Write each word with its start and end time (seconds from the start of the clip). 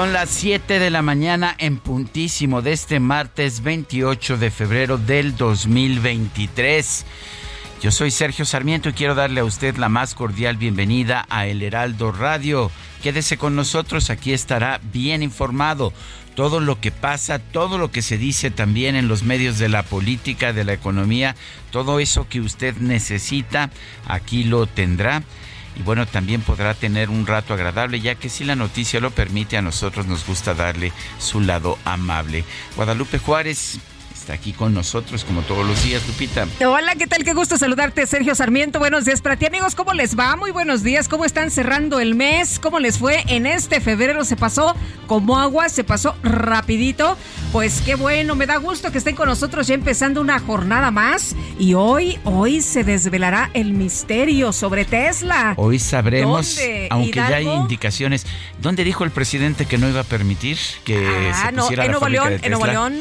Son 0.00 0.14
las 0.14 0.30
7 0.30 0.78
de 0.78 0.88
la 0.88 1.02
mañana 1.02 1.54
en 1.58 1.76
puntísimo 1.76 2.62
de 2.62 2.72
este 2.72 3.00
martes 3.00 3.62
28 3.62 4.38
de 4.38 4.50
febrero 4.50 4.96
del 4.96 5.36
2023. 5.36 7.04
Yo 7.82 7.90
soy 7.90 8.10
Sergio 8.10 8.46
Sarmiento 8.46 8.88
y 8.88 8.92
quiero 8.94 9.14
darle 9.14 9.40
a 9.40 9.44
usted 9.44 9.76
la 9.76 9.90
más 9.90 10.14
cordial 10.14 10.56
bienvenida 10.56 11.26
a 11.28 11.46
El 11.46 11.60
Heraldo 11.60 12.12
Radio. 12.12 12.70
Quédese 13.02 13.36
con 13.36 13.54
nosotros, 13.54 14.08
aquí 14.08 14.32
estará 14.32 14.80
bien 14.90 15.22
informado. 15.22 15.92
Todo 16.34 16.60
lo 16.60 16.80
que 16.80 16.92
pasa, 16.92 17.38
todo 17.38 17.76
lo 17.76 17.90
que 17.90 18.00
se 18.00 18.16
dice 18.16 18.50
también 18.50 18.96
en 18.96 19.06
los 19.06 19.22
medios 19.22 19.58
de 19.58 19.68
la 19.68 19.82
política, 19.82 20.54
de 20.54 20.64
la 20.64 20.72
economía, 20.72 21.36
todo 21.72 22.00
eso 22.00 22.26
que 22.26 22.40
usted 22.40 22.74
necesita, 22.78 23.68
aquí 24.06 24.44
lo 24.44 24.66
tendrá 24.66 25.22
y 25.76 25.82
bueno, 25.82 26.06
también 26.06 26.42
podrá 26.42 26.74
tener 26.74 27.10
un 27.10 27.26
rato 27.26 27.54
agradable, 27.54 28.00
ya 28.00 28.14
que 28.14 28.28
si 28.28 28.44
la 28.44 28.56
noticia 28.56 29.00
lo 29.00 29.10
permite, 29.10 29.56
a 29.56 29.62
nosotros 29.62 30.06
nos 30.06 30.26
gusta 30.26 30.54
darle 30.54 30.92
su 31.18 31.40
lado 31.40 31.78
amable. 31.84 32.44
Guadalupe 32.76 33.18
Juárez, 33.18 33.78
está 34.20 34.34
aquí 34.34 34.52
con 34.52 34.74
nosotros 34.74 35.24
como 35.24 35.40
todos 35.42 35.66
los 35.66 35.82
días, 35.82 36.06
Lupita. 36.06 36.46
Hola, 36.66 36.94
¿qué 36.94 37.06
tal? 37.06 37.24
Qué 37.24 37.32
gusto 37.32 37.56
saludarte, 37.56 38.06
Sergio 38.06 38.34
Sarmiento. 38.34 38.78
Buenos 38.78 39.04
días 39.04 39.22
para 39.22 39.36
ti, 39.36 39.46
amigos. 39.46 39.74
¿Cómo 39.74 39.94
les 39.94 40.18
va? 40.18 40.36
Muy 40.36 40.50
buenos 40.50 40.82
días. 40.82 41.08
¿Cómo 41.08 41.24
están 41.24 41.50
cerrando 41.50 42.00
el 42.00 42.14
mes? 42.14 42.58
¿Cómo 42.58 42.80
les 42.80 42.98
fue 42.98 43.24
en 43.28 43.46
este 43.46 43.80
febrero? 43.80 44.24
Se 44.24 44.36
pasó 44.36 44.76
como 45.06 45.38
agua, 45.38 45.68
se 45.68 45.84
pasó 45.84 46.14
rapidito. 46.22 47.16
Pues 47.52 47.80
qué 47.80 47.94
bueno, 47.94 48.36
me 48.36 48.46
da 48.46 48.56
gusto 48.58 48.92
que 48.92 48.98
estén 48.98 49.16
con 49.16 49.28
nosotros 49.28 49.66
ya 49.66 49.74
empezando 49.74 50.20
una 50.20 50.38
jornada 50.38 50.90
más. 50.90 51.34
Y 51.58 51.74
hoy, 51.74 52.18
hoy 52.24 52.60
se 52.60 52.84
desvelará 52.84 53.50
el 53.54 53.72
misterio 53.72 54.52
sobre 54.52 54.84
Tesla. 54.84 55.54
Hoy 55.56 55.78
sabremos, 55.78 56.58
aunque 56.90 57.16
ya 57.16 57.36
hay 57.36 57.48
indicaciones. 57.48 58.26
¿Dónde 58.60 58.84
dijo 58.84 59.04
el 59.04 59.10
presidente 59.10 59.64
que 59.64 59.78
no 59.78 59.88
iba 59.88 60.00
a 60.00 60.04
permitir 60.04 60.58
que 60.84 61.08
ah, 61.32 61.46
se 61.46 61.52
pusiera 61.56 61.84
en 61.86 61.92
la 61.92 61.98
Nuevo 61.98 62.08
León, 62.08 62.28
de 62.28 62.46
en 62.46 62.50
Nuevo 62.50 62.66
León. 62.66 63.00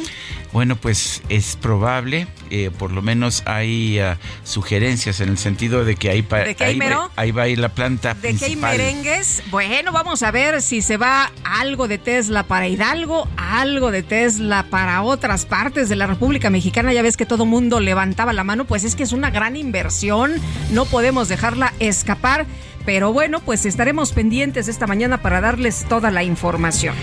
Bueno, 0.51 0.75
pues 0.75 1.21
es 1.29 1.55
probable, 1.55 2.27
eh, 2.49 2.71
por 2.75 2.91
lo 2.91 3.03
menos 3.03 3.43
hay 3.45 3.99
uh, 4.01 4.15
sugerencias 4.43 5.21
en 5.21 5.29
el 5.29 5.37
sentido 5.37 5.85
de 5.85 5.95
que 5.95 6.09
ahí, 6.09 6.21
¿De 6.23 6.55
que 6.55 6.63
ahí, 6.63 6.79
va, 6.79 7.11
ahí, 7.15 7.29
va 7.31 7.43
a 7.43 7.47
ir 7.47 7.59
la 7.59 7.69
planta 7.69 8.15
¿De 8.15 8.29
hay 8.29 8.35
principal. 8.35 8.75
merengues? 8.75 9.43
Bueno, 9.51 9.91
vamos 9.91 10.23
a 10.23 10.31
ver 10.31 10.63
si 10.63 10.81
se 10.81 10.97
va 10.97 11.31
algo 11.43 11.87
de 11.87 11.99
Tesla 11.99 12.43
para 12.43 12.67
Hidalgo, 12.67 13.27
algo 13.37 13.91
de 13.91 14.01
Tesla 14.01 14.65
para 14.71 15.03
otras 15.03 15.45
partes 15.45 15.87
de 15.87 15.95
la 15.95 16.07
República 16.07 16.49
Mexicana. 16.49 16.93
Ya 16.93 17.03
ves 17.03 17.15
que 17.15 17.27
todo 17.27 17.45
mundo 17.45 17.79
levantaba 17.79 18.33
la 18.33 18.43
mano, 18.43 18.65
pues 18.65 18.83
es 18.83 18.95
que 18.95 19.03
es 19.03 19.11
una 19.11 19.29
gran 19.29 19.55
inversión, 19.55 20.33
no 20.71 20.85
podemos 20.85 21.29
dejarla 21.29 21.73
escapar. 21.79 22.47
Pero 22.85 23.13
bueno, 23.13 23.39
pues 23.41 23.67
estaremos 23.67 24.13
pendientes 24.13 24.67
esta 24.67 24.87
mañana 24.87 25.21
para 25.21 25.41
darles 25.41 25.85
toda 25.87 26.09
la 26.09 26.23
información. 26.23 26.95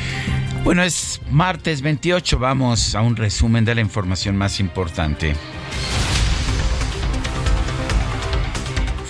Bueno, 0.66 0.82
es 0.82 1.20
martes 1.30 1.80
28, 1.80 2.40
vamos 2.40 2.96
a 2.96 3.00
un 3.00 3.14
resumen 3.14 3.64
de 3.64 3.76
la 3.76 3.80
información 3.80 4.36
más 4.36 4.58
importante. 4.58 5.36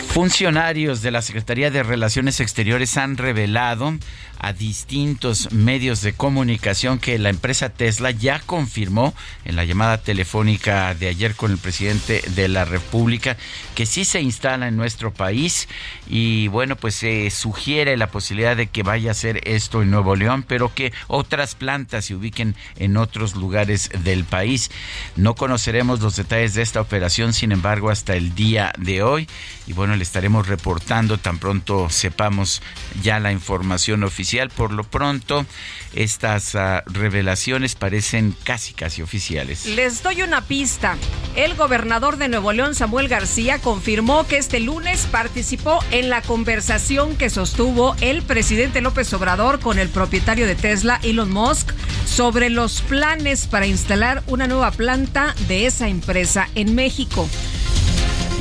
Funcionarios 0.08 1.00
de 1.00 1.10
la 1.10 1.22
Secretaría 1.22 1.70
de 1.70 1.82
Relaciones 1.82 2.40
Exteriores 2.40 2.98
han 2.98 3.16
revelado 3.16 3.94
a 4.38 4.52
distintos 4.52 5.52
medios 5.52 6.02
de 6.02 6.12
comunicación 6.12 6.98
que 6.98 7.18
la 7.18 7.30
empresa 7.30 7.68
Tesla 7.68 8.10
ya 8.10 8.40
confirmó 8.40 9.14
en 9.44 9.56
la 9.56 9.64
llamada 9.64 9.98
telefónica 9.98 10.94
de 10.94 11.08
ayer 11.08 11.34
con 11.34 11.52
el 11.52 11.58
presidente 11.58 12.22
de 12.34 12.48
la 12.48 12.64
República 12.64 13.36
que 13.74 13.86
sí 13.86 14.04
se 14.04 14.20
instala 14.20 14.68
en 14.68 14.76
nuestro 14.76 15.12
país 15.12 15.68
y 16.08 16.48
bueno 16.48 16.76
pues 16.76 16.94
se 16.94 17.30
sugiere 17.30 17.96
la 17.96 18.10
posibilidad 18.10 18.56
de 18.56 18.66
que 18.68 18.82
vaya 18.82 19.10
a 19.10 19.12
hacer 19.12 19.40
esto 19.44 19.82
en 19.82 19.90
Nuevo 19.90 20.16
León 20.16 20.44
pero 20.46 20.74
que 20.74 20.92
otras 21.08 21.54
plantas 21.54 22.06
se 22.06 22.14
ubiquen 22.14 22.54
en 22.76 22.96
otros 22.96 23.34
lugares 23.34 23.90
del 24.04 24.24
país. 24.24 24.70
No 25.16 25.34
conoceremos 25.34 26.00
los 26.00 26.16
detalles 26.16 26.54
de 26.54 26.62
esta 26.62 26.80
operación 26.80 27.32
sin 27.32 27.52
embargo 27.52 27.90
hasta 27.90 28.14
el 28.16 28.34
día 28.34 28.72
de 28.78 29.02
hoy 29.02 29.28
y 29.66 29.72
bueno 29.72 29.96
le 29.96 30.02
estaremos 30.02 30.46
reportando 30.46 31.18
tan 31.18 31.38
pronto 31.38 31.88
sepamos 31.90 32.62
ya 33.02 33.18
la 33.18 33.32
información 33.32 34.04
oficial 34.04 34.26
por 34.54 34.72
lo 34.72 34.84
pronto, 34.84 35.46
estas 35.94 36.54
uh, 36.54 36.82
revelaciones 36.86 37.74
parecen 37.74 38.36
casi, 38.44 38.74
casi 38.74 39.02
oficiales. 39.02 39.66
Les 39.66 40.02
doy 40.02 40.22
una 40.22 40.42
pista. 40.42 40.96
El 41.34 41.54
gobernador 41.54 42.16
de 42.16 42.28
Nuevo 42.28 42.52
León, 42.52 42.74
Samuel 42.74 43.08
García, 43.08 43.58
confirmó 43.58 44.26
que 44.26 44.38
este 44.38 44.60
lunes 44.60 45.06
participó 45.10 45.82
en 45.90 46.10
la 46.10 46.22
conversación 46.22 47.16
que 47.16 47.30
sostuvo 47.30 47.96
el 48.00 48.22
presidente 48.22 48.80
López 48.80 49.12
Obrador 49.12 49.60
con 49.60 49.78
el 49.78 49.88
propietario 49.88 50.46
de 50.46 50.54
Tesla, 50.54 51.00
Elon 51.02 51.32
Musk, 51.32 51.72
sobre 52.06 52.50
los 52.50 52.82
planes 52.82 53.46
para 53.46 53.66
instalar 53.66 54.22
una 54.26 54.46
nueva 54.46 54.70
planta 54.70 55.34
de 55.48 55.66
esa 55.66 55.88
empresa 55.88 56.48
en 56.54 56.74
México. 56.74 57.28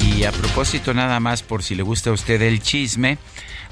Y 0.01 0.23
a 0.23 0.31
propósito, 0.31 0.93
nada 0.93 1.19
más 1.19 1.41
por 1.41 1.63
si 1.63 1.75
le 1.75 1.83
gusta 1.83 2.09
a 2.09 2.13
usted 2.13 2.41
el 2.41 2.61
chisme, 2.61 3.17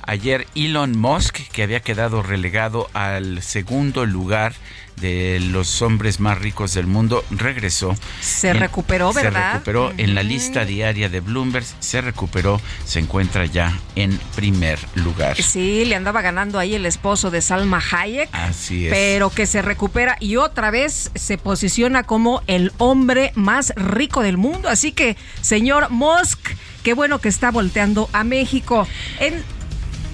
Ayer 0.06 0.48
Elon 0.56 0.98
Musk, 0.98 1.38
que 1.52 1.64
había 1.64 1.80
quedado 1.80 2.22
relegado 2.22 2.90
al 2.94 3.42
segundo 3.42 4.06
lugar 4.06 4.54
de 4.98 5.40
los 5.40 5.82
hombres 5.82 6.20
más 6.20 6.38
ricos 6.38 6.74
del 6.74 6.88
mundo, 6.88 7.24
regresó. 7.32 7.96
Se 8.22 8.50
en, 8.50 8.60
recuperó, 8.60 9.12
¿verdad? 9.14 9.32
Se 9.32 9.54
recuperó 9.54 9.88
uh 9.88 9.90
-huh. 9.90 10.04
en 10.04 10.16
la 10.16 10.24
lista 10.24 10.66
diaria 10.66 11.10
de 11.10 11.20
Bloomberg, 11.20 11.66
se 11.80 12.02
recuperó, 12.02 12.62
se 12.86 13.00
encuentra 13.00 13.46
ya 13.46 13.78
en 13.96 14.18
primer 14.36 14.80
lugar. 14.96 15.42
Sí, 15.42 15.86
le 15.86 15.96
andaba 15.96 16.22
ganando 16.22 16.60
ahí 16.60 16.76
el 16.76 16.86
esposo 16.86 17.32
de 17.32 17.42
Salma 17.42 17.82
Hayek. 17.92 18.30
Así 18.34 18.88
es. 18.88 18.94
Pero 18.94 19.30
que 19.30 19.46
se 19.46 19.62
recupera 19.62 20.18
y 20.20 20.36
otra 20.36 20.70
vez 20.70 21.12
se 21.16 21.38
posiciona 21.38 22.04
como 22.04 22.44
el 22.48 22.72
hombre 22.78 23.32
más 23.36 23.74
rico 23.76 24.22
del 24.22 24.38
mundo. 24.38 24.70
Así 24.70 24.92
que, 24.92 25.18
señor 25.42 25.90
Musk, 25.90 26.40
qué 26.84 26.94
bueno 26.94 27.20
que 27.20 27.30
está 27.30 27.52
volteando 27.52 28.10
a 28.14 28.24
México. 28.24 28.88
En 29.20 29.44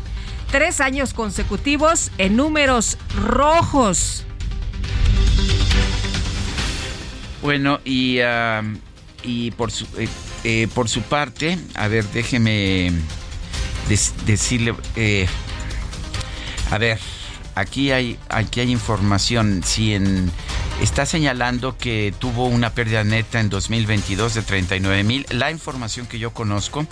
tres 0.53 0.81
años 0.81 1.15
consecutivos 1.15 2.13
en 2.19 2.37
números 2.37 2.97
rojos. 3.17 4.25
Bueno, 7.43 7.81
y, 7.85 8.21
uh, 8.21 8.63
y 9.25 9.51
por 9.51 9.73
su... 9.73 9.85
Eh, 9.99 10.07
eh, 10.45 10.69
por 10.75 10.89
su 10.89 11.03
parte, 11.03 11.59
a 11.75 11.89
ver, 11.89 12.05
déjeme 12.11 12.93
decirle, 14.27 14.75
eh, 14.97 15.27
A 16.71 16.79
ver, 16.79 16.99
aquí 17.55 17.91
hay, 17.91 18.19
aquí 18.29 18.61
hay 18.61 18.71
información. 18.71 19.63
Si 19.65 19.95
está 20.81 21.07
señalando 21.07 21.77
que 21.77 22.15
tuvo 22.19 22.47
una 22.47 22.71
pérdida 22.71 23.05
neta 23.05 23.41
en 23.41 23.49
2022 23.49 24.35
de 24.35 24.43
39 24.43 25.05
mil. 25.05 25.27
La 25.31 25.51
información 25.51 26.07
que 26.07 26.19
yo 26.19 26.33
conozco 26.33 26.87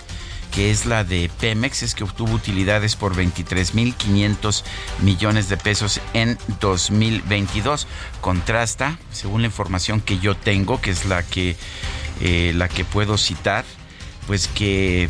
que 0.52 0.70
es 0.70 0.84
la 0.84 1.02
de 1.02 1.30
Pemex, 1.40 1.82
es 1.82 1.94
que 1.94 2.04
obtuvo 2.04 2.34
utilidades 2.34 2.94
por 2.94 3.16
23.500 3.16 4.62
millones 5.00 5.48
de 5.48 5.56
pesos 5.56 6.00
en 6.12 6.38
2022. 6.60 7.88
Contrasta, 8.20 8.98
según 9.10 9.40
la 9.40 9.46
información 9.46 10.02
que 10.02 10.18
yo 10.18 10.36
tengo, 10.36 10.80
que 10.80 10.90
es 10.90 11.06
la 11.06 11.22
que, 11.22 11.56
eh, 12.24 12.52
la 12.54 12.68
que 12.68 12.84
puedo 12.84 13.18
citar, 13.18 13.64
pues 14.28 14.46
que, 14.46 15.08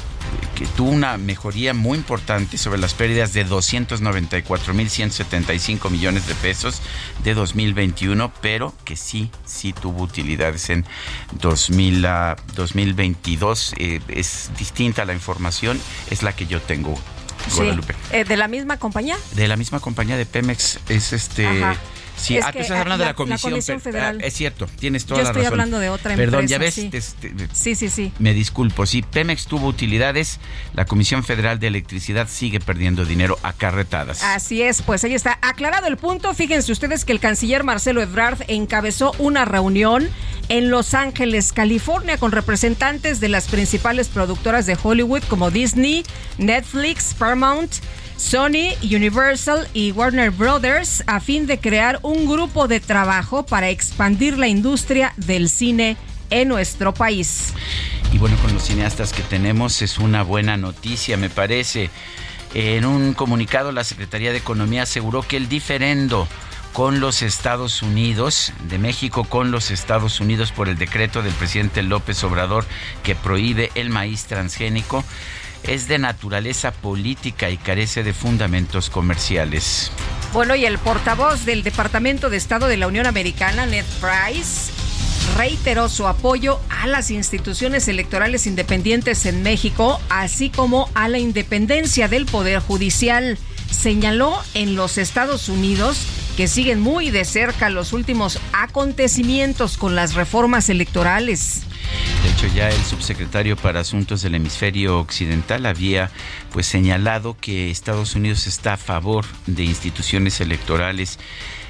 tuvo 0.76 0.91
una 0.91 1.19
mejoría 1.19 1.75
muy 1.75 1.99
importante 1.99 2.56
sobre 2.56 2.81
las 2.81 2.94
pérdidas 2.94 3.35
de 3.35 3.47
294.175 3.47 5.91
millones 5.91 6.26
de 6.26 6.35
pesos 6.37 6.81
de 7.23 7.35
2021, 7.35 8.32
pero 8.41 8.73
que 8.87 8.97
sí, 8.97 9.31
sí 9.44 9.75
tuvo 9.75 10.05
utilidades 10.05 10.70
en 10.70 10.87
2022. 11.32 13.75
Eh, 13.76 14.00
es 14.09 14.50
distinta 14.59 15.05
la 15.05 15.12
información, 15.12 15.79
es 16.11 16.23
la 16.23 16.35
que 16.35 16.47
yo 16.47 16.62
tengo. 16.62 16.99
Guadalupe. 17.55 17.94
Eh, 18.12 18.25
¿De 18.25 18.38
la 18.38 18.49
misma 18.49 18.79
compañía? 18.79 19.19
De 19.35 19.49
la 19.49 19.56
misma 19.56 19.81
compañía 19.81 20.17
de 20.17 20.25
Pemex. 20.25 20.79
Es 20.88 21.12
este. 21.12 21.47
Sí, 22.17 22.38
ah, 22.38 22.53
tú 22.53 22.59
estás 22.59 22.79
hablando 22.79 23.05
de 23.05 23.11
la 23.11 23.14
Comisión, 23.14 23.81
Federal. 23.81 24.23
es 24.23 24.35
cierto, 24.35 24.67
tienes 24.79 25.05
toda 25.05 25.23
la 25.23 25.29
razón. 25.29 25.35
Yo 25.35 25.41
estoy 25.41 25.53
hablando 25.53 25.79
de 25.79 25.88
otra 25.88 26.12
empresa. 26.12 26.31
Perdón, 26.31 26.47
ya 26.47 26.59
ves. 26.59 26.75
Sí. 27.53 27.75
sí, 27.75 27.88
sí, 27.88 28.12
Me 28.19 28.35
disculpo. 28.35 28.87
Si 28.87 29.03
Pemex 29.03 29.47
tuvo 29.47 29.67
utilidades, 29.67 30.38
la 30.75 30.85
Comisión 30.85 31.25
Federal 31.25 31.59
de 31.59 31.69
Electricidad 31.69 32.29
sigue 32.29 32.61
perdiendo 32.61 33.05
dinero 33.05 33.38
a 33.43 33.53
carretadas. 33.53 34.23
Así 34.23 34.62
es, 34.62 34.82
pues 34.82 35.05
ahí 35.05 35.14
está. 35.14 35.38
Aclarado 35.43 35.87
el 35.87 35.97
punto, 35.97 36.35
fíjense 36.35 36.70
ustedes 36.73 37.05
que 37.05 37.12
el 37.12 37.20
canciller 37.20 37.64
Marcelo 37.64 38.03
Ebrard 38.03 38.43
encabezó 38.49 39.12
una 39.19 39.44
reunión 39.44 40.09
en 40.49 40.70
Los 40.70 40.94
Ángeles, 40.94 41.53
California, 41.53 42.19
con 42.19 42.32
representantes 42.32 43.20
de 43.20 43.29
las 43.29 43.49
principales 43.49 44.09
productoras 44.09 44.67
de 44.67 44.76
Hollywood 44.81 45.23
como 45.29 45.50
Disney, 45.50 46.05
Netflix, 46.38 47.14
Paramount, 47.14 47.73
Sony, 48.22 48.76
Universal 48.82 49.69
y 49.74 49.90
Warner 49.90 50.30
Brothers 50.30 51.02
a 51.08 51.19
fin 51.19 51.46
de 51.46 51.58
crear 51.58 51.98
un 52.02 52.26
grupo 52.26 52.69
de 52.69 52.78
trabajo 52.78 53.44
para 53.44 53.69
expandir 53.69 54.38
la 54.38 54.46
industria 54.46 55.12
del 55.16 55.48
cine 55.48 55.96
en 56.30 56.48
nuestro 56.48 56.94
país. 56.94 57.52
Y 58.12 58.19
bueno, 58.19 58.36
con 58.40 58.54
los 58.54 58.62
cineastas 58.62 59.12
que 59.12 59.22
tenemos 59.22 59.82
es 59.82 59.98
una 59.98 60.22
buena 60.22 60.56
noticia, 60.56 61.16
me 61.16 61.30
parece. 61.30 61.90
En 62.54 62.86
un 62.86 63.12
comunicado, 63.12 63.72
la 63.72 63.82
Secretaría 63.82 64.30
de 64.30 64.38
Economía 64.38 64.84
aseguró 64.84 65.22
que 65.22 65.36
el 65.36 65.48
diferendo 65.48 66.28
con 66.72 67.00
los 67.00 67.22
Estados 67.22 67.82
Unidos, 67.82 68.52
de 68.68 68.78
México 68.78 69.25
con 69.25 69.50
los 69.50 69.70
Estados 69.70 70.20
Unidos 70.20 70.52
por 70.52 70.68
el 70.68 70.78
decreto 70.78 71.22
del 71.22 71.34
presidente 71.34 71.82
López 71.82 72.22
Obrador 72.25 72.64
que 73.02 73.14
prohíbe 73.14 73.70
el 73.75 73.90
maíz 73.90 74.25
transgénico, 74.25 75.04
es 75.64 75.88
de 75.88 75.99
naturaleza 75.99 76.73
política 76.73 77.50
y 77.50 77.56
carece 77.56 78.03
de 78.03 78.12
fundamentos 78.12 78.91
comerciales. 78.91 79.91
Bueno, 80.32 80.55
y 80.55 80.64
el 80.64 80.79
portavoz 80.79 81.44
del 81.44 81.62
Departamento 81.62 82.31
de 82.31 82.37
Estado 82.37 82.67
de 82.67 82.76
la 82.76 82.87
Unión 82.87 83.06
Americana, 83.06 83.67
Ned 83.67 83.85
Price, 84.00 84.73
reiteró 85.37 85.88
su 85.88 86.06
apoyo 86.06 86.61
a 86.69 86.87
las 86.87 87.11
instituciones 87.11 87.88
electorales 87.88 88.47
independientes 88.47 89.26
en 89.26 89.43
México, 89.43 90.00
así 90.09 90.50
como 90.50 90.88
a 90.94 91.09
la 91.09 91.19
independencia 91.19 92.09
del 92.09 92.26
Poder 92.26 92.61
Judicial. 92.61 93.38
Señaló 93.70 94.38
en 94.55 94.75
los 94.75 94.99
Estados 94.99 95.49
Unidos 95.49 95.99
que 96.37 96.49
siguen 96.49 96.81
muy 96.81 97.11
de 97.11 97.25
cerca 97.25 97.70
los 97.70 97.93
últimos 97.93 98.38
acontecimientos 98.53 99.76
con 99.76 99.94
las 99.94 100.14
reformas 100.14 100.69
electorales. 100.69 101.62
De 102.23 102.31
hecho, 102.31 102.46
ya 102.55 102.69
el 102.69 102.84
subsecretario 102.84 103.56
para 103.56 103.81
Asuntos 103.81 104.23
del 104.23 104.34
Hemisferio 104.34 105.00
Occidental 105.00 105.67
había 105.67 106.11
pues 106.52 106.67
señalado 106.67 107.37
que 107.40 107.70
Estados 107.70 108.14
Unidos 108.14 108.46
está 108.46 108.75
a 108.75 108.76
favor 108.76 109.25
de 109.46 109.64
instituciones 109.64 110.40
electorales 110.40 111.19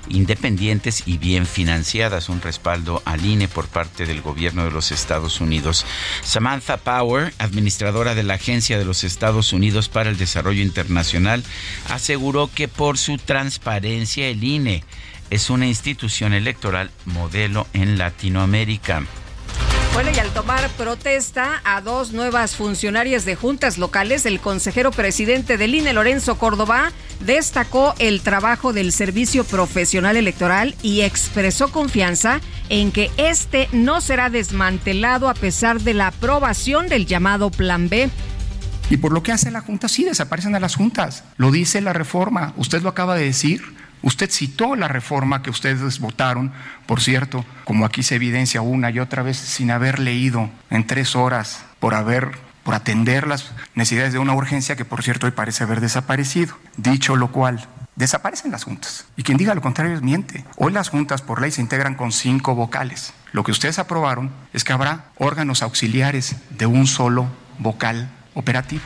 independientes 0.09 1.05
y 1.07 1.19
bien 1.19 1.47
financiadas, 1.47 2.29
un 2.29 2.41
respaldo 2.41 3.03
al 3.05 3.25
INE 3.25 3.49
por 3.49 3.69
parte 3.69 4.07
del 4.07 4.21
gobierno 4.21 4.65
de 4.65 4.71
los 4.71 4.93
Estados 4.93 5.41
Unidos. 5.41 5.87
Samantha 6.23 6.77
Power, 6.77 7.33
administradora 7.39 8.15
de 8.15 8.23
la 8.23 8.35
Agencia 8.35 8.79
de 8.79 8.85
los 8.85 9.05
Estados 9.05 9.53
Unidos 9.53 9.89
para 9.89 10.11
el 10.11 10.19
Desarrollo 10.19 10.63
Internacional, 10.63 11.45
aseguró 11.89 12.51
que 12.53 12.69
por 12.69 12.99
su 12.99 13.17
transparencia 13.19 14.29
el 14.29 14.43
INE 14.43 14.85
es 15.31 15.51
una 15.51 15.67
institución 15.67 16.35
electoral 16.35 16.91
modelo 17.07 17.67
en 17.73 17.97
Latinoamérica. 17.97 19.05
Bueno, 19.95 20.11
y 20.15 20.19
al 20.19 20.31
tomar 20.31 20.71
protesta 20.71 21.61
a 21.65 21.83
dos 21.83 22.13
nuevas 22.13 22.57
funcionarias 22.57 23.27
de 23.27 23.37
juntas 23.37 23.77
locales, 23.77 24.25
el 24.25 24.41
consejero 24.41 24.91
presidente 24.91 25.59
del 25.59 25.75
INE, 25.75 25.93
Lorenzo 25.93 26.39
Córdoba, 26.39 26.93
destacó 27.21 27.95
el 27.99 28.23
trabajo 28.23 28.73
del 28.73 28.91
Servicio 28.93 29.45
Profesional 29.45 30.17
Electoral 30.17 30.75
y 30.81 31.03
expresó 31.03 31.71
confianza 31.71 32.41
en 32.71 32.91
que 32.91 33.11
este 33.19 33.69
no 33.73 34.01
será 34.01 34.31
desmantelado 34.31 35.29
a 35.29 35.35
pesar 35.35 35.83
de 35.83 35.93
la 35.93 36.07
aprobación 36.07 36.89
del 36.89 37.05
llamado 37.05 37.51
Plan 37.51 37.91
B. 37.91 38.09
Y 38.89 38.97
por 38.97 39.13
lo 39.13 39.23
que 39.23 39.33
hace 39.33 39.51
la 39.51 39.61
Junta, 39.61 39.89
sí 39.89 40.05
desaparecen 40.05 40.55
a 40.55 40.61
las 40.61 40.75
juntas. 40.75 41.25
Lo 41.37 41.51
dice 41.51 41.83
la 41.83 41.93
reforma. 41.93 42.55
Usted 42.57 42.81
lo 42.81 42.89
acaba 42.89 43.15
de 43.15 43.25
decir. 43.25 43.63
Usted 44.03 44.31
citó 44.31 44.75
la 44.77 44.89
reforma 44.89 45.43
que 45.43 45.51
ustedes 45.51 46.01
votaron, 46.01 46.53
por 46.87 47.01
cierto, 47.01 47.45
como 47.65 47.85
aquí 47.87 48.03
se 48.03 48.17
evidencia 48.17 48.61
una 48.61 48.91
y 48.91 48.99
otra 48.99 49.23
vez, 49.23 49.37
sin 49.37 49.71
haber 49.71 49.99
leído 49.99 50.51
en 50.71 50.87
tres 50.87 51.17
horas, 51.17 51.65
por 51.79 51.95
haber 51.95 52.33
por 52.63 52.75
atender 52.75 53.27
las 53.27 53.51
necesidades 53.75 54.13
de 54.13 54.21
una 54.21 54.35
urgencia 54.35 54.77
que, 54.77 54.85
por 54.85 55.03
cierto, 55.03 55.27
hoy 55.27 55.33
parece 55.33 55.65
haber 55.65 55.81
desaparecido. 55.81 56.57
Dicho 56.77 57.17
lo 57.17 57.33
cual, 57.33 57.67
desaparecen 57.97 58.53
las 58.53 58.65
juntas. 58.65 59.07
Y 59.17 59.23
quien 59.23 59.39
diga 59.39 59.55
lo 59.55 59.63
contrario 59.63 59.95
es 59.95 60.03
miente. 60.03 60.45
Hoy 60.57 60.73
las 60.73 60.89
juntas 60.89 61.23
por 61.23 61.41
ley 61.41 61.51
se 61.51 61.61
integran 61.61 61.95
con 61.95 62.13
cinco 62.13 62.55
vocales. 62.55 63.15
Lo 63.33 63.45
que 63.45 63.51
ustedes 63.51 63.79
aprobaron 63.79 64.31
es 64.53 64.65
que 64.65 64.73
habrá 64.73 65.07
órganos 65.19 65.63
auxiliares 65.63 66.37
de 66.51 66.67
un 66.67 66.87
solo 66.87 67.27
vocal 67.59 68.11
operativo. 68.35 68.83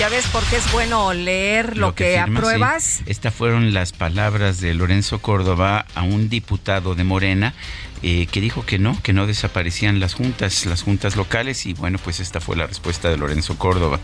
Ya 0.00 0.08
ves 0.08 0.26
por 0.28 0.42
qué 0.44 0.56
es 0.56 0.72
bueno 0.72 1.12
leer 1.12 1.76
lo, 1.76 1.94
que, 1.94 2.18
apruebas. 2.18 3.02
Estas 3.04 3.34
fueron 3.34 3.74
las 3.74 3.92
palabras 3.92 4.58
de 4.58 4.72
Lorenzo 4.72 5.18
Córdoba 5.18 5.84
a 5.94 6.04
un 6.04 6.30
diputado 6.30 6.94
de 6.94 7.04
Morena 7.04 7.52
eh, 8.02 8.26
que 8.30 8.40
dijo 8.40 8.64
que 8.64 8.78
no, 8.78 9.00
que 9.02 9.12
no 9.12 9.26
desaparecían 9.26 10.00
las 10.00 10.14
juntas, 10.14 10.66
las 10.66 10.82
juntas 10.82 11.16
locales 11.16 11.66
y 11.66 11.74
bueno, 11.74 11.98
pues 12.02 12.20
esta 12.20 12.40
fue 12.40 12.56
la 12.56 12.66
respuesta 12.66 13.10
de 13.10 13.16
Lorenzo 13.16 13.58
Córdoba. 13.58 14.00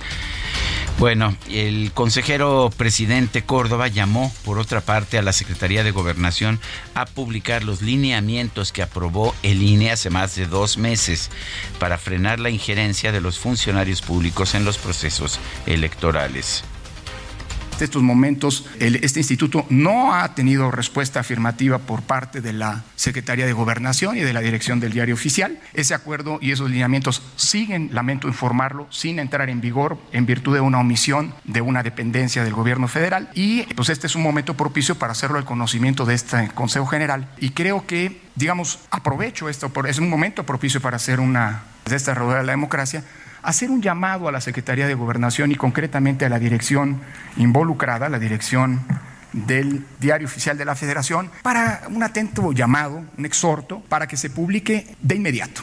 Bueno, 0.99 1.37
el 1.51 1.93
consejero 1.93 2.71
presidente 2.77 3.43
Córdoba 3.43 3.89
llamó, 3.89 4.33
por 4.45 4.59
otra 4.59 4.81
parte, 4.81 5.19
a 5.19 5.23
la 5.23 5.33
Secretaría 5.33 5.85
de 5.85 5.91
Gobernación 5.91 6.59
a 6.95 7.05
publicar 7.05 7.65
los 7.65 7.83
lineamientos 7.83 8.73
que 8.73 8.83
aprobó 8.83 9.35
el 9.43 9.63
INE 9.63 9.91
hace 9.91 10.11
más 10.11 10.35
de 10.37 10.47
dos 10.47 10.79
meses 10.79 11.31
para 11.79 11.99
frenar 11.99 12.41
la 12.41 12.51
injerencia 12.51 13.13
de 13.13 13.21
los 13.21 13.39
funcionarios 13.39 14.01
públicos 14.01 14.55
en 14.55 14.65
los 14.65 14.79
procesos 14.79 15.39
electorales 15.67 16.65
estos 17.85 18.03
momentos 18.03 18.67
este 18.79 19.21
instituto 19.21 19.67
no 19.69 20.15
ha 20.15 20.35
tenido 20.35 20.71
respuesta 20.71 21.21
afirmativa 21.21 21.79
por 21.79 22.03
parte 22.03 22.41
de 22.41 22.53
la 22.53 22.85
Secretaría 22.97 23.47
de 23.47 23.53
Gobernación 23.53 24.17
y 24.17 24.21
de 24.21 24.33
la 24.33 24.41
Dirección 24.41 24.81
del 24.81 24.93
Diario 24.93 25.15
Oficial. 25.15 25.59
Ese 25.75 25.95
acuerdo 25.95 26.39
y 26.41 26.53
esos 26.53 26.71
lineamientos 26.71 27.23
siguen, 27.37 27.91
lamento 27.93 28.29
informarlo, 28.29 28.87
sin 28.91 29.19
entrar 29.19 29.51
en 29.51 29.61
vigor 29.61 29.99
en 30.13 30.27
virtud 30.27 30.55
de 30.55 30.61
una 30.61 30.79
omisión 30.79 31.35
de 31.45 31.61
una 31.61 31.83
dependencia 31.83 32.45
del 32.45 32.55
gobierno 32.55 32.89
federal. 32.89 33.31
Y 33.35 33.63
pues 33.75 33.89
este 33.89 34.07
es 34.07 34.17
un 34.17 34.23
momento 34.23 34.55
propicio 34.55 34.97
para 34.97 35.13
hacerlo 35.13 35.39
al 35.39 35.45
conocimiento 35.45 36.05
de 36.05 36.15
este 36.15 36.49
Consejo 36.55 36.87
General. 36.87 37.29
Y 37.39 37.51
creo 37.51 37.87
que, 37.87 38.21
digamos, 38.35 38.79
aprovecho 38.91 39.49
esto, 39.49 39.71
es 39.87 39.99
un 39.99 40.09
momento 40.09 40.45
propicio 40.45 40.81
para 40.81 40.97
hacer 40.97 41.21
una 41.21 41.65
de 41.85 41.97
esta 41.97 42.15
rueda 42.15 42.39
de 42.39 42.47
la 42.47 42.53
democracia 42.53 43.05
hacer 43.47 43.71
un 43.71 43.81
llamado 43.81 44.29
a 44.29 44.33
la 44.33 44.41
Secretaría 44.41 44.89
de 44.89 44.95
Gobernación 44.95 45.53
y 45.53 45.55
concretamente 45.55 46.25
a 46.25 46.29
la 46.29 46.41
dirección 46.41 47.01
involucrada, 47.37 48.09
la 48.09 48.19
dirección 48.19 48.81
del 49.33 49.85
Diario 50.01 50.27
Oficial 50.27 50.59
de 50.59 50.65
la 50.65 50.75
Federación, 50.75 51.31
para 51.43 51.83
un 51.89 52.03
atento 52.03 52.53
llamado, 52.53 53.05
un 53.17 53.25
exhorto, 53.25 53.81
para 53.89 54.09
que 54.09 54.17
se 54.17 54.31
publique 54.31 54.97
de 55.01 55.15
inmediato. 55.15 55.63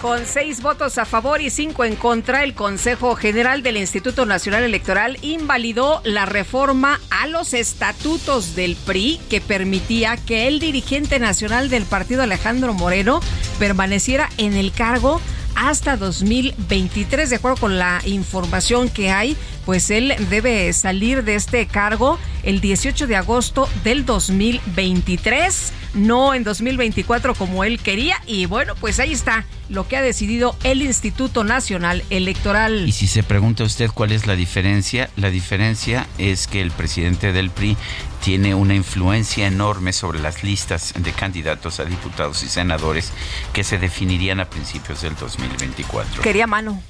Con 0.00 0.26
seis 0.26 0.60
votos 0.60 0.98
a 0.98 1.06
favor 1.06 1.40
y 1.40 1.48
cinco 1.48 1.82
en 1.82 1.96
contra, 1.96 2.44
el 2.44 2.54
Consejo 2.54 3.16
General 3.16 3.62
del 3.62 3.78
Instituto 3.78 4.26
Nacional 4.26 4.62
Electoral 4.62 5.16
invalidó 5.22 6.02
la 6.04 6.26
reforma 6.26 7.00
a 7.10 7.26
los 7.26 7.54
estatutos 7.54 8.54
del 8.54 8.76
PRI 8.76 9.18
que 9.30 9.40
permitía 9.40 10.18
que 10.18 10.46
el 10.46 10.60
dirigente 10.60 11.18
nacional 11.18 11.70
del 11.70 11.84
partido 11.84 12.22
Alejandro 12.22 12.74
Moreno 12.74 13.20
permaneciera 13.58 14.28
en 14.36 14.52
el 14.52 14.72
cargo 14.72 15.22
hasta 15.68 15.96
2023. 15.96 17.30
De 17.30 17.36
acuerdo 17.36 17.56
con 17.58 17.78
la 17.78 18.00
información 18.04 18.88
que 18.88 19.10
hay, 19.10 19.36
pues 19.64 19.90
él 19.90 20.14
debe 20.28 20.72
salir 20.72 21.24
de 21.24 21.34
este 21.36 21.66
cargo 21.66 22.18
el 22.42 22.60
18 22.60 23.06
de 23.06 23.16
agosto 23.16 23.68
del 23.82 24.04
2023, 24.04 25.72
no 25.94 26.34
en 26.34 26.44
2024 26.44 27.34
como 27.34 27.64
él 27.64 27.80
quería. 27.80 28.20
Y 28.26 28.46
bueno, 28.46 28.74
pues 28.76 29.00
ahí 29.00 29.12
está 29.12 29.44
lo 29.68 29.88
que 29.88 29.96
ha 29.96 30.02
decidido 30.02 30.56
el 30.62 30.82
Instituto 30.82 31.44
Nacional 31.44 32.04
Electoral. 32.10 32.88
Y 32.88 32.92
si 32.92 33.06
se 33.06 33.22
pregunta 33.22 33.64
usted 33.64 33.90
cuál 33.90 34.12
es 34.12 34.26
la 34.26 34.36
diferencia, 34.36 35.10
la 35.16 35.30
diferencia 35.30 36.06
es 36.18 36.46
que 36.46 36.60
el 36.60 36.70
presidente 36.70 37.32
del 37.32 37.50
PRI 37.50 37.76
tiene 38.22 38.54
una 38.54 38.74
influencia 38.74 39.46
enorme 39.46 39.92
sobre 39.92 40.18
las 40.18 40.42
listas 40.42 40.94
de 40.98 41.12
candidatos 41.12 41.80
a 41.80 41.84
diputados 41.84 42.42
y 42.42 42.48
senadores 42.48 43.12
que 43.52 43.64
se 43.64 43.78
definirían 43.78 44.40
a 44.40 44.46
principios 44.46 45.02
del 45.02 45.14
2024. 45.16 46.22
Quería 46.22 46.46
mano. 46.46 46.82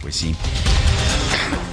Pues 0.00 0.16
sí. 0.16 0.34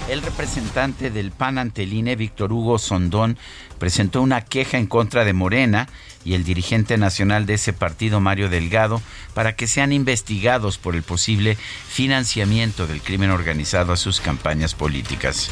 El 0.10 0.22
representante 0.22 1.10
del 1.10 1.32
PAN 1.32 1.58
ante 1.58 1.84
el 1.84 1.94
INE, 1.94 2.15
Víctor 2.15 2.53
Hugo 2.53 2.79
Sondón, 2.79 3.38
presentó 3.77 4.22
una 4.22 4.41
queja 4.41 4.77
en 4.77 4.88
contra 4.88 5.25
de 5.25 5.34
Morena 5.34 5.89
y 6.27 6.34
el 6.34 6.43
dirigente 6.43 6.98
nacional 6.98 7.46
de 7.46 7.53
ese 7.53 7.72
partido, 7.72 8.19
Mario 8.19 8.50
Delgado, 8.50 9.01
para 9.34 9.55
que 9.55 9.65
sean 9.65 9.93
investigados 9.93 10.77
por 10.77 10.93
el 10.93 11.01
posible 11.01 11.57
financiamiento 11.88 12.86
del 12.86 13.01
crimen 13.01 13.31
organizado 13.31 13.93
a 13.93 13.98
sus 13.98 14.19
campañas 14.19 14.75
políticas. 14.75 15.50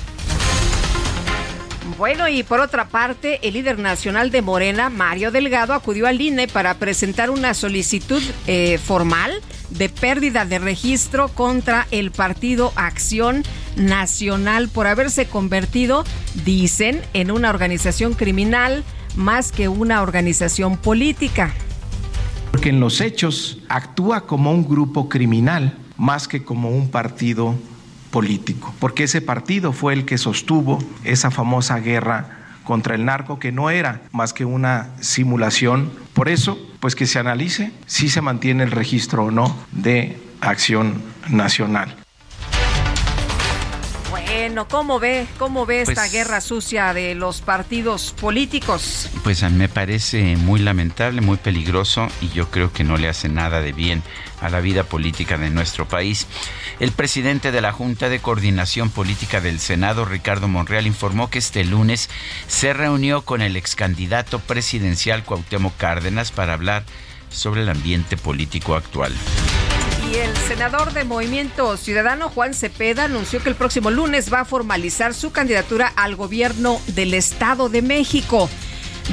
Bueno, 1.97 2.27
y 2.27 2.43
por 2.43 2.59
otra 2.59 2.89
parte, 2.89 3.39
el 3.47 3.53
líder 3.53 3.79
nacional 3.79 4.31
de 4.31 4.41
Morena, 4.41 4.89
Mario 4.89 5.31
Delgado, 5.31 5.73
acudió 5.73 6.07
al 6.07 6.19
INE 6.19 6.49
para 6.49 6.73
presentar 6.73 7.29
una 7.29 7.53
solicitud 7.53 8.21
eh, 8.47 8.77
formal 8.77 9.31
de 9.69 9.87
pérdida 9.87 10.43
de 10.43 10.59
registro 10.59 11.29
contra 11.29 11.87
el 11.91 12.11
partido 12.11 12.73
Acción 12.75 13.43
Nacional 13.77 14.67
por 14.67 14.87
haberse 14.87 15.27
convertido, 15.27 16.03
dicen, 16.43 17.01
en 17.13 17.31
una 17.31 17.49
organización 17.49 18.13
criminal 18.13 18.83
más 19.15 19.51
que 19.51 19.67
una 19.67 20.01
organización 20.01 20.77
política. 20.77 21.53
Porque 22.51 22.69
en 22.69 22.79
los 22.79 23.01
hechos 23.01 23.59
actúa 23.69 24.21
como 24.21 24.51
un 24.51 24.67
grupo 24.67 25.09
criminal 25.09 25.77
más 25.97 26.27
que 26.27 26.43
como 26.43 26.69
un 26.69 26.89
partido 26.89 27.55
político, 28.11 28.73
porque 28.79 29.03
ese 29.03 29.21
partido 29.21 29.73
fue 29.73 29.93
el 29.93 30.05
que 30.05 30.17
sostuvo 30.17 30.79
esa 31.03 31.31
famosa 31.31 31.79
guerra 31.79 32.45
contra 32.63 32.95
el 32.95 33.05
narco 33.05 33.39
que 33.39 33.51
no 33.51 33.69
era 33.69 34.01
más 34.11 34.33
que 34.33 34.45
una 34.45 34.89
simulación. 35.01 35.91
Por 36.13 36.29
eso, 36.29 36.57
pues 36.79 36.95
que 36.95 37.05
se 37.05 37.19
analice 37.19 37.71
si 37.85 38.09
se 38.09 38.21
mantiene 38.21 38.63
el 38.63 38.71
registro 38.71 39.25
o 39.25 39.31
no 39.31 39.55
de 39.71 40.17
acción 40.41 41.01
nacional. 41.29 42.04
Bueno, 44.09 44.67
¿cómo 44.67 44.99
ve, 44.99 45.25
cómo 45.39 45.65
ve 45.65 45.81
esta 45.81 46.01
pues 46.01 46.11
guerra 46.11 46.41
sucia 46.41 46.93
de 46.93 47.15
los 47.15 47.41
partidos 47.41 48.13
políticos? 48.19 49.09
Pues 49.23 49.41
me 49.51 49.67
parece 49.67 50.35
muy 50.37 50.59
lamentable, 50.59 51.21
muy 51.21 51.37
peligroso 51.37 52.07
y 52.21 52.29
yo 52.29 52.49
creo 52.51 52.71
que 52.71 52.83
no 52.83 52.97
le 52.97 53.07
hace 53.07 53.29
nada 53.29 53.61
de 53.61 53.71
bien 53.71 54.03
a 54.41 54.49
la 54.49 54.59
vida 54.59 54.83
política 54.83 55.37
de 55.37 55.49
nuestro 55.49 55.87
país. 55.87 56.27
El 56.79 56.91
presidente 56.91 57.51
de 57.51 57.61
la 57.61 57.71
Junta 57.71 58.09
de 58.09 58.19
Coordinación 58.19 58.89
Política 58.89 59.41
del 59.41 59.59
Senado, 59.59 60.05
Ricardo 60.05 60.47
Monreal, 60.47 60.85
informó 60.85 61.29
que 61.29 61.39
este 61.39 61.63
lunes 61.63 62.09
se 62.47 62.73
reunió 62.73 63.23
con 63.23 63.41
el 63.41 63.55
ex 63.55 63.75
candidato 63.75 64.39
presidencial 64.39 65.23
Cuauhtémoc 65.23 65.75
Cárdenas 65.77 66.31
para 66.31 66.53
hablar 66.53 66.83
sobre 67.29 67.61
el 67.61 67.69
ambiente 67.69 68.17
político 68.17 68.75
actual. 68.75 69.13
El 70.15 70.33
senador 70.47 70.93
de 70.93 71.03
Movimiento 71.03 71.75
Ciudadano, 71.75 72.29
Juan 72.29 72.53
Cepeda, 72.53 73.03
anunció 73.03 73.43
que 73.43 73.49
el 73.49 73.55
próximo 73.55 73.91
lunes 73.91 74.31
va 74.31 74.39
a 74.39 74.45
formalizar 74.45 75.13
su 75.13 75.33
candidatura 75.33 75.91
al 75.97 76.15
gobierno 76.15 76.79
del 76.87 77.13
Estado 77.13 77.67
de 77.67 77.81
México. 77.81 78.49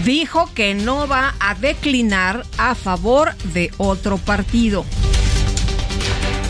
Dijo 0.05 0.49
que 0.55 0.75
no 0.75 1.09
va 1.09 1.35
a 1.41 1.57
declinar 1.57 2.47
a 2.57 2.77
favor 2.77 3.35
de 3.53 3.73
otro 3.79 4.17
partido. 4.17 4.85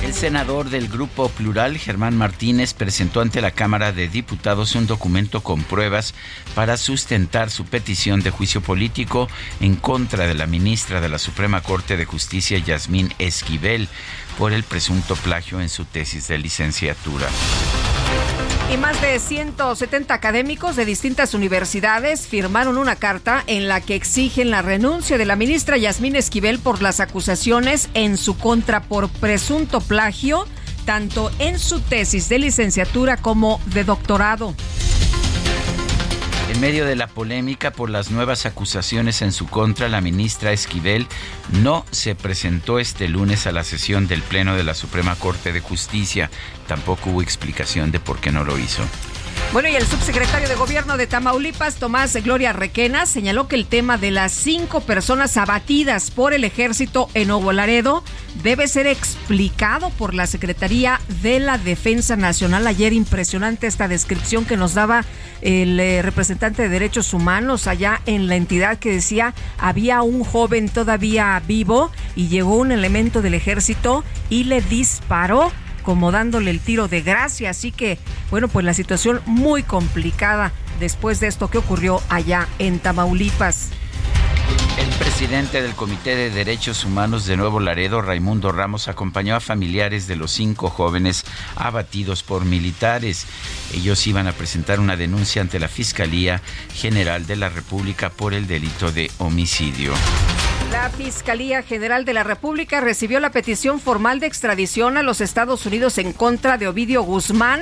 El 0.04 0.14
senador 0.14 0.68
del 0.68 0.88
Grupo 0.88 1.28
Plural, 1.28 1.78
Germán 1.78 2.16
Martínez, 2.16 2.74
presentó 2.74 3.20
ante 3.20 3.40
la 3.40 3.52
Cámara 3.52 3.92
de 3.92 4.08
Diputados 4.08 4.74
un 4.74 4.88
documento 4.88 5.42
con 5.42 5.62
pruebas 5.62 6.12
para 6.56 6.76
sustentar 6.76 7.50
su 7.50 7.64
petición 7.64 8.20
de 8.20 8.30
juicio 8.30 8.60
político 8.60 9.28
en 9.60 9.76
contra 9.76 10.26
de 10.26 10.34
la 10.34 10.46
ministra 10.46 11.00
de 11.00 11.08
la 11.08 11.18
Suprema 11.18 11.62
Corte 11.62 11.96
de 11.96 12.04
Justicia, 12.04 12.58
Yasmín 12.58 13.14
Esquivel, 13.20 13.88
por 14.42 14.52
el 14.52 14.64
presunto 14.64 15.14
plagio 15.14 15.60
en 15.60 15.68
su 15.68 15.84
tesis 15.84 16.26
de 16.26 16.36
licenciatura. 16.36 17.28
Y 18.74 18.76
más 18.76 19.00
de 19.00 19.20
170 19.20 20.12
académicos 20.12 20.74
de 20.74 20.84
distintas 20.84 21.34
universidades 21.34 22.26
firmaron 22.26 22.76
una 22.76 22.96
carta 22.96 23.44
en 23.46 23.68
la 23.68 23.80
que 23.80 23.94
exigen 23.94 24.50
la 24.50 24.60
renuncia 24.60 25.16
de 25.16 25.26
la 25.26 25.36
ministra 25.36 25.76
Yasmín 25.76 26.16
Esquivel 26.16 26.58
por 26.58 26.82
las 26.82 26.98
acusaciones 26.98 27.88
en 27.94 28.16
su 28.16 28.36
contra 28.36 28.82
por 28.82 29.08
presunto 29.10 29.80
plagio, 29.80 30.48
tanto 30.86 31.30
en 31.38 31.60
su 31.60 31.78
tesis 31.78 32.28
de 32.28 32.40
licenciatura 32.40 33.18
como 33.18 33.60
de 33.66 33.84
doctorado. 33.84 34.56
En 36.52 36.60
medio 36.60 36.84
de 36.84 36.96
la 36.96 37.06
polémica 37.06 37.70
por 37.70 37.88
las 37.88 38.10
nuevas 38.10 38.44
acusaciones 38.44 39.22
en 39.22 39.32
su 39.32 39.46
contra, 39.46 39.88
la 39.88 40.02
ministra 40.02 40.52
Esquivel 40.52 41.06
no 41.62 41.86
se 41.90 42.14
presentó 42.14 42.78
este 42.78 43.08
lunes 43.08 43.46
a 43.46 43.52
la 43.52 43.64
sesión 43.64 44.06
del 44.06 44.20
Pleno 44.20 44.54
de 44.54 44.62
la 44.62 44.74
Suprema 44.74 45.16
Corte 45.16 45.54
de 45.54 45.60
Justicia. 45.60 46.30
Tampoco 46.68 47.08
hubo 47.08 47.22
explicación 47.22 47.90
de 47.90 48.00
por 48.00 48.20
qué 48.20 48.32
no 48.32 48.44
lo 48.44 48.58
hizo. 48.58 48.82
Bueno, 49.52 49.68
y 49.68 49.76
el 49.76 49.86
subsecretario 49.86 50.48
de 50.48 50.54
Gobierno 50.54 50.96
de 50.96 51.06
Tamaulipas, 51.06 51.76
Tomás 51.76 52.16
Gloria 52.22 52.54
Requena, 52.54 53.04
señaló 53.04 53.48
que 53.48 53.56
el 53.56 53.66
tema 53.66 53.98
de 53.98 54.10
las 54.10 54.32
cinco 54.32 54.80
personas 54.80 55.36
abatidas 55.36 56.10
por 56.10 56.32
el 56.32 56.44
ejército 56.44 57.10
en 57.12 57.28
Nuevo 57.28 57.52
Laredo 57.52 58.02
debe 58.42 58.66
ser 58.66 58.86
explicado 58.86 59.90
por 59.90 60.14
la 60.14 60.26
Secretaría 60.26 61.00
de 61.20 61.38
la 61.38 61.58
Defensa 61.58 62.16
Nacional. 62.16 62.66
Ayer 62.66 62.94
impresionante 62.94 63.66
esta 63.66 63.88
descripción 63.88 64.46
que 64.46 64.56
nos 64.56 64.72
daba 64.72 65.04
el 65.42 65.78
eh, 65.78 66.00
representante 66.00 66.62
de 66.62 66.68
derechos 66.70 67.12
humanos 67.12 67.66
allá 67.66 68.00
en 68.06 68.28
la 68.28 68.36
entidad 68.36 68.78
que 68.78 68.92
decía 68.92 69.34
había 69.58 70.02
un 70.02 70.24
joven 70.24 70.68
todavía 70.68 71.40
vivo 71.46 71.90
y 72.16 72.28
llegó 72.28 72.56
un 72.56 72.72
elemento 72.72 73.20
del 73.20 73.34
ejército 73.34 74.02
y 74.30 74.44
le 74.44 74.62
disparó 74.62 75.52
como 75.82 76.12
dándole 76.12 76.50
el 76.50 76.60
tiro 76.60 76.88
de 76.88 77.02
gracia. 77.02 77.50
Así 77.50 77.72
que, 77.72 77.98
bueno, 78.30 78.48
pues 78.48 78.64
la 78.64 78.74
situación 78.74 79.20
muy 79.26 79.62
complicada 79.62 80.52
después 80.80 81.20
de 81.20 81.28
esto 81.28 81.48
que 81.48 81.58
ocurrió 81.58 82.02
allá 82.08 82.48
en 82.58 82.78
Tamaulipas. 82.78 83.70
El 84.78 84.88
presidente 84.88 85.62
del 85.62 85.74
Comité 85.74 86.16
de 86.16 86.30
Derechos 86.30 86.84
Humanos 86.84 87.26
de 87.26 87.36
Nuevo 87.36 87.60
Laredo, 87.60 88.00
Raimundo 88.00 88.52
Ramos, 88.52 88.88
acompañó 88.88 89.36
a 89.36 89.40
familiares 89.40 90.06
de 90.06 90.16
los 90.16 90.32
cinco 90.32 90.70
jóvenes 90.70 91.24
abatidos 91.56 92.22
por 92.22 92.44
militares. 92.44 93.26
Ellos 93.74 94.06
iban 94.06 94.26
a 94.26 94.32
presentar 94.32 94.80
una 94.80 94.96
denuncia 94.96 95.42
ante 95.42 95.60
la 95.60 95.68
Fiscalía 95.68 96.40
General 96.74 97.26
de 97.26 97.36
la 97.36 97.48
República 97.48 98.10
por 98.10 98.34
el 98.34 98.46
delito 98.46 98.90
de 98.90 99.10
homicidio. 99.18 99.92
La 100.72 100.88
Fiscalía 100.88 101.62
General 101.62 102.06
de 102.06 102.14
la 102.14 102.24
República 102.24 102.80
recibió 102.80 103.20
la 103.20 103.30
petición 103.30 103.78
formal 103.78 104.20
de 104.20 104.26
extradición 104.26 104.96
a 104.96 105.02
los 105.02 105.20
Estados 105.20 105.66
Unidos 105.66 105.98
en 105.98 106.14
contra 106.14 106.56
de 106.56 106.66
Ovidio 106.66 107.02
Guzmán, 107.02 107.60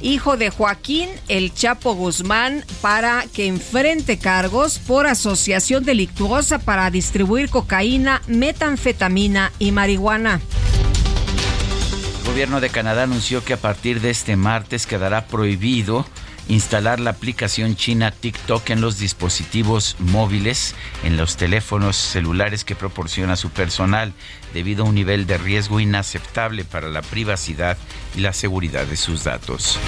hijo 0.00 0.36
de 0.36 0.50
Joaquín 0.50 1.08
El 1.28 1.54
Chapo 1.54 1.94
Guzmán, 1.94 2.64
para 2.80 3.24
que 3.32 3.46
enfrente 3.46 4.18
cargos 4.18 4.80
por 4.80 5.06
asociación 5.06 5.84
delictuosa 5.84 6.58
para 6.58 6.90
distribuir 6.90 7.48
cocaína, 7.48 8.22
metanfetamina 8.26 9.52
y 9.60 9.70
marihuana. 9.70 10.40
El 12.22 12.32
gobierno 12.32 12.60
de 12.60 12.70
Canadá 12.70 13.04
anunció 13.04 13.44
que 13.44 13.52
a 13.52 13.58
partir 13.58 14.00
de 14.00 14.10
este 14.10 14.34
martes 14.34 14.88
quedará 14.88 15.28
prohibido 15.28 16.04
instalar 16.48 16.98
la 16.98 17.10
aplicación 17.10 17.76
china 17.76 18.10
TikTok 18.10 18.70
en 18.70 18.80
los 18.80 18.98
dispositivos 18.98 19.96
móviles, 19.98 20.74
en 21.04 21.16
los 21.16 21.36
teléfonos 21.36 21.96
celulares 21.96 22.64
que 22.64 22.74
proporciona 22.74 23.36
su 23.36 23.50
personal, 23.50 24.12
debido 24.54 24.84
a 24.84 24.88
un 24.88 24.94
nivel 24.94 25.26
de 25.26 25.38
riesgo 25.38 25.80
inaceptable 25.80 26.64
para 26.64 26.88
la 26.88 27.02
privacidad 27.02 27.76
y 28.16 28.20
la 28.20 28.32
seguridad 28.32 28.86
de 28.86 28.96
sus 28.96 29.24
datos. 29.24 29.78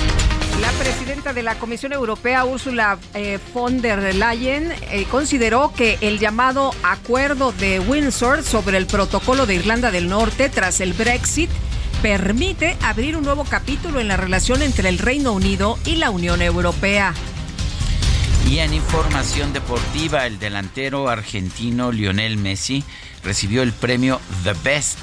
La 0.60 0.70
presidenta 0.72 1.32
de 1.32 1.42
la 1.42 1.54
Comisión 1.54 1.92
Europea, 1.92 2.44
Ursula 2.44 2.98
eh, 3.14 3.38
von 3.54 3.80
der 3.80 4.14
Leyen, 4.14 4.70
eh, 4.90 5.06
consideró 5.10 5.72
que 5.74 5.96
el 6.02 6.18
llamado 6.18 6.74
Acuerdo 6.82 7.52
de 7.52 7.80
Windsor 7.80 8.42
sobre 8.42 8.76
el 8.76 8.86
protocolo 8.86 9.46
de 9.46 9.54
Irlanda 9.54 9.90
del 9.90 10.08
Norte 10.08 10.50
tras 10.50 10.80
el 10.80 10.92
Brexit 10.92 11.50
permite 12.02 12.76
abrir 12.82 13.16
un 13.16 13.24
nuevo 13.24 13.44
capítulo 13.44 14.00
en 14.00 14.08
la 14.08 14.16
relación 14.16 14.62
entre 14.62 14.88
el 14.88 14.98
Reino 14.98 15.32
Unido 15.32 15.78
y 15.84 15.96
la 15.96 16.10
Unión 16.10 16.40
Europea. 16.40 17.12
Y 18.48 18.58
en 18.58 18.72
información 18.72 19.52
deportiva, 19.52 20.26
el 20.26 20.38
delantero 20.38 21.08
argentino 21.08 21.92
Lionel 21.92 22.38
Messi 22.38 22.82
recibió 23.22 23.62
el 23.62 23.72
premio 23.72 24.20
The 24.44 24.54
Best 24.64 24.98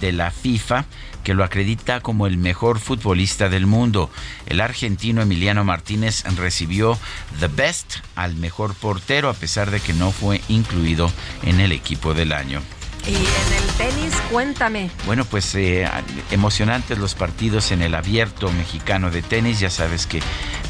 de 0.00 0.12
la 0.12 0.30
FIFA 0.30 0.84
que 1.22 1.34
lo 1.34 1.44
acredita 1.44 2.00
como 2.00 2.26
el 2.26 2.36
mejor 2.36 2.80
futbolista 2.80 3.48
del 3.48 3.66
mundo. 3.66 4.10
El 4.46 4.60
argentino 4.60 5.22
Emiliano 5.22 5.62
Martínez 5.62 6.24
recibió 6.36 6.98
The 7.38 7.46
Best 7.48 7.98
al 8.16 8.34
mejor 8.34 8.74
portero 8.74 9.28
a 9.28 9.34
pesar 9.34 9.70
de 9.70 9.78
que 9.78 9.92
no 9.92 10.10
fue 10.10 10.40
incluido 10.48 11.12
en 11.44 11.60
el 11.60 11.70
equipo 11.70 12.14
del 12.14 12.32
año. 12.32 12.60
Y 13.06 13.14
en 13.14 13.62
el 13.62 13.68
tenis, 13.76 14.14
cuéntame. 14.30 14.90
Bueno, 15.06 15.24
pues 15.24 15.54
eh, 15.54 15.88
emocionantes 16.30 16.98
los 16.98 17.14
partidos 17.14 17.72
en 17.72 17.82
el 17.82 17.94
abierto 17.94 18.50
mexicano 18.52 19.10
de 19.10 19.22
tenis. 19.22 19.60
Ya 19.60 19.70
sabes 19.70 20.06
que 20.06 20.20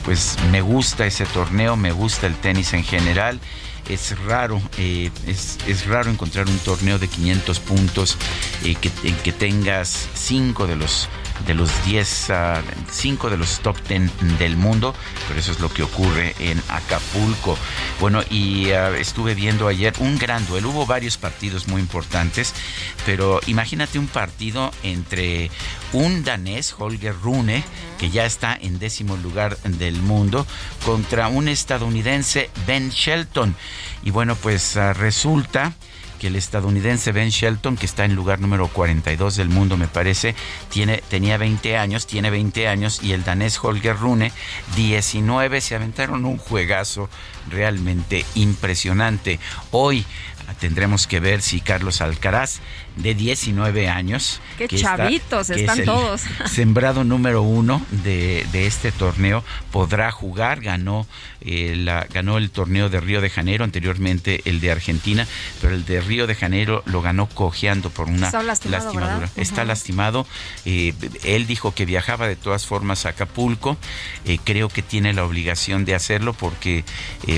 pues 0.05 0.37
me 0.51 0.61
gusta 0.61 1.07
ese 1.07 1.27
torneo, 1.27 1.77
me 1.77 1.93
gusta 1.93 2.27
el 2.27 2.35
tenis 2.37 2.73
en 2.73 2.85
general 2.85 3.41
es 3.89 4.19
raro, 4.27 4.61
eh, 4.79 5.11
es, 5.27 5.87
raro 5.87 6.11
encontrar 6.11 6.49
un 6.49 6.59
torneo 6.59 6.99
de 6.99 7.09
500 7.09 7.61
puntos 7.61 8.17
eh, 8.65 8.77
en 9.05 9.17
que 9.17 9.33
tengas 9.33 10.09
cinco 10.15 10.67
de 10.67 10.77
los 10.77 11.09
de 11.47 11.55
los 11.55 11.85
10, 11.85 12.33
5 12.91 13.31
de 13.31 13.37
los 13.37 13.61
top 13.61 13.77
10 13.89 14.39
del 14.39 14.57
mundo, 14.57 14.95
pero 15.29 15.41
eso 15.41 15.53
es 15.53 15.61
lo 15.61 15.73
que 15.73 15.83
ocurre 15.83 16.35
en 16.39 16.63
Acapulco. 16.69 17.57
Bueno, 18.01 18.23
y 18.31 18.71
ah, 18.71 18.91
estuve 18.97 19.35
viendo 19.35 19.69
ayer 19.69 19.93
un 19.99 20.19
gran 20.19 20.47
duelo, 20.47 20.71
hubo 20.71 20.87
varios 20.87 21.17
partidos 21.17 21.69
muy 21.69 21.81
importantes, 21.81 22.55
pero 23.07 23.41
imagínate 23.47 23.99
un 23.99 24.09
partido 24.09 24.71
entre 24.83 25.51
un 25.93 26.25
danés, 26.25 26.75
Holger 26.79 27.15
Rune, 27.23 27.65
que 27.99 28.11
ya 28.11 28.25
está 28.25 28.57
en 28.61 28.79
décimo 28.79 29.17
lugar 29.17 29.57
del 29.59 30.01
mundo, 30.01 30.47
contra 30.85 31.29
un 31.29 31.49
estadounidense, 31.49 32.51
Ben 32.67 32.91
Shelton. 32.91 33.55
Y 34.03 34.11
bueno, 34.11 34.37
pues 34.37 34.77
ah, 34.77 34.93
resulta 34.93 35.75
que 36.23 36.29
el 36.29 36.37
estadounidense 36.37 37.11
Ben 37.11 37.31
Shelton, 37.31 37.77
que 37.77 37.85
está 37.85 38.05
en 38.05 38.15
lugar 38.15 38.39
número 38.39 38.69
42 38.69 39.35
del 39.35 39.49
mundo, 39.49 39.77
me 39.77 39.89
parece, 39.89 40.37
tiene, 40.69 41.03
tenía 41.09 41.37
20 41.37 41.77
años, 41.77 42.07
tiene 42.07 42.31
20 42.31 42.69
años, 42.69 43.03
y 43.03 43.11
el 43.11 43.25
danés 43.25 43.59
Holger 43.61 43.97
Rune, 43.97 44.31
19, 44.77 45.61
se 45.61 45.75
aventaron 45.75 46.25
un 46.25 46.39
juegazo 46.39 47.11
realmente 47.51 48.25
impresionante. 48.37 49.41
Hoy 49.73 50.07
tendremos 50.61 51.09
que 51.09 51.19
ver 51.19 51.43
si 51.43 51.61
Carlos 51.61 52.01
Alcaraz 52.01 52.61
de 52.97 53.15
19 53.15 53.89
años. 53.89 54.41
Qué 54.59 54.69
chavitos 54.69 55.51
están 55.51 55.85
todos. 55.85 56.23
Sembrado 56.47 57.05
número 57.05 57.43
uno 57.43 57.85
de, 57.91 58.47
este 58.53 58.93
torneo 58.93 59.45
podrá 59.71 60.11
jugar. 60.11 60.61
Ganó, 60.61 61.07
eh, 61.41 61.75
la, 61.77 62.07
ganó 62.13 62.39
el 62.39 62.51
torneo 62.51 62.89
de 62.89 63.01
Río 63.01 63.21
de 63.21 63.31
Janeiro, 63.31 63.65
anteriormente 63.65 64.43
el 64.45 64.61
de 64.61 64.71
Argentina, 64.71 65.27
pero 65.61 65.75
el 65.75 65.85
de 65.85 66.01
Río 66.01 66.27
de 66.27 66.35
Janeiro 66.35 66.83
lo 66.87 67.03
ganó 67.03 67.29
cojeando 67.29 67.91
por 67.91 68.09
una 68.09 68.31
lastimadura. 68.31 69.29
Está 69.37 69.65
lastimado. 69.65 70.27
Eh, 70.65 70.95
él 71.25 71.47
dijo 71.47 71.75
que 71.75 71.87
viajaba 71.87 72.29
de 72.29 72.37
todas 72.37 72.67
formas 72.67 73.07
a 73.07 73.11
Acapulco. 73.11 73.77
Eh, 74.25 74.39
creo 74.43 74.69
que 74.69 74.83
tiene 74.83 75.13
la 75.13 75.25
obligación 75.25 75.85
de 75.85 75.95
hacerlo 75.95 76.33
porque 76.33 76.85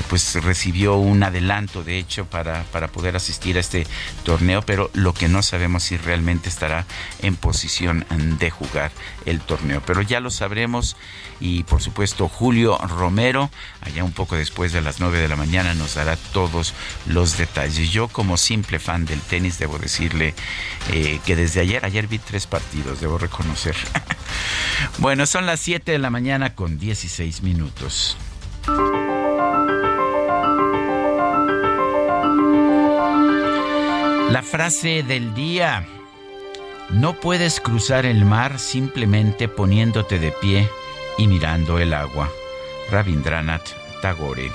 pues 0.09 0.35
recibió 0.43 0.95
un 0.95 1.23
adelanto, 1.23 1.83
de 1.83 1.97
hecho, 1.97 2.25
para, 2.25 2.63
para 2.71 2.87
poder 2.87 3.15
asistir 3.15 3.57
a 3.57 3.59
este 3.59 3.87
torneo, 4.23 4.61
pero 4.61 4.89
lo 4.93 5.13
que 5.13 5.27
no 5.27 5.41
sabemos 5.45 5.83
si 5.83 5.97
realmente 5.97 6.49
estará 6.49 6.85
en 7.21 7.35
posición 7.35 8.05
de 8.39 8.49
jugar 8.49 8.91
el 9.25 9.39
torneo. 9.41 9.81
Pero 9.85 10.01
ya 10.01 10.19
lo 10.19 10.29
sabremos 10.29 10.97
y 11.39 11.63
por 11.63 11.81
supuesto 11.81 12.27
Julio 12.27 12.77
Romero, 12.77 13.49
allá 13.81 14.03
un 14.03 14.11
poco 14.11 14.35
después 14.35 14.73
de 14.73 14.81
las 14.81 14.99
9 14.99 15.19
de 15.19 15.27
la 15.27 15.35
mañana, 15.35 15.73
nos 15.73 15.95
dará 15.95 16.15
todos 16.15 16.73
los 17.05 17.37
detalles. 17.37 17.91
Yo 17.91 18.07
como 18.07 18.37
simple 18.37 18.79
fan 18.79 19.05
del 19.05 19.19
tenis 19.21 19.59
debo 19.59 19.77
decirle 19.77 20.33
eh, 20.91 21.19
que 21.25 21.35
desde 21.35 21.61
ayer, 21.61 21.85
ayer 21.85 22.07
vi 22.07 22.19
tres 22.19 22.47
partidos, 22.47 23.01
debo 23.01 23.17
reconocer. 23.17 23.75
bueno, 24.99 25.25
son 25.25 25.45
las 25.45 25.59
7 25.59 25.91
de 25.91 25.99
la 25.99 26.09
mañana 26.09 26.55
con 26.55 26.79
16 26.79 27.41
minutos. 27.41 28.17
La 34.35 34.43
frase 34.43 35.01
del 35.01 35.33
día. 35.33 35.87
No 36.89 37.13
puedes 37.13 37.61
cruzar 37.61 38.05
el 38.05 38.25
mar 38.25 38.59
simplemente 38.59 39.47
poniéndote 39.47 40.19
de 40.19 40.33
pie 40.33 40.69
y 41.17 41.27
mirando 41.27 41.79
el 41.79 41.93
agua. 41.93 42.29
Rabindranath 42.91 43.69
Tagore. 44.01 44.51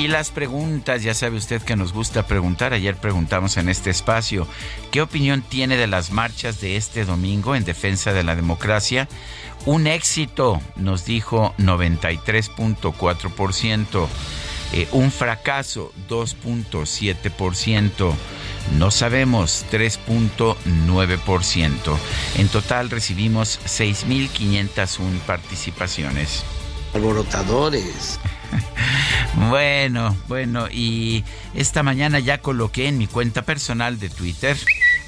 Y 0.00 0.08
las 0.08 0.30
preguntas, 0.32 1.04
ya 1.04 1.14
sabe 1.14 1.36
usted 1.36 1.62
que 1.62 1.76
nos 1.76 1.92
gusta 1.92 2.26
preguntar. 2.26 2.72
Ayer 2.72 2.96
preguntamos 2.96 3.56
en 3.56 3.68
este 3.68 3.90
espacio, 3.90 4.48
¿qué 4.90 5.00
opinión 5.00 5.42
tiene 5.42 5.76
de 5.76 5.86
las 5.86 6.10
marchas 6.10 6.60
de 6.60 6.76
este 6.76 7.04
domingo 7.04 7.54
en 7.54 7.64
defensa 7.64 8.12
de 8.12 8.24
la 8.24 8.34
democracia? 8.34 9.06
Un 9.68 9.86
éxito, 9.86 10.60
nos 10.76 11.04
dijo 11.04 11.52
93.4%. 11.58 14.08
Eh, 14.72 14.88
un 14.92 15.12
fracaso, 15.12 15.92
2.7%. 16.08 18.14
No 18.78 18.90
sabemos, 18.90 19.66
3.9%. 19.70 21.98
En 22.38 22.48
total 22.48 22.88
recibimos 22.88 23.60
6.501 23.66 25.18
participaciones. 25.26 26.44
Alborotadores. 26.94 28.18
bueno, 29.50 30.16
bueno, 30.28 30.68
y 30.70 31.26
esta 31.54 31.82
mañana 31.82 32.20
ya 32.20 32.38
coloqué 32.38 32.88
en 32.88 32.96
mi 32.96 33.06
cuenta 33.06 33.42
personal 33.42 34.00
de 34.00 34.08
Twitter 34.08 34.56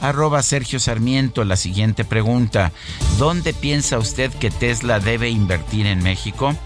arroba 0.00 0.42
Sergio 0.42 0.80
Sarmiento 0.80 1.44
la 1.44 1.56
siguiente 1.56 2.04
pregunta. 2.04 2.72
¿Dónde 3.18 3.54
piensa 3.54 3.98
usted 3.98 4.32
que 4.32 4.50
Tesla 4.50 4.98
debe 4.98 5.30
invertir 5.30 5.86
en 5.86 6.02
México? 6.02 6.56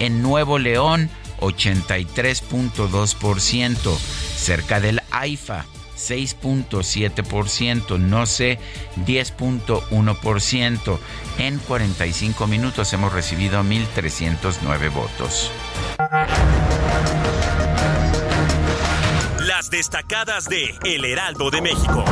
En 0.00 0.20
Nuevo 0.22 0.58
León, 0.58 1.08
83.2%. 1.40 3.96
Cerca 3.96 4.80
del 4.80 5.00
AIFA, 5.10 5.64
6.7%, 5.96 7.98
no 7.98 8.26
sé, 8.26 8.58
10.1%. 9.06 10.98
En 11.38 11.58
45 11.58 12.46
minutos 12.46 12.92
hemos 12.92 13.12
recibido 13.12 13.60
1.309 13.62 14.92
votos. 14.92 15.50
Las 19.40 19.70
destacadas 19.70 20.48
de 20.48 20.74
El 20.84 21.04
Heraldo 21.04 21.50
de 21.50 21.62
México. 21.62 22.04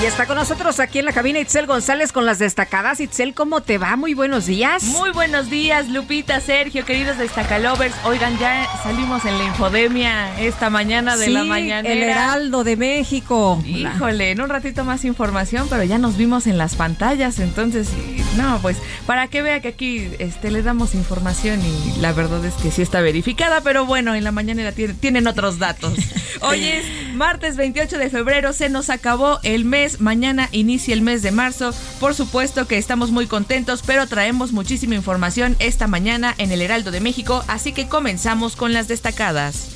Y 0.00 0.06
está 0.06 0.26
con 0.26 0.36
nosotros 0.36 0.78
aquí 0.78 1.00
en 1.00 1.06
la 1.06 1.12
cabina 1.12 1.40
Itzel 1.40 1.66
González 1.66 2.12
con 2.12 2.24
las 2.24 2.38
destacadas. 2.38 3.00
Itzel, 3.00 3.34
¿cómo 3.34 3.62
te 3.62 3.78
va? 3.78 3.96
Muy 3.96 4.14
buenos 4.14 4.46
días. 4.46 4.84
Muy 4.84 5.10
buenos 5.10 5.50
días, 5.50 5.88
Lupita, 5.88 6.40
Sergio, 6.40 6.84
queridos 6.84 7.18
destacalovers. 7.18 7.96
Oigan, 8.04 8.38
ya 8.38 8.68
salimos 8.84 9.24
en 9.24 9.36
la 9.38 9.44
infodemia 9.44 10.40
esta 10.40 10.70
mañana 10.70 11.16
de 11.16 11.30
la 11.30 11.42
mañana. 11.42 11.88
El 11.88 12.04
Heraldo 12.04 12.62
de 12.62 12.76
México. 12.76 13.60
Híjole, 13.66 14.30
en 14.30 14.40
un 14.40 14.48
ratito 14.48 14.84
más 14.84 15.04
información, 15.04 15.66
pero 15.68 15.82
ya 15.82 15.98
nos 15.98 16.16
vimos 16.16 16.46
en 16.46 16.58
las 16.58 16.76
pantallas. 16.76 17.40
Entonces, 17.40 17.88
no, 18.36 18.60
pues 18.62 18.76
para 19.04 19.26
que 19.26 19.42
vea 19.42 19.58
que 19.60 19.68
aquí 19.68 20.10
este, 20.20 20.52
les 20.52 20.64
damos 20.64 20.94
información 20.94 21.60
y 21.60 22.00
la 22.00 22.12
verdad 22.12 22.44
es 22.44 22.54
que 22.54 22.70
sí 22.70 22.82
está 22.82 23.00
verificada, 23.00 23.62
pero 23.62 23.84
bueno, 23.84 24.14
en 24.14 24.22
la 24.22 24.30
mañana 24.30 24.70
tienen 25.00 25.26
otros 25.26 25.58
datos. 25.58 25.94
Hoy 26.40 26.64
es 26.64 26.84
martes 27.14 27.56
28 27.56 27.98
de 27.98 28.10
febrero, 28.10 28.52
se 28.52 28.68
nos 28.68 28.90
acabó 28.90 29.40
el 29.42 29.64
mes 29.64 29.87
Mañana 30.00 30.48
inicia 30.52 30.94
el 30.94 31.02
mes 31.02 31.22
de 31.22 31.30
marzo. 31.32 31.72
Por 32.00 32.14
supuesto 32.14 32.66
que 32.66 32.78
estamos 32.78 33.10
muy 33.10 33.26
contentos, 33.26 33.82
pero 33.84 34.06
traemos 34.06 34.52
muchísima 34.52 34.94
información 34.94 35.56
esta 35.58 35.86
mañana 35.86 36.34
en 36.38 36.52
el 36.52 36.62
Heraldo 36.62 36.90
de 36.90 37.00
México, 37.00 37.42
así 37.48 37.72
que 37.72 37.88
comenzamos 37.88 38.56
con 38.56 38.72
las 38.72 38.88
destacadas. 38.88 39.68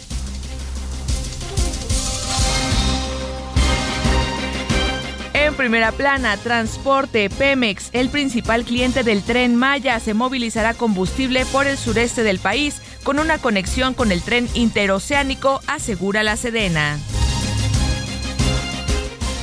En 5.34 5.54
primera 5.54 5.92
plana, 5.92 6.36
transporte 6.36 7.28
Pemex, 7.28 7.90
el 7.92 8.08
principal 8.08 8.64
cliente 8.64 9.02
del 9.02 9.22
tren 9.22 9.56
Maya, 9.56 9.98
se 10.00 10.14
movilizará 10.14 10.74
combustible 10.74 11.44
por 11.46 11.66
el 11.66 11.76
sureste 11.76 12.22
del 12.22 12.38
país 12.38 12.80
con 13.02 13.18
una 13.18 13.38
conexión 13.38 13.94
con 13.94 14.12
el 14.12 14.22
tren 14.22 14.48
interoceánico, 14.54 15.60
asegura 15.66 16.22
la 16.22 16.36
Sedena 16.36 16.98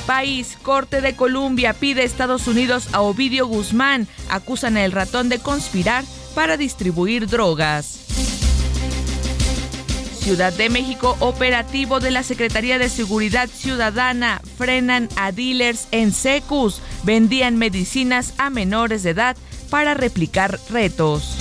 país, 0.10 0.58
Corte 0.63 1.02
de 1.02 1.15
Columbia 1.15 1.76
pide 1.76 2.02
a 2.02 2.04
Estados 2.04 2.48
Unidos 2.48 2.89
a 2.93 3.02
Ovidio 3.02 3.45
Guzmán. 3.45 4.08
Acusan 4.32 4.76
al 4.76 4.91
ratón 4.91 5.30
de 5.30 5.38
conspirar 5.38 6.04
para 6.34 6.58
distribuir 6.58 7.28
drogas. 7.28 8.08
Ciudad 10.19 10.52
de 10.52 10.72
México, 10.72 11.15
operativo 11.19 12.00
de 12.00 12.10
la 12.10 12.24
Secretaría 12.24 12.80
de 12.80 12.89
Seguridad 12.89 13.50
Ciudadana, 13.50 14.41
frenan 14.58 15.10
a 15.15 15.32
dealers 15.32 15.88
en 15.91 16.12
Secus, 16.12 16.82
vendían 17.04 17.58
medicinas 17.58 18.34
a 18.39 18.50
menores 18.50 19.04
de 19.04 19.12
edad 19.12 19.38
para 19.69 19.93
replicar 19.93 20.60
retos. 20.72 21.38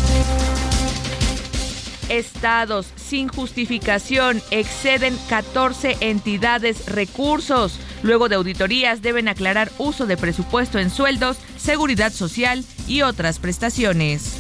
Estados 2.11 2.87
sin 2.97 3.29
justificación 3.29 4.43
exceden 4.51 5.17
14 5.31 5.97
entidades 6.01 6.85
recursos. 6.87 7.79
Luego 8.03 8.29
de 8.29 8.37
auditorías 8.37 9.03
deben 9.03 9.29
aclarar 9.29 9.71
uso 9.79 10.07
de 10.07 10.17
presupuesto 10.17 10.79
en 10.79 10.91
sueldos, 10.91 11.39
seguridad 11.57 12.13
social 12.13 12.65
y 12.87 13.03
otras 13.03 13.39
prestaciones. 13.39 14.37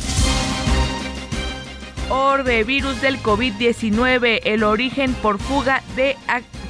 Orbe, 2.11 2.65
virus 2.65 3.03
del 3.03 3.23
COVID-19, 3.23 4.41
el 4.45 4.63
origen 4.63 5.13
por 5.15 5.39
fuga, 5.39 5.83
de, 5.95 6.17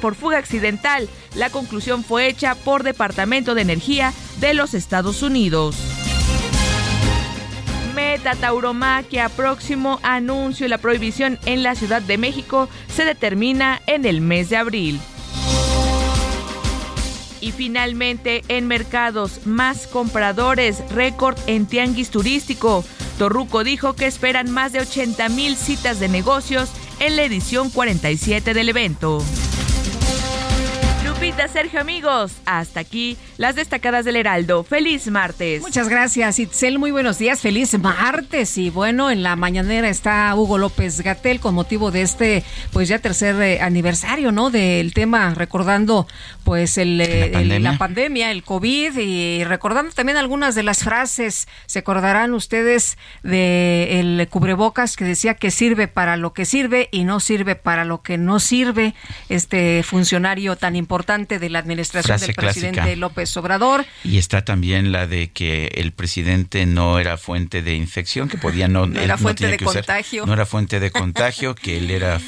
por 0.01 0.15
fuga 0.15 0.37
accidental. 0.37 1.07
La 1.35 1.49
conclusión 1.49 2.03
fue 2.03 2.27
hecha 2.27 2.55
por 2.55 2.83
Departamento 2.83 3.55
de 3.55 3.61
Energía 3.61 4.13
de 4.41 4.53
los 4.53 4.73
Estados 4.73 5.21
Unidos. 5.21 5.77
Meta 7.95 8.35
Tauromaquia, 8.35 9.29
próximo 9.29 9.99
anuncio 10.03 10.67
la 10.67 10.77
prohibición 10.77 11.39
en 11.45 11.63
la 11.63 11.75
Ciudad 11.75 12.01
de 12.01 12.17
México 12.17 12.67
se 12.93 13.05
determina 13.05 13.81
en 13.87 14.05
el 14.05 14.19
mes 14.19 14.49
de 14.49 14.57
abril. 14.57 14.99
Y 17.41 17.51
finalmente, 17.51 18.43
en 18.47 18.67
mercados, 18.67 19.45
más 19.45 19.87
compradores, 19.87 20.83
récord 20.91 21.37
en 21.47 21.65
tianguis 21.65 22.09
turístico. 22.09 22.83
Torruco 23.17 23.63
dijo 23.63 23.93
que 23.93 24.05
esperan 24.05 24.51
más 24.51 24.71
de 24.71 24.79
80 24.81 25.29
mil 25.29 25.55
citas 25.55 25.99
de 25.99 26.09
negocios 26.09 26.71
en 26.99 27.15
la 27.15 27.23
edición 27.23 27.69
47 27.69 28.53
del 28.53 28.69
evento. 28.69 29.23
Lupita, 31.29 31.47
Sergio, 31.47 31.79
amigos, 31.79 32.31
hasta 32.47 32.79
aquí 32.79 33.15
las 33.37 33.53
destacadas 33.55 34.03
del 34.03 34.15
Heraldo. 34.15 34.63
Feliz 34.63 35.05
martes. 35.11 35.61
Muchas 35.61 35.87
gracias, 35.87 36.39
Itzel. 36.39 36.79
Muy 36.79 36.89
buenos 36.89 37.19
días. 37.19 37.39
Feliz 37.39 37.77
martes. 37.77 38.57
Y 38.57 38.71
bueno, 38.71 39.11
en 39.11 39.21
la 39.21 39.35
mañanera 39.35 39.89
está 39.89 40.33
Hugo 40.33 40.57
López 40.57 41.01
Gatel 41.01 41.39
con 41.39 41.53
motivo 41.53 41.91
de 41.91 42.01
este, 42.01 42.43
pues 42.73 42.87
ya 42.87 42.97
tercer 42.97 43.39
eh, 43.43 43.61
aniversario, 43.61 44.31
¿no? 44.31 44.49
Del 44.49 44.91
tema, 44.95 45.35
recordando, 45.35 46.07
pues, 46.43 46.79
el, 46.79 46.97
¿La, 46.97 47.05
pandemia? 47.05 47.55
El, 47.57 47.63
la 47.63 47.77
pandemia, 47.77 48.31
el 48.31 48.43
COVID 48.43 48.97
y 48.97 49.43
recordando 49.43 49.91
también 49.91 50.17
algunas 50.17 50.55
de 50.55 50.63
las 50.63 50.83
frases. 50.83 51.47
Se 51.67 51.77
acordarán 51.77 52.33
ustedes 52.33 52.97
de 53.21 53.99
el 53.99 54.27
cubrebocas 54.29 54.95
que 54.95 55.05
decía 55.05 55.35
que 55.35 55.51
sirve 55.51 55.87
para 55.87 56.17
lo 56.17 56.33
que 56.33 56.45
sirve 56.45 56.89
y 56.91 57.03
no 57.03 57.19
sirve 57.19 57.55
para 57.55 57.85
lo 57.85 58.01
que 58.01 58.17
no 58.17 58.39
sirve. 58.39 58.95
Este 59.29 59.83
funcionario 59.83 60.55
tan 60.55 60.75
importante 60.75 61.18
de 61.27 61.49
la 61.49 61.59
administración 61.59 62.17
Frase 62.17 62.27
del 62.27 62.35
presidente 62.35 62.75
clásica. 62.75 62.95
López 62.95 63.35
Obrador. 63.37 63.85
Y 64.03 64.17
está 64.17 64.45
también 64.45 64.91
la 64.91 65.07
de 65.07 65.31
que 65.31 65.71
el 65.75 65.91
presidente 65.91 66.65
no 66.65 66.99
era 66.99 67.17
fuente 67.17 67.61
de 67.61 67.75
infección, 67.75 68.29
que 68.29 68.37
podía 68.37 68.67
no, 68.67 68.85
no 68.87 68.99
era 68.99 69.15
él 69.15 69.19
fuente 69.19 69.43
no 69.45 69.51
de 69.51 69.57
que 69.57 69.65
usar, 69.65 69.83
contagio. 69.83 70.25
no 70.25 70.33
era 70.33 70.45
fuente 70.45 70.79
de 70.79 70.91
contagio, 70.91 71.55
que 71.55 71.77
él 71.77 71.91
era 71.91 72.19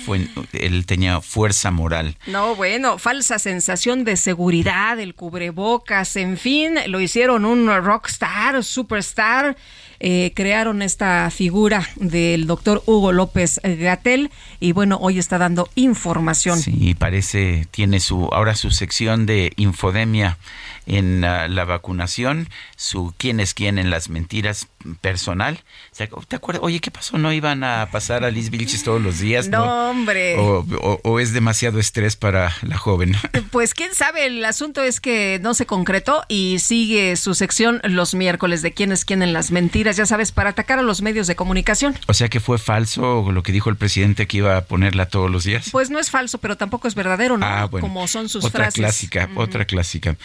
él 0.53 0.85
tenía 0.85 1.21
fuerza 1.21 1.71
moral. 1.71 2.17
No, 2.27 2.55
bueno, 2.55 2.97
falsa 2.97 3.39
sensación 3.39 4.03
de 4.03 4.17
seguridad, 4.17 4.99
el 4.99 5.15
cubrebocas, 5.15 6.15
en 6.15 6.37
fin, 6.37 6.75
lo 6.87 6.99
hicieron 6.99 7.45
un 7.45 7.67
rockstar, 7.67 8.63
superstar. 8.63 9.55
Eh, 10.03 10.31
crearon 10.33 10.81
esta 10.81 11.29
figura 11.29 11.87
del 11.95 12.47
doctor 12.47 12.81
Hugo 12.87 13.11
López 13.11 13.61
Gatel 13.63 14.31
y 14.59 14.71
bueno, 14.71 14.97
hoy 14.99 15.19
está 15.19 15.37
dando 15.37 15.69
información. 15.75 16.57
Sí, 16.57 16.95
parece, 16.95 17.67
tiene 17.69 17.99
su, 17.99 18.25
ahora 18.31 18.55
su 18.55 18.71
sección 18.71 19.27
de 19.27 19.53
infodemia 19.57 20.39
en 20.87 21.23
uh, 21.23 21.47
la 21.47 21.65
vacunación, 21.65 22.49
su 22.75 23.13
quién 23.17 23.39
es 23.39 23.53
quién 23.53 23.77
en 23.77 23.91
las 23.91 24.09
mentiras 24.09 24.67
personal. 25.01 25.63
¿Te 25.95 26.35
acuerdas? 26.35 26.63
Oye, 26.63 26.79
¿qué 26.79 26.91
pasó? 26.91 27.17
¿No 27.17 27.31
iban 27.33 27.63
a 27.63 27.89
pasar 27.91 28.23
a 28.23 28.31
Liz 28.31 28.49
Vilches 28.49 28.83
todos 28.83 29.01
los 29.01 29.19
días? 29.19 29.47
No, 29.47 29.65
¿no? 29.65 29.89
hombre. 29.91 30.37
O, 30.37 30.65
o, 30.81 30.99
o, 31.03 31.19
es 31.19 31.33
demasiado 31.33 31.79
estrés 31.79 32.15
para 32.15 32.55
la 32.61 32.77
joven? 32.77 33.15
Pues 33.51 33.73
quién 33.73 33.93
sabe, 33.93 34.27
el 34.27 34.45
asunto 34.45 34.81
es 34.81 35.01
que 35.01 35.39
no 35.41 35.53
se 35.53 35.65
concretó 35.65 36.23
y 36.29 36.59
sigue 36.59 37.15
su 37.17 37.33
sección 37.33 37.81
los 37.83 38.13
miércoles 38.13 38.61
de 38.61 38.71
quién 38.71 38.91
es 38.93 39.03
quién 39.03 39.23
en 39.23 39.33
las 39.33 39.51
mentiras, 39.51 39.97
ya 39.97 40.05
sabes, 40.05 40.31
para 40.31 40.51
atacar 40.51 40.79
a 40.79 40.83
los 40.83 41.01
medios 41.01 41.27
de 41.27 41.35
comunicación. 41.35 41.97
O 42.07 42.13
sea 42.13 42.29
que 42.29 42.39
fue 42.39 42.57
falso 42.57 43.29
lo 43.31 43.43
que 43.43 43.51
dijo 43.51 43.69
el 43.69 43.75
presidente 43.75 44.27
que 44.27 44.37
iba 44.37 44.55
a 44.55 44.61
ponerla 44.65 45.07
todos 45.07 45.29
los 45.29 45.43
días. 45.43 45.69
Pues 45.71 45.89
no 45.89 45.99
es 45.99 46.09
falso, 46.09 46.37
pero 46.37 46.55
tampoco 46.55 46.87
es 46.87 46.95
verdadero, 46.95 47.37
¿no? 47.37 47.45
Ah, 47.45 47.65
bueno. 47.65 47.85
Como 47.87 48.07
son 48.07 48.29
sus 48.29 48.45
otra 48.45 48.65
frases. 48.65 48.75
clásica, 48.75 49.29
uh 49.31 49.35
-huh. 49.35 49.43
otra 49.43 49.65
clásica. 49.65 50.15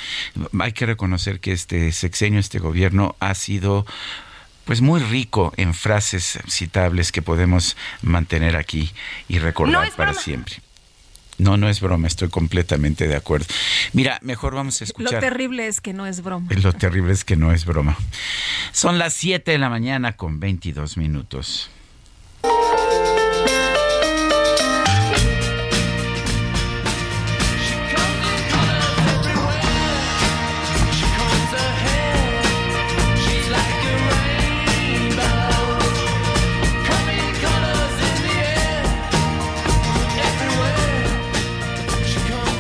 Hay 0.61 0.73
que 0.73 0.87
reconocer 0.87 1.41
que 1.41 1.53
este 1.53 1.93
sexenio, 1.93 2.39
este 2.39 2.59
gobierno 2.59 3.17
ha 3.21 3.35
sido 3.35 3.87
pues 4.67 4.83
muy 4.83 5.01
rico 5.01 5.55
en 5.57 5.73
frases 5.73 6.39
citables 6.49 7.13
que 7.13 7.23
podemos 7.23 7.77
mantener 8.03 8.57
aquí 8.57 8.93
y 9.29 9.39
recordar 9.39 9.89
no 9.89 9.97
para 9.97 10.11
broma. 10.11 10.23
siempre. 10.23 10.57
No, 11.39 11.57
no 11.57 11.69
es 11.69 11.81
broma, 11.81 12.07
estoy 12.09 12.29
completamente 12.29 13.07
de 13.07 13.15
acuerdo. 13.15 13.47
Mira, 13.93 14.19
mejor 14.23 14.55
vamos 14.55 14.81
a 14.81 14.85
escuchar. 14.85 15.13
Lo 15.13 15.21
terrible 15.21 15.67
es 15.69 15.81
que 15.81 15.93
no 15.93 16.07
es 16.07 16.23
broma. 16.23 16.49
Lo 16.51 16.73
terrible 16.73 17.13
es 17.13 17.25
que 17.25 17.37
no 17.37 17.53
es 17.53 17.65
broma. 17.65 17.97
Son 18.73 18.99
las 18.99 19.15
7 19.15 19.53
de 19.53 19.59
la 19.59 19.69
mañana 19.69 20.17
con 20.17 20.41
22 20.41 20.97
minutos. 20.97 21.71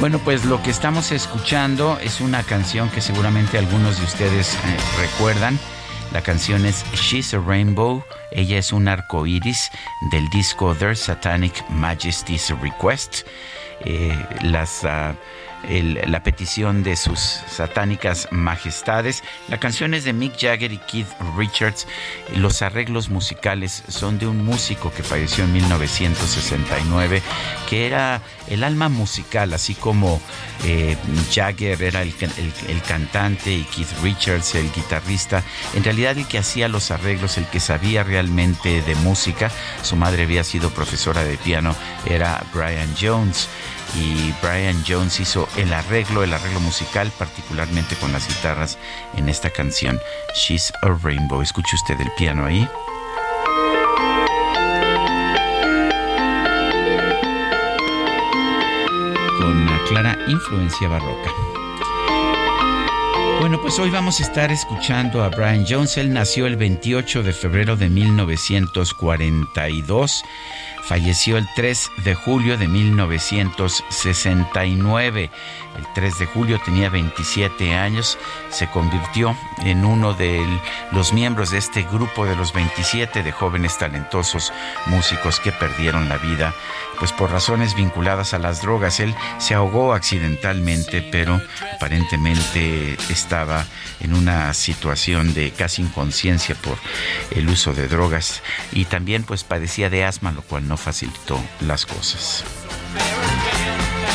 Bueno, 0.06 0.20
pues 0.20 0.44
lo 0.44 0.62
que 0.62 0.70
estamos 0.70 1.10
escuchando 1.10 1.98
es 2.00 2.20
una 2.20 2.44
canción 2.44 2.88
que 2.90 3.00
seguramente 3.00 3.58
algunos 3.58 3.98
de 3.98 4.04
ustedes 4.04 4.54
eh, 4.54 4.58
recuerdan. 5.00 5.58
La 6.12 6.22
canción 6.22 6.64
es 6.64 6.84
She's 6.92 7.34
a 7.34 7.40
Rainbow. 7.40 8.04
Ella 8.30 8.56
es 8.56 8.72
un 8.72 8.86
arco 8.86 9.26
iris 9.26 9.68
del 10.12 10.30
disco 10.30 10.76
Their 10.76 10.96
Satanic 10.96 11.68
Majesty's 11.70 12.50
Request. 12.62 13.26
Eh, 13.80 14.16
las. 14.42 14.84
Uh, 14.84 15.16
la 15.68 16.22
petición 16.22 16.82
de 16.82 16.96
sus 16.96 17.18
satánicas 17.18 18.28
majestades. 18.30 19.22
La 19.48 19.58
canción 19.58 19.94
es 19.94 20.04
de 20.04 20.12
Mick 20.12 20.38
Jagger 20.38 20.72
y 20.72 20.78
Keith 20.78 21.08
Richards. 21.36 21.86
Los 22.34 22.62
arreglos 22.62 23.08
musicales 23.08 23.82
son 23.88 24.18
de 24.18 24.26
un 24.26 24.44
músico 24.44 24.92
que 24.92 25.02
falleció 25.02 25.44
en 25.44 25.52
1969, 25.52 27.22
que 27.68 27.86
era 27.86 28.22
el 28.48 28.62
alma 28.62 28.88
musical, 28.88 29.52
así 29.54 29.74
como 29.74 30.20
eh, 30.64 30.96
Jagger 31.32 31.82
era 31.82 32.02
el, 32.02 32.14
el, 32.20 32.52
el, 32.68 32.82
cantante 32.82 33.52
y 33.52 33.64
Keith 33.64 33.90
Richards 34.02 34.54
el 34.54 34.70
guitarrista. 34.72 35.42
En 35.74 35.82
realidad 35.82 36.16
el 36.16 36.26
que 36.28 36.38
hacía 36.38 36.68
los 36.68 36.90
arreglos, 36.90 37.38
el 37.38 37.46
que 37.46 37.60
sabía 37.60 38.04
realmente 38.04 38.82
de 38.82 38.94
música, 38.96 39.50
su 39.82 39.96
madre 39.96 40.22
había 40.22 40.44
sido 40.44 40.70
profesora 40.70 41.24
de 41.24 41.36
piano, 41.36 41.74
era 42.06 42.44
Brian 42.52 42.94
Jones 43.00 43.48
y 43.96 44.34
Brian 44.42 44.84
Jones 44.86 45.18
hizo 45.20 45.48
el 45.56 45.72
arreglo, 45.72 46.22
el 46.22 46.34
arreglo 46.34 46.60
musical, 46.60 47.10
particularmente 47.18 47.96
con 47.96 48.12
las 48.12 48.28
guitarras 48.28 48.78
en 49.16 49.28
esta 49.28 49.50
canción, 49.50 49.98
She's 50.34 50.72
a 50.82 50.88
Rainbow. 51.02 51.40
Escuche 51.40 51.74
usted 51.74 52.00
el 52.00 52.12
piano 52.16 52.44
ahí. 52.44 52.68
Con 59.38 59.56
una 59.56 59.80
clara 59.88 60.18
influencia 60.28 60.88
barroca. 60.88 61.30
Bueno, 63.40 63.60
pues 63.60 63.78
hoy 63.78 63.90
vamos 63.90 64.20
a 64.20 64.24
estar 64.24 64.50
escuchando 64.50 65.22
a 65.22 65.28
Brian 65.28 65.64
Jones. 65.68 65.98
Él 65.98 66.12
nació 66.12 66.46
el 66.46 66.56
28 66.56 67.22
de 67.22 67.32
febrero 67.32 67.76
de 67.76 67.88
1942 67.88 70.24
falleció 70.86 71.36
el 71.36 71.46
3 71.54 71.90
de 72.04 72.14
julio 72.14 72.56
de 72.56 72.68
1969. 72.68 75.30
El 75.76 75.84
3 75.94 76.18
de 76.18 76.26
julio 76.26 76.60
tenía 76.64 76.88
27 76.88 77.74
años, 77.74 78.16
se 78.48 78.68
convirtió 78.68 79.36
en 79.58 79.84
uno 79.84 80.14
de 80.14 80.42
los 80.92 81.12
miembros 81.12 81.50
de 81.50 81.58
este 81.58 81.82
grupo 81.82 82.24
de 82.24 82.34
los 82.34 82.54
27 82.54 83.22
de 83.22 83.32
jóvenes 83.32 83.76
talentosos 83.76 84.54
músicos 84.86 85.38
que 85.38 85.52
perdieron 85.52 86.08
la 86.08 86.16
vida, 86.16 86.54
pues 86.98 87.12
por 87.12 87.30
razones 87.30 87.74
vinculadas 87.74 88.32
a 88.32 88.38
las 88.38 88.62
drogas. 88.62 89.00
Él 89.00 89.14
se 89.38 89.52
ahogó 89.54 89.92
accidentalmente, 89.92 91.02
pero 91.02 91.42
aparentemente 91.74 92.96
estaba 93.10 93.66
en 94.00 94.14
una 94.14 94.54
situación 94.54 95.34
de 95.34 95.50
casi 95.50 95.82
inconsciencia 95.82 96.54
por 96.54 96.78
el 97.32 97.48
uso 97.48 97.74
de 97.74 97.88
drogas 97.88 98.42
y 98.72 98.86
también 98.86 99.24
pues 99.24 99.44
padecía 99.44 99.90
de 99.90 100.04
asma, 100.04 100.32
lo 100.32 100.42
cual 100.42 100.66
no 100.66 100.75
no 100.76 100.82
facilitó 100.82 101.40
las 101.60 101.86
cosas. 101.86 102.44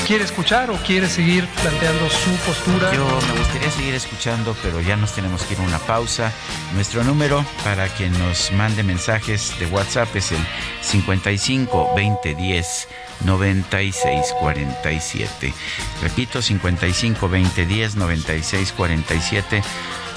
¿Quiere 0.06 0.24
escuchar 0.24 0.70
o 0.70 0.76
quiere 0.86 1.08
seguir 1.08 1.48
planteando 1.62 2.08
su 2.10 2.32
postura? 2.46 2.94
Yo 2.94 3.06
me 3.06 3.40
gustaría 3.40 3.72
seguir 3.72 3.96
escuchando, 3.96 4.56
pero 4.62 4.80
ya 4.82 4.96
nos 4.96 5.14
tenemos 5.14 5.44
que 5.44 5.54
ir 5.54 5.60
a 5.60 5.64
una 5.64 5.80
pausa. 5.80 6.32
Nuestro 6.76 7.04
número 7.04 7.44
para 7.64 7.88
que 7.96 8.10
nos 8.10 8.52
mande 8.52 8.84
mensajes 8.84 9.58
de 9.60 9.66
WhatsApp 9.68 10.16
es 10.16 10.32
el 10.34 10.46
55 10.82 11.96
20 11.96 12.36
10 12.36 12.88
96 13.26 14.36
47. 14.40 15.54
Repito, 16.02 16.42
55 16.42 17.30
20 17.30 17.66
10 17.66 17.96
96 17.96 18.74
47. 18.74 19.64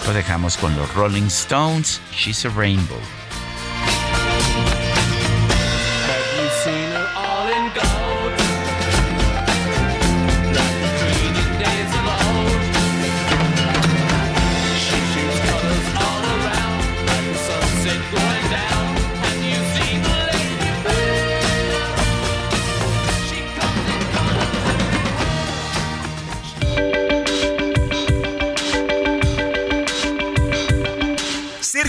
Lo 0.07 0.13
dejamos 0.13 0.57
con 0.57 0.77
los 0.77 0.93
Rolling 0.95 1.29
Stones, 1.29 2.01
She's 2.13 2.45
a 2.45 2.51
Rainbow. 2.51 3.24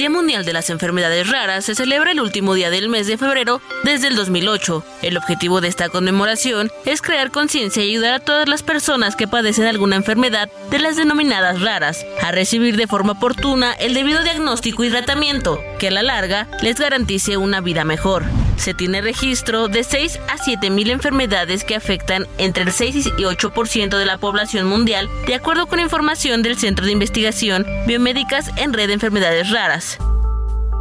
Día 0.00 0.08
Mundial 0.08 0.46
de 0.46 0.54
las 0.54 0.70
Enfermedades 0.70 1.28
Raras 1.28 1.66
se 1.66 1.74
celebra 1.74 2.12
el 2.12 2.22
último 2.22 2.54
día 2.54 2.70
del 2.70 2.88
mes 2.88 3.06
de 3.06 3.18
febrero 3.18 3.60
desde 3.84 4.08
el 4.08 4.16
2008. 4.16 4.82
El 5.02 5.18
objetivo 5.18 5.60
de 5.60 5.68
esta 5.68 5.90
conmemoración 5.90 6.70
es 6.86 7.02
crear 7.02 7.30
conciencia 7.30 7.84
y 7.84 7.90
ayudar 7.90 8.14
a 8.14 8.20
todas 8.20 8.48
las 8.48 8.62
personas 8.62 9.14
que 9.14 9.28
padecen 9.28 9.66
alguna 9.66 9.96
enfermedad 9.96 10.48
de 10.70 10.78
las 10.78 10.96
denominadas 10.96 11.60
raras 11.60 12.06
a 12.22 12.32
recibir 12.32 12.78
de 12.78 12.86
forma 12.86 13.12
oportuna 13.12 13.74
el 13.74 13.92
debido 13.92 14.22
diagnóstico 14.22 14.84
y 14.84 14.88
tratamiento, 14.88 15.60
que 15.78 15.88
a 15.88 15.90
la 15.90 16.02
larga 16.02 16.48
les 16.62 16.80
garantice 16.80 17.36
una 17.36 17.60
vida 17.60 17.84
mejor. 17.84 18.24
Se 18.56 18.74
tiene 18.74 19.00
registro 19.00 19.68
de 19.68 19.84
6 19.84 20.18
a 20.28 20.36
7 20.36 20.68
mil 20.68 20.90
enfermedades 20.90 21.64
que 21.64 21.74
afectan 21.74 22.26
entre 22.36 22.64
el 22.64 22.72
6 22.72 23.06
y 23.18 23.22
8% 23.22 23.96
de 23.96 24.04
la 24.04 24.18
población 24.18 24.66
mundial, 24.66 25.08
de 25.26 25.34
acuerdo 25.34 25.66
con 25.66 25.80
información 25.80 26.42
del 26.42 26.58
Centro 26.58 26.84
de 26.84 26.92
Investigación 26.92 27.66
Biomédicas 27.86 28.50
en 28.56 28.74
Red 28.74 28.88
de 28.88 28.94
Enfermedades 28.94 29.50
Raras 29.50 29.89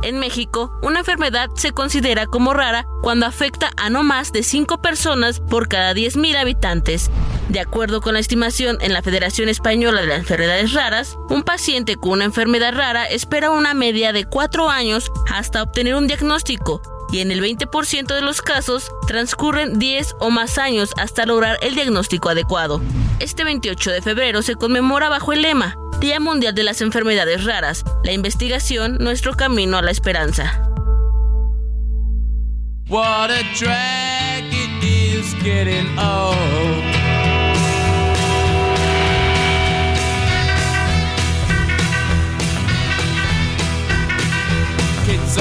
en 0.02 0.20
México, 0.20 0.72
una 0.82 1.00
enfermedad 1.00 1.50
se 1.56 1.72
considera 1.72 2.26
como 2.26 2.54
rara 2.54 2.88
cuando 3.02 3.26
afecta 3.26 3.72
a 3.76 3.90
no 3.90 4.04
más 4.04 4.32
de 4.32 4.44
5 4.44 4.82
personas 4.82 5.42
por 5.42 5.68
cada 5.68 5.94
10.000 5.94 6.38
habitantes. 6.38 7.12
De 7.50 7.60
acuerdo 7.60 8.00
con 8.00 8.14
la 8.14 8.20
estimación 8.20 8.78
en 8.82 8.94
la 8.94 9.02
Federación 9.02 9.50
Española 9.50 10.02
de 10.02 10.08
las 10.08 10.20
Enfermedades 10.20 10.74
Raras, 10.74 11.18
un 11.30 11.44
paciente 11.44 11.96
con 11.96 12.12
una 12.12 12.26
enfermedad 12.26 12.74
rara 12.74 13.06
espera 13.06 13.52
una 13.52 13.74
media 13.74 14.14
de 14.14 14.26
4 14.26 14.70
años 14.70 15.12
hasta 15.34 15.64
obtener 15.64 15.96
un 15.96 16.08
diagnóstico 16.08 16.99
y 17.12 17.20
en 17.20 17.32
el 17.32 17.42
20% 17.42 18.14
de 18.14 18.22
los 18.22 18.42
casos 18.42 18.92
transcurren 19.08 19.80
10 19.80 20.16
o 20.20 20.30
más 20.30 20.58
años 20.58 20.92
hasta 20.98 21.26
lograr 21.26 21.58
el 21.62 21.76
diagnóstico 21.76 22.30
adecuado. 22.30 22.82
Este 23.20 23.44
28 23.44 23.92
de 23.92 24.02
febrero 24.02 24.42
se 24.42 24.56
conmemora 24.56 25.10
bajo 25.10 25.34
el 25.34 25.42
lema 25.42 25.76
Día 26.00 26.20
Mundial 26.20 26.56
de 26.56 26.64
las 26.64 26.82
Enfermedades 26.82 27.44
Raras, 27.44 27.84
la 28.04 28.14
investigación, 28.14 28.98
nuestro 29.00 29.34
camino 29.34 29.78
a 29.78 29.82
la 29.82 29.92
esperanza. 29.92 30.66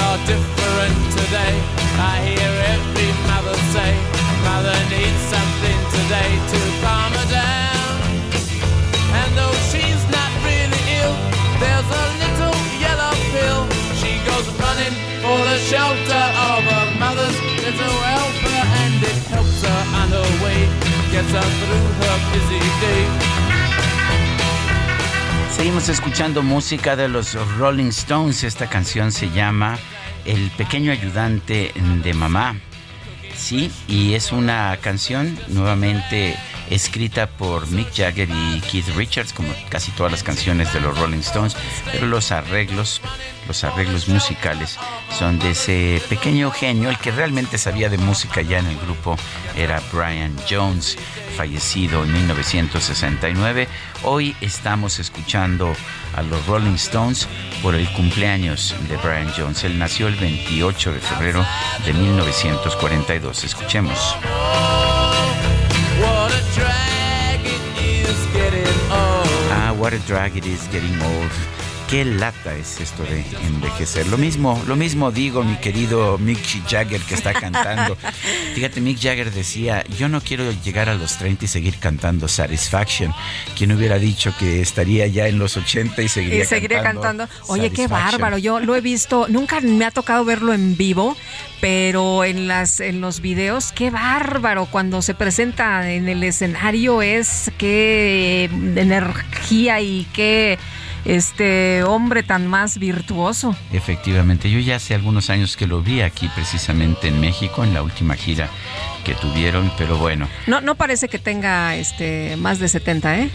Are 0.07 0.19
different 0.27 0.97
today. 1.19 1.55
I 1.99 2.15
hear 2.23 2.53
every 2.75 3.11
mother 3.27 3.57
say, 3.75 3.93
Mother 4.47 4.79
needs 4.93 5.23
something 5.35 5.79
today 5.97 6.31
to 6.53 6.61
calm 6.83 7.11
her 7.19 7.29
down. 7.31 7.95
And 9.19 9.31
though 9.35 9.59
she's 9.71 10.03
not 10.15 10.31
really 10.47 10.83
ill, 11.03 11.17
there's 11.59 11.91
a 11.91 12.07
little 12.23 12.57
yellow 12.79 13.15
pill. 13.35 13.63
She 13.99 14.13
goes 14.29 14.47
running 14.63 14.95
for 15.23 15.39
the 15.51 15.59
shelter 15.67 16.25
of 16.51 16.63
her 16.63 16.87
mother's 17.03 17.39
little 17.65 17.99
helper, 18.07 18.61
and 18.83 19.03
it 19.03 19.19
helps 19.35 19.63
her 19.63 19.81
on 20.01 20.09
her 20.15 20.29
way, 20.45 20.61
gets 21.11 21.33
her 21.35 21.49
through 21.61 21.89
her 22.03 22.17
busy 22.33 22.63
day. 22.83 23.28
Seguimos 25.59 25.89
escuchando 25.89 26.45
música 26.45 26.95
de 26.95 27.09
los 27.09 27.35
Rolling 27.59 27.89
Stones. 27.89 28.45
Esta 28.45 28.71
canción 28.71 29.11
se 29.11 29.29
llama 29.31 29.77
El 30.25 30.53
pequeño 30.53 30.93
ayudante 30.93 31.73
de 32.05 32.15
mamá. 32.15 32.55
Sí, 33.35 33.69
y 33.89 34.15
es 34.15 34.31
una 34.31 34.79
canción 34.81 35.37
nuevamente 35.49 36.37
escrita 36.71 37.27
por 37.29 37.67
Mick 37.69 37.95
Jagger 37.95 38.29
y 38.29 38.61
Keith 38.61 38.89
Richards, 38.97 39.33
como 39.33 39.49
casi 39.69 39.91
todas 39.93 40.13
las 40.13 40.23
canciones 40.23 40.73
de 40.73 40.81
los 40.81 40.99
Rolling 40.99 41.19
Stones, 41.19 41.57
pero 41.91 42.07
los 42.07 42.33
arreglos, 42.33 43.01
los 43.47 43.65
arreglos 43.65 44.09
musicales 44.09 44.79
son 45.19 45.39
de 45.39 45.51
ese 45.51 46.03
pequeño 46.09 46.51
genio, 46.51 46.91
el 46.91 46.99
que 46.99 47.11
realmente 47.11 47.59
sabía 47.59 47.89
de 47.89 47.99
música 47.99 48.43
ya 48.43 48.59
en 48.59 48.67
el 48.67 48.79
grupo 48.79 49.17
era 49.57 49.83
Brian 49.93 50.35
Jones, 50.49 50.97
fallecido 51.37 52.05
en 52.05 52.13
1969. 52.13 53.69
Hoy 54.03 54.37
estamos 54.41 54.99
escuchando 54.99 55.75
a 56.15 56.23
los 56.23 56.47
Rolling 56.47 56.75
Stones 56.75 57.29
por 57.63 57.75
el 57.75 57.89
cumpleaños 57.93 58.75
de 58.89 58.97
Brian 58.97 59.33
Jones. 59.37 59.65
Él 59.65 59.79
nació 59.79 60.09
el 60.09 60.17
28 60.17 60.93
de 60.93 61.01
febrero 61.01 61.45
de 61.85 61.93
1942. 61.93 63.45
Escuchemos. 63.45 64.17
What 69.79 69.93
a 69.93 69.99
drag 70.01 70.37
it 70.37 70.45
is 70.45 70.67
getting 70.69 71.01
old. 71.03 71.68
Qué 71.89 72.05
lata 72.05 72.55
es 72.55 72.83
esto 72.83 73.03
de 73.03 73.25
envejecer. 73.47 74.07
Lo 74.09 74.19
mismo, 74.19 74.63
lo 74.67 74.77
mismo 74.77 75.11
digo, 75.11 75.43
mi 75.43 75.57
querido 75.57 76.19
Mick 76.19 76.39
Jagger 76.69 77.01
que 77.01 77.15
está 77.15 77.33
cantando. 77.33 77.97
Fíjate, 78.55 78.83
Mick 78.83 79.01
Jagger 79.01 79.33
decía, 79.33 79.83
yo 79.99 80.11
no 80.11 80.21
quiero 80.21 80.53
llegar 80.63 80.91
a 80.91 80.95
los 80.95 81.17
30 81.17 81.47
y 81.47 81.49
seguir 81.49 81.79
cantando 81.79 82.29
Satisfaction. 82.29 83.15
Quien 83.57 83.73
hubiera 83.73 83.99
dicho 83.99 84.35
que 84.39 84.61
estaría 84.61 85.07
ya 85.07 85.29
en 85.29 85.39
los 85.39 85.57
80 85.57 86.03
y 86.03 86.09
seguiría, 86.09 86.43
y 86.43 86.45
seguiría 86.45 86.83
cantando. 86.83 87.27
Oye, 87.47 87.71
qué 87.71 87.87
bárbaro. 87.87 88.37
Yo 88.37 88.61
lo 88.61 88.77
he 88.77 88.83
visto, 88.83 89.27
nunca 89.31 89.63
me 89.63 89.87
ha 89.87 89.91
tocado 89.91 90.27
verlo 90.27 90.53
en 90.53 90.77
vivo, 90.77 91.17
pero 91.63 92.23
en 92.23 92.49
las 92.49 92.81
en 92.81 93.01
los 93.01 93.23
videos 93.23 93.73
qué 93.73 93.89
bárbaro 93.89 94.67
cuando 94.67 95.01
se 95.01 95.15
presenta 95.15 95.91
en 95.91 96.07
el 96.07 96.23
escenario 96.23 97.01
es 97.01 97.51
qué 97.57 98.45
energía 98.77 99.81
y 99.81 100.07
qué 100.13 100.59
este 101.05 101.83
hombre 101.85 102.23
tan 102.23 102.47
más 102.47 102.79
virtuoso. 102.79 103.55
Efectivamente, 103.73 104.51
yo 104.51 104.59
ya 104.59 104.77
hace 104.77 104.95
algunos 104.95 105.31
años 105.31 105.57
que 105.57 105.67
lo 105.67 105.83
vi 105.83 106.01
aquí 106.01 106.29
precisamente 106.35 107.09
en 107.09 107.21
México 107.21 107.65
en 107.65 107.75
la 107.75 107.83
última 107.83 108.15
gira 108.15 108.49
que 109.05 109.15
tuvieron, 109.15 109.71
pero 109.79 109.97
bueno. 109.97 110.29
No, 110.47 110.61
no 110.61 110.75
parece 110.75 111.09
que 111.09 111.19
tenga 111.19 111.77
este 111.77 112.37
más 112.37 112.59
de 112.59 112.69
70, 112.69 113.19
¿eh? 113.19 113.31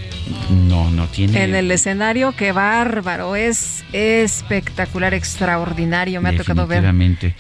No, 0.50 0.90
no 0.92 1.08
tiene. 1.08 1.44
En 1.44 1.56
el 1.56 1.72
escenario, 1.72 2.34
qué 2.36 2.52
bárbaro, 2.52 3.36
es 3.36 3.84
espectacular, 3.92 5.14
extraordinario. 5.14 6.22
Me 6.22 6.30
ha 6.30 6.38
tocado 6.38 6.68
ver 6.68 6.84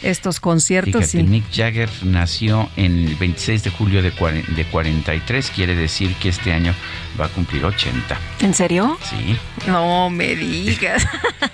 estos 0.01 0.39
conciertos. 0.39 1.11
Fíjate, 1.11 1.23
Mick 1.23 1.45
Jagger 1.51 1.89
nació 2.03 2.69
en 2.75 3.07
el 3.07 3.15
26 3.15 3.63
de 3.63 3.69
julio 3.69 4.01
de, 4.01 4.11
de 4.11 4.65
43, 4.65 5.51
quiere 5.51 5.75
decir 5.75 6.13
que 6.15 6.29
este 6.29 6.51
año 6.51 6.73
va 7.19 7.25
a 7.25 7.29
cumplir 7.29 7.65
80. 7.65 8.17
¿En 8.41 8.53
serio? 8.53 8.97
Sí. 9.03 9.37
No 9.67 10.09
me 10.09 10.35
digas. 10.35 11.05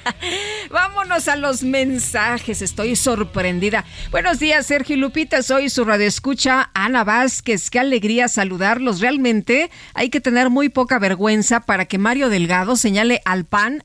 Vámonos 0.71 1.27
a 1.27 1.35
los 1.35 1.63
mensajes, 1.63 2.61
estoy 2.61 2.95
sorprendida. 2.95 3.85
Buenos 4.11 4.39
días, 4.39 4.65
Sergio 4.65 4.97
Lupita, 4.97 5.41
soy 5.41 5.69
su 5.69 5.83
radioescucha 5.83 6.58
Ana 6.73 7.03
Vázquez. 7.03 7.69
Qué 7.69 7.79
alegría 7.79 8.27
saludarlos. 8.27 8.99
Realmente 8.99 9.69
hay 9.93 10.09
que 10.09 10.21
tener 10.21 10.49
muy 10.49 10.69
poca 10.69 10.99
vergüenza 10.99 11.61
para 11.61 11.85
que 11.85 11.97
Mario 11.97 12.29
Delgado 12.29 12.75
señale 12.75 13.21
al 13.25 13.45
PAN 13.45 13.83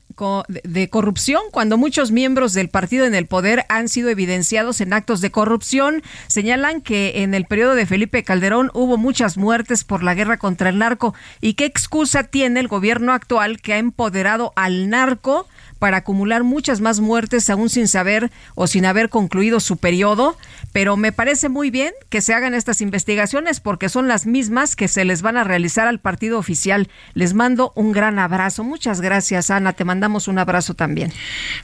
de 0.63 0.89
corrupción 0.89 1.41
cuando 1.51 1.77
muchos 1.77 2.11
miembros 2.11 2.53
del 2.53 2.69
partido 2.69 3.05
en 3.05 3.15
el 3.15 3.27
poder 3.27 3.65
han 3.67 3.89
sido 3.89 4.09
evidenciados 4.09 4.79
en 4.79 4.93
actos 4.93 5.21
de 5.21 5.31
corrupción. 5.31 6.03
Señalan 6.27 6.81
que 6.81 7.23
en 7.23 7.33
el 7.33 7.45
periodo 7.45 7.75
de 7.75 7.85
Felipe 7.85 8.23
Calderón 8.23 8.71
hubo 8.73 8.97
muchas 8.97 9.37
muertes 9.37 9.83
por 9.83 10.03
la 10.03 10.13
guerra 10.13 10.37
contra 10.37 10.69
el 10.69 10.77
narco. 10.77 11.13
¿Y 11.41 11.55
qué 11.55 11.65
excusa 11.65 12.23
tiene 12.23 12.61
el 12.61 12.67
gobierno 12.67 13.11
actual 13.11 13.61
que 13.61 13.73
ha 13.73 13.77
empoderado 13.77 14.53
al 14.55 14.89
narco? 14.89 15.47
Para 15.79 15.97
acumular 15.97 16.43
muchas 16.43 16.81
más 16.81 16.99
muertes 16.99 17.49
aún 17.49 17.69
sin 17.69 17.87
saber 17.87 18.31
o 18.55 18.67
sin 18.67 18.85
haber 18.85 19.09
concluido 19.09 19.59
su 19.59 19.77
periodo, 19.77 20.37
pero 20.71 20.97
me 20.97 21.11
parece 21.11 21.49
muy 21.49 21.69
bien 21.69 21.93
que 22.09 22.21
se 22.21 22.33
hagan 22.33 22.53
estas 22.53 22.81
investigaciones 22.81 23.59
porque 23.59 23.89
son 23.89 24.07
las 24.07 24.25
mismas 24.25 24.75
que 24.75 24.87
se 24.87 25.05
les 25.05 25.21
van 25.21 25.37
a 25.37 25.43
realizar 25.43 25.87
al 25.87 25.99
partido 25.99 26.39
oficial. 26.39 26.89
Les 27.13 27.33
mando 27.33 27.71
un 27.75 27.91
gran 27.91 28.19
abrazo. 28.19 28.63
Muchas 28.63 29.01
gracias, 29.01 29.51
Ana. 29.51 29.73
Te 29.73 29.85
mandamos 29.85 30.27
un 30.27 30.39
abrazo 30.39 30.73
también. 30.73 31.11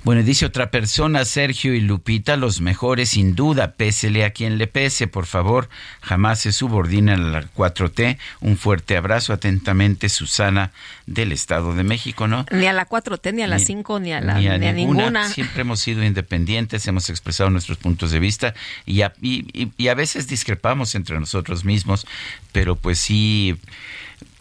Bueno, 0.04 0.24
dice 0.24 0.46
otra 0.46 0.72
persona, 0.72 1.26
Sergio 1.26 1.74
y 1.74 1.82
Lupita, 1.82 2.38
los 2.38 2.62
mejores 2.62 3.10
sin 3.10 3.36
duda, 3.36 3.74
pésele 3.74 4.26
a 4.26 4.32
quien 4.32 4.58
le 4.58 4.68
pese, 4.68 5.08
por 5.08 5.26
favor, 5.26 5.70
jamás 6.02 6.40
se 6.40 6.52
subordinen 6.52 7.20
a 7.20 7.32
la 7.32 7.44
4T. 7.54 8.18
Un 8.42 8.58
fuerte 8.58 8.98
abrazo, 8.98 9.34
atentamente, 9.34 10.10
Susana 10.10 10.72
del 11.14 11.32
Estado 11.32 11.74
de 11.76 11.84
México, 11.84 12.28
¿no? 12.28 12.46
Ni 12.52 12.66
a 12.66 12.74
la 12.74 12.88
4T, 12.88 13.34
ni 13.34 13.42
a 13.42 13.48
la 13.48 13.60
5, 13.60 14.00
ni 14.00 14.14
a, 14.14 14.22
la, 14.22 14.40
ni 14.40 14.48
a, 14.48 14.74
ninguna. 14.74 15.30
Siempre 15.30 15.62
hemos 15.62 15.80
sido 15.80 16.04
independientes, 16.04 16.88
hemos 16.88 17.10
expresado 17.10 17.50
nuestros 17.50 17.78
puntos 17.78 18.12
de 18.12 18.20
vista 18.20 18.54
y 18.86 19.02
a, 19.02 19.14
y 19.22 19.88
a 19.88 19.94
veces 19.94 20.28
discrepamos 20.28 20.96
entre 20.96 21.20
nosotros 21.20 21.66
mismos, 21.66 22.08
pero 22.52 22.76
pues 22.76 23.00
sí 23.00 23.58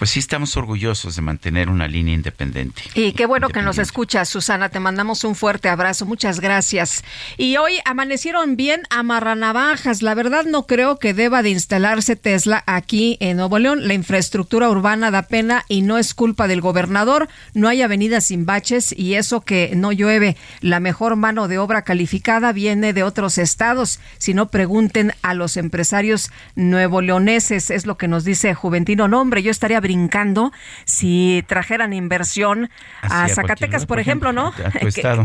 pues 0.01 0.13
sí 0.13 0.19
estamos 0.19 0.57
orgullosos 0.57 1.15
de 1.15 1.21
mantener 1.21 1.69
una 1.69 1.87
línea 1.87 2.15
independiente. 2.15 2.81
Y 2.95 3.13
qué 3.13 3.27
bueno 3.27 3.51
que 3.51 3.61
nos 3.61 3.77
escuchas, 3.77 4.31
Susana. 4.31 4.71
Te 4.71 4.81
mandamos 4.81 5.25
un 5.25 5.35
fuerte 5.35 5.69
abrazo. 5.69 6.07
Muchas 6.07 6.41
gracias. 6.41 7.05
Y 7.37 7.59
hoy 7.59 7.81
amanecieron 7.85 8.57
bien 8.57 8.81
amarranavajas. 8.89 10.01
La 10.01 10.15
verdad 10.15 10.47
no 10.47 10.67
creo 10.67 10.99
que 10.99 11.13
deba 11.13 11.43
de 11.43 11.51
instalarse 11.51 12.17
Tesla 12.17 12.65
aquí 12.67 13.19
en 13.21 13.37
Nuevo 13.37 13.59
León. 13.59 13.89
La 13.89 13.93
infraestructura 13.93 14.71
urbana 14.71 15.11
da 15.11 15.21
pena 15.21 15.67
y 15.69 15.83
no 15.83 15.99
es 15.99 16.15
culpa 16.15 16.49
del 16.49 16.63
gobernador. 16.63 17.29
No 17.53 17.69
hay 17.69 17.83
avenidas 17.83 18.25
sin 18.25 18.47
baches 18.47 18.95
y 18.97 19.17
eso 19.17 19.43
que 19.43 19.73
no 19.77 19.93
llueve. 19.93 20.39
La 20.63 20.81
mejor 20.81 21.17
mano 21.17 21.47
de 21.47 21.59
obra 21.59 21.83
calificada 21.83 22.53
viene 22.53 22.95
de 22.95 23.03
otros 23.03 23.37
estados. 23.37 24.01
Si 24.17 24.33
no, 24.33 24.49
pregunten 24.49 25.13
a 25.21 25.35
los 25.35 25.59
empresarios 25.59 26.31
nuevo 26.55 27.03
leoneses. 27.03 27.71
Es 27.71 27.85
lo 27.85 27.99
que 27.99 28.09
nos 28.09 28.25
dice 28.25 28.55
Juventino 28.55 29.07
Nombre. 29.07 29.43
Yo 29.43 29.51
estaría 29.51 29.81
brincando 29.91 30.53
si 30.85 31.45
trajeran 31.49 31.93
inversión 31.93 32.71
a 33.03 33.29
Zacatecas, 33.29 33.87
por, 33.87 33.99
ejemplo, 33.99 34.33
¿no? 34.33 34.53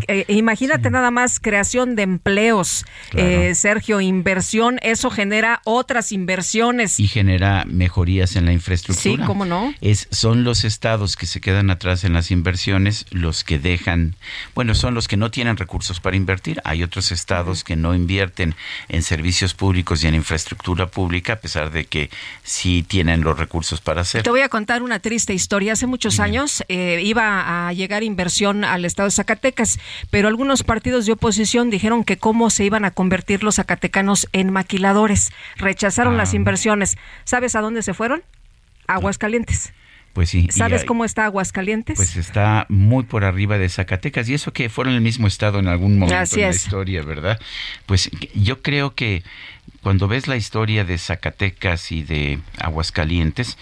Eh, 0.08 0.26
imagínate 0.28 0.90
nada 0.90 1.12
más 1.12 1.40
creación 1.40 1.96
de 1.96 2.04
empleos, 2.04 2.86
eh, 3.14 3.54
Sergio, 3.56 4.02
inversión, 4.02 4.80
eso 4.82 5.10
genera 5.10 5.62
otras 5.66 6.12
inversiones. 6.12 7.00
Y 7.00 7.08
genera 7.08 7.64
mejorías 7.66 8.36
en 8.36 8.46
la 8.46 8.54
infraestructura. 8.54 9.24
Sí, 9.24 9.28
cómo 9.28 9.46
no. 9.46 9.74
Es, 9.82 10.08
son 10.12 10.44
los 10.44 10.64
estados 10.64 11.16
que 11.16 11.26
se 11.26 11.42
quedan 11.42 11.70
atrás 11.70 12.04
en 12.04 12.14
las 12.14 12.32
inversiones 12.32 13.06
los 13.12 13.44
que 13.44 13.60
dejan, 13.60 14.16
bueno, 14.54 14.76
son 14.76 14.94
los 14.94 15.08
que 15.08 15.18
no 15.18 15.30
tienen 15.32 15.58
recursos 15.58 16.00
para 16.00 16.16
invertir. 16.16 16.62
Hay 16.64 16.84
otros 16.84 17.12
estados 17.12 17.64
que 17.64 17.76
no 17.76 17.94
invierten 17.94 18.56
en 18.90 19.02
servicios 19.04 19.54
públicos 19.54 20.04
y 20.04 20.08
en 20.08 20.16
infraestructura 20.16 20.88
pública, 20.88 21.34
a 21.34 21.40
pesar 21.40 21.72
de 21.72 21.86
que 21.86 22.10
sí 22.44 22.84
tienen 22.88 23.22
los 23.22 23.38
recursos 23.38 23.82
para 23.82 24.02
hacerlo. 24.02 24.24
Te 24.24 24.30
voy 24.30 24.42
a 24.42 24.50
contar 24.56 24.84
una 24.84 25.00
triste 25.00 25.34
historia. 25.34 25.74
Hace 25.74 25.86
muchos 25.86 26.22
años 26.22 26.64
eh, 26.70 27.02
iba 27.04 27.68
a 27.68 27.74
llegar 27.74 28.04
inversión 28.04 28.64
al 28.64 28.86
estado 28.86 29.08
de 29.08 29.12
Zacatecas, 29.12 29.80
pero 30.12 30.30
algunos 30.30 30.64
partidos 30.64 31.06
de 31.06 31.12
oposición 31.12 31.70
dijeron 31.70 32.06
que 32.06 32.16
cómo 32.16 32.50
se 32.50 32.64
iban 32.64 32.86
a 32.86 32.92
convertir 32.92 33.44
los 33.44 33.56
zacatecanos 33.56 34.30
en 34.32 34.54
maquiladores. 34.54 35.34
Rechazaron 35.58 36.16
las 36.16 36.32
ah. 36.32 36.38
inversiones. 36.38 36.98
¿Sabes 37.26 37.54
a 37.58 37.60
dónde 37.60 37.84
se 37.84 37.94
fueron? 37.94 38.24
Aguascalientes. 38.88 39.74
Pues 40.14 40.30
sí. 40.30 40.48
¿Sabes 40.50 40.86
cómo 40.86 41.04
está 41.04 41.26
Aguascalientes? 41.26 41.98
Pues 41.98 42.16
está 42.16 42.66
muy 42.70 43.04
por 43.04 43.26
arriba 43.26 43.58
de 43.58 43.68
Zacatecas 43.68 44.30
y 44.30 44.36
eso 44.36 44.54
que 44.54 44.70
fueron 44.70 44.94
el 44.94 45.02
mismo 45.02 45.28
estado 45.28 45.60
en 45.60 45.68
algún 45.68 46.00
momento 46.00 46.34
de 46.34 46.42
la 46.44 46.50
historia, 46.52 47.02
¿verdad? 47.02 47.38
Pues 47.86 48.10
yo 48.34 48.62
creo 48.62 48.96
que 48.96 49.24
cuando 49.86 50.08
ves 50.08 50.28
la 50.28 50.36
historia 50.36 50.84
de 50.84 50.98
Zacatecas 50.98 51.92
y 51.92 52.02
de 52.02 52.40
Aguascalientes, 52.58 53.56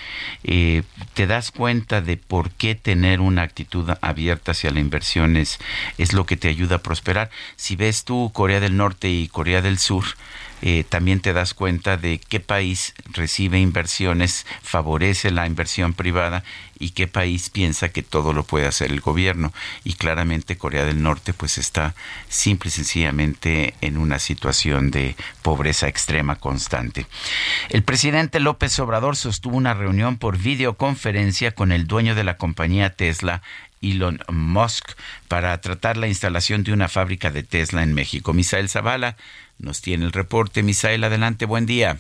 eh, 0.46 0.84
te 1.16 1.28
das 1.28 1.52
cuenta 1.52 2.00
de 2.00 2.16
por 2.16 2.50
qué 2.52 2.76
tener 2.76 3.20
una 3.20 3.42
actitud 3.42 3.92
abierta 4.00 4.54
hacia 4.54 4.72
la 4.72 4.80
inversión 4.80 5.36
es, 5.36 5.60
lo 6.14 6.26
que 6.26 6.38
te 6.38 6.48
ayuda 6.48 6.78
a 6.78 6.82
prosperar. 6.82 7.30
Si 7.58 7.76
ves 7.76 8.06
tú 8.06 8.32
Corea 8.34 8.62
del 8.62 8.78
Norte 8.78 9.10
y 9.10 9.28
Corea 9.28 9.62
del 9.62 9.78
Sur, 9.78 10.06
eh, 10.62 10.86
también 10.88 11.20
te 11.20 11.34
das 11.34 11.54
cuenta 11.54 11.98
de 11.98 12.20
qué 12.20 12.40
país 12.40 12.96
recibe 13.12 13.60
inversiones, 13.60 14.46
favorece 14.62 15.30
la 15.30 15.46
inversión 15.46 15.94
privada 15.94 16.46
y 16.84 16.90
qué 16.90 17.08
país 17.08 17.50
piensa 17.50 17.90
que 17.90 18.04
todo 18.04 18.34
lo 18.34 18.44
puede 18.44 18.68
hacer 18.68 18.92
el 18.92 19.00
gobierno. 19.00 19.54
Y 19.86 19.94
claramente 19.94 20.58
Corea 20.58 20.84
del 20.84 21.02
Norte 21.02 21.34
pues 21.34 21.58
está 21.58 21.96
simple 22.28 22.68
y 22.68 22.72
sencillamente 22.72 23.74
en 23.80 23.98
una 23.98 24.20
situación 24.20 24.92
de 24.92 25.16
pobreza 25.42 25.88
extrema 25.88 26.36
constante. 26.36 27.08
El 27.70 27.84
presidente 27.84 28.42
López 28.42 28.78
Obrador 28.80 29.16
sostuvo 29.16 29.56
una 29.56 29.74
reunión 29.74 30.18
por 30.18 30.38
videoconferencia 30.38 31.52
con 31.52 31.72
el 31.72 31.88
dueño 31.88 32.16
de 32.16 32.26
la 32.26 32.36
compañía 32.36 32.90
Tesla, 32.90 33.42
Elon 33.82 34.20
Musk 34.30 34.92
para 35.30 35.60
tratar 35.62 35.96
la 35.96 36.08
instalación 36.08 36.64
de 36.64 36.74
una 36.74 36.90
fábrica 36.90 37.32
de 37.32 37.44
Tesla 37.44 37.82
en 37.84 37.94
México. 37.94 38.34
Misael 38.34 38.68
Zavala 38.68 39.16
nos 39.58 39.82
tiene 39.82 40.04
el 40.04 40.12
reporte. 40.12 40.64
Misael, 40.64 41.04
adelante, 41.04 41.46
buen 41.46 41.66
día. 41.66 41.98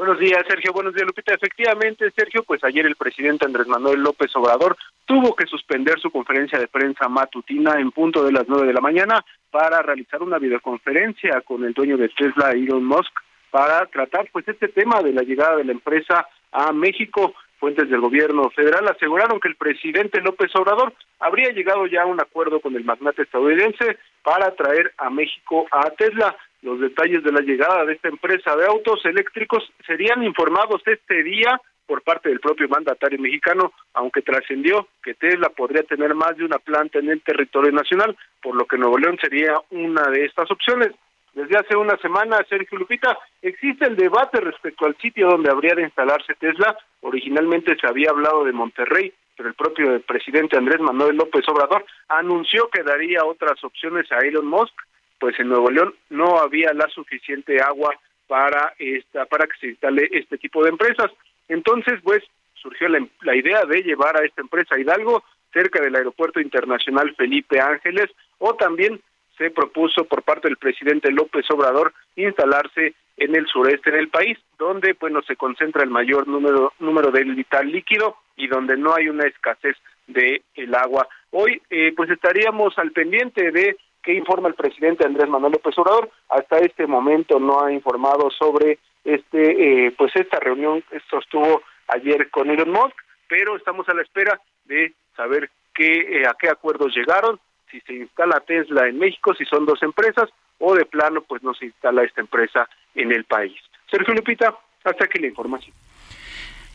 Buenos 0.00 0.18
días, 0.18 0.42
Sergio. 0.48 0.72
Buenos 0.72 0.94
días, 0.94 1.06
Lupita. 1.06 1.34
Efectivamente, 1.34 2.10
Sergio, 2.16 2.42
pues 2.42 2.64
ayer 2.64 2.86
el 2.86 2.96
presidente 2.96 3.44
Andrés 3.44 3.66
Manuel 3.66 4.00
López 4.00 4.34
Obrador 4.34 4.74
tuvo 5.04 5.36
que 5.36 5.44
suspender 5.44 6.00
su 6.00 6.10
conferencia 6.10 6.58
de 6.58 6.68
prensa 6.68 7.06
matutina 7.06 7.78
en 7.78 7.90
punto 7.90 8.24
de 8.24 8.32
las 8.32 8.48
nueve 8.48 8.66
de 8.66 8.72
la 8.72 8.80
mañana 8.80 9.22
para 9.50 9.82
realizar 9.82 10.22
una 10.22 10.38
videoconferencia 10.38 11.42
con 11.42 11.64
el 11.64 11.74
dueño 11.74 11.98
de 11.98 12.08
Tesla, 12.08 12.52
Elon 12.52 12.82
Musk, 12.82 13.12
para 13.50 13.84
tratar 13.88 14.26
pues 14.32 14.48
este 14.48 14.68
tema 14.68 15.02
de 15.02 15.12
la 15.12 15.20
llegada 15.20 15.56
de 15.56 15.64
la 15.64 15.72
empresa 15.72 16.26
a 16.50 16.72
México. 16.72 17.34
Fuentes 17.60 17.90
del 17.90 18.00
gobierno 18.00 18.48
federal 18.48 18.88
aseguraron 18.88 19.38
que 19.38 19.48
el 19.48 19.56
presidente 19.56 20.22
López 20.22 20.50
Obrador 20.56 20.94
habría 21.18 21.50
llegado 21.50 21.86
ya 21.86 22.02
a 22.02 22.06
un 22.06 22.18
acuerdo 22.18 22.58
con 22.60 22.74
el 22.74 22.84
magnate 22.84 23.22
estadounidense 23.22 23.98
para 24.22 24.54
traer 24.56 24.94
a 24.96 25.10
México 25.10 25.66
a 25.70 25.90
Tesla. 25.90 26.34
Los 26.62 26.80
detalles 26.80 27.22
de 27.22 27.32
la 27.32 27.42
llegada 27.42 27.84
de 27.84 27.92
esta 27.92 28.08
empresa 28.08 28.56
de 28.56 28.64
autos 28.64 29.04
eléctricos 29.04 29.62
serían 29.86 30.24
informados 30.24 30.80
este 30.86 31.22
día 31.22 31.60
por 31.86 32.00
parte 32.00 32.30
del 32.30 32.40
propio 32.40 32.66
mandatario 32.66 33.18
mexicano, 33.18 33.72
aunque 33.92 34.22
trascendió 34.22 34.88
que 35.02 35.12
Tesla 35.12 35.50
podría 35.50 35.82
tener 35.82 36.14
más 36.14 36.34
de 36.38 36.46
una 36.46 36.58
planta 36.60 36.98
en 36.98 37.10
el 37.10 37.20
territorio 37.20 37.72
nacional, 37.72 38.16
por 38.42 38.56
lo 38.56 38.64
que 38.64 38.78
Nuevo 38.78 38.96
León 38.96 39.18
sería 39.20 39.60
una 39.70 40.08
de 40.08 40.24
estas 40.24 40.50
opciones. 40.50 40.92
Desde 41.32 41.56
hace 41.56 41.76
una 41.76 41.96
semana, 41.98 42.44
Sergio 42.48 42.78
Lupita, 42.78 43.16
existe 43.40 43.86
el 43.86 43.96
debate 43.96 44.40
respecto 44.40 44.86
al 44.86 44.96
sitio 44.96 45.28
donde 45.28 45.50
habría 45.50 45.74
de 45.74 45.82
instalarse 45.82 46.34
Tesla. 46.34 46.76
Originalmente 47.02 47.76
se 47.80 47.86
había 47.86 48.10
hablado 48.10 48.44
de 48.44 48.52
Monterrey, 48.52 49.12
pero 49.36 49.48
el 49.48 49.54
propio 49.54 50.00
presidente 50.02 50.56
Andrés 50.56 50.80
Manuel 50.80 51.16
López 51.16 51.48
Obrador 51.48 51.84
anunció 52.08 52.68
que 52.68 52.82
daría 52.82 53.24
otras 53.24 53.62
opciones 53.62 54.10
a 54.10 54.18
Elon 54.18 54.46
Musk, 54.46 54.74
pues 55.18 55.38
en 55.38 55.48
Nuevo 55.48 55.70
León 55.70 55.94
no 56.08 56.38
había 56.38 56.72
la 56.72 56.88
suficiente 56.88 57.60
agua 57.60 57.94
para 58.26 58.74
esta 58.78 59.26
para 59.26 59.46
que 59.46 59.58
se 59.58 59.68
instale 59.68 60.08
este 60.12 60.36
tipo 60.38 60.62
de 60.62 60.70
empresas. 60.70 61.10
Entonces, 61.48 62.00
pues 62.02 62.22
surgió 62.54 62.88
la, 62.88 63.06
la 63.22 63.36
idea 63.36 63.64
de 63.64 63.82
llevar 63.82 64.16
a 64.16 64.24
esta 64.24 64.40
empresa 64.40 64.74
a 64.74 64.78
Hidalgo 64.78 65.22
cerca 65.52 65.80
del 65.80 65.96
aeropuerto 65.96 66.40
internacional 66.40 67.14
Felipe 67.16 67.60
Ángeles 67.60 68.10
o 68.38 68.54
también 68.54 69.00
se 69.40 69.50
propuso 69.50 70.04
por 70.04 70.22
parte 70.22 70.48
del 70.48 70.58
presidente 70.58 71.10
López 71.10 71.50
Obrador 71.50 71.94
instalarse 72.14 72.94
en 73.16 73.34
el 73.34 73.46
sureste 73.46 73.90
del 73.90 74.10
país, 74.10 74.36
donde 74.58 74.94
bueno 75.00 75.22
se 75.22 75.34
concentra 75.34 75.82
el 75.82 75.88
mayor 75.88 76.28
número 76.28 76.74
número 76.78 77.10
de 77.10 77.24
vital 77.24 77.72
líquido 77.72 78.16
y 78.36 78.48
donde 78.48 78.76
no 78.76 78.94
hay 78.94 79.08
una 79.08 79.26
escasez 79.26 79.76
de 80.06 80.42
el 80.54 80.74
agua. 80.74 81.08
Hoy 81.30 81.62
eh, 81.70 81.94
pues 81.96 82.10
estaríamos 82.10 82.78
al 82.78 82.92
pendiente 82.92 83.50
de 83.50 83.78
qué 84.02 84.12
informa 84.12 84.48
el 84.48 84.54
presidente 84.54 85.06
Andrés 85.06 85.30
Manuel 85.30 85.52
López 85.52 85.78
Obrador. 85.78 86.10
Hasta 86.28 86.58
este 86.58 86.86
momento 86.86 87.40
no 87.40 87.64
ha 87.64 87.72
informado 87.72 88.30
sobre 88.30 88.78
este 89.04 89.86
eh, 89.86 89.94
pues 89.96 90.14
esta 90.16 90.38
reunión 90.38 90.82
que 90.82 91.00
sostuvo 91.08 91.62
ayer 91.88 92.28
con 92.28 92.50
Elon 92.50 92.72
Musk, 92.72 92.94
pero 93.26 93.56
estamos 93.56 93.88
a 93.88 93.94
la 93.94 94.02
espera 94.02 94.38
de 94.66 94.92
saber 95.16 95.48
qué 95.74 96.20
eh, 96.20 96.26
a 96.26 96.34
qué 96.38 96.50
acuerdos 96.50 96.94
llegaron, 96.94 97.40
si 97.70 97.80
se 97.80 97.94
instala 97.94 98.40
Tesla 98.40 98.88
en 98.88 98.98
México, 98.98 99.34
si 99.34 99.44
son 99.44 99.66
dos 99.66 99.82
empresas 99.82 100.28
o 100.58 100.74
de 100.74 100.84
plano 100.84 101.22
pues 101.22 101.42
no 101.42 101.54
se 101.54 101.66
instala 101.66 102.04
esta 102.04 102.20
empresa 102.20 102.68
en 102.94 103.12
el 103.12 103.24
país. 103.24 103.56
Sergio 103.90 104.14
Lupita, 104.14 104.54
hasta 104.84 105.04
aquí 105.04 105.18
la 105.18 105.28
información. 105.28 105.74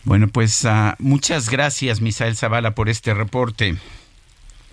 Bueno, 0.04 0.28
pues 0.28 0.66
uh, 0.66 0.94
muchas 1.00 1.50
gracias, 1.50 2.00
Misael 2.00 2.36
Zavala, 2.36 2.76
por 2.76 2.90
este 2.90 3.14
reporte. 3.14 3.76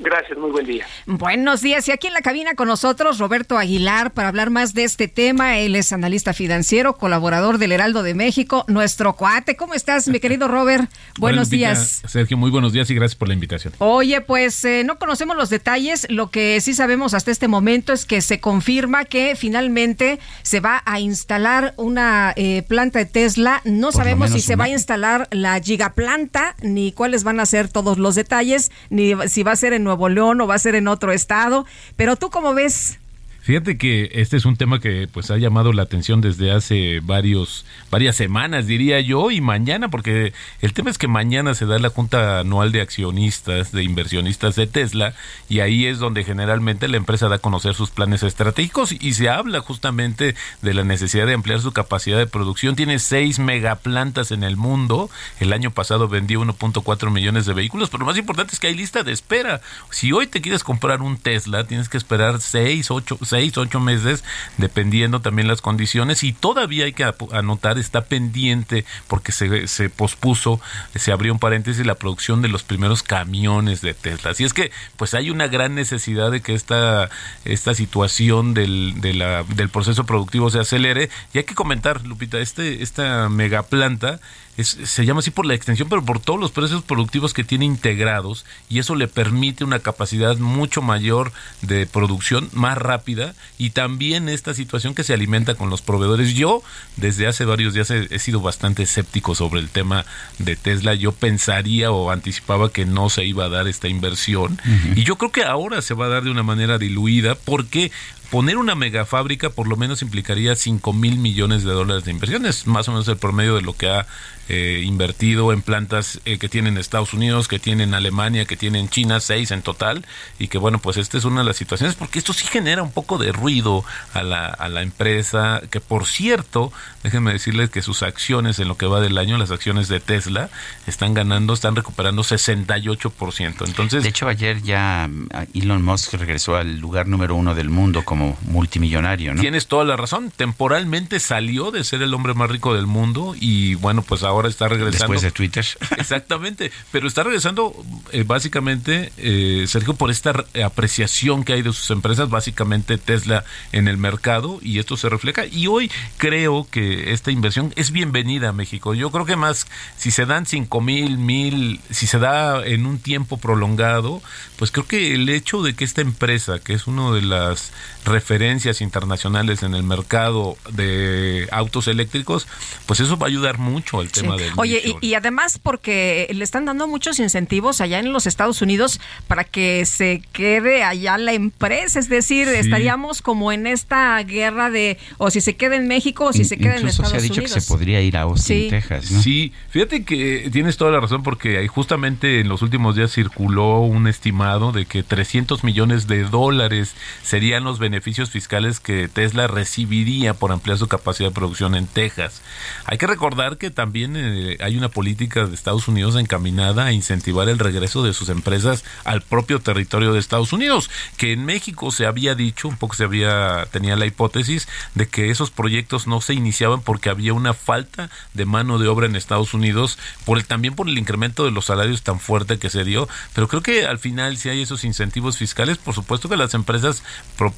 Gracias, 0.03 0.37
muy 0.37 0.51
buen 0.51 0.67
día. 0.67 0.85
Buenos 1.07 1.61
días. 1.61 1.87
Y 1.87 1.93
aquí 1.93 2.09
en 2.09 2.13
la 2.13 2.23
cabina 2.23 2.55
con 2.55 2.67
nosotros 2.67 3.19
Roberto 3.19 3.57
Aguilar 3.57 4.13
para 4.13 4.29
hablar 4.29 4.51
más 4.51 4.75
de 4.75 4.83
este 4.85 5.07
tema. 5.07 5.59
Él 5.59 5.77
es 5.77 5.93
analista 5.93 6.33
financiero, 6.33 6.97
colaborador 6.97 7.59
del 7.59 7.71
Heraldo 7.71 8.03
de 8.03 8.15
México, 8.15 8.65
nuestro 8.67 9.15
cuate. 9.15 9.57
¿Cómo 9.57 9.75
estás, 9.75 10.09
mi 10.09 10.19
querido 10.19 10.49
Robert? 10.49 10.91
Buenos 11.19 11.51
días. 11.51 12.03
Sergio, 12.07 12.37
muy 12.37 12.51
buenos 12.51 12.73
días 12.73 12.91
y 12.91 12.95
gracias 12.95 13.17
por 13.17 13.29
la 13.29 13.35
invitación. 13.35 13.75
Oye, 13.79 14.21
pues 14.21 14.65
eh, 14.65 14.83
no 14.85 14.99
conocemos 14.99 15.37
los 15.37 15.51
detalles. 15.51 16.07
Lo 16.11 16.31
que 16.31 16.61
sí 16.61 16.75
sabemos 16.75 17.15
hasta 17.15 17.31
este 17.31 17.47
momento 17.47 17.93
es 17.93 18.05
que 18.05 18.21
se 18.23 18.41
confirma 18.41 19.05
que 19.05 19.37
finalmente 19.37 20.19
se 20.43 20.59
va 20.59 20.83
a 20.85 20.99
instalar 20.99 21.75
una 21.77 22.33
eh, 22.37 22.63
planta 22.67 22.99
de 22.99 23.07
Tesla. 23.07 23.61
No 23.65 23.89
por 23.89 23.95
sabemos 23.95 24.31
si 24.31 24.41
se 24.41 24.57
va 24.57 24.65
a 24.65 24.69
instalar 24.69 25.29
la 25.31 25.61
gigaplanta, 25.61 26.57
ni 26.61 26.91
cuáles 26.91 27.23
van 27.23 27.39
a 27.39 27.47
ser 27.47 27.69
todos 27.69 27.99
los 27.99 28.17
detalles, 28.17 28.73
ni 28.91 29.13
si 29.29 29.43
va 29.43 29.53
a 29.53 29.57
ser 29.57 29.73
en 29.73 29.85
Nuevo 29.93 30.09
León 30.09 30.41
o 30.41 30.47
va 30.47 30.55
a 30.55 30.59
ser 30.59 30.75
en 30.75 30.89
otro 30.89 31.13
estado. 31.13 31.67
Pero 31.97 32.17
tú 32.17 32.31
cómo 32.31 32.55
ves 32.55 32.99
Fíjate 33.43 33.77
que 33.77 34.09
este 34.13 34.37
es 34.37 34.45
un 34.45 34.57
tema 34.57 34.79
que 34.79 35.09
pues 35.13 35.33
ha 35.33 35.37
llamado 35.37 35.73
la 35.73 35.83
atención 35.83 36.21
desde 36.21 36.53
hace 36.53 37.01
varios 37.01 37.65
varias 37.91 38.15
semanas 38.15 38.69
diría 38.69 39.01
yo 39.01 39.33
y 39.33 39.41
mañana 39.41 39.89
porque 39.89 40.33
el 40.61 40.73
tema 40.73 40.91
es 40.91 40.97
que 40.97 41.09
mañana 41.09 41.55
se 41.55 41.67
da 41.67 41.81
la 41.81 41.89
junta 41.89 42.39
anual 42.39 42.71
de 42.71 42.81
accionistas 42.81 43.73
de 43.73 43.83
inversionistas 43.83 44.55
de 44.55 44.69
Tesla 44.69 45.15
y 45.49 45.59
ahí 45.59 45.87
es 45.87 45.99
donde 45.99 46.23
generalmente 46.23 46.87
la 46.87 46.99
empresa 46.99 47.29
da 47.29 47.37
a 47.37 47.39
conocer 47.41 47.75
sus 47.75 47.91
planes 47.91 48.23
estratégicos 48.23 48.93
y 48.93 49.15
se 49.15 49.29
habla 49.29 49.59
justamente 49.59 50.37
de 50.61 50.75
la 50.75 50.85
necesidad 50.85 51.27
de 51.27 51.35
ampliar 51.35 51.61
su 51.61 51.73
capacidad 51.73 52.19
de 52.19 52.29
producción. 52.29 52.77
Tiene 52.77 53.01
seis 53.01 53.41
megaplantas 53.41 54.31
en 54.31 54.45
el 54.45 54.57
mundo. 54.57 55.11
El 55.41 55.53
año 55.53 55.73
pasado 55.73 56.07
vendió 56.07 56.41
1.4 56.43 57.11
millones 57.11 57.47
de 57.47 57.55
vehículos 57.55 57.91
pero 57.91 58.03
lo 58.03 58.07
más 58.07 58.19
importante 58.19 58.55
es 58.55 58.61
que 58.61 58.69
hay 58.69 58.77
lista 58.77 59.03
de 59.03 59.11
espera. 59.11 59.61
Si 59.91 60.13
hoy 60.13 60.29
te 60.29 60.41
quieres 60.41 60.63
comprar 60.63 61.03
un 61.03 61.17
Tesla 61.17 61.65
tienes 61.65 61.89
que 61.89 61.97
esperar 61.97 62.41
seis 62.41 62.89
ocho 62.93 63.19
seis, 63.33 63.57
ocho 63.57 63.81
meses, 63.81 64.25
dependiendo 64.59 65.21
también 65.21 65.49
las 65.49 65.63
condiciones. 65.63 66.23
Y 66.23 66.33
todavía 66.33 66.85
hay 66.85 66.93
que 66.93 67.11
anotar, 67.33 67.79
está 67.79 68.05
pendiente, 68.05 68.85
porque 69.09 69.33
se, 69.33 69.67
se 69.69 69.89
pospuso, 69.89 70.61
se 70.95 71.13
abrió 71.13 71.33
un 71.33 71.39
paréntesis, 71.39 71.85
la 71.87 71.95
producción 71.95 72.43
de 72.43 72.49
los 72.49 72.63
primeros 72.63 73.03
camiones 73.03 73.81
de 73.81 73.95
Tesla. 73.95 74.33
Así 74.33 74.45
es 74.45 74.53
que, 74.53 74.71
pues 74.97 75.15
hay 75.15 75.31
una 75.31 75.49
gran 75.49 75.75
necesidad 75.75 76.31
de 76.31 76.43
que 76.43 76.55
esta, 76.55 77.09
esta 77.47 77.75
situación 77.75 78.53
del, 78.53 79.01
de 79.01 79.15
la, 79.15 79.45
del 79.45 79.71
proceso 79.71 80.05
productivo 80.05 80.51
se 80.51 80.61
acelere. 80.61 81.09
Y 81.33 81.39
hay 81.39 81.45
que 81.45 81.55
comentar, 81.55 82.07
Lupita, 82.07 82.39
este, 82.39 82.83
esta 82.83 83.31
megaplanta 83.31 84.21
se 84.59 85.07
llama 85.07 85.21
así 85.21 85.31
por 85.31 85.47
la 85.47 85.55
extensión, 85.55 85.89
pero 85.89 86.05
por 86.05 86.21
todos 86.21 86.39
los 86.39 86.51
procesos 86.51 86.83
productivos 86.83 87.33
que 87.33 87.43
tiene 87.43 87.65
integrados 87.65 88.45
y 88.69 88.81
eso 88.81 88.95
le 88.95 89.09
permite 89.09 89.65
una 89.65 89.79
capacidad 89.79 90.37
mucho 90.37 90.83
mayor 90.83 91.33
de 91.63 91.87
producción, 91.87 92.51
más 92.53 92.77
rápida 92.77 93.35
y 93.57 93.71
también 93.71 94.29
esta 94.29 94.53
situación 94.53 94.95
que 94.95 95.05
se 95.05 95.15
alimenta 95.15 95.55
con 95.55 95.71
los 95.71 95.81
proveedores. 95.81 96.35
Yo 96.35 96.63
desde 96.97 97.27
hace 97.27 97.47
varios 97.47 97.73
días 97.73 97.91
he, 97.91 98.19
sido 98.19 98.41
bastante 98.41 98.83
escéptico 98.83 99.35
sobre 99.35 99.61
el 99.61 99.71
tema 99.71 100.05
de 100.39 100.55
Tesla. 100.55 100.95
Yo 100.95 101.13
pensaría 101.13 101.91
o 101.91 102.11
anticipaba 102.11 102.71
que 102.71 102.85
no 102.85 103.09
se 103.09 103.25
iba 103.25 103.47
a 103.47 103.49
dar 103.49 103.69
esta 103.69 103.89
inversión 103.89 104.61
y 104.95 105.05
yo 105.05 105.17
creo 105.17 105.33
que 105.33 105.45
ahora 105.45 105.81
se 105.81 105.95
va 105.95 106.07
a 106.07 106.11
dar 106.11 106.25
de 106.25 106.31
una 106.31 106.43
manera 106.43 106.77
diluida 106.79 107.35
porque 107.37 107.91
poner 108.33 108.57
una 108.57 108.75
megafábrica 108.75 109.51
por 109.51 109.69
lo 109.69 109.77
menos 109.77 110.01
implicaría 110.01 110.57
5 110.57 110.95
mil 110.95 111.19
millones 111.19 111.65
de 111.65 111.73
dólares 111.73 112.05
de 112.05 112.13
inversiones, 112.13 112.67
más 112.67 112.89
o 112.89 112.93
menos 112.93 113.07
el 113.09 113.19
promedio 113.19 113.57
de 113.57 113.61
lo 113.61 113.77
que 113.77 113.91
ha 113.91 114.07
eh, 114.53 114.83
invertido 114.85 115.53
en 115.53 115.63
plantas 115.63 116.21
eh, 116.27 116.39
que 116.39 116.49
tienen 116.49 116.77
Estados 116.77 117.15
Unidos, 117.15 117.49
que 117.49 117.59
tienen 117.59 117.95
Alemania, 117.95 118.45
que 118.45 118.57
tienen 118.57 118.91
China, 118.91 119.19
seis 119.19 119.51
en 119.51 119.63
total, 119.63 120.05
y 120.39 120.49
que 120.49 120.59
bueno, 120.59 120.79
pues 120.79 120.99
esta 120.99 121.17
es 121.17 121.25
una 121.25 121.41
de 121.41 121.47
las 121.47 121.57
situaciones, 121.57 121.97
porque 121.97 122.19
esto 122.19 122.35
sí 122.35 122.47
genera 122.47 122.83
un 122.83 122.93
poco 122.93 123.17
de 123.17 123.33
ruido 123.33 123.83
a 124.13 124.23
la, 124.23 124.47
a 124.47 124.69
la 124.69 124.83
empresa, 124.83 125.63
que 125.71 125.81
por 125.81 126.07
cierto, 126.07 126.71
déjenme 127.03 127.33
decirles 127.33 127.71
que 127.71 127.81
sus 127.81 128.03
acciones 128.03 128.59
en 128.59 128.69
lo 128.69 128.77
que 128.77 128.85
va 128.85 129.01
del 129.01 129.17
año, 129.17 129.39
las 129.39 129.51
acciones 129.51 129.89
de 129.89 130.01
Tesla, 130.01 130.51
están 130.87 131.15
ganando, 131.15 131.55
están 131.55 131.75
recuperando 131.75 132.23
68%. 132.23 133.67
Entonces, 133.67 134.03
de 134.03 134.09
hecho, 134.09 134.29
ayer 134.29 134.63
ya 134.63 135.09
Elon 135.55 135.83
Musk 135.83 136.13
regresó 136.15 136.57
al 136.57 136.79
lugar 136.79 137.09
número 137.09 137.35
uno 137.37 137.55
del 137.55 137.71
mundo 137.71 138.05
como 138.05 138.37
multimillonario, 138.43 139.35
¿no? 139.35 139.41
Tienes 139.41 139.67
toda 139.67 139.85
la 139.85 139.97
razón, 139.97 140.31
temporalmente 140.35 141.21
salió 141.21 141.71
de 141.71 141.85
ser 141.85 142.03
el 142.03 142.13
hombre 142.15 142.35
más 142.35 142.51
rico 142.51 142.75
del 142.75 142.87
mundo 142.87 143.35
y 143.39 143.77
bueno, 143.77 144.03
pues 144.03 144.23
ahora 144.23 144.42
está 144.49 144.69
regresando. 144.69 144.99
Después 144.99 145.23
de 145.23 145.31
Twitter. 145.31 145.65
Exactamente, 145.99 146.73
pero 146.91 147.07
está 147.07 147.23
regresando 147.23 147.75
eh, 148.13 148.25
básicamente, 148.25 149.13
eh, 149.17 149.65
Sergio, 149.69 149.95
por 149.95 150.11
esta 150.11 150.45
apreciación 150.65 151.45
que 151.45 151.55
hay 151.55 151.63
de 151.63 151.73
sus 151.73 151.91
empresas, 151.91 152.29
básicamente 152.29 152.99
Tesla 152.99 153.45
en 153.73 153.89
el 153.89 153.97
mercado, 153.97 154.59
y 154.63 154.79
esto 154.79 154.97
se 154.97 155.09
refleja. 155.09 155.47
Y 155.47 155.67
hoy 155.67 155.91
creo 156.17 156.67
que 156.71 157.13
esta 157.13 157.31
inversión 157.31 157.73
es 157.77 157.91
bienvenida 157.91 158.51
a 158.51 158.53
México. 158.53 158.95
Yo 158.95 159.11
creo 159.11 159.27
que 159.27 159.37
más, 159.37 159.67
si 159.97 160.11
se 160.11 160.27
dan 160.27 160.47
cinco 160.47 160.81
mil, 160.81 161.19
mil, 161.19 161.81
si 161.91 162.07
se 162.07 162.19
da 162.19 162.65
en 162.67 162.87
un 162.87 162.99
tiempo 162.99 163.37
prolongado, 163.37 164.23
pues 164.57 164.71
creo 164.71 164.87
que 164.87 165.15
el 165.15 165.29
hecho 165.29 165.63
de 165.63 165.75
que 165.75 165.85
esta 165.85 166.01
empresa, 166.01 166.59
que 166.59 166.75
es 166.75 166.87
una 166.87 167.13
de 167.13 167.23
las 167.23 167.73
referencias 168.05 168.81
internacionales 168.81 169.63
en 169.63 169.75
el 169.75 169.83
mercado 169.83 170.57
de 170.73 171.49
autos 171.53 171.87
eléctricos, 171.89 172.49
pues 172.87 173.01
eso 173.01 173.17
va 173.17 173.27
a 173.27 173.31
ayudar 173.31 173.59
mucho 173.59 174.01
al 174.01 174.11
tema 174.11 174.37
del 174.37 174.53
Oye, 174.57 174.97
y, 175.01 175.15
además 175.15 175.59
porque 175.63 176.29
le 176.33 176.43
están 176.43 176.65
dando 176.65 176.89
muchos 176.89 177.19
incentivos 177.19 177.81
allá 177.81 178.01
en 178.01 178.13
los 178.13 178.27
Estados 178.27 178.61
Unidos 178.63 179.01
para 179.29 179.45
que 179.45 179.87
se 179.87 180.23
quede 180.33 180.83
allá 180.85 181.17
la 181.19 181.33
empresa, 181.33 181.99
es 181.99 182.09
decir, 182.09 182.49
estaríamos 182.49 183.23
como 183.23 183.53
en 183.53 183.67
esta 183.67 184.21
guerra 184.23 184.71
de 184.71 184.99
o 185.19 185.31
si 185.31 185.41
se 185.41 185.55
queda 185.55 185.77
en 185.77 185.87
México 185.87 186.25
o 186.27 186.33
si 186.33 186.45
se 186.45 186.57
queda 186.57 186.77
en 186.77 186.89
Estados 186.89 187.13
Unidos. 187.13 187.13
se 187.13 187.17
ha 187.19 187.21
dicho 187.21 187.43
que 187.43 187.61
se 187.61 187.69
podría 187.69 188.01
ir 188.01 188.17
a 188.17 188.23
Austin, 188.23 188.71
Texas, 188.71 189.07
Sí, 189.07 189.53
fíjate 189.71 190.05
que 190.05 190.49
tienes 190.53 190.77
toda 190.77 190.91
la 190.91 191.01
razón 191.01 191.23
porque 191.23 191.67
justamente 191.69 192.41
en 192.41 192.49
los 192.49 192.63
últimos 192.63 192.97
días 192.97 193.13
circuló 193.13 193.81
un 193.81 194.09
estimado 194.09 194.73
de 194.73 194.87
que 194.87 195.03
300 195.03 195.63
millones 195.65 196.07
de 196.07 196.25
dólares 196.25 196.95
serían 197.23 197.65
los 197.65 197.79
beneficios 197.79 197.92
fiscales 198.31 198.81
que 198.81 199.09
Tesla 199.09 199.47
recibiría 199.47 200.35
por 200.35 200.53
ampliar 200.53 200.79
su 200.79 200.89
capacidad 200.89 201.29
de 201.29 201.35
producción 201.35 201.75
en 201.75 201.87
Texas. 201.87 202.43
Hay 202.85 202.99
que 202.99 203.07
recordar 203.07 203.59
que 203.59 203.71
también 203.71 204.15
eh, 204.17 204.57
hay 204.61 204.77
una 204.77 204.89
política 204.89 205.47
de 205.47 205.55
Estados 205.55 205.89
Unidos 205.89 206.17
encaminada 206.17 206.87
a 206.87 206.93
incentivar 206.93 207.49
el 207.49 207.59
regreso 207.59 208.03
de 208.03 208.15
sus 208.15 208.29
empresas 208.29 208.85
al 209.05 209.23
propio 209.23 209.61
territorio 209.61 210.13
de 210.13 210.19
Estados 210.19 210.53
Unidos, 210.53 210.91
que 211.17 211.33
en 211.33 211.45
México 211.45 211.91
se 211.91 212.07
había 212.07 212.35
dicho, 212.35 212.69
un 212.69 212.77
poco 212.77 212.95
se 212.95 213.05
había 213.05 213.67
tenía 213.71 213.97
la 213.97 214.07
hipótesis 214.07 214.69
de 214.95 215.09
que 215.09 215.31
esos 215.31 215.51
proyectos 215.51 216.07
no 216.07 216.21
se 216.21 216.35
iniciaban 216.35 216.81
porque 216.81 217.11
había 217.11 217.35
una 217.35 217.55
falta 217.55 218.11
de 218.35 218.45
mano 218.45 218.79
de 218.79 218.89
obra 218.89 219.07
en 219.07 219.17
Estados 219.17 219.55
Unidos, 219.55 219.99
por 220.25 220.39
el, 220.39 220.45
también 220.45 220.75
por 220.75 220.89
el 220.89 220.99
incremento 220.99 221.45
de 221.45 221.51
los 221.51 221.67
salarios 221.67 222.03
tan 222.03 222.21
fuerte 222.21 222.59
que 222.59 222.71
se 222.71 222.85
dio, 222.85 223.09
pero 223.35 223.49
creo 223.49 223.63
que 223.63 223.87
al 223.87 223.99
final 223.99 224.37
si 224.37 224.49
hay 224.49 224.63
esos 224.63 224.85
incentivos 224.85 225.39
fiscales, 225.39 225.79
por 225.79 225.95
supuesto 225.95 226.29
que 226.29 226.37
las 226.37 226.55
empresas 226.55 227.03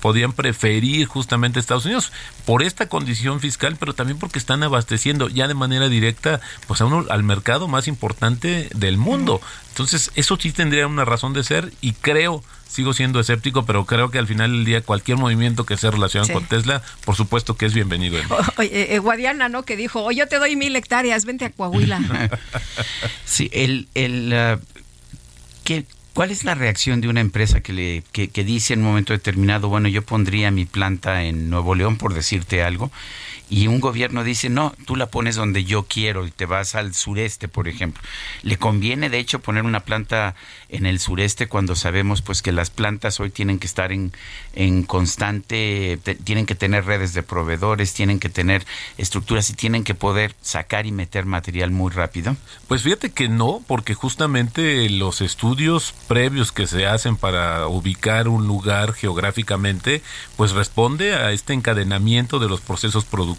podían 0.01 0.24
preferir 0.33 1.07
justamente 1.07 1.61
Estados 1.61 1.85
Unidos 1.85 2.13
por 2.45 2.63
esta 2.63 2.89
condición 2.89 3.41
fiscal, 3.41 3.77
pero 3.79 3.95
también 3.95 4.19
porque 4.19 4.39
están 4.39 4.63
abasteciendo 4.63 5.29
ya 5.29 5.49
de 5.49 5.55
manera 5.55 5.89
directa 5.89 6.41
pues 6.67 6.81
a 6.81 6.87
uno 6.87 7.05
al 7.11 7.23
mercado 7.23 7.69
más 7.69 7.89
importante 7.89 8.69
del 8.75 8.97
mundo. 8.97 9.41
Entonces, 9.71 10.11
eso 10.15 10.37
sí 10.41 10.53
tendría 10.53 10.87
una 10.87 11.05
razón 11.05 11.33
de 11.33 11.43
ser 11.45 11.73
y 11.81 11.93
creo 11.93 12.43
sigo 12.75 12.93
siendo 12.93 13.21
escéptico, 13.21 13.65
pero 13.65 13.87
creo 13.87 14.11
que 14.11 14.19
al 14.19 14.27
final 14.27 14.51
del 14.51 14.65
día 14.65 14.81
cualquier 14.81 15.17
movimiento 15.17 15.65
que 15.65 15.77
sea 15.77 15.93
relacionado 15.93 16.33
con 16.33 16.45
Tesla, 16.47 16.83
por 17.05 17.15
supuesto 17.15 17.57
que 17.57 17.67
es 17.67 17.75
bienvenido. 17.75 18.19
Oye, 18.57 18.95
eh, 18.95 18.99
Guadiana, 18.99 19.49
¿no? 19.49 19.63
Que 19.65 19.77
dijo, 19.77 20.03
oye, 20.03 20.19
yo 20.19 20.27
te 20.27 20.41
doy 20.41 20.57
mil 20.57 20.75
hectáreas, 20.75 21.25
vente 21.25 21.45
a 21.45 21.51
Coahuila. 21.51 22.01
sí, 23.25 23.49
el, 23.53 23.87
el, 23.95 24.33
uh, 24.33 24.61
¿qué, 25.63 25.87
¿Cuál 26.15 26.31
es 26.31 26.45
la 26.45 26.55
reacción 26.55 27.01
de 27.01 27.09
una 27.09 27.21
empresa 27.21 27.61
que, 27.61 27.73
le, 27.73 28.05
que, 28.13 28.29
que 28.29 28.45
dice 28.45 28.73
en 28.73 28.81
un 28.81 28.87
momento 28.87 29.13
determinado, 29.13 29.69
bueno, 29.69 29.89
yo 29.89 30.03
pondría 30.03 30.53
mi 30.53 30.65
planta 30.65 31.25
en 31.25 31.51
Nuevo 31.51 31.75
León, 31.75 31.97
por 31.97 32.15
decirte 32.15 32.63
algo, 32.63 32.93
y 33.51 33.67
un 33.67 33.81
gobierno 33.81 34.25
dice, 34.25 34.49
no, 34.49 34.75
tú 34.87 34.97
la 34.97 35.07
pones 35.07 35.37
donde 35.37 35.65
yo 35.65 35.83
quiero 35.83 36.27
y 36.27 36.31
te 36.31 36.47
vas 36.47 36.75
al 36.75 36.95
sureste, 36.95 37.47
por 37.47 37.69
ejemplo. 37.69 38.03
¿Le 38.43 38.57
conviene, 38.57 39.11
de 39.11 39.19
hecho, 39.19 39.41
poner 39.41 39.65
una 39.65 39.81
planta 39.81 40.35
en 40.71 40.87
el 40.87 40.99
sureste 40.99 41.47
cuando 41.47 41.77
sabemos 41.77 42.23
pues 42.23 42.41
que 42.41 42.53
las 42.53 42.71
plantas 42.71 43.21
hoy 43.21 43.31
tienen 43.31 43.59
que 43.59 43.67
estar 43.67 43.93
en, 43.93 44.13
en 44.55 44.83
constante, 44.83 45.99
tienen 46.25 46.47
que 46.47 46.55
tener 46.55 46.87
redes 46.87 47.13
de 47.13 47.23
proveedores, 47.23 47.93
tienen 47.93 48.19
que 48.19 48.31
tener 48.31 48.65
estructuras 48.97 49.51
y 49.51 49.55
tienen 49.55 49.85
que 49.85 49.95
poder 49.95 50.35
sacar 50.41 50.87
y 50.87 50.93
meter 50.93 51.27
material 51.27 51.71
muy 51.71 51.93
rápido? 51.93 52.37
Pues 52.67 52.83
fíjate 52.83 53.11
que 53.11 53.29
no, 53.29 53.63
porque 53.67 53.95
justamente 53.95 54.89
los 54.89 55.21
estudios 55.21 55.95
previos 56.09 56.51
que 56.51 56.67
se 56.67 56.87
hacen 56.87 57.17
para 57.17 57.69
ubicar 57.69 58.27
un 58.29 58.47
lugar 58.47 58.95
geográficamente, 58.95 60.03
pues 60.37 60.53
responde 60.53 61.15
a 61.15 61.33
este 61.33 61.53
encadenamiento 61.53 62.39
de 62.39 62.49
los 62.49 62.63
procesos 62.63 63.05
productivos 63.05 63.34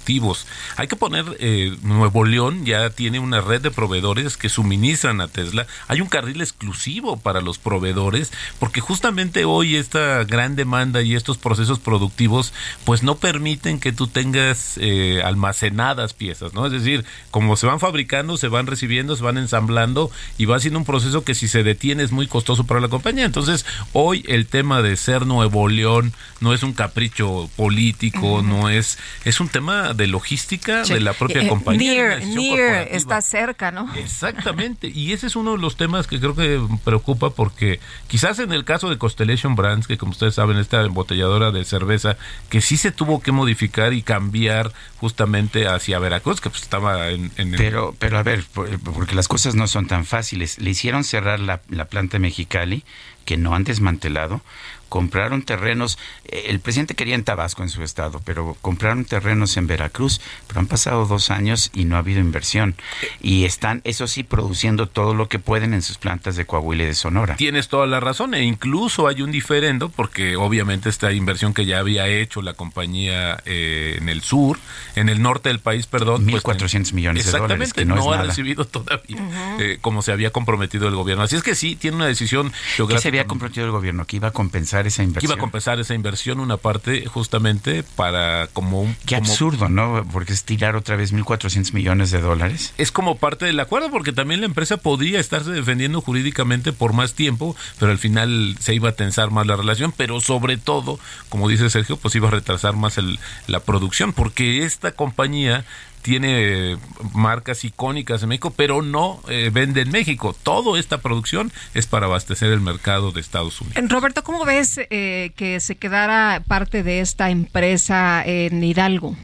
hay 0.76 0.88
que 0.88 0.96
poner, 0.96 1.26
eh, 1.40 1.76
Nuevo 1.82 2.26
León 2.26 2.66
ya 2.66 2.90
tiene 2.90 3.20
una 3.20 3.42
red 3.42 3.62
de 3.62 3.72
proveedores 3.72 4.38
que 4.38 4.50
suministran 4.50 5.22
a 5.22 5.28
Tesla. 5.28 5.68
Hay 5.88 6.02
un 6.02 6.08
carril 6.08 6.42
exclusivo 6.42 7.18
para 7.18 7.42
los 7.42 7.58
proveedores, 7.58 8.32
porque 8.60 8.82
justamente 8.82 9.46
hoy 9.46 9.76
esta 9.76 10.24
gran 10.24 10.56
demanda 10.56 11.02
y 11.02 11.16
estos 11.16 11.38
procesos 11.38 11.80
productivos, 11.80 12.54
pues 12.84 13.04
no 13.04 13.16
permiten 13.16 13.80
que 13.80 13.92
tú 13.92 14.08
tengas 14.08 14.78
eh, 14.78 15.22
almacenadas 15.24 16.14
piezas, 16.14 16.54
¿no? 16.54 16.66
Es 16.66 16.72
decir, 16.72 17.06
como 17.32 17.56
se 17.56 17.68
van 17.68 17.80
fabricando, 17.80 18.38
se 18.38 18.48
van 18.48 18.68
recibiendo, 18.68 19.16
se 19.16 19.24
van 19.24 19.38
ensamblando 19.38 20.12
y 20.38 20.46
va 20.46 20.60
siendo 20.60 20.80
un 20.80 20.86
proceso 20.86 21.24
que 21.24 21.36
si 21.36 21.48
se 21.48 21.64
detiene 21.64 22.04
es 22.04 22.12
muy 22.12 22.28
costoso 22.28 22.66
para 22.66 22.80
la 22.80 22.88
compañía. 22.88 23.26
Entonces, 23.26 23.66
hoy 23.94 24.24
el 24.28 24.48
tema 24.48 24.82
de 24.82 24.96
ser 24.96 25.26
Nuevo 25.26 25.68
León 25.68 26.14
no 26.40 26.54
es 26.54 26.64
un 26.64 26.74
capricho 26.74 27.50
político, 27.56 28.42
no 28.42 28.70
es, 28.70 28.98
es 29.24 29.40
un 29.40 29.50
tema 29.50 29.85
de 29.94 30.08
logística 30.08 30.84
de 30.84 31.00
la 31.00 31.14
propia 31.14 31.44
eh, 31.44 31.48
compañía. 31.48 32.20
Near, 32.20 32.88
está 32.92 33.22
cerca, 33.22 33.72
¿no? 33.72 33.94
Exactamente. 33.96 34.88
Y 34.88 35.14
ese 35.14 35.28
es 35.28 35.36
uno 35.36 35.54
de 35.54 35.58
los 35.58 35.76
temas 35.78 36.08
que 36.08 36.20
creo 36.20 36.36
que 36.36 36.62
preocupa 36.84 37.30
porque 37.30 37.80
quizás 38.08 38.40
en 38.40 38.52
el 38.52 38.66
caso 38.66 38.90
de 38.90 38.98
Constellation 38.98 39.56
Brands, 39.56 39.88
que 39.88 39.98
como 39.98 40.12
ustedes 40.12 40.36
saben, 40.36 40.58
esta 40.58 40.82
embotelladora 40.82 41.52
de 41.52 41.64
cerveza, 41.66 42.18
que 42.50 42.62
sí 42.62 42.78
se 42.78 42.92
tuvo 42.92 43.22
que 43.22 43.32
modificar 43.32 43.94
y 43.94 44.02
cambiar 44.02 44.72
justamente 44.98 45.68
hacia 45.68 46.00
Veracruz, 46.00 46.42
que 46.42 46.50
pues 46.50 46.64
estaba 46.64 47.10
en... 47.10 47.32
pero, 47.58 47.96
pero 48.00 48.18
a 48.18 48.24
ver, 48.24 48.44
porque 48.54 49.16
las 49.16 49.28
cosas 49.28 49.56
no 49.56 49.68
son 49.68 49.88
tan 49.88 50.06
fáciles. 50.06 50.60
Le 50.60 50.72
hicieron 50.72 51.04
cerrar 51.04 51.40
la, 51.40 51.62
la 51.70 51.86
planta 51.86 52.20
Mexicali, 52.20 52.84
que 53.26 53.38
no 53.38 53.56
han 53.56 53.64
desmantelado, 53.64 54.42
compraron 54.90 55.44
terrenos, 55.44 55.98
eh, 56.26 56.46
el 56.48 56.60
presidente 56.60 56.96
quería 56.96 57.16
en 57.16 57.24
Tabasco 57.24 57.64
en 57.64 57.70
su 57.70 57.84
estado, 57.84 58.22
pero 58.24 58.56
compraron 58.62 59.06
terrenos 59.06 59.58
en 59.58 59.68
Veracruz, 59.68 60.22
pero 60.48 60.60
han 60.60 60.68
pasado 60.68 61.06
dos 61.06 61.32
años 61.32 61.72
y 61.74 61.86
no 61.86 61.96
ha 61.96 62.00
habido 62.00 62.20
inversión. 62.20 62.76
Y 63.22 63.46
están, 63.46 63.82
eso 63.84 64.08
sí, 64.08 64.24
produciendo 64.24 64.88
todo 64.88 65.14
lo 65.14 65.28
que 65.28 65.40
pueden 65.40 65.74
en 65.74 65.82
sus 65.82 65.98
plantas 65.98 66.36
de 66.36 66.46
Coahuila 66.46 66.84
y 66.84 66.88
de 66.88 66.96
Sonora. 66.96 67.36
Tienes 67.36 67.68
toda 67.68 67.88
la 67.88 68.00
razón, 68.00 68.34
e 68.34 68.44
incluso 68.44 69.08
hay 69.08 69.22
un 69.22 69.32
diferendo, 69.32 69.90
porque 69.90 70.36
obviamente 70.36 70.90
esta 70.90 71.12
inversión 71.12 71.54
que 71.54 71.66
ya 71.66 71.80
había 71.80 72.08
hecho 72.08 72.42
la 72.42 72.54
compañía 72.54 73.42
eh, 73.46 73.98
en 74.00 74.10
el 74.10 74.22
sur, 74.22 74.60
en 74.96 75.10
el 75.10 75.22
norte 75.22 75.50
del 75.50 75.60
país, 75.60 75.88
perdón. 75.88 76.26
1.400 76.28 76.42
pues, 76.42 76.94
millones 76.94 77.32
de 77.32 77.38
dólares. 77.38 77.74
Que 77.74 77.86
no, 77.86 78.12
ha 78.12 78.24
recibido 78.24 78.66
todavía 78.66 79.18
eh, 79.60 79.78
como 79.82 80.02
se 80.02 80.12
había 80.12 80.32
comprometido 80.32 80.88
el 80.88 80.96
gobierno. 80.96 81.24
Así 81.24 81.36
es 81.36 81.44
que 81.44 81.56
sí, 81.56 81.76
tiene 81.76 81.98
una 81.98 82.08
decisión 82.08 82.52
geográfica. 82.76 82.98
¿Qué 82.98 83.02
se 83.02 83.08
había 83.10 83.26
comprometido 83.26 83.66
el 83.66 83.72
gobierno? 83.72 84.06
Que 84.06 84.18
iba 84.18 84.30
a 84.30 84.32
compensar 84.32 84.75
esa 84.88 85.04
inversión. 85.04 85.32
iba 85.32 85.36
a 85.36 85.42
compensar 85.42 85.80
esa 85.80 85.94
inversión, 85.94 86.40
una 86.40 86.58
parte 86.58 87.06
justamente 87.06 87.84
para 87.84 88.48
como 88.48 88.82
un... 88.82 88.96
Qué 89.06 89.16
absurdo, 89.16 89.70
¿no? 89.70 90.06
Porque 90.12 90.34
es 90.34 90.44
tirar 90.44 90.76
otra 90.76 90.96
vez 90.96 91.14
1.400 91.14 91.74
millones 91.74 92.12
de 92.12 92.22
dólares. 92.22 92.74
Es 92.78 92.92
como 92.92 93.18
parte 93.18 93.46
del 93.46 93.60
acuerdo, 93.60 93.90
porque 93.92 94.12
también 94.12 94.42
la 94.42 94.48
empresa 94.48 94.78
podía 94.78 95.20
estarse 95.20 95.52
defendiendo 95.52 96.02
jurídicamente 96.02 96.74
por 96.74 96.94
más 96.94 97.14
tiempo, 97.14 97.56
pero 97.80 97.92
al 97.92 97.98
final 97.98 98.56
se 98.60 98.74
iba 98.74 98.90
a 98.90 98.94
tensar 98.94 99.32
más 99.32 99.48
la 99.48 99.56
relación, 99.56 99.94
pero 99.96 100.22
sobre 100.22 100.58
todo, 100.58 101.00
como 101.30 101.50
dice 101.50 101.70
Sergio, 101.70 101.98
pues 101.98 102.16
iba 102.16 102.28
a 102.28 102.32
retrasar 102.32 102.76
más 102.76 102.98
el, 102.98 103.20
la 103.48 103.60
producción, 103.60 104.14
porque 104.14 104.64
esta 104.64 104.92
compañía 104.92 105.66
tiene 106.06 106.78
marcas 107.16 107.66
icónicas 107.66 108.22
en 108.22 108.30
México, 108.30 108.54
pero 108.56 108.84
no 108.84 109.20
eh, 109.28 109.50
vende 109.52 109.82
en 109.82 109.90
México. 109.90 110.36
Toda 110.44 110.80
esta 110.80 111.00
producción 111.00 111.52
es 111.74 111.88
para 111.88 112.06
abastecer 112.06 112.52
el 112.52 112.62
mercado 112.62 113.12
de 113.12 113.22
Estados 113.22 113.60
Unidos. 113.60 113.90
Roberto, 113.90 114.24
¿cómo 114.24 114.46
ves 114.46 114.80
eh, 114.92 115.32
que 115.36 115.60
se 115.60 115.78
quedara 115.78 116.44
parte 116.48 116.84
de 116.84 117.00
esta 117.00 117.32
empresa 117.32 118.22
en 118.24 118.64
Hidalgo? 118.64 119.16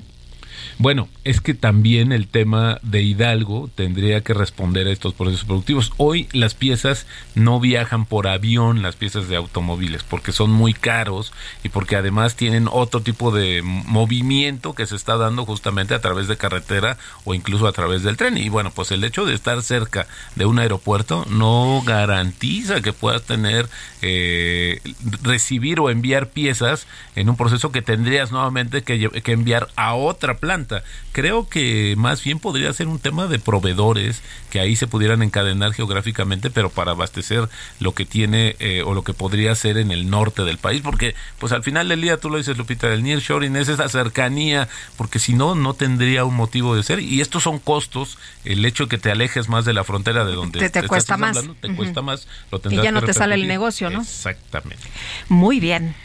Bueno, 0.82 1.10
es 1.24 1.42
que 1.42 1.54
también 1.54 2.12
el 2.12 2.28
tema 2.28 2.80
de 2.82 3.04
Hidalgo 3.04 3.70
tendría 3.76 4.22
que 4.22 4.34
responder 4.34 4.88
a 4.88 4.92
estos 4.92 5.14
procesos 5.14 5.46
productivos. 5.46 5.94
Hoy 5.98 6.28
las 6.32 6.56
piezas 6.56 7.06
no 7.36 7.60
viajan 7.60 8.06
por 8.06 8.28
avión, 8.28 8.82
las 8.82 8.96
piezas 8.96 9.28
de 9.28 9.36
automóviles, 9.36 10.02
porque 10.02 10.32
son 10.32 10.50
muy 10.50 10.74
caros 10.74 11.34
y 11.64 11.70
porque 11.70 11.98
además 11.98 12.36
tienen 12.36 12.68
otro 12.68 13.02
tipo 13.02 13.30
de 13.30 13.62
movimiento 13.62 14.74
que 14.74 14.88
se 14.88 14.96
está 14.96 15.18
dando 15.18 15.46
justamente 15.46 15.94
a 15.94 16.02
través 16.02 16.28
de 16.28 16.38
carretera 16.38 16.98
o 17.26 17.36
incluso 17.36 17.68
a 17.68 17.74
través 17.74 18.02
del 18.02 18.18
tren. 18.18 18.40
Y 18.40 18.50
bueno, 18.50 18.72
pues 18.72 18.90
el 18.90 19.04
hecho 19.04 19.24
de 19.28 19.36
estar 19.36 19.62
cerca 19.62 20.08
de 20.36 20.48
un 20.48 20.58
aeropuerto 20.58 21.28
no 21.30 21.84
garantiza 21.86 22.82
que 22.82 22.92
puedas 22.92 23.22
tener, 23.22 23.70
eh, 24.02 24.82
recibir 25.22 25.80
o 25.80 25.92
enviar 25.92 26.30
piezas 26.30 26.88
en 27.16 27.30
un 27.30 27.38
proceso 27.38 27.72
que 27.72 27.84
tendrías 27.84 28.32
nuevamente 28.32 28.82
que, 28.82 29.10
que 29.10 29.32
enviar 29.32 29.68
a 29.76 29.94
otra 29.94 30.38
planta 30.38 30.71
Creo 31.12 31.48
que 31.48 31.96
más 31.98 32.24
bien 32.24 32.40
podría 32.40 32.72
ser 32.74 32.88
un 32.88 33.00
tema 33.00 33.28
de 33.28 33.40
proveedores 33.40 34.22
que 34.50 34.60
ahí 34.60 34.76
se 34.76 34.88
pudieran 34.88 35.22
encadenar 35.24 35.74
geográficamente, 35.74 36.50
pero 36.50 36.70
para 36.70 36.92
abastecer 36.92 37.50
lo 37.80 37.94
que 37.94 38.06
tiene 38.06 38.56
eh, 38.60 38.84
o 38.86 38.94
lo 38.94 39.04
que 39.04 39.14
podría 39.14 39.54
ser 39.56 39.78
en 39.78 39.92
el 39.92 40.10
norte 40.10 40.44
del 40.44 40.58
país, 40.58 40.82
porque 40.82 41.16
pues 41.40 41.52
al 41.52 41.64
final 41.64 41.90
del 41.90 42.02
día 42.02 42.18
tú 42.18 42.30
lo 42.30 42.38
dices 42.38 42.58
Lupita, 42.58 42.92
el 42.94 43.04
nearshoring 43.04 43.56
es 43.56 43.68
esa 43.68 43.90
cercanía, 43.90 44.68
porque 44.98 45.20
si 45.20 45.34
no 45.34 45.56
no 45.56 45.74
tendría 45.74 46.26
un 46.26 46.36
motivo 46.36 46.76
de 46.76 46.84
ser 46.84 47.00
y 47.00 47.22
estos 47.22 47.44
son 47.44 47.60
costos, 47.60 48.18
el 48.46 48.64
hecho 48.66 48.86
de 48.86 48.90
que 48.90 48.98
te 48.98 49.12
alejes 49.12 49.50
más 49.50 49.66
de 49.66 49.74
la 49.74 49.84
frontera 49.84 50.26
de 50.26 50.34
donde 50.34 50.70
te, 50.70 50.88
cuesta 50.88 51.18
más, 51.18 51.40
te 51.60 51.76
cuesta 51.76 52.02
más, 52.02 52.28
y 52.70 52.76
ya 52.76 52.92
no 52.92 53.02
te 53.02 53.14
sale 53.14 53.36
el 53.36 53.48
negocio, 53.48 53.90
¿no? 53.90 54.02
Exactamente. 54.02 54.84
Muy 55.30 55.60
bien. 55.60 55.96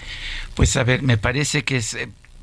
Pues 0.54 0.76
a 0.76 0.84
ver, 0.84 1.02
me 1.02 1.18
parece 1.18 1.64
que 1.64 1.76
es 1.76 1.96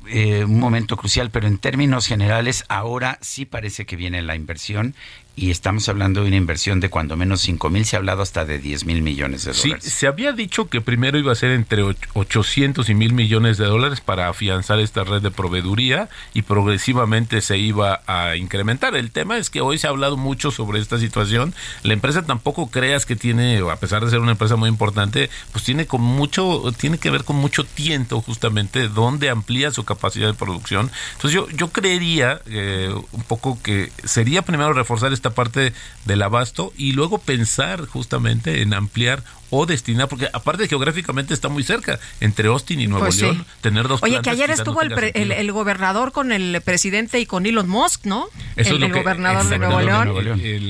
eh, 0.08 0.44
un 0.44 0.58
momento 0.58 0.96
crucial, 0.96 1.30
pero 1.30 1.46
en 1.46 1.58
términos 1.58 2.06
generales 2.06 2.64
ahora 2.68 3.18
sí 3.20 3.44
parece 3.44 3.86
que 3.86 3.96
viene 3.96 4.22
la 4.22 4.36
inversión 4.36 4.94
y 5.36 5.50
estamos 5.50 5.88
hablando 5.88 6.22
de 6.22 6.28
una 6.28 6.36
inversión 6.36 6.78
de 6.80 6.90
cuando 6.90 7.16
menos 7.16 7.40
5 7.40 7.68
mil, 7.70 7.84
se 7.84 7.96
ha 7.96 7.98
hablado 7.98 8.22
hasta 8.22 8.44
de 8.44 8.58
10 8.58 8.84
mil 8.84 9.02
millones 9.02 9.44
de 9.44 9.52
dólares. 9.52 9.84
Sí, 9.84 9.90
se 9.90 10.06
había 10.06 10.32
dicho 10.32 10.68
que 10.68 10.80
primero 10.80 11.18
iba 11.18 11.32
a 11.32 11.34
ser 11.34 11.50
entre 11.50 11.82
800 12.14 12.88
y 12.88 12.94
mil 12.94 13.12
millones 13.14 13.58
de 13.58 13.66
dólares 13.66 14.00
para 14.00 14.28
afianzar 14.28 14.78
esta 14.78 15.02
red 15.02 15.22
de 15.22 15.30
proveeduría 15.30 16.08
y 16.34 16.42
progresivamente 16.42 17.40
se 17.40 17.58
iba 17.58 18.02
a 18.06 18.36
incrementar. 18.36 18.94
El 18.94 19.10
tema 19.10 19.36
es 19.38 19.50
que 19.50 19.60
hoy 19.60 19.78
se 19.78 19.88
ha 19.88 19.90
hablado 19.90 20.16
mucho 20.16 20.52
sobre 20.52 20.78
esta 20.78 20.98
situación. 20.98 21.52
La 21.82 21.94
empresa 21.94 22.22
tampoco 22.22 22.70
creas 22.70 23.04
que 23.04 23.16
tiene, 23.16 23.58
a 23.58 23.76
pesar 23.76 24.04
de 24.04 24.10
ser 24.10 24.20
una 24.20 24.32
empresa 24.32 24.54
muy 24.54 24.68
importante, 24.68 25.30
pues 25.50 25.64
tiene 25.64 25.86
con 25.86 26.00
mucho, 26.00 26.62
tiene 26.78 26.98
que 26.98 27.10
ver 27.10 27.24
con 27.24 27.36
mucho 27.36 27.64
tiento 27.64 28.20
justamente 28.20 28.88
donde 28.88 29.30
amplía 29.30 29.72
su 29.72 29.84
capacidad 29.84 30.28
de 30.28 30.34
producción. 30.34 30.90
Entonces 31.14 31.32
yo, 31.32 31.48
yo 31.50 31.68
creería 31.68 32.40
eh, 32.46 32.94
un 33.12 33.22
poco 33.24 33.58
que 33.62 33.90
sería 34.04 34.42
primero 34.42 34.72
reforzar 34.72 35.12
esta 35.24 35.34
parte 35.34 35.72
del 36.04 36.20
abasto 36.20 36.74
y 36.76 36.92
luego 36.92 37.16
pensar 37.16 37.86
justamente 37.86 38.60
en 38.60 38.74
ampliar 38.74 39.24
o 39.50 39.66
destinar, 39.66 40.08
porque 40.08 40.28
aparte 40.32 40.68
geográficamente 40.68 41.34
está 41.34 41.48
muy 41.48 41.62
cerca, 41.62 41.98
entre 42.20 42.48
Austin 42.48 42.80
y 42.80 42.86
Nuevo 42.86 43.06
pues 43.06 43.20
León, 43.20 43.44
tener 43.60 43.88
dos 43.88 44.02
Oye, 44.02 44.20
que 44.22 44.30
ayer 44.30 44.50
estuvo 44.50 44.82
el, 44.82 44.92
el, 45.14 45.52
gobernador 45.52 46.12
con 46.12 46.32
el 46.32 46.60
presidente 46.62 47.20
y 47.20 47.26
con 47.26 47.46
Elon 47.46 47.68
Musk, 47.68 48.06
¿no? 48.06 48.26
el, 48.56 48.92
gobernador 48.92 49.48
de 49.48 49.58
Nuevo 49.58 49.80
León. 49.80 50.12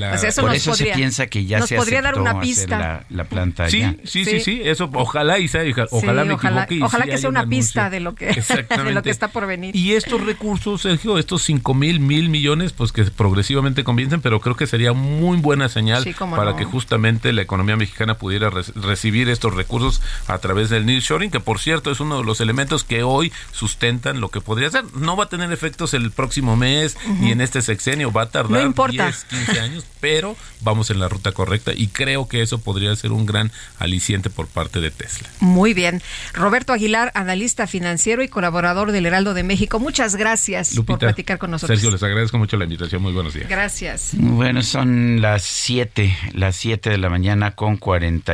Pues 0.09 0.23
eso 0.23 0.41
Por 0.41 0.55
eso 0.55 0.75
se 0.75 0.85
piensa 0.87 1.27
que 1.27 1.45
ya 1.45 1.61
se 1.65 1.75
podría 1.75 2.01
dar 2.01 2.19
una 2.19 2.39
pista. 2.39 3.05
La, 3.09 3.25
planta 3.25 3.69
sí, 3.69 3.83
Sí, 4.03 4.23
sí, 4.25 4.39
sí, 4.39 4.61
eso 4.63 4.89
ojalá 4.93 5.39
y 5.39 5.47
sea, 5.47 5.63
ojalá 5.91 6.25
me 6.25 6.33
equivoque. 6.33 6.79
ojalá 6.83 7.05
que 7.05 7.17
sea 7.17 7.29
una 7.29 7.47
pista 7.47 7.89
de 7.89 7.99
lo 7.99 8.15
que, 8.15 8.27
de 8.85 8.91
lo 8.91 9.03
que 9.03 9.09
está 9.09 9.29
por 9.29 9.47
venir. 9.47 9.75
Y 9.75 9.93
estos 9.93 10.23
recursos, 10.23 10.81
Sergio, 10.81 11.17
estos 11.17 11.43
cinco 11.43 11.73
mil, 11.73 11.99
mil 11.99 12.29
millones, 12.29 12.73
pues 12.73 12.91
que 12.91 13.03
progresivamente 13.05 13.83
comiencen, 13.83 14.21
pero 14.21 14.39
creo 14.39 14.55
que 14.55 14.67
sería 14.67 14.93
muy 14.93 15.37
buena 15.37 15.69
señal 15.69 16.05
para 16.17 16.55
que 16.55 16.65
justamente 16.65 17.33
la 17.33 17.41
economía 17.41 17.75
mexicana 17.75 18.17
pudiera 18.17 18.49
recibir 18.75 19.29
estos 19.29 19.53
recursos 19.53 20.01
a 20.27 20.37
través 20.37 20.69
del 20.69 20.85
nearshoring, 20.85 21.31
que 21.31 21.39
por 21.39 21.59
cierto 21.59 21.91
es 21.91 21.99
uno 21.99 22.19
de 22.19 22.23
los 22.23 22.41
elementos 22.41 22.83
que 22.83 23.03
hoy 23.03 23.31
sustentan 23.51 24.21
lo 24.21 24.29
que 24.29 24.41
podría 24.41 24.69
ser. 24.69 24.83
No 24.95 25.17
va 25.17 25.25
a 25.25 25.29
tener 25.29 25.51
efectos 25.51 25.93
el 25.93 26.11
próximo 26.11 26.55
mes 26.55 26.97
ni 27.19 27.31
en 27.31 27.41
este 27.41 27.61
sexenio, 27.61 28.11
va 28.11 28.23
a 28.23 28.29
tardar 28.29 28.73
10, 28.73 29.25
15 29.25 29.59
años, 29.59 29.85
pero 29.99 30.35
vamos 30.61 30.89
en 30.89 30.99
la 30.99 31.07
ruta 31.07 31.31
correcta 31.31 31.71
y 31.73 31.87
creo 31.87 32.27
que 32.27 32.41
eso 32.41 32.59
podría 32.59 32.95
ser 32.95 33.11
un 33.11 33.25
gran 33.25 33.51
aliciente 33.79 34.29
por 34.29 34.47
parte 34.47 34.81
de 34.81 34.91
Tesla. 34.91 35.29
Muy 35.39 35.73
bien. 35.73 36.01
Roberto 36.33 36.73
Aguilar, 36.73 37.11
analista 37.15 37.67
financiero 37.67 38.23
y 38.23 38.27
colaborador 38.27 38.91
del 38.91 39.05
Heraldo 39.05 39.33
de 39.33 39.43
México, 39.43 39.79
muchas 39.79 40.15
gracias 40.15 40.75
por 40.85 40.99
platicar 40.99 41.37
con 41.37 41.51
nosotros. 41.51 41.77
Sergio, 41.77 41.91
les 41.91 42.03
agradezco 42.03 42.37
mucho 42.37 42.57
la 42.57 42.65
invitación. 42.65 43.01
Muy 43.01 43.13
buenos 43.13 43.33
días. 43.33 43.47
Gracias. 43.49 44.11
Bueno, 44.13 44.61
son 44.63 45.21
las 45.21 45.43
7, 45.43 46.17
las 46.33 46.55
7 46.55 46.89
de 46.89 46.97
la 46.97 47.09
mañana 47.09 47.51
con 47.51 47.77
49 47.77 48.25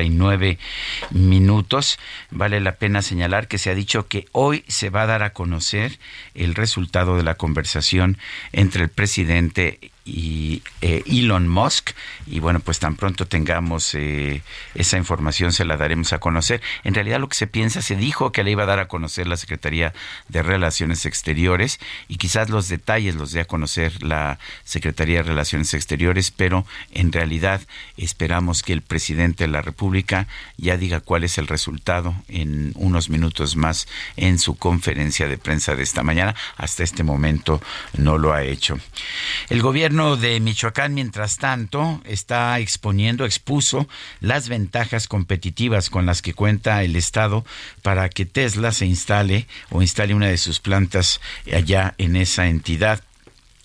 minutos. 1.11 1.99
Vale 2.29 2.59
la 2.59 2.75
pena 2.75 3.01
señalar 3.01 3.47
que 3.47 3.57
se 3.57 3.69
ha 3.69 3.75
dicho 3.75 4.07
que 4.07 4.25
hoy 4.31 4.63
se 4.67 4.89
va 4.89 5.03
a 5.03 5.07
dar 5.07 5.23
a 5.23 5.33
conocer 5.33 5.99
el 6.33 6.55
resultado 6.55 7.17
de 7.17 7.23
la 7.23 7.35
conversación 7.35 8.17
entre 8.51 8.83
el 8.83 8.89
presidente 8.89 9.90
y 10.05 10.63
eh, 10.81 11.03
Elon 11.05 11.47
Musk. 11.47 11.91
Y 12.27 12.39
bueno 12.39 12.59
pues 12.59 12.79
tan 12.79 12.95
pronto 12.95 13.27
tengamos 13.27 13.93
eh, 13.95 14.41
esa 14.75 14.97
información 14.97 15.51
se 15.51 15.65
la 15.65 15.77
daremos 15.77 16.13
a 16.13 16.19
conocer. 16.19 16.61
En 16.83 16.93
realidad 16.93 17.19
lo 17.19 17.29
que 17.29 17.35
se 17.35 17.47
piensa 17.47 17.81
se 17.81 17.95
dijo 17.95 18.31
que 18.31 18.43
le 18.43 18.51
iba 18.51 18.63
a 18.63 18.67
dar 18.67 18.79
a 18.79 18.87
conocer 18.87 19.27
la 19.27 19.37
Secretaría 19.37 19.93
de 20.29 20.43
Relaciones 20.43 21.05
Exteriores 21.05 21.79
y 22.07 22.17
quizás 22.17 22.49
los 22.49 22.67
detalles 22.67 23.15
los 23.15 23.31
dé 23.31 23.41
a 23.41 23.45
conocer 23.45 24.03
la 24.03 24.39
Secretaría 24.63 25.17
de 25.17 25.23
Relaciones 25.23 25.73
Exteriores 25.73 26.31
pero 26.31 26.65
en 26.91 27.11
realidad 27.11 27.61
esperamos 27.97 28.63
que 28.63 28.73
el 28.73 28.81
presidente 28.81 29.43
de 29.43 29.49
la 29.49 29.61
República 29.61 30.27
ya 30.57 30.77
diga 30.77 30.99
cuál 30.99 31.23
es 31.23 31.37
el 31.37 31.47
resultado 31.47 32.15
en 32.27 32.73
unos 32.75 33.09
minutos 33.09 33.55
más 33.55 33.87
en 34.17 34.39
su 34.39 34.57
conferencia 34.57 35.27
de 35.27 35.37
prensa 35.37 35.75
de 35.75 35.83
esta 35.83 36.03
mañana. 36.03 36.35
Hasta 36.57 36.83
este 36.83 37.03
momento 37.03 37.61
no 37.97 38.17
lo 38.17 38.33
ha 38.33 38.43
hecho. 38.43 38.77
El 39.49 39.61
gobierno 39.61 40.00
de 40.01 40.39
Michoacán, 40.39 40.95
mientras 40.95 41.37
tanto, 41.37 42.01
está 42.05 42.57
exponiendo, 42.59 43.23
expuso 43.23 43.87
las 44.19 44.49
ventajas 44.49 45.07
competitivas 45.07 45.91
con 45.91 46.07
las 46.07 46.23
que 46.23 46.33
cuenta 46.33 46.83
el 46.83 46.95
Estado 46.95 47.45
para 47.83 48.09
que 48.09 48.25
Tesla 48.25 48.71
se 48.71 48.87
instale 48.87 49.47
o 49.69 49.83
instale 49.83 50.15
una 50.15 50.27
de 50.27 50.39
sus 50.39 50.59
plantas 50.59 51.21
allá 51.53 51.93
en 51.99 52.15
esa 52.15 52.47
entidad. 52.47 53.03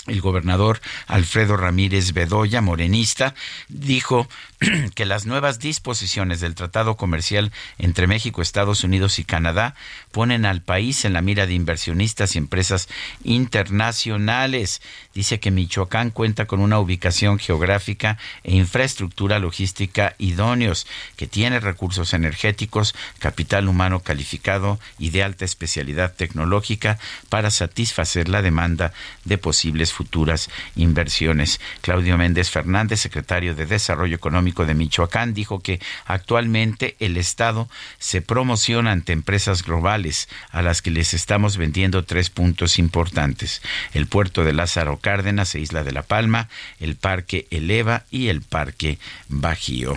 El 0.07 0.21
gobernador 0.21 0.81
Alfredo 1.07 1.57
Ramírez 1.57 2.13
Bedoya, 2.13 2.61
morenista, 2.61 3.35
dijo 3.69 4.29
que 4.95 5.05
las 5.05 5.27
nuevas 5.27 5.59
disposiciones 5.59 6.41
del 6.41 6.55
Tratado 6.55 6.97
Comercial 6.97 7.53
entre 7.79 8.07
México, 8.07 8.41
Estados 8.41 8.85
Unidos 8.85 9.19
y 9.19 9.25
Canadá 9.25 9.75
ponen 10.13 10.47
al 10.47 10.63
país 10.63 11.05
en 11.05 11.13
la 11.13 11.21
mira 11.21 11.47
de 11.47 11.55
inversionistas 11.55 12.35
y 12.35 12.39
empresas 12.39 12.89
internacionales. 13.23 14.81
Dice 15.15 15.41
que 15.41 15.51
Michoacán 15.51 16.11
cuenta 16.11 16.47
con 16.47 16.61
una 16.61 16.79
ubicación 16.79 17.39
geográfica 17.39 18.19
e 18.45 18.55
infraestructura 18.55 19.39
logística 19.39 20.15
idóneos, 20.19 20.87
que 21.17 21.27
tiene 21.27 21.61
recursos 21.61 22.15
energéticos, 22.15 22.95
capital 23.19 23.69
humano 23.69 24.01
calificado 24.01 24.81
y 24.99 25.11
de 25.11 25.23
alta 25.23 25.45
especialidad 25.45 26.15
tecnológica 26.15 26.99
para 27.29 27.51
satisfacer 27.51 28.29
la 28.29 28.41
demanda 28.41 28.93
de 29.25 29.37
posibles 29.37 29.93
futuras 29.93 30.49
inversiones. 30.77 31.61
Claudio 31.83 32.17
Méndez 32.17 32.51
Fernández, 32.51 33.01
secretario 33.01 33.55
de 33.55 33.67
Desarrollo 33.67 34.17
Económico 34.17 34.46
de 34.47 34.75
Michoacán, 34.75 35.35
dijo 35.35 35.61
que 35.61 35.81
actualmente 36.05 36.97
el 37.01 37.17
Estado 37.17 37.69
se 37.99 38.23
promociona 38.23 38.93
ante 38.93 39.13
empresas 39.13 39.63
globales 39.63 40.29
a 40.51 40.63
las 40.63 40.83
que 40.83 40.91
les 40.91 41.15
estamos 41.15 41.57
vendiendo 41.57 42.05
tres 42.05 42.31
puntos 42.31 42.79
importantes. 42.79 43.63
El 43.93 44.07
puerto 44.07 44.45
de 44.45 44.53
Lázaro 44.53 44.99
Cárdenas 44.99 45.55
e 45.55 45.61
Isla 45.61 45.83
de 45.83 45.93
la 45.93 46.03
Palma, 46.03 46.49
el 46.79 46.97
Parque 46.97 47.47
Eleva 47.51 48.05
y 48.11 48.29
el 48.29 48.43
Parque 48.43 48.99
Bajío. 49.29 49.95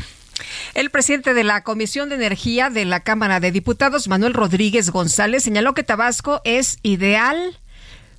El 0.74 0.90
presidente 0.90 1.34
de 1.34 1.44
la 1.44 1.64
Comisión 1.64 2.10
de 2.10 2.16
Energía 2.16 2.70
de 2.70 2.86
la 2.86 3.02
Cámara 3.02 3.40
de 3.40 3.52
Diputados, 3.52 4.08
Manuel 4.08 4.34
Rodríguez 4.34 4.90
González, 4.90 5.44
señaló 5.44 5.74
que 5.74 5.84
Tabasco 5.84 6.42
es 6.44 6.80
ideal 6.82 7.60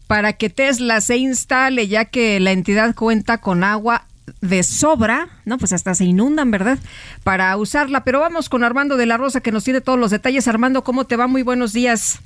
para 0.06 0.32
que 0.32 0.50
Tesla 0.50 1.00
se 1.00 1.16
instale, 1.16 1.86
ya 1.88 2.04
que 2.04 2.40
la 2.40 2.50
entidad 2.50 2.94
cuenta 2.94 3.38
con 3.38 3.62
agua 3.62 4.06
de 4.40 4.62
sobra, 4.62 5.28
¿no? 5.44 5.58
Pues 5.58 5.72
hasta 5.72 5.94
se 5.94 6.04
inundan, 6.04 6.50
¿verdad? 6.50 6.78
Para 7.24 7.56
usarla. 7.56 8.04
Pero 8.04 8.20
vamos 8.20 8.48
con 8.48 8.64
Armando 8.64 8.96
de 8.96 9.06
la 9.06 9.16
Rosa 9.16 9.40
que 9.40 9.52
nos 9.52 9.64
tiene 9.64 9.80
todos 9.80 9.98
los 9.98 10.10
detalles. 10.10 10.48
Armando, 10.48 10.84
¿cómo 10.84 11.04
te 11.04 11.16
va? 11.16 11.26
Muy 11.26 11.42
buenos 11.42 11.72
días. 11.72 12.20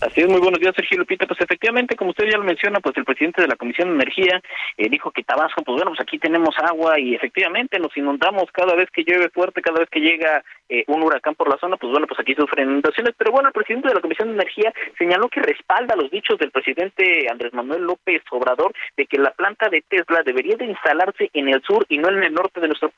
Así 0.00 0.20
es, 0.20 0.28
muy 0.28 0.40
buenos 0.40 0.60
días, 0.60 0.74
Sergio 0.76 0.98
Lupita. 0.98 1.26
Pues 1.26 1.40
efectivamente, 1.40 1.96
como 1.96 2.10
usted 2.10 2.26
ya 2.30 2.38
lo 2.38 2.44
menciona, 2.44 2.80
pues 2.80 2.96
el 2.96 3.04
presidente 3.04 3.42
de 3.42 3.48
la 3.48 3.56
Comisión 3.56 3.88
de 3.88 3.94
Energía 3.94 4.40
eh, 4.76 4.88
dijo 4.88 5.10
que 5.10 5.24
Tabasco, 5.24 5.62
pues 5.62 5.76
bueno, 5.76 5.90
pues 5.92 6.00
aquí 6.00 6.18
tenemos 6.18 6.54
agua 6.58 6.98
y 6.98 7.14
efectivamente 7.14 7.78
nos 7.78 7.96
inundamos 7.96 8.44
cada 8.52 8.74
vez 8.74 8.90
que 8.90 9.04
llueve 9.04 9.30
fuerte, 9.30 9.62
cada 9.62 9.80
vez 9.80 9.88
que 9.88 10.00
llega 10.00 10.44
eh, 10.68 10.84
un 10.88 11.02
huracán 11.02 11.34
por 11.34 11.48
la 11.48 11.58
zona, 11.58 11.76
pues 11.76 11.90
bueno, 11.90 12.06
pues 12.06 12.20
aquí 12.20 12.34
sufren 12.34 12.70
inundaciones. 12.70 13.14
Pero 13.16 13.32
bueno, 13.32 13.48
el 13.48 13.54
presidente 13.54 13.88
de 13.88 13.94
la 13.94 14.00
Comisión 14.00 14.28
de 14.28 14.34
Energía 14.34 14.72
señaló 14.98 15.28
que 15.28 15.40
respalda 15.40 15.96
los 15.96 16.10
dichos 16.10 16.38
del 16.38 16.50
presidente 16.50 17.26
Andrés 17.30 17.54
Manuel 17.54 17.82
López 17.82 18.22
Obrador 18.30 18.74
de 18.96 19.06
que 19.06 19.18
la 19.18 19.30
planta 19.30 19.68
de 19.68 19.82
Tesla 19.88 20.22
debería 20.24 20.56
de 20.56 20.66
instalarse 20.66 21.30
en 21.32 21.48
el 21.48 21.62
sur 21.62 21.86
y 21.88 21.98
no 21.98 22.08
en 22.08 22.22
el 22.22 22.34
norte 22.34 22.60
de 22.60 22.68
nuestro 22.68 22.92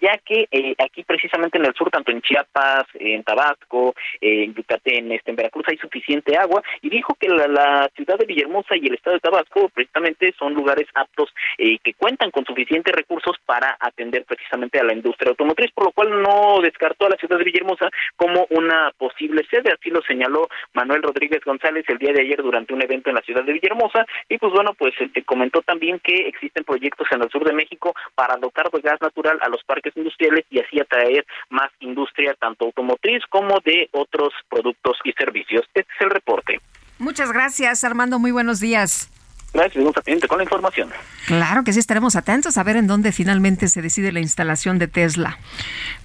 ya 0.00 0.18
que 0.18 0.48
eh, 0.50 0.74
aquí 0.78 1.02
precisamente 1.02 1.58
en 1.58 1.66
el 1.66 1.74
sur, 1.74 1.90
tanto 1.90 2.10
en 2.10 2.22
Chiapas, 2.22 2.86
en 2.94 3.22
Tabasco, 3.24 3.94
en 4.20 4.54
Yucatán, 4.54 5.12
este, 5.12 5.30
en 5.30 5.36
Veracruz 5.36 5.64
hay 5.68 5.76
suficiente 5.78 6.36
agua 6.36 6.62
y 6.82 6.88
dijo 6.88 7.14
que 7.14 7.28
la, 7.28 7.88
ciudad 7.94 8.18
de 8.18 8.26
Villahermosa 8.26 8.76
y 8.76 8.86
el 8.86 8.94
estado 8.94 9.14
de 9.14 9.20
Tabasco 9.20 9.68
precisamente 9.70 10.32
son 10.38 10.54
lugares 10.54 10.86
aptos 10.94 11.32
eh, 11.58 11.78
que 11.82 11.94
cuentan 11.94 12.30
con 12.30 12.44
suficientes 12.44 12.94
recursos 12.94 13.36
para 13.44 13.76
atender 13.80 14.24
precisamente 14.24 14.78
a 14.78 14.84
la 14.84 14.92
industria 14.92 15.30
automotriz, 15.30 15.72
por 15.72 15.86
lo 15.86 15.92
cual 15.92 16.22
no 16.22 16.60
descartó 16.62 17.06
a 17.06 17.10
la 17.10 17.16
ciudad 17.16 17.38
de 17.38 17.44
Villahermosa 17.44 17.90
como 18.16 18.46
una 18.50 18.92
posible 18.96 19.44
sede, 19.50 19.72
así 19.72 19.90
lo 19.90 20.02
señaló 20.02 20.48
Manuel 20.74 21.02
Rodríguez 21.02 21.40
González 21.44 21.84
el 21.88 21.98
día 21.98 22.12
de 22.12 22.22
ayer 22.22 22.42
durante 22.42 22.74
un 22.74 22.82
evento 22.82 23.10
en 23.10 23.16
la 23.16 23.22
ciudad 23.22 23.44
de 23.44 23.52
Villahermosa 23.52 24.06
y 24.28 24.38
pues 24.38 24.52
bueno, 24.52 24.74
pues 24.74 24.94
este, 25.00 25.22
comentó 25.22 25.62
también 25.62 25.98
que 26.00 26.28
existen 26.28 26.64
proyectos 26.64 27.08
en 27.10 27.22
el 27.22 27.30
sur 27.30 27.44
de 27.44 27.52
México 27.52 27.94
para 28.14 28.36
dotar 28.36 28.68
de 28.70 28.80
gas 28.80 29.00
natural 29.00 29.38
a 29.40 29.48
los 29.48 29.62
parques 29.64 29.87
industriales 29.96 30.44
y 30.50 30.60
así 30.60 30.80
atraer 30.80 31.26
más 31.50 31.70
industria 31.80 32.34
tanto 32.34 32.66
automotriz 32.66 33.22
como 33.28 33.58
de 33.64 33.88
otros 33.92 34.32
productos 34.48 34.96
y 35.04 35.12
servicios. 35.12 35.62
Este 35.74 35.80
es 35.80 36.00
el 36.00 36.10
reporte. 36.10 36.60
Muchas 36.98 37.32
gracias, 37.32 37.84
Armando. 37.84 38.18
Muy 38.18 38.32
buenos 38.32 38.60
días. 38.60 39.10
Gracias, 39.52 39.72
seguimos 39.74 39.96
atentos 39.96 40.28
con 40.28 40.38
la 40.38 40.44
información. 40.44 40.90
Claro 41.26 41.64
que 41.64 41.72
sí, 41.72 41.78
estaremos 41.78 42.16
atentos 42.16 42.58
a 42.58 42.62
ver 42.62 42.76
en 42.76 42.86
dónde 42.86 43.12
finalmente 43.12 43.68
se 43.68 43.80
decide 43.80 44.12
la 44.12 44.20
instalación 44.20 44.78
de 44.78 44.88
Tesla. 44.88 45.38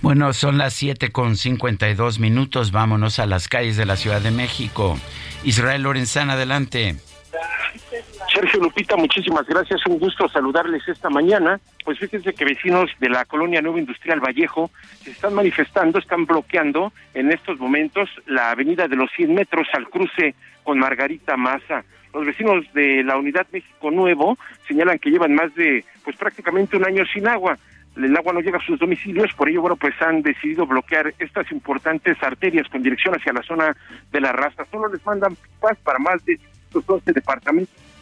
Bueno, 0.02 0.32
son 0.34 0.58
las 0.58 0.74
7 0.76 1.12
con 1.12 1.36
52 1.36 2.20
minutos. 2.20 2.72
Vámonos 2.72 3.20
a 3.20 3.26
las 3.26 3.50
calles 3.50 3.76
de 3.76 3.86
la 3.86 3.98
Ciudad 3.98 4.22
de 4.22 4.32
México. 4.32 4.98
Israel 5.44 5.84
Lorenzana, 5.84 6.34
adelante. 6.34 6.96
Sergio 8.34 8.60
Lupita, 8.62 8.96
muchísimas 8.96 9.46
gracias. 9.46 9.86
Un 9.86 10.00
gusto 10.00 10.28
saludarles 10.28 10.88
esta 10.88 11.10
mañana. 11.10 11.60
Pues 11.86 12.00
fíjense 12.00 12.34
que 12.34 12.46
vecinos 12.46 12.90
de 13.00 13.10
la 13.10 13.26
colonia 13.26 13.62
Nueva 13.62 13.80
Industrial 13.80 14.20
Vallejo 14.20 14.72
se 15.04 15.12
están 15.12 15.36
manifestando, 15.36 16.00
están 16.00 16.26
bloqueando 16.26 16.92
en 17.14 17.32
estos 17.32 17.60
momentos 17.60 18.10
la 18.26 18.50
avenida 18.50 18.88
de 18.88 18.96
los 18.96 19.12
100 19.16 19.36
metros 19.36 19.68
al 19.74 19.88
cruce 19.88 20.34
con 20.64 20.80
Margarita 20.80 21.38
Maza. 21.38 21.84
Los 22.12 22.26
vecinos 22.26 22.66
de 22.74 23.04
la 23.04 23.18
Unidad 23.18 23.46
México 23.52 23.92
Nuevo 23.92 24.38
señalan 24.68 24.98
que 24.98 25.12
llevan 25.12 25.36
más 25.36 25.54
de, 25.54 25.86
pues 26.04 26.16
prácticamente 26.18 26.76
un 26.76 26.86
año 26.86 27.06
sin 27.06 27.28
agua 27.28 27.58
el 27.96 28.18
agua 28.18 28.34
no 28.34 28.42
llega 28.42 28.58
a 28.58 28.66
sus 28.66 28.80
domicilios, 28.80 29.32
por 29.34 29.48
ello, 29.48 29.62
bueno, 29.62 29.76
pues 29.76 29.94
han 30.02 30.24
decidido 30.24 30.66
bloquear 30.66 31.14
estas 31.20 31.52
importantes 31.52 32.18
arterias 32.24 32.68
con 32.68 32.82
dirección 32.82 33.14
hacia 33.14 33.34
la 33.34 33.44
zona 33.44 33.78
de 34.12 34.20
la 34.20 34.32
raza. 34.32 34.66
Solo 34.72 34.88
les 34.88 35.06
mandan 35.06 35.38
paz 35.62 35.78
para 35.84 36.00
más 36.00 36.26
de 36.26 36.40
12 36.72 37.14
departamentos 37.14 37.93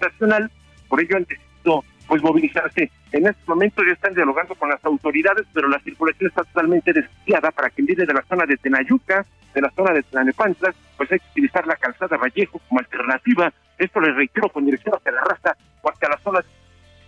nacional, 0.00 0.50
por 0.88 1.00
ello 1.00 1.16
han 1.16 1.24
decidido 1.24 1.84
pues 2.06 2.22
movilizarse. 2.22 2.90
En 3.12 3.26
este 3.26 3.42
momento 3.46 3.82
ya 3.84 3.92
están 3.92 4.14
dialogando 4.14 4.54
con 4.54 4.68
las 4.68 4.84
autoridades, 4.84 5.46
pero 5.52 5.68
la 5.68 5.80
circulación 5.80 6.28
está 6.28 6.44
totalmente 6.44 6.92
desviada 6.92 7.50
para 7.50 7.70
que 7.70 7.82
viene 7.82 8.04
de 8.04 8.12
la 8.12 8.22
zona 8.28 8.44
de 8.46 8.56
Tenayuca, 8.56 9.24
de 9.54 9.60
la 9.60 9.70
zona 9.70 9.92
de 9.92 10.02
Tlanepantla, 10.02 10.74
pues 10.96 11.12
hay 11.12 11.18
que 11.18 11.28
utilizar 11.30 11.66
la 11.66 11.76
calzada 11.76 12.16
Vallejo 12.16 12.60
como 12.68 12.80
alternativa. 12.80 13.52
Esto 13.78 14.00
les 14.00 14.14
reitero 14.14 14.48
con 14.48 14.64
dirección 14.64 14.94
hacia 14.94 15.12
la 15.12 15.22
raza 15.22 15.56
o 15.82 15.90
hacia 15.90 16.08
la 16.08 16.18
zona 16.18 16.44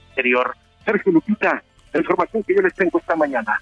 exterior. 0.07 0.57
Sergio 0.85 1.13
Lupita, 1.13 1.63
la 1.93 2.01
información 2.01 2.43
que 2.45 2.55
yo 2.55 2.63
les 2.63 2.75
tengo 2.75 2.99
esta 2.99 3.17
mañana. 3.17 3.61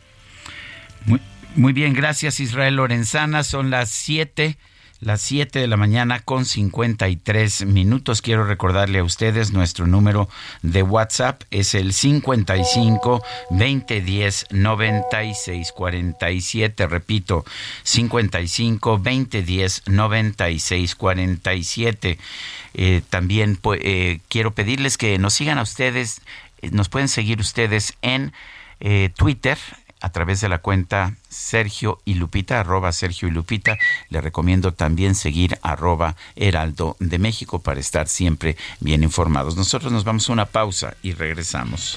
Muy, 1.06 1.20
muy 1.56 1.72
bien, 1.72 1.94
gracias 1.94 2.40
Israel 2.40 2.76
Lorenzana. 2.76 3.42
Son 3.42 3.70
las 3.70 3.90
7 3.90 4.56
las 5.04 5.20
7 5.20 5.58
de 5.58 5.66
la 5.66 5.76
mañana 5.76 6.20
con 6.20 6.46
53 6.46 7.66
minutos. 7.66 8.22
Quiero 8.22 8.46
recordarle 8.46 9.00
a 9.00 9.04
ustedes 9.04 9.52
nuestro 9.52 9.86
número 9.86 10.28
de 10.62 10.82
WhatsApp 10.82 11.42
es 11.50 11.74
el 11.74 11.92
55 11.92 13.22
2010 13.50 14.46
96 14.50 15.72
47. 15.72 16.86
Repito, 16.86 17.44
55 17.82 18.90
2010 18.96 19.82
96 19.86 20.94
47. 20.94 22.18
también 23.10 23.58
eh, 23.80 24.20
quiero 24.28 24.54
pedirles 24.54 24.96
que 24.96 25.18
nos 25.18 25.34
sigan 25.34 25.58
a 25.58 25.62
ustedes, 25.62 26.22
eh, 26.62 26.70
nos 26.72 26.88
pueden 26.88 27.08
seguir 27.08 27.40
ustedes 27.40 27.94
en 28.00 28.32
eh, 28.80 29.10
Twitter 29.14 29.58
a 30.04 30.10
través 30.10 30.42
de 30.42 30.50
la 30.50 30.58
cuenta 30.58 31.14
Sergio 31.30 32.02
y 32.04 32.14
Lupita, 32.14 32.60
arroba 32.60 32.92
Sergio 32.92 33.26
y 33.26 33.30
Lupita. 33.30 33.78
Le 34.10 34.20
recomiendo 34.20 34.74
también 34.74 35.14
seguir 35.14 35.58
arroba 35.62 36.14
Heraldo 36.36 36.96
de 37.00 37.18
México 37.18 37.62
para 37.62 37.80
estar 37.80 38.06
siempre 38.06 38.58
bien 38.80 39.02
informados. 39.02 39.56
Nosotros 39.56 39.90
nos 39.90 40.04
vamos 40.04 40.28
a 40.28 40.34
una 40.34 40.44
pausa 40.44 40.94
y 41.02 41.12
regresamos. 41.12 41.96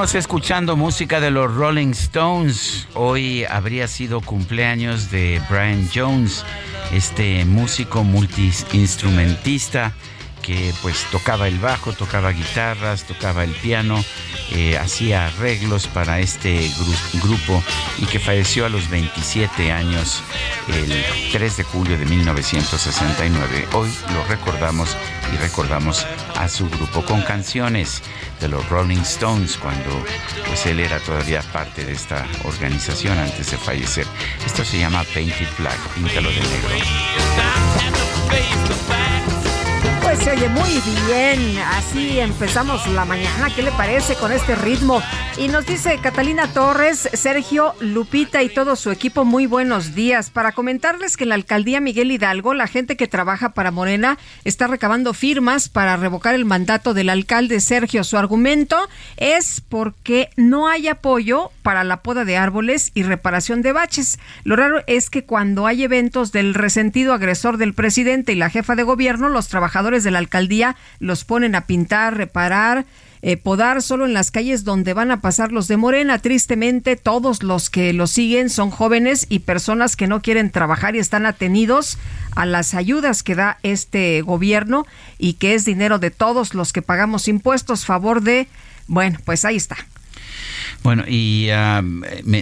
Seguimos 0.00 0.14
escuchando 0.14 0.76
música 0.76 1.20
de 1.20 1.30
los 1.30 1.54
Rolling 1.54 1.90
Stones. 1.90 2.88
Hoy 2.94 3.44
habría 3.44 3.86
sido 3.86 4.22
cumpleaños 4.22 5.10
de 5.10 5.42
Brian 5.50 5.90
Jones, 5.94 6.42
este 6.90 7.44
músico 7.44 8.02
multiinstrumentista 8.02 9.92
que 10.42 10.72
pues 10.82 11.04
tocaba 11.10 11.48
el 11.48 11.58
bajo, 11.58 11.92
tocaba 11.92 12.32
guitarras, 12.32 13.04
tocaba 13.04 13.44
el 13.44 13.52
piano, 13.52 14.02
eh, 14.52 14.76
hacía 14.78 15.26
arreglos 15.26 15.86
para 15.86 16.20
este 16.20 16.70
grupo 17.22 17.62
y 17.98 18.06
que 18.06 18.18
falleció 18.18 18.66
a 18.66 18.68
los 18.68 18.88
27 18.90 19.72
años 19.72 20.22
el 20.68 21.04
3 21.32 21.56
de 21.56 21.64
julio 21.64 21.98
de 21.98 22.06
1969. 22.06 23.68
Hoy 23.72 23.90
lo 24.12 24.24
recordamos 24.24 24.96
y 25.32 25.36
recordamos 25.36 26.06
a 26.36 26.48
su 26.48 26.68
grupo 26.68 27.04
con 27.04 27.22
canciones 27.22 28.02
de 28.40 28.48
los 28.48 28.68
Rolling 28.68 29.02
Stones 29.02 29.56
cuando 29.56 29.90
pues 30.46 30.66
él 30.66 30.80
era 30.80 30.98
todavía 31.00 31.42
parte 31.52 31.84
de 31.84 31.92
esta 31.92 32.26
organización 32.44 33.18
antes 33.18 33.50
de 33.50 33.56
fallecer. 33.56 34.06
Esto 34.44 34.64
se 34.64 34.78
llama 34.78 35.04
Painted 35.14 35.48
Black, 35.58 35.78
píntalo 35.94 36.30
de 36.30 36.40
negro. 36.40 36.70
Pues 40.10 40.24
se 40.24 40.32
oye 40.32 40.48
muy 40.48 40.82
bien. 41.06 41.56
Así 41.58 42.18
empezamos 42.18 42.84
la 42.88 43.04
mañana. 43.04 43.48
¿Qué 43.54 43.62
le 43.62 43.70
parece 43.70 44.16
con 44.16 44.32
este 44.32 44.56
ritmo? 44.56 45.00
Y 45.36 45.46
nos 45.46 45.66
dice 45.66 46.00
Catalina 46.02 46.52
Torres, 46.52 47.08
Sergio, 47.12 47.76
Lupita 47.78 48.42
y 48.42 48.48
todo 48.48 48.74
su 48.74 48.90
equipo, 48.90 49.24
muy 49.24 49.46
buenos 49.46 49.94
días. 49.94 50.28
Para 50.28 50.50
comentarles 50.50 51.16
que 51.16 51.26
la 51.26 51.36
alcaldía 51.36 51.80
Miguel 51.80 52.10
Hidalgo, 52.10 52.54
la 52.54 52.66
gente 52.66 52.96
que 52.96 53.06
trabaja 53.06 53.50
para 53.50 53.70
Morena 53.70 54.18
está 54.44 54.66
recabando 54.66 55.14
firmas 55.14 55.68
para 55.68 55.96
revocar 55.96 56.34
el 56.34 56.44
mandato 56.44 56.92
del 56.92 57.08
alcalde 57.08 57.60
Sergio. 57.60 58.02
Su 58.02 58.18
argumento 58.18 58.88
es 59.16 59.60
porque 59.60 60.30
no 60.36 60.66
hay 60.66 60.88
apoyo 60.88 61.52
para 61.62 61.84
la 61.84 61.98
poda 61.98 62.24
de 62.24 62.36
árboles 62.36 62.90
y 62.94 63.02
reparación 63.02 63.62
de 63.62 63.72
baches. 63.72 64.18
Lo 64.44 64.56
raro 64.56 64.82
es 64.86 65.10
que 65.10 65.24
cuando 65.24 65.66
hay 65.66 65.84
eventos 65.84 66.32
del 66.32 66.54
resentido 66.54 67.12
agresor 67.12 67.56
del 67.56 67.74
presidente 67.74 68.32
y 68.32 68.36
la 68.36 68.50
jefa 68.50 68.76
de 68.76 68.82
gobierno, 68.82 69.28
los 69.28 69.48
trabajadores 69.48 70.04
de 70.04 70.10
la 70.10 70.18
alcaldía 70.18 70.76
los 70.98 71.24
ponen 71.24 71.54
a 71.54 71.66
pintar, 71.66 72.16
reparar, 72.16 72.86
eh, 73.22 73.36
podar 73.36 73.82
solo 73.82 74.06
en 74.06 74.14
las 74.14 74.30
calles 74.30 74.64
donde 74.64 74.94
van 74.94 75.10
a 75.10 75.20
pasar 75.20 75.52
los 75.52 75.68
de 75.68 75.76
Morena. 75.76 76.18
Tristemente, 76.18 76.96
todos 76.96 77.42
los 77.42 77.68
que 77.68 77.92
lo 77.92 78.06
siguen 78.06 78.48
son 78.48 78.70
jóvenes 78.70 79.26
y 79.28 79.40
personas 79.40 79.94
que 79.94 80.06
no 80.06 80.22
quieren 80.22 80.50
trabajar 80.50 80.96
y 80.96 81.00
están 81.00 81.26
atenidos 81.26 81.98
a 82.34 82.46
las 82.46 82.74
ayudas 82.74 83.22
que 83.22 83.34
da 83.34 83.58
este 83.62 84.22
gobierno 84.22 84.86
y 85.18 85.34
que 85.34 85.54
es 85.54 85.66
dinero 85.66 85.98
de 85.98 86.10
todos 86.10 86.54
los 86.54 86.72
que 86.72 86.80
pagamos 86.80 87.28
impuestos. 87.28 87.84
Favor 87.84 88.22
de, 88.22 88.48
bueno, 88.86 89.18
pues 89.24 89.44
ahí 89.44 89.56
está. 89.56 89.76
Bueno, 90.82 91.04
y 91.06 91.48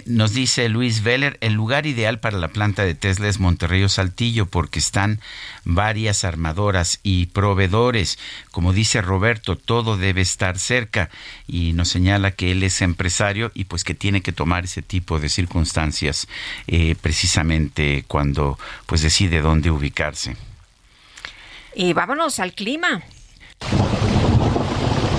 nos 0.07 0.33
dice 0.33 0.69
Luis 0.69 1.03
Veller, 1.03 1.39
el 1.41 1.55
lugar 1.55 1.87
ideal 1.87 2.21
para 2.21 2.39
la 2.39 2.49
planta 2.49 2.85
de 2.85 2.95
Tesla 2.95 3.29
es 3.29 3.41
Monterrey 3.41 3.83
o 3.83 3.89
Saltillo 3.89 4.47
porque 4.47 4.79
están 4.79 5.21
varias 5.65 6.25
armadoras 6.25 7.01
y 7.03 7.27
proveedores. 7.27 8.19
Como 8.51 8.73
dice 8.73 9.01
Roberto, 9.03 9.57
todo 9.57 9.97
debe 9.97 10.21
estar 10.21 10.59
cerca 10.59 11.11
y 11.47 11.73
nos 11.73 11.89
señala 11.89 12.31
que 12.31 12.53
él 12.53 12.63
es 12.63 12.83
empresario 12.83 13.51
y 13.55 13.65
pues 13.65 13.85
que 13.85 13.95
tiene 13.95 14.23
que 14.23 14.33
tomar 14.33 14.65
ese 14.65 14.83
tipo 14.83 15.19
de 15.19 15.29
circunstancias 15.29 16.29
eh, 16.67 16.95
precisamente 17.01 18.05
cuando 18.07 18.59
pues 18.87 19.03
decide 19.03 19.41
dónde 19.41 19.71
ubicarse. 19.71 20.37
Y 21.75 21.93
vámonos 21.93 22.41
al 22.41 22.55
clima. 22.55 23.03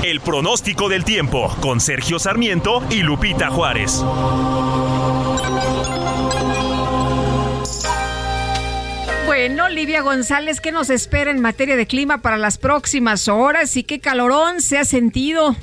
El 0.03 0.21
pronóstico 0.21 0.87
del 0.87 1.03
tiempo 1.03 1.53
con 1.59 1.81
Sergio 1.81 2.19
Sarmiento 2.19 2.81
y 2.89 3.01
Lupita 3.01 3.49
Juárez. 3.49 4.01
Bueno, 9.25 9.65
Olivia 9.65 10.01
González, 10.01 10.61
¿qué 10.61 10.71
nos 10.71 10.89
espera 10.89 11.31
en 11.31 11.41
materia 11.41 11.75
de 11.75 11.85
clima 11.85 12.21
para 12.21 12.37
las 12.37 12.57
próximas 12.57 13.27
horas 13.27 13.75
y 13.75 13.83
qué 13.83 13.99
calorón 13.99 14.61
se 14.61 14.77
ha 14.77 14.85
sentido? 14.85 15.57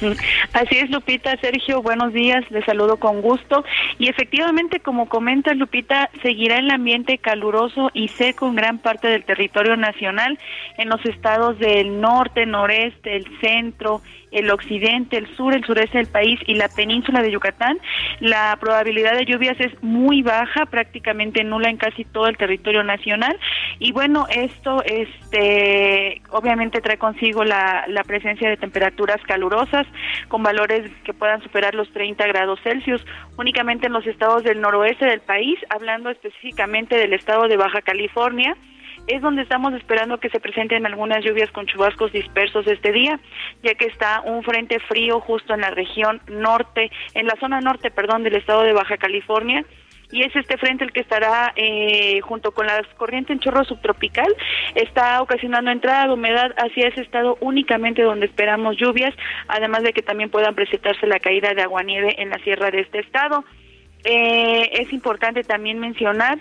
Así 0.52 0.78
es, 0.78 0.90
Lupita. 0.90 1.36
Sergio, 1.40 1.82
buenos 1.82 2.12
días. 2.12 2.44
Les 2.50 2.64
saludo 2.64 2.98
con 2.98 3.20
gusto. 3.20 3.64
Y 3.98 4.08
efectivamente, 4.08 4.80
como 4.80 5.08
comenta 5.08 5.54
Lupita, 5.54 6.10
seguirá 6.22 6.58
el 6.58 6.70
ambiente 6.70 7.18
caluroso 7.18 7.90
y 7.94 8.08
seco 8.08 8.48
en 8.48 8.56
gran 8.56 8.78
parte 8.78 9.08
del 9.08 9.24
territorio 9.24 9.76
nacional, 9.76 10.38
en 10.76 10.88
los 10.88 11.04
estados 11.04 11.58
del 11.58 12.00
norte, 12.00 12.46
noreste, 12.46 13.16
el 13.16 13.26
centro, 13.40 14.02
el 14.30 14.50
occidente, 14.50 15.16
el 15.16 15.34
sur, 15.36 15.54
el 15.54 15.64
sureste 15.64 15.98
del 15.98 16.06
país 16.06 16.40
y 16.46 16.54
la 16.54 16.68
península 16.68 17.22
de 17.22 17.30
Yucatán, 17.30 17.78
la 18.20 18.56
probabilidad 18.60 19.16
de 19.16 19.24
lluvias 19.24 19.58
es 19.60 19.72
muy 19.82 20.22
baja, 20.22 20.66
prácticamente 20.66 21.44
nula 21.44 21.70
en 21.70 21.76
casi 21.76 22.04
todo 22.04 22.26
el 22.26 22.36
territorio 22.36 22.82
nacional. 22.82 23.38
Y 23.78 23.92
bueno, 23.92 24.26
esto 24.30 24.82
este, 24.84 26.20
obviamente 26.30 26.80
trae 26.80 26.98
consigo 26.98 27.44
la, 27.44 27.84
la 27.88 28.04
presencia 28.04 28.48
de 28.48 28.56
temperaturas 28.56 29.20
calurosas 29.26 29.86
con 30.28 30.42
valores 30.42 30.90
que 31.04 31.14
puedan 31.14 31.42
superar 31.42 31.74
los 31.74 31.90
30 31.92 32.26
grados 32.26 32.60
Celsius, 32.62 33.04
únicamente 33.36 33.86
en 33.86 33.92
los 33.92 34.06
estados 34.06 34.44
del 34.44 34.60
noroeste 34.60 35.06
del 35.06 35.20
país, 35.20 35.58
hablando 35.70 36.10
específicamente 36.10 36.96
del 36.96 37.12
estado 37.12 37.48
de 37.48 37.56
Baja 37.56 37.82
California 37.82 38.56
es 39.08 39.22
donde 39.22 39.42
estamos 39.42 39.72
esperando 39.74 40.18
que 40.18 40.28
se 40.28 40.40
presenten 40.40 40.86
algunas 40.86 41.24
lluvias 41.24 41.50
con 41.50 41.66
chubascos 41.66 42.12
dispersos 42.12 42.66
este 42.66 42.92
día, 42.92 43.18
ya 43.62 43.74
que 43.74 43.86
está 43.86 44.20
un 44.20 44.42
frente 44.42 44.78
frío 44.80 45.20
justo 45.20 45.54
en 45.54 45.62
la 45.62 45.70
región 45.70 46.20
norte, 46.28 46.90
en 47.14 47.26
la 47.26 47.34
zona 47.40 47.60
norte, 47.60 47.90
perdón, 47.90 48.22
del 48.22 48.36
estado 48.36 48.62
de 48.62 48.72
Baja 48.72 48.98
California. 48.98 49.64
Y 50.10 50.22
es 50.22 50.34
este 50.34 50.56
frente 50.56 50.84
el 50.84 50.92
que 50.92 51.00
estará, 51.00 51.52
eh, 51.56 52.20
junto 52.22 52.52
con 52.52 52.66
la 52.66 52.82
corriente 52.96 53.32
en 53.32 53.40
chorro 53.40 53.64
subtropical, 53.64 54.34
está 54.74 55.20
ocasionando 55.20 55.70
entrada 55.70 56.06
de 56.06 56.14
humedad 56.14 56.54
hacia 56.56 56.88
ese 56.88 57.02
estado 57.02 57.36
únicamente 57.40 58.02
donde 58.02 58.24
esperamos 58.26 58.76
lluvias, 58.78 59.14
además 59.48 59.82
de 59.82 59.92
que 59.92 60.00
también 60.00 60.30
puedan 60.30 60.54
presentarse 60.54 61.06
la 61.06 61.20
caída 61.20 61.52
de 61.52 61.62
aguanieve 61.62 62.22
en 62.22 62.30
la 62.30 62.38
sierra 62.38 62.70
de 62.70 62.80
este 62.80 63.00
estado. 63.00 63.44
Eh, 64.04 64.70
es 64.80 64.92
importante 64.94 65.42
también 65.42 65.78
mencionar 65.78 66.38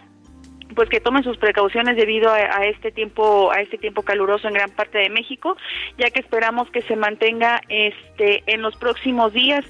pues 0.77 0.89
que 0.89 0.99
tomen 0.99 1.23
sus 1.23 1.37
precauciones 1.37 1.95
debido 1.95 2.31
a, 2.31 2.63
este 2.65 2.91
tiempo 2.91 3.51
a 3.51 3.61
este 3.61 3.79
tiempo 3.79 4.03
caluroso 4.03 4.47
en 4.47 4.53
gran 4.53 4.69
parte 4.69 4.99
de 4.99 5.09
México 5.09 5.57
ya 5.97 6.11
que 6.11 6.19
esperamos 6.19 6.69
que 6.69 6.83
se 6.83 6.95
mantenga 6.95 7.61
este 7.67 8.43
en 8.45 8.61
los 8.61 8.75
próximos 8.75 9.33
días 9.33 9.65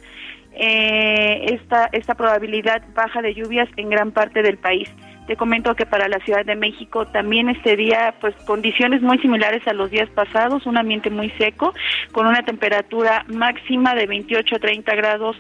eh, 0.52 1.46
esta 1.54 1.86
esta 1.94 2.14
probabilidad 2.16 2.84
baja 2.94 3.22
de 3.22 3.34
lluvias 3.34 3.70
en 3.78 3.90
gran 3.90 4.12
parte 4.12 4.42
del 4.42 4.58
país. 4.58 4.90
Te 5.28 5.38
comento 5.38 5.76
que 5.76 5.86
para 5.86 6.10
la 6.10 6.20
Ciudad 6.20 6.46
de 6.46 6.56
México 6.56 7.06
también 7.06 7.50
este 7.50 7.76
día, 7.76 8.16
pues 8.20 8.36
condiciones 8.46 9.02
muy 9.02 9.18
similares 9.20 9.66
a 9.68 9.74
los 9.74 9.92
días 9.92 10.10
pasados, 10.10 10.66
un 10.66 10.78
ambiente 10.78 11.10
muy 11.10 11.30
seco, 11.32 11.74
con 12.12 12.28
una 12.28 12.44
temperatura 12.44 13.24
máxima 13.28 13.94
de 13.94 14.08
28 14.08 14.56
a 14.56 14.60
30 14.60 14.96
grados 14.96 15.38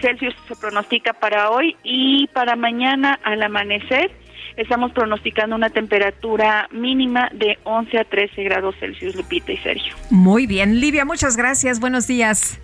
Celsius 0.00 0.34
se 0.48 0.56
pronostica 0.56 1.12
para 1.14 1.50
hoy 1.50 1.76
y 1.82 2.26
para 2.28 2.56
mañana 2.56 3.18
al 3.22 3.42
amanecer 3.42 4.10
estamos 4.56 4.92
pronosticando 4.92 5.56
una 5.56 5.70
temperatura 5.70 6.68
mínima 6.70 7.28
de 7.32 7.58
11 7.64 7.98
a 7.98 8.04
13 8.04 8.42
grados 8.44 8.74
Celsius, 8.78 9.14
Lupita 9.14 9.52
y 9.52 9.56
Sergio. 9.58 9.94
Muy 10.10 10.46
bien, 10.46 10.80
Livia, 10.80 11.04
muchas 11.04 11.36
gracias. 11.36 11.80
Buenos 11.80 12.06
días. 12.06 12.58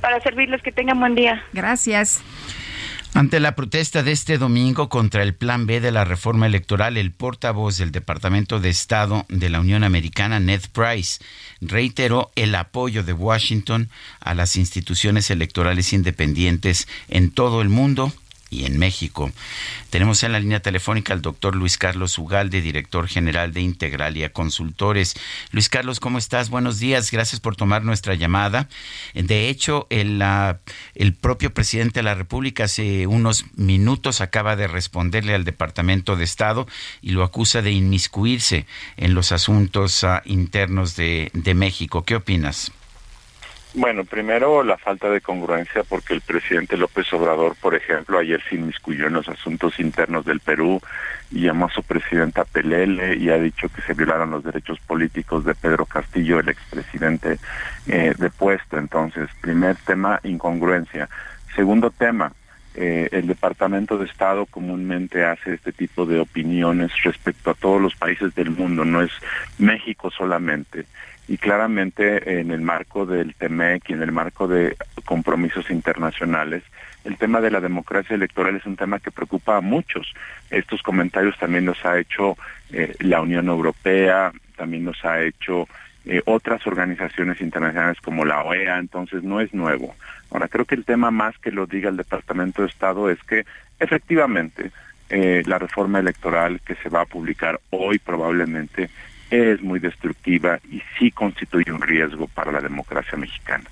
Para 0.00 0.20
servirles, 0.20 0.62
que 0.62 0.72
tengan 0.72 1.00
buen 1.00 1.14
día. 1.14 1.42
Gracias. 1.52 2.22
Ante 3.14 3.38
la 3.38 3.54
protesta 3.54 4.02
de 4.02 4.10
este 4.10 4.38
domingo 4.38 4.88
contra 4.88 5.22
el 5.22 5.34
Plan 5.34 5.66
B 5.66 5.80
de 5.80 5.92
la 5.92 6.04
reforma 6.04 6.46
electoral, 6.46 6.96
el 6.96 7.12
portavoz 7.12 7.78
del 7.78 7.92
Departamento 7.92 8.58
de 8.58 8.70
Estado 8.70 9.24
de 9.28 9.50
la 9.50 9.60
Unión 9.60 9.84
Americana, 9.84 10.40
Ned 10.40 10.62
Price, 10.72 11.22
reiteró 11.60 12.32
el 12.34 12.56
apoyo 12.56 13.04
de 13.04 13.12
Washington 13.12 13.88
a 14.18 14.34
las 14.34 14.56
instituciones 14.56 15.30
electorales 15.30 15.92
independientes 15.92 16.88
en 17.08 17.30
todo 17.30 17.62
el 17.62 17.68
mundo 17.68 18.12
en 18.62 18.78
México. 18.78 19.32
Tenemos 19.90 20.22
en 20.22 20.32
la 20.32 20.40
línea 20.40 20.60
telefónica 20.60 21.12
al 21.12 21.22
doctor 21.22 21.56
Luis 21.56 21.78
Carlos 21.78 22.18
Ugalde, 22.18 22.60
director 22.60 23.08
general 23.08 23.52
de 23.52 23.60
Integralia 23.60 24.32
Consultores. 24.32 25.14
Luis 25.50 25.68
Carlos, 25.68 26.00
¿cómo 26.00 26.18
estás? 26.18 26.50
Buenos 26.50 26.78
días, 26.78 27.10
gracias 27.10 27.40
por 27.40 27.56
tomar 27.56 27.84
nuestra 27.84 28.14
llamada. 28.14 28.68
De 29.14 29.48
hecho, 29.48 29.86
el, 29.90 30.22
propio 31.20 31.52
presidente 31.52 32.00
de 32.00 32.04
la 32.04 32.14
República 32.14 32.64
hace 32.64 33.06
unos 33.06 33.44
minutos 33.56 34.20
acaba 34.20 34.56
de 34.56 34.68
responderle 34.68 35.34
al 35.34 35.44
Departamento 35.44 36.16
de 36.16 36.24
Estado 36.24 36.66
y 37.02 37.10
lo 37.10 37.24
acusa 37.24 37.62
de 37.62 37.72
inmiscuirse 37.72 38.66
en 38.96 39.14
los 39.14 39.32
asuntos 39.32 40.04
ah, 40.04 40.22
internos 40.24 40.96
de 40.96 41.54
México. 41.54 42.04
¿Qué 42.04 42.16
opinas? 42.16 42.72
Bueno, 43.76 44.04
primero 44.04 44.62
la 44.62 44.78
falta 44.78 45.10
de 45.10 45.20
congruencia 45.20 45.82
porque 45.82 46.14
el 46.14 46.20
presidente 46.20 46.76
López 46.76 47.12
Obrador, 47.12 47.56
por 47.60 47.74
ejemplo, 47.74 48.20
ayer 48.20 48.40
se 48.48 48.54
inmiscuyó 48.54 49.08
en 49.08 49.14
los 49.14 49.28
asuntos 49.28 49.80
internos 49.80 50.24
del 50.24 50.38
Perú 50.38 50.80
y 51.32 51.40
llamó 51.40 51.66
a 51.66 51.72
su 51.72 51.82
presidenta 51.82 52.44
Pelele 52.44 53.16
y 53.16 53.30
ha 53.30 53.38
dicho 53.38 53.68
que 53.68 53.82
se 53.82 53.94
violaron 53.94 54.30
los 54.30 54.44
derechos 54.44 54.78
políticos 54.78 55.44
de 55.44 55.56
Pedro 55.56 55.86
Castillo, 55.86 56.38
el 56.38 56.50
expresidente 56.50 57.40
eh, 57.88 58.14
depuesto. 58.16 58.78
Entonces, 58.78 59.28
primer 59.40 59.74
tema, 59.84 60.20
incongruencia. 60.22 61.08
Segundo 61.56 61.90
tema, 61.90 62.30
eh, 62.76 63.08
el 63.10 63.26
Departamento 63.26 63.98
de 63.98 64.04
Estado 64.04 64.46
comúnmente 64.46 65.24
hace 65.24 65.54
este 65.54 65.72
tipo 65.72 66.06
de 66.06 66.20
opiniones 66.20 66.92
respecto 67.02 67.50
a 67.50 67.54
todos 67.54 67.82
los 67.82 67.96
países 67.96 68.32
del 68.36 68.50
mundo, 68.50 68.84
no 68.84 69.02
es 69.02 69.10
México 69.58 70.12
solamente 70.12 70.84
y 71.26 71.38
claramente 71.38 72.40
en 72.40 72.50
el 72.50 72.60
marco 72.60 73.06
del 73.06 73.34
TEMEC 73.34 73.90
y 73.90 73.92
en 73.94 74.02
el 74.02 74.12
marco 74.12 74.46
de 74.46 74.76
compromisos 75.04 75.70
internacionales, 75.70 76.62
el 77.04 77.16
tema 77.16 77.40
de 77.40 77.50
la 77.50 77.60
democracia 77.60 78.14
electoral 78.14 78.56
es 78.56 78.66
un 78.66 78.76
tema 78.76 78.98
que 78.98 79.10
preocupa 79.10 79.56
a 79.56 79.60
muchos. 79.60 80.12
Estos 80.50 80.82
comentarios 80.82 81.38
también 81.38 81.66
los 81.66 81.84
ha 81.84 81.98
hecho 81.98 82.36
eh, 82.72 82.94
la 83.00 83.20
Unión 83.20 83.48
Europea, 83.48 84.32
también 84.56 84.84
los 84.84 85.04
ha 85.04 85.20
hecho 85.22 85.66
eh, 86.06 86.20
otras 86.26 86.66
organizaciones 86.66 87.40
internacionales 87.40 87.98
como 88.00 88.24
la 88.24 88.42
OEA, 88.42 88.78
entonces 88.78 89.22
no 89.22 89.40
es 89.40 89.52
nuevo. 89.54 89.94
Ahora, 90.30 90.48
creo 90.48 90.64
que 90.64 90.74
el 90.74 90.84
tema 90.84 91.10
más 91.10 91.38
que 91.38 91.50
lo 91.50 91.66
diga 91.66 91.88
el 91.88 91.96
Departamento 91.96 92.62
de 92.62 92.68
Estado 92.68 93.08
es 93.08 93.22
que 93.22 93.46
efectivamente 93.78 94.70
eh, 95.08 95.42
la 95.46 95.58
reforma 95.58 95.98
electoral 95.98 96.60
que 96.60 96.74
se 96.76 96.88
va 96.88 97.02
a 97.02 97.06
publicar 97.06 97.60
hoy 97.70 97.98
probablemente 97.98 98.90
es 99.34 99.62
muy 99.62 99.80
destructiva 99.80 100.58
y 100.70 100.82
sí 100.98 101.10
constituye 101.10 101.72
un 101.72 101.82
riesgo 101.82 102.26
para 102.28 102.52
la 102.52 102.60
democracia 102.60 103.18
mexicana. 103.18 103.64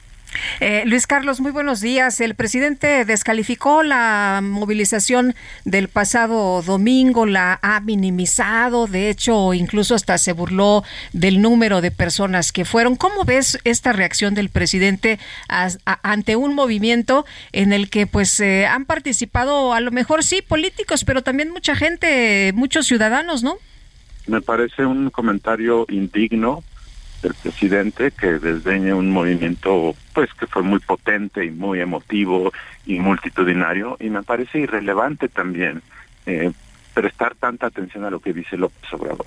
Eh, 0.60 0.84
Luis 0.86 1.06
Carlos, 1.06 1.40
muy 1.40 1.50
buenos 1.50 1.80
días. 1.80 2.20
El 2.20 2.34
presidente 2.34 3.04
descalificó 3.04 3.82
la 3.82 4.40
movilización 4.42 5.34
del 5.64 5.88
pasado 5.88 6.62
domingo, 6.62 7.26
la 7.26 7.58
ha 7.62 7.80
minimizado, 7.80 8.86
de 8.86 9.10
hecho, 9.10 9.54
incluso 9.54 9.94
hasta 9.94 10.18
se 10.18 10.32
burló 10.32 10.84
del 11.12 11.40
número 11.42 11.80
de 11.80 11.90
personas 11.90 12.52
que 12.52 12.64
fueron. 12.64 12.96
¿Cómo 12.96 13.24
ves 13.24 13.58
esta 13.64 13.92
reacción 13.92 14.34
del 14.34 14.48
presidente 14.48 15.18
ante 15.48 16.36
un 16.36 16.54
movimiento 16.54 17.26
en 17.52 17.72
el 17.72 17.90
que 17.90 18.06
pues 18.06 18.40
eh, 18.40 18.66
han 18.66 18.84
participado 18.84 19.74
a 19.74 19.80
lo 19.80 19.90
mejor 19.90 20.24
sí 20.24 20.42
políticos, 20.42 21.04
pero 21.04 21.22
también 21.22 21.50
mucha 21.50 21.76
gente, 21.76 22.52
muchos 22.54 22.86
ciudadanos, 22.86 23.42
¿no? 23.42 23.58
Me 24.26 24.40
parece 24.40 24.86
un 24.86 25.10
comentario 25.10 25.86
indigno 25.88 26.62
del 27.22 27.34
presidente 27.34 28.10
que 28.10 28.38
desdeñe 28.38 28.92
un 28.92 29.10
movimiento 29.10 29.94
pues 30.12 30.32
que 30.34 30.46
fue 30.46 30.62
muy 30.62 30.80
potente 30.80 31.44
y 31.44 31.50
muy 31.50 31.80
emotivo 31.80 32.52
y 32.84 32.98
multitudinario 32.98 33.96
y 34.00 34.10
me 34.10 34.22
parece 34.22 34.58
irrelevante 34.58 35.28
también 35.28 35.82
eh, 36.26 36.52
prestar 36.94 37.34
tanta 37.36 37.66
atención 37.66 38.04
a 38.04 38.10
lo 38.10 38.20
que 38.20 38.32
dice 38.32 38.56
López 38.56 38.92
Obrador. 38.92 39.26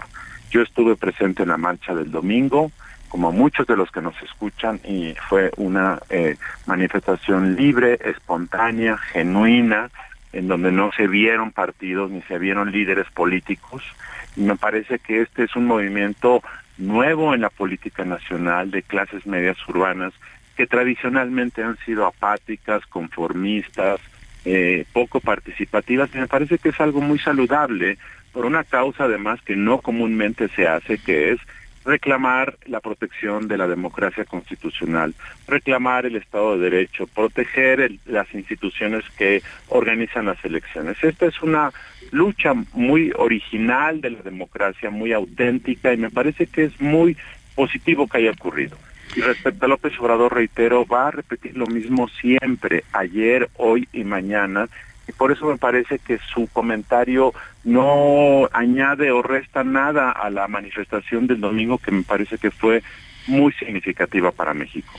Yo 0.51 0.61
estuve 0.61 0.95
presente 0.95 1.43
en 1.43 1.49
la 1.49 1.57
marcha 1.57 1.95
del 1.95 2.11
domingo, 2.11 2.71
como 3.09 3.31
muchos 3.31 3.65
de 3.67 3.75
los 3.75 3.91
que 3.91 4.01
nos 4.01 4.15
escuchan, 4.21 4.79
y 4.83 5.15
fue 5.27 5.51
una 5.57 5.99
eh, 6.09 6.37
manifestación 6.65 7.55
libre, 7.55 7.97
espontánea, 8.03 8.97
genuina, 8.97 9.89
en 10.33 10.47
donde 10.47 10.71
no 10.71 10.91
se 10.91 11.07
vieron 11.07 11.51
partidos 11.51 12.11
ni 12.11 12.21
se 12.23 12.37
vieron 12.37 12.71
líderes 12.71 13.07
políticos, 13.11 13.83
me 14.35 14.55
parece 14.55 14.99
que 14.99 15.21
este 15.21 15.43
es 15.43 15.55
un 15.55 15.65
movimiento 15.65 16.41
nuevo 16.77 17.33
en 17.33 17.41
la 17.41 17.49
política 17.49 18.03
nacional 18.03 18.71
de 18.71 18.83
clases 18.83 19.25
medias 19.25 19.57
urbanas 19.67 20.13
que 20.55 20.67
tradicionalmente 20.67 21.63
han 21.63 21.77
sido 21.85 22.05
apáticas, 22.05 22.85
conformistas, 22.85 23.99
eh, 24.45 24.85
poco 24.93 25.19
participativas 25.19 26.09
y 26.13 26.19
me 26.19 26.27
parece 26.27 26.57
que 26.57 26.69
es 26.69 26.79
algo 26.79 27.01
muy 27.01 27.19
saludable 27.19 27.97
por 28.31 28.45
una 28.45 28.63
causa 28.63 29.05
además 29.05 29.41
que 29.41 29.55
no 29.55 29.79
comúnmente 29.79 30.49
se 30.49 30.67
hace, 30.67 30.97
que 30.97 31.31
es 31.31 31.39
reclamar 31.85 32.57
la 32.65 32.79
protección 32.79 33.47
de 33.47 33.57
la 33.57 33.67
democracia 33.67 34.25
constitucional, 34.25 35.13
reclamar 35.47 36.05
el 36.05 36.15
Estado 36.15 36.57
de 36.57 36.69
Derecho, 36.69 37.07
proteger 37.07 37.91
las 38.05 38.33
instituciones 38.33 39.05
que 39.17 39.43
organizan 39.69 40.25
las 40.25 40.43
elecciones. 40.43 41.01
Esta 41.03 41.27
es 41.27 41.41
una 41.41 41.71
lucha 42.11 42.53
muy 42.73 43.13
original 43.15 44.01
de 44.01 44.11
la 44.11 44.21
democracia, 44.21 44.89
muy 44.89 45.13
auténtica 45.13 45.93
y 45.93 45.97
me 45.97 46.09
parece 46.09 46.47
que 46.47 46.65
es 46.65 46.81
muy 46.81 47.15
positivo 47.55 48.07
que 48.07 48.17
haya 48.17 48.31
ocurrido. 48.31 48.77
Y 49.15 49.21
respecto 49.21 49.65
a 49.65 49.69
López 49.69 49.93
Obrador, 49.99 50.33
reitero, 50.33 50.85
va 50.85 51.07
a 51.07 51.11
repetir 51.11 51.55
lo 51.55 51.67
mismo 51.67 52.09
siempre, 52.09 52.83
ayer, 52.91 53.49
hoy 53.55 53.87
y 53.93 54.03
mañana, 54.03 54.67
y 55.07 55.11
por 55.11 55.31
eso 55.31 55.45
me 55.45 55.57
parece 55.57 55.99
que 55.99 56.19
su 56.33 56.47
comentario 56.47 57.33
no 57.63 58.49
añade 58.51 59.11
o 59.11 59.21
resta 59.21 59.63
nada 59.63 60.11
a 60.11 60.29
la 60.29 60.47
manifestación 60.47 61.27
del 61.27 61.41
domingo 61.41 61.77
que 61.77 61.91
me 61.91 62.03
parece 62.03 62.37
que 62.37 62.51
fue 62.51 62.83
muy 63.27 63.53
significativa 63.53 64.31
para 64.31 64.53
México. 64.53 64.91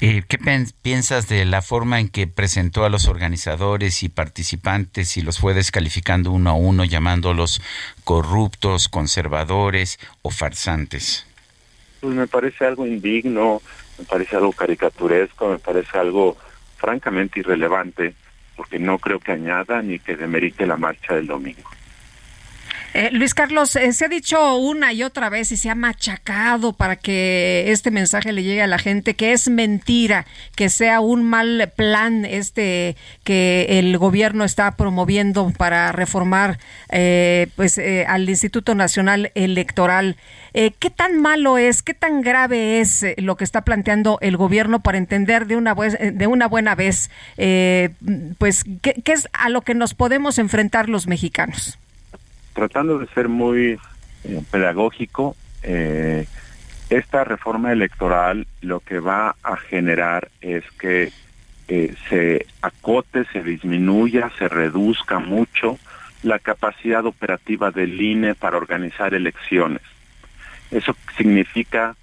Eh, 0.00 0.22
¿Qué 0.28 0.38
piensas 0.82 1.28
de 1.28 1.44
la 1.44 1.62
forma 1.62 2.00
en 2.00 2.08
que 2.08 2.26
presentó 2.26 2.84
a 2.84 2.90
los 2.90 3.08
organizadores 3.08 4.02
y 4.02 4.08
participantes 4.08 5.16
y 5.16 5.22
los 5.22 5.38
fue 5.38 5.54
descalificando 5.54 6.30
uno 6.30 6.50
a 6.50 6.54
uno, 6.54 6.84
llamándolos 6.84 7.62
corruptos, 8.04 8.88
conservadores 8.88 9.98
o 10.22 10.30
farsantes? 10.30 11.26
Pues 12.00 12.14
me 12.14 12.26
parece 12.26 12.66
algo 12.66 12.86
indigno, 12.86 13.62
me 13.98 14.04
parece 14.04 14.36
algo 14.36 14.52
caricaturesco, 14.52 15.48
me 15.48 15.58
parece 15.58 15.96
algo 15.96 16.36
francamente 16.76 17.40
irrelevante, 17.40 18.14
porque 18.56 18.78
no 18.78 18.98
creo 18.98 19.20
que 19.20 19.32
añada 19.32 19.82
ni 19.82 19.98
que 19.98 20.16
demerite 20.16 20.66
la 20.66 20.76
marcha 20.76 21.14
del 21.14 21.26
domingo. 21.26 21.70
Eh, 22.94 23.10
Luis 23.10 23.34
Carlos, 23.34 23.74
eh, 23.74 23.92
se 23.92 24.04
ha 24.04 24.08
dicho 24.08 24.56
una 24.56 24.92
y 24.92 25.02
otra 25.02 25.28
vez 25.28 25.50
y 25.50 25.56
se 25.56 25.68
ha 25.68 25.74
machacado 25.74 26.72
para 26.72 26.94
que 26.94 27.64
este 27.66 27.90
mensaje 27.90 28.32
le 28.32 28.44
llegue 28.44 28.62
a 28.62 28.68
la 28.68 28.78
gente 28.78 29.14
que 29.14 29.32
es 29.32 29.48
mentira, 29.48 30.26
que 30.54 30.68
sea 30.68 31.00
un 31.00 31.24
mal 31.24 31.72
plan 31.74 32.24
este 32.24 32.96
que 33.24 33.66
el 33.80 33.98
gobierno 33.98 34.44
está 34.44 34.76
promoviendo 34.76 35.52
para 35.58 35.90
reformar 35.90 36.60
eh, 36.88 37.48
pues 37.56 37.80
al 38.06 38.28
Instituto 38.28 38.76
Nacional 38.76 39.32
Electoral. 39.34 40.16
¿Qué 40.52 40.90
tan 40.94 41.20
malo 41.20 41.58
es, 41.58 41.82
qué 41.82 41.94
tan 41.94 42.22
grave 42.22 42.78
es 42.78 43.04
lo 43.16 43.36
que 43.36 43.42
está 43.42 43.62
planteando 43.62 44.18
el 44.20 44.36
gobierno 44.36 44.84
para 44.84 44.98
entender 44.98 45.48
de 45.48 45.56
una, 45.56 45.74
de 45.74 46.26
una 46.28 46.46
buena 46.46 46.76
vez 46.76 47.10
pues 48.38 48.64
qué 48.80 49.02
es 49.04 49.28
a 49.32 49.48
lo 49.48 49.62
que 49.62 49.74
nos 49.74 49.94
podemos 49.94 50.38
enfrentar 50.38 50.88
los 50.88 51.08
mexicanos? 51.08 51.76
Tratando 52.54 52.98
de 52.98 53.06
ser 53.08 53.28
muy 53.28 53.78
eh, 54.24 54.42
pedagógico, 54.50 55.36
eh, 55.62 56.26
esta 56.88 57.24
reforma 57.24 57.72
electoral 57.72 58.46
lo 58.62 58.80
que 58.80 59.00
va 59.00 59.36
a 59.42 59.56
generar 59.56 60.30
es 60.40 60.64
que 60.78 61.12
eh, 61.68 61.94
se 62.08 62.46
acote, 62.62 63.24
se 63.32 63.42
disminuya, 63.42 64.30
se 64.38 64.48
reduzca 64.48 65.18
mucho 65.18 65.78
la 66.22 66.38
capacidad 66.38 67.04
operativa 67.04 67.70
del 67.70 68.00
INE 68.00 68.34
para 68.34 68.56
organizar 68.56 69.14
elecciones. 69.14 69.82
Eso 70.70 70.96
significa 71.16 71.96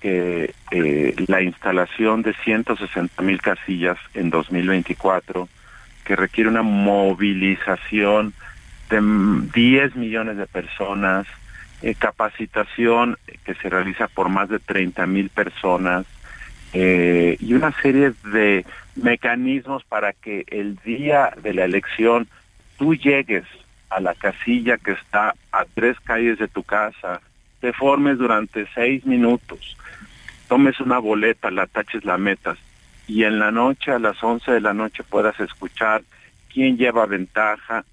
que 0.00 0.54
la 1.26 1.42
instalación 1.42 2.22
de 2.22 2.32
160 2.42 3.22
mil 3.22 3.40
casillas 3.42 3.98
en 4.14 4.30
2024, 4.30 5.48
que 6.04 6.16
requiere 6.16 6.48
una 6.48 6.62
movilización 6.62 8.32
de 8.90 9.00
10 9.54 9.96
millones 9.96 10.36
de 10.36 10.46
personas, 10.46 11.26
eh, 11.82 11.94
capacitación 11.94 13.16
que 13.44 13.54
se 13.54 13.70
realiza 13.70 14.08
por 14.08 14.28
más 14.28 14.48
de 14.48 14.58
30 14.58 15.06
mil 15.06 15.30
personas 15.30 16.06
eh, 16.72 17.36
y 17.40 17.54
una 17.54 17.72
serie 17.80 18.12
de 18.32 18.64
mecanismos 18.96 19.84
para 19.84 20.12
que 20.12 20.44
el 20.48 20.76
día 20.84 21.32
de 21.42 21.54
la 21.54 21.64
elección 21.64 22.28
tú 22.78 22.94
llegues 22.94 23.44
a 23.88 24.00
la 24.00 24.14
casilla 24.14 24.76
que 24.76 24.92
está 24.92 25.34
a 25.52 25.64
tres 25.64 25.98
calles 26.00 26.38
de 26.38 26.48
tu 26.48 26.62
casa, 26.62 27.20
te 27.60 27.72
formes 27.72 28.18
durante 28.18 28.66
seis 28.74 29.04
minutos, 29.06 29.76
tomes 30.48 30.80
una 30.80 30.98
boleta, 30.98 31.50
la 31.50 31.66
taches, 31.66 32.04
la 32.04 32.18
metas 32.18 32.58
y 33.10 33.24
en 33.24 33.40
la 33.40 33.50
noche, 33.50 33.90
a 33.90 33.98
las 33.98 34.22
11 34.22 34.52
de 34.52 34.60
la 34.60 34.72
noche, 34.72 35.02
puedas 35.02 35.38
escuchar 35.40 36.02
quién 36.52 36.76
lleva 36.76 37.06
ventaja, 37.06 37.84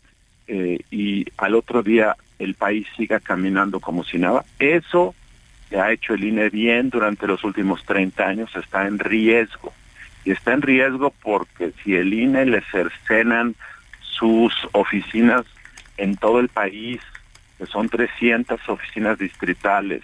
eh, 0.47 0.79
y 0.91 1.25
al 1.37 1.55
otro 1.55 1.83
día 1.83 2.15
el 2.39 2.55
país 2.55 2.87
siga 2.95 3.19
caminando 3.19 3.79
como 3.79 4.03
si 4.03 4.17
nada. 4.17 4.45
Eso 4.59 5.15
que 5.69 5.77
ha 5.77 5.91
hecho 5.91 6.13
el 6.13 6.23
INE 6.23 6.49
bien 6.49 6.89
durante 6.89 7.27
los 7.27 7.43
últimos 7.43 7.83
30 7.83 8.25
años 8.25 8.55
está 8.55 8.87
en 8.87 8.99
riesgo. 8.99 9.73
Y 10.23 10.31
está 10.31 10.53
en 10.53 10.61
riesgo 10.61 11.13
porque 11.21 11.71
si 11.83 11.95
el 11.95 12.13
INE 12.13 12.45
le 12.45 12.61
cercenan 12.71 13.55
sus 14.01 14.53
oficinas 14.71 15.45
en 15.97 16.15
todo 16.15 16.39
el 16.39 16.49
país, 16.49 17.01
que 17.57 17.65
son 17.65 17.89
300 17.89 18.59
oficinas 18.69 19.17
distritales, 19.17 20.03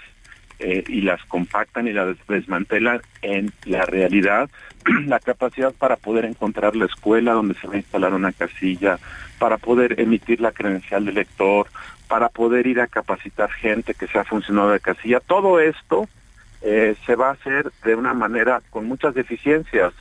eh, 0.59 0.83
y 0.87 1.01
las 1.01 1.23
compactan 1.25 1.87
y 1.87 1.93
las 1.93 2.15
desmantelan 2.27 3.01
en 3.21 3.51
la 3.65 3.85
realidad, 3.85 4.49
la 5.07 5.19
capacidad 5.19 5.73
para 5.73 5.95
poder 5.95 6.25
encontrar 6.25 6.75
la 6.75 6.85
escuela 6.85 7.33
donde 7.33 7.55
se 7.55 7.67
va 7.67 7.73
a 7.73 7.77
instalar 7.77 8.13
una 8.13 8.31
casilla, 8.31 8.99
para 9.39 9.57
poder 9.57 9.99
emitir 9.99 10.39
la 10.39 10.51
credencial 10.51 11.05
de 11.05 11.11
lector, 11.11 11.67
para 12.07 12.29
poder 12.29 12.67
ir 12.67 12.79
a 12.79 12.87
capacitar 12.87 13.51
gente 13.51 13.93
que 13.93 14.07
sea 14.07 14.23
funcionario 14.23 14.71
de 14.71 14.79
casilla. 14.79 15.19
Todo 15.19 15.59
esto 15.59 16.07
eh, 16.61 16.95
se 17.05 17.15
va 17.15 17.29
a 17.29 17.33
hacer 17.33 17.71
de 17.83 17.95
una 17.95 18.13
manera 18.13 18.61
con 18.69 18.87
muchas 18.87 19.13
deficiencias, 19.13 19.93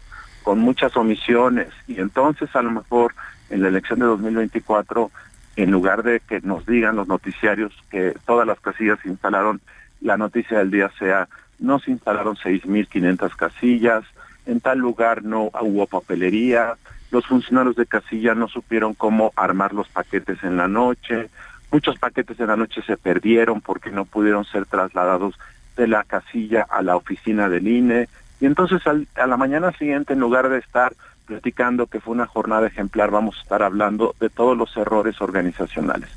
con 0.43 0.59
muchas 0.61 0.97
omisiones, 0.97 1.69
y 1.89 2.01
entonces 2.01 2.55
a 2.55 2.63
lo 2.63 2.71
mejor 2.71 3.15
en 3.51 3.63
la 3.63 3.69
elección 3.69 3.99
de 3.99 4.07
2024, 4.07 5.11
en 5.57 5.71
lugar 5.71 6.03
de 6.03 6.21
que 6.21 6.41
nos 6.41 6.65
digan 6.67 6.97
los 6.97 7.09
noticiarios 7.09 7.73
que 7.91 8.15
todas 8.27 8.47
las 8.47 8.61
casillas 8.61 8.99
se 9.03 9.09
instalaron, 9.09 9.61
la 10.03 10.17
noticia 10.17 10.59
del 10.59 10.71
día 10.71 10.91
sea, 10.99 11.29
no 11.59 11.79
se 11.79 11.93
instalaron 11.93 12.37
6.500 12.37 13.35
casillas, 13.37 14.05
en 14.47 14.61
tal 14.61 14.79
lugar 14.79 15.23
no 15.23 15.51
hubo 15.61 15.87
papelería, 15.87 16.75
los 17.11 17.27
funcionarios 17.27 17.77
de 17.77 17.87
casilla 17.87 18.35
no 18.35 18.49
supieron 18.49 18.95
cómo 18.95 19.33
armar 19.37 19.73
los 19.73 19.89
paquetes 19.89 20.43
en 20.43 20.57
la 20.57 20.67
noche, 20.67 21.31
muchos 21.71 21.99
paquetes 21.99 22.41
en 22.41 22.49
la 22.49 22.57
noche 22.57 22.83
se 22.83 22.97
perdieron 22.97 23.61
porque 23.61 23.91
no 23.91 24.05
pudieron 24.05 24.45
ser 24.45 24.67
trasladados 24.67 25.39
de 25.77 25.87
la 25.87 26.05
casilla 26.05 26.67
a 26.69 26.83
la 26.83 26.97
oficina 26.97 27.49
del 27.49 27.69
INE, 27.69 28.09
y 28.41 28.47
entonces 28.47 28.83
a 28.87 29.27
la 29.27 29.37
mañana 29.37 29.71
siguiente, 29.73 30.15
en 30.15 30.21
lugar 30.21 30.49
de 30.49 30.59
estar 30.59 30.95
platicando 31.27 31.87
que 31.87 32.01
fue 32.01 32.13
una 32.13 32.27
jornada 32.27 32.67
ejemplar, 32.67 33.11
vamos 33.11 33.39
a 33.39 33.43
estar 33.43 33.63
hablando 33.63 34.15
de 34.19 34.29
todos 34.29 34.57
los 34.57 34.77
errores 34.77 35.21
organizacionales. 35.21 36.11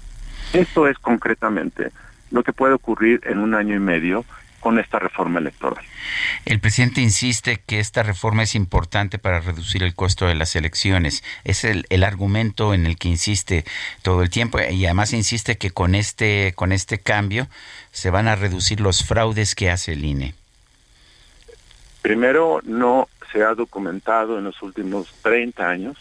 Esto 0.52 0.88
es 0.88 0.98
concretamente 0.98 1.92
lo 2.32 2.44
que 2.44 2.54
puede 2.54 2.74
ocurrir 2.74 3.22
en 3.26 3.40
un 3.40 3.54
año 3.54 3.76
y 3.76 3.80
medio 3.80 4.26
con 4.66 4.80
esta 4.80 4.98
reforma 4.98 5.38
electoral. 5.38 5.86
El 6.46 6.60
presidente 6.60 7.00
insiste 7.00 7.62
que 7.68 7.80
esta 7.80 8.02
reforma 8.02 8.42
es 8.42 8.56
importante 8.56 9.20
para 9.20 9.40
reducir 9.40 9.84
el 9.84 9.94
costo 9.94 10.26
de 10.26 10.34
las 10.34 10.56
elecciones. 10.56 11.24
Es 11.44 11.64
el, 11.64 11.86
el, 11.90 12.04
argumento 12.04 12.74
en 12.74 12.88
el 12.88 12.98
que 12.98 13.08
insiste 13.08 13.64
todo 14.02 14.24
el 14.24 14.32
tiempo 14.32 14.60
y 14.60 14.86
además 14.86 15.14
insiste 15.14 15.60
que 15.60 15.70
con 15.70 15.94
este, 15.94 16.54
con 16.56 16.72
este 16.72 16.98
cambio 16.98 17.48
se 17.92 18.10
van 18.10 18.28
a 18.28 18.36
reducir 18.36 18.80
los 18.82 19.04
fraudes 19.04 19.54
que 19.54 19.70
hace 19.70 19.94
el 19.94 20.04
INE. 20.04 20.34
Primero, 22.02 22.60
no 22.64 23.08
se 23.32 23.44
ha 23.44 23.54
documentado 23.54 24.40
en 24.40 24.46
los 24.46 24.62
últimos 24.64 25.14
30 25.22 25.70
años, 25.70 25.98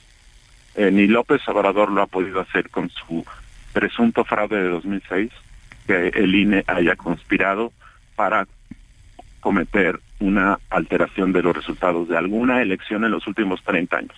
eh, 0.75 0.91
ni 0.91 1.07
López 1.07 1.47
Obrador 1.49 1.91
lo 1.91 2.01
ha 2.01 2.07
podido 2.07 2.41
hacer 2.41 2.71
con 2.71 2.89
su 2.89 3.27
presunto 3.73 4.25
fraude 4.25 4.57
de 4.57 4.69
2006, 4.69 5.31
que 5.87 6.09
el 6.09 6.35
INE 6.35 6.65
haya 6.67 6.97
conspirado 6.97 7.73
para 8.17 8.47
cometer 9.41 10.01
una 10.21 10.59
alteración 10.71 11.33
de 11.33 11.43
los 11.43 11.55
resultados 11.55 12.09
de 12.09 12.17
alguna 12.17 12.63
elección 12.63 13.05
en 13.05 13.11
los 13.11 13.27
últimos 13.27 13.63
30 13.63 13.97
años. 13.97 14.17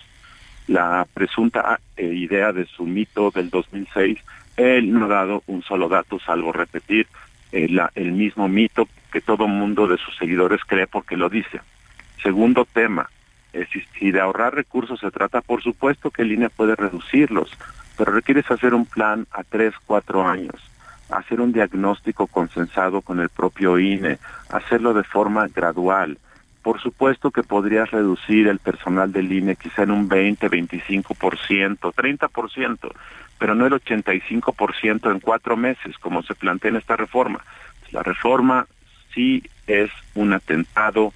La 0.67 1.05
presunta 1.13 1.79
idea 1.97 2.51
de 2.53 2.65
su 2.65 2.85
mito 2.85 3.31
del 3.31 3.49
2006, 3.49 4.19
él 4.57 4.91
no 4.91 5.05
ha 5.05 5.09
dado 5.09 5.43
un 5.47 5.63
solo 5.63 5.89
dato, 5.89 6.19
salvo 6.19 6.51
repetir 6.51 7.07
eh, 7.51 7.67
el 7.95 8.11
mismo 8.11 8.47
mito 8.47 8.87
que 9.11 9.21
todo 9.21 9.47
mundo 9.47 9.87
de 9.87 9.97
sus 9.97 10.15
seguidores 10.17 10.61
cree 10.65 10.87
porque 10.87 11.17
lo 11.17 11.29
dice. 11.29 11.61
Segundo 12.21 12.65
tema, 12.65 13.09
si 13.99 14.11
de 14.11 14.19
ahorrar 14.19 14.55
recursos 14.55 14.99
se 14.99 15.11
trata, 15.11 15.41
por 15.41 15.61
supuesto 15.61 16.11
que 16.11 16.21
el 16.21 16.31
INE 16.31 16.49
puede 16.49 16.75
reducirlos, 16.75 17.49
pero 17.97 18.11
requieres 18.11 18.49
hacer 18.51 18.73
un 18.73 18.85
plan 18.85 19.25
a 19.31 19.43
tres, 19.43 19.73
cuatro 19.85 20.27
años 20.27 20.55
hacer 21.09 21.41
un 21.41 21.53
diagnóstico 21.53 22.27
consensado 22.27 23.01
con 23.01 23.19
el 23.19 23.29
propio 23.29 23.79
INE, 23.79 24.17
hacerlo 24.49 24.93
de 24.93 25.03
forma 25.03 25.47
gradual. 25.47 26.17
Por 26.61 26.81
supuesto 26.81 27.31
que 27.31 27.43
podrías 27.43 27.91
reducir 27.91 28.47
el 28.47 28.59
personal 28.59 29.11
del 29.11 29.31
INE 29.31 29.55
quizá 29.55 29.83
en 29.83 29.91
un 29.91 30.07
20, 30.07 30.49
25%, 30.49 31.79
30%, 31.79 32.91
pero 33.39 33.55
no 33.55 33.65
el 33.65 33.73
85% 33.73 35.11
en 35.11 35.19
cuatro 35.19 35.55
meses, 35.55 35.97
como 35.99 36.23
se 36.23 36.35
plantea 36.35 36.71
en 36.71 36.77
esta 36.77 36.95
reforma. 36.95 37.43
La 37.91 38.03
reforma 38.03 38.67
sí 39.13 39.43
es 39.65 39.89
un 40.15 40.33
atentado, 40.33 41.13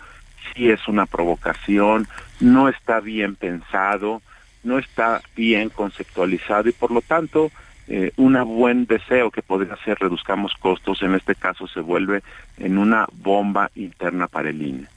sí 0.54 0.70
es 0.70 0.88
una 0.88 1.06
provocación, 1.06 2.08
no 2.40 2.70
está 2.70 3.00
bien 3.00 3.36
pensado, 3.36 4.22
no 4.64 4.78
está 4.78 5.22
bien 5.36 5.70
conceptualizado 5.70 6.70
y 6.70 6.74
por 6.74 6.92
lo 6.92 7.02
tanto 7.02 7.52
eh, 7.88 8.12
un 8.18 8.34
buen 8.56 8.86
deseo 8.86 9.32
que 9.32 9.42
podría 9.42 9.76
ser 9.84 9.98
reduzcamos 10.00 10.54
costos, 10.60 11.02
en 11.02 11.16
este 11.16 11.36
caso 11.36 11.68
se 11.68 11.80
vuelve 11.80 12.24
en 12.58 12.78
una 12.78 13.08
bomba 13.12 13.72
interna 13.76 14.28
para 14.28 14.50
el 14.50 14.62
INE. 14.62 14.88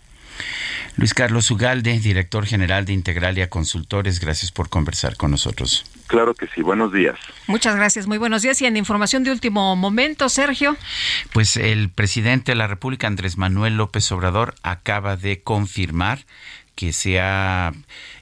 Luis 0.97 1.13
Carlos 1.13 1.51
Ugalde, 1.51 1.99
director 1.99 2.47
general 2.47 2.85
de 2.85 2.93
Integralia 2.93 3.51
Consultores, 3.51 4.21
gracias 4.21 4.53
por 4.53 4.69
conversar 4.69 5.17
con 5.17 5.33
nosotros. 5.33 5.85
Claro 6.07 6.35
que 6.35 6.47
sí, 6.47 6.63
buenos 6.63 6.93
días. 6.93 7.19
Muchas 7.49 7.75
gracias, 7.75 8.07
muy 8.07 8.19
buenos 8.19 8.43
días. 8.43 8.61
Y 8.63 8.67
en 8.67 8.77
información 8.77 9.25
de 9.25 9.33
último 9.33 9.75
momento, 9.75 10.29
Sergio. 10.29 10.77
Pues 11.33 11.57
el 11.57 11.91
presidente 11.91 12.53
de 12.53 12.57
la 12.57 12.69
República, 12.69 13.09
Andrés 13.09 13.39
Manuel 13.39 13.77
López 13.77 14.11
Obrador, 14.13 14.55
acaba 14.63 15.17
de 15.17 15.41
confirmar 15.41 16.21
que 16.77 16.93
se 16.93 17.21
ha 17.21 17.73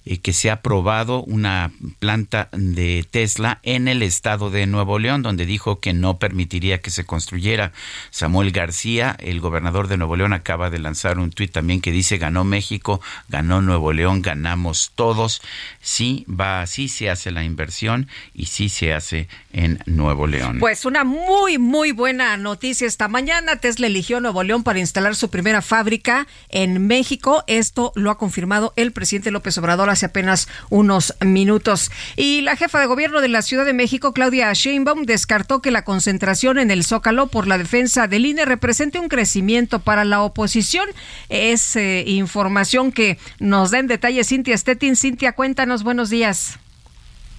eh, 0.05 0.19
que 0.19 0.33
se 0.33 0.51
ha 0.51 0.55
aprobado 0.55 1.23
una 1.23 1.73
planta 1.99 2.49
de 2.53 3.07
Tesla 3.11 3.61
en 3.63 3.89
el 3.89 4.03
estado 4.03 4.51
de 4.51 4.67
Nuevo 4.67 4.99
León, 4.99 5.23
donde 5.23 5.47
dijo 5.47 5.81
que 5.81 5.93
no 5.93 6.19
permitiría 6.19 6.81
que 6.81 6.91
se 6.91 7.05
construyera. 7.05 7.73
Samuel 8.11 8.51
García, 8.51 9.17
el 9.21 9.41
gobernador 9.41 9.89
de 9.89 9.97
Nuevo 9.97 10.17
León, 10.17 10.33
acaba 10.33 10.71
de 10.71 10.79
lanzar 10.79 11.19
un 11.19 11.31
tuit 11.31 11.53
también 11.53 11.81
que 11.81 11.93
dice 11.93 12.19
ganó 12.19 12.45
México, 12.45 13.01
ganó 13.29 13.63
Nuevo 13.63 13.93
León, 13.93 14.23
ganamos 14.23 14.93
todos. 14.95 15.43
Sí, 15.81 16.27
va, 16.29 16.67
sí 16.67 16.89
se 16.89 17.11
hace 17.11 17.31
la 17.31 17.45
inversión 17.45 18.09
y 18.35 18.47
sí 18.47 18.69
se 18.69 18.93
hace 18.93 19.29
en 19.53 19.79
Nuevo 19.87 20.27
León. 20.27 20.59
Pues 20.59 20.85
una 20.85 21.05
muy, 21.05 21.59
muy 21.59 21.93
buena 21.93 22.37
noticia 22.37 22.87
esta 22.87 23.09
mañana. 23.09 23.57
Tesla 23.57 23.87
eligió 23.87 24.21
Nuevo 24.21 24.43
León 24.43 24.63
para 24.63 24.79
instalar 24.79 25.15
su 25.15 25.31
primera 25.31 25.63
fábrica 25.63 26.27
en 26.49 26.87
México. 26.87 27.45
Esto 27.47 27.93
lo 27.95 28.11
ha 28.11 28.19
confirmado 28.19 28.73
el 28.77 28.93
presidente 28.93 29.31
López 29.31 29.57
Obrador 29.59 29.91
hace 29.91 30.07
apenas 30.07 30.49
unos 30.71 31.15
minutos. 31.21 31.91
Y 32.17 32.41
la 32.41 32.57
jefa 32.57 32.81
de 32.81 32.87
gobierno 32.87 33.21
de 33.21 33.29
la 33.29 33.43
Ciudad 33.43 33.65
de 33.65 33.73
México, 33.73 34.13
Claudia 34.13 34.53
Sheinbaum, 34.53 35.05
descartó 35.05 35.61
que 35.61 35.71
la 35.71 35.85
concentración 35.85 36.59
en 36.59 36.71
el 36.71 36.85
Zócalo 36.85 37.29
por 37.29 37.47
la 37.47 37.59
defensa 37.59 38.09
del 38.09 38.27
INE 38.27 38.45
represente 38.45 38.99
un 38.99 39.09
crecimiento 39.09 39.81
para 39.81 40.05
la 40.05 40.23
oposición. 40.23 40.89
Es 41.29 41.77
eh, 41.77 42.05
información 42.07 42.93
que 42.93 43.19
nos 43.39 43.71
da 43.71 43.79
en 43.79 43.87
detalle 43.87 44.25
Cintia 44.25 44.57
Stettin. 44.57 44.97
Cintia, 44.97 45.33
cuéntanos, 45.33 45.83
buenos 45.83 46.11
días. 46.11 46.59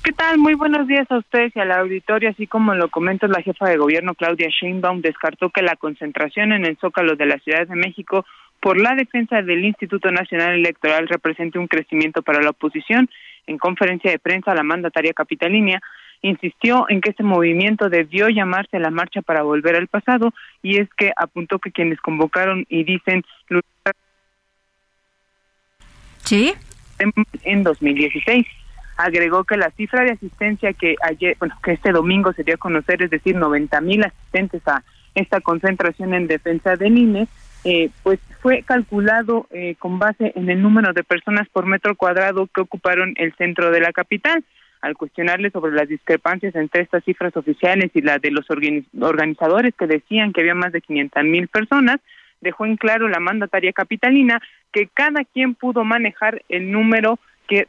¿Qué 0.03 0.11
tal? 0.11 0.37
Muy 0.37 0.53
buenos 0.55 0.85
días 0.85 1.09
a 1.09 1.17
ustedes 1.17 1.55
y 1.55 1.61
al 1.61 1.71
auditorio. 1.71 2.29
Así 2.29 2.45
como 2.45 2.75
lo 2.75 2.89
comenta 2.89 3.25
la 3.29 3.41
jefa 3.41 3.69
de 3.69 3.77
gobierno 3.77 4.15
Claudia 4.15 4.49
Sheinbaum, 4.49 4.99
descartó 4.99 5.49
que 5.49 5.61
la 5.61 5.77
concentración 5.77 6.51
en 6.51 6.65
el 6.65 6.75
Zócalo 6.75 7.15
de 7.15 7.25
la 7.25 7.39
Ciudad 7.39 7.65
de 7.65 7.75
México 7.75 8.25
por 8.59 8.77
la 8.77 8.95
defensa 8.95 9.41
del 9.41 9.63
Instituto 9.63 10.11
Nacional 10.11 10.55
Electoral 10.55 11.07
represente 11.07 11.57
un 11.57 11.67
crecimiento 11.67 12.21
para 12.21 12.41
la 12.41 12.49
oposición. 12.49 13.09
En 13.47 13.57
conferencia 13.57 14.11
de 14.11 14.19
prensa, 14.19 14.53
la 14.53 14.63
mandataria 14.63 15.13
capitalínea 15.13 15.81
insistió 16.21 16.85
en 16.89 16.99
que 16.99 17.11
este 17.11 17.23
movimiento 17.23 17.87
debió 17.87 18.27
llamarse 18.27 18.79
la 18.79 18.89
Marcha 18.89 19.21
para 19.21 19.43
Volver 19.43 19.77
al 19.77 19.87
Pasado 19.87 20.33
y 20.61 20.81
es 20.81 20.89
que 20.97 21.13
apuntó 21.15 21.59
que 21.59 21.71
quienes 21.71 22.01
convocaron 22.01 22.65
y 22.67 22.83
dicen 22.83 23.23
¿Sí? 26.25 26.53
en 27.45 27.63
2016 27.63 28.45
agregó 28.97 29.43
que 29.43 29.57
la 29.57 29.71
cifra 29.71 30.03
de 30.03 30.11
asistencia 30.11 30.73
que 30.73 30.95
ayer, 31.01 31.35
bueno, 31.39 31.55
que 31.63 31.73
este 31.73 31.91
domingo 31.91 32.33
se 32.33 32.43
dio 32.43 32.55
a 32.55 32.57
conocer, 32.57 33.01
es 33.01 33.09
decir, 33.09 33.35
90 33.35 33.81
mil 33.81 34.03
asistentes 34.03 34.67
a 34.67 34.83
esta 35.15 35.41
concentración 35.41 36.13
en 36.13 36.27
defensa 36.27 36.75
del 36.75 36.97
INE, 36.97 37.27
eh, 37.65 37.89
pues 38.03 38.19
fue 38.41 38.63
calculado 38.63 39.47
eh, 39.51 39.75
con 39.79 39.99
base 39.99 40.33
en 40.35 40.49
el 40.49 40.61
número 40.61 40.91
de 40.93 41.03
personas 41.03 41.47
por 41.49 41.65
metro 41.65 41.95
cuadrado 41.95 42.47
que 42.47 42.61
ocuparon 42.61 43.13
el 43.17 43.33
centro 43.35 43.71
de 43.71 43.79
la 43.79 43.93
capital. 43.93 44.43
Al 44.81 44.97
cuestionarle 44.97 45.49
sobre 45.49 45.71
las 45.71 45.87
discrepancias 45.87 46.55
entre 46.55 46.81
estas 46.81 47.05
cifras 47.05 47.37
oficiales 47.37 47.91
y 47.93 48.01
la 48.01 48.19
de 48.19 48.31
los 48.31 48.45
organizadores 48.49 49.73
que 49.75 49.87
decían 49.87 50.33
que 50.33 50.41
había 50.41 50.55
más 50.55 50.73
de 50.73 50.81
500 50.81 51.23
mil 51.23 51.47
personas, 51.47 52.01
dejó 52.41 52.65
en 52.65 52.75
claro 52.75 53.07
la 53.07 53.21
mandataria 53.21 53.71
capitalina 53.71 54.41
que 54.73 54.89
cada 54.93 55.23
quien 55.23 55.55
pudo 55.55 55.85
manejar 55.85 56.43
el 56.49 56.69
número 56.69 57.17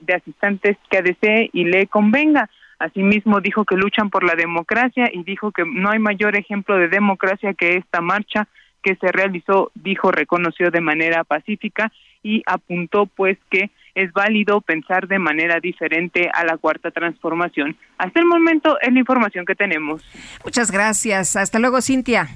de 0.01 0.14
asistentes 0.14 0.76
que 0.91 1.03
desee 1.03 1.51
y 1.53 1.64
le 1.64 1.87
convenga. 1.87 2.51
Asimismo, 2.78 3.41
dijo 3.41 3.64
que 3.64 3.76
luchan 3.76 4.11
por 4.11 4.24
la 4.24 4.35
democracia 4.35 5.09
y 5.12 5.22
dijo 5.22 5.53
que 5.53 5.64
no 5.64 5.91
hay 5.91 5.99
mayor 5.99 6.37
ejemplo 6.37 6.76
de 6.76 6.89
democracia 6.89 7.55
que 7.55 7.76
esta 7.76 8.01
marcha 8.01 8.49
que 8.82 8.97
se 8.97 9.11
realizó, 9.11 9.70
dijo, 9.74 10.12
reconoció 10.12 10.70
de 10.70 10.80
manera 10.80 11.24
pacífica 11.24 11.91
y 12.22 12.43
apuntó 12.47 13.07
pues 13.07 13.39
que 13.51 13.70
es 13.95 14.12
válido 14.12 14.61
pensar 14.61 15.07
de 15.07 15.18
manera 15.18 15.61
diferente 15.61 16.28
a 16.32 16.45
la 16.45 16.57
cuarta 16.59 16.91
transformación. 16.91 17.76
Hasta 17.97 18.20
el 18.20 18.26
momento 18.26 18.76
es 18.80 18.93
la 18.93 18.99
información 18.99 19.47
que 19.47 19.55
tenemos. 19.55 20.03
Muchas 20.45 20.70
gracias. 20.70 21.37
Hasta 21.37 21.59
luego, 21.59 21.80
Cintia. 21.80 22.28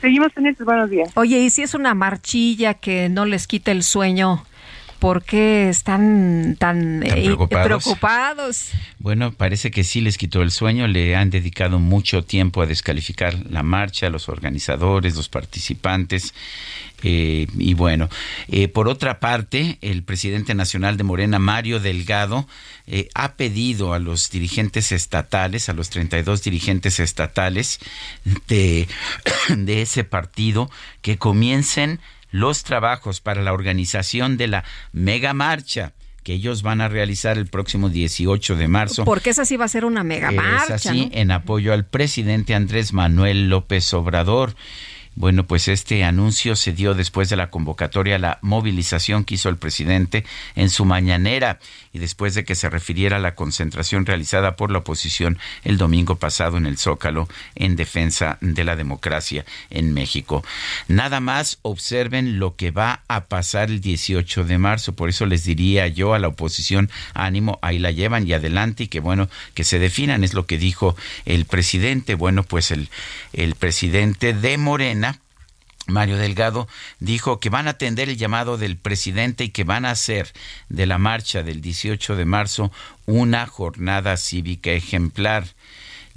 Seguimos 0.00 0.28
en 0.36 0.46
estos 0.46 0.64
buenos 0.64 0.88
días. 0.88 1.10
Oye, 1.16 1.38
¿y 1.38 1.50
si 1.50 1.62
es 1.62 1.74
una 1.74 1.94
marchilla 1.94 2.74
que 2.74 3.08
no 3.08 3.24
les 3.24 3.48
quita 3.48 3.72
el 3.72 3.82
sueño? 3.82 4.44
¿Por 4.98 5.22
qué 5.22 5.68
están 5.68 6.56
tan, 6.58 7.04
eh, 7.04 7.36
preocupados? 7.48 8.70
Bueno, 8.98 9.32
parece 9.32 9.70
que 9.70 9.84
sí 9.84 10.00
les 10.00 10.18
quitó 10.18 10.42
el 10.42 10.50
sueño, 10.50 10.88
le 10.88 11.14
han 11.14 11.30
dedicado 11.30 11.78
mucho 11.78 12.24
tiempo 12.24 12.62
a 12.62 12.66
descalificar 12.66 13.34
la 13.48 13.62
marcha, 13.62 14.10
los 14.10 14.28
organizadores, 14.28 15.14
los 15.14 15.28
participantes. 15.28 16.34
Eh, 17.04 17.46
y 17.56 17.74
bueno, 17.74 18.08
eh, 18.48 18.66
por 18.66 18.88
otra 18.88 19.20
parte, 19.20 19.78
el 19.82 20.02
presidente 20.02 20.56
nacional 20.56 20.96
de 20.96 21.04
Morena, 21.04 21.38
Mario 21.38 21.78
Delgado, 21.78 22.48
ha 23.14 23.34
pedido 23.34 23.92
a 23.92 23.98
los 23.98 24.30
dirigentes 24.30 24.92
estatales, 24.92 25.68
a 25.68 25.74
los 25.74 25.90
32 25.90 26.42
dirigentes 26.42 26.98
estatales 27.00 27.80
de, 28.48 28.88
de 29.56 29.82
ese 29.82 30.04
partido, 30.04 30.70
que 31.02 31.18
comiencen 31.18 32.00
los 32.30 32.62
trabajos 32.62 33.20
para 33.20 33.42
la 33.42 33.52
organización 33.52 34.36
de 34.36 34.48
la 34.48 34.64
mega 34.92 35.34
marcha 35.34 35.92
que 36.22 36.34
ellos 36.34 36.62
van 36.62 36.80
a 36.82 36.88
realizar 36.88 37.38
el 37.38 37.46
próximo 37.46 37.88
18 37.88 38.56
de 38.56 38.68
marzo. 38.68 39.04
Porque 39.04 39.30
esa 39.30 39.46
sí 39.46 39.56
va 39.56 39.64
a 39.64 39.68
ser 39.68 39.84
una 39.84 40.04
mega 40.04 40.30
marcha. 40.30 40.74
Es 40.74 40.86
así, 40.86 41.08
en 41.12 41.30
apoyo 41.30 41.72
al 41.72 41.86
presidente 41.86 42.54
Andrés 42.54 42.92
Manuel 42.92 43.48
López 43.48 43.94
Obrador. 43.94 44.54
Bueno, 45.18 45.48
pues 45.48 45.66
este 45.66 46.04
anuncio 46.04 46.54
se 46.54 46.72
dio 46.72 46.94
después 46.94 47.28
de 47.28 47.34
la 47.34 47.50
convocatoria 47.50 48.14
a 48.14 48.20
la 48.20 48.38
movilización 48.40 49.24
que 49.24 49.34
hizo 49.34 49.48
el 49.48 49.56
presidente 49.56 50.24
en 50.54 50.70
su 50.70 50.84
mañanera 50.84 51.58
y 51.92 51.98
después 51.98 52.36
de 52.36 52.44
que 52.44 52.54
se 52.54 52.70
refiriera 52.70 53.16
a 53.16 53.18
la 53.18 53.34
concentración 53.34 54.06
realizada 54.06 54.54
por 54.54 54.70
la 54.70 54.78
oposición 54.78 55.36
el 55.64 55.76
domingo 55.76 56.14
pasado 56.14 56.56
en 56.56 56.66
el 56.66 56.78
Zócalo 56.78 57.28
en 57.56 57.74
defensa 57.74 58.38
de 58.40 58.62
la 58.62 58.76
democracia 58.76 59.44
en 59.70 59.92
México. 59.92 60.44
Nada 60.86 61.18
más 61.18 61.58
observen 61.62 62.38
lo 62.38 62.54
que 62.54 62.70
va 62.70 63.02
a 63.08 63.24
pasar 63.24 63.70
el 63.70 63.80
18 63.80 64.44
de 64.44 64.58
marzo, 64.58 64.94
por 64.94 65.08
eso 65.08 65.26
les 65.26 65.42
diría 65.42 65.88
yo 65.88 66.14
a 66.14 66.20
la 66.20 66.28
oposición, 66.28 66.92
ánimo, 67.14 67.58
ahí 67.60 67.80
la 67.80 67.90
llevan 67.90 68.24
y 68.28 68.34
adelante 68.34 68.84
y 68.84 68.86
que 68.86 69.00
bueno, 69.00 69.28
que 69.54 69.64
se 69.64 69.80
definan, 69.80 70.22
es 70.22 70.32
lo 70.32 70.46
que 70.46 70.58
dijo 70.58 70.94
el 71.24 71.44
presidente. 71.44 72.14
Bueno, 72.14 72.44
pues 72.44 72.70
el, 72.70 72.88
el 73.32 73.56
presidente 73.56 74.32
de 74.32 74.58
Morena 74.58 75.07
Mario 75.88 76.18
Delgado 76.18 76.68
dijo 77.00 77.40
que 77.40 77.48
van 77.48 77.66
a 77.66 77.72
atender 77.72 78.08
el 78.10 78.18
llamado 78.18 78.58
del 78.58 78.76
presidente 78.76 79.44
y 79.44 79.48
que 79.48 79.64
van 79.64 79.86
a 79.86 79.90
hacer 79.90 80.32
de 80.68 80.86
la 80.86 80.98
marcha 80.98 81.42
del 81.42 81.62
18 81.62 82.14
de 82.14 82.24
marzo 82.26 82.70
una 83.06 83.46
jornada 83.46 84.16
cívica 84.18 84.70
ejemplar. 84.70 85.46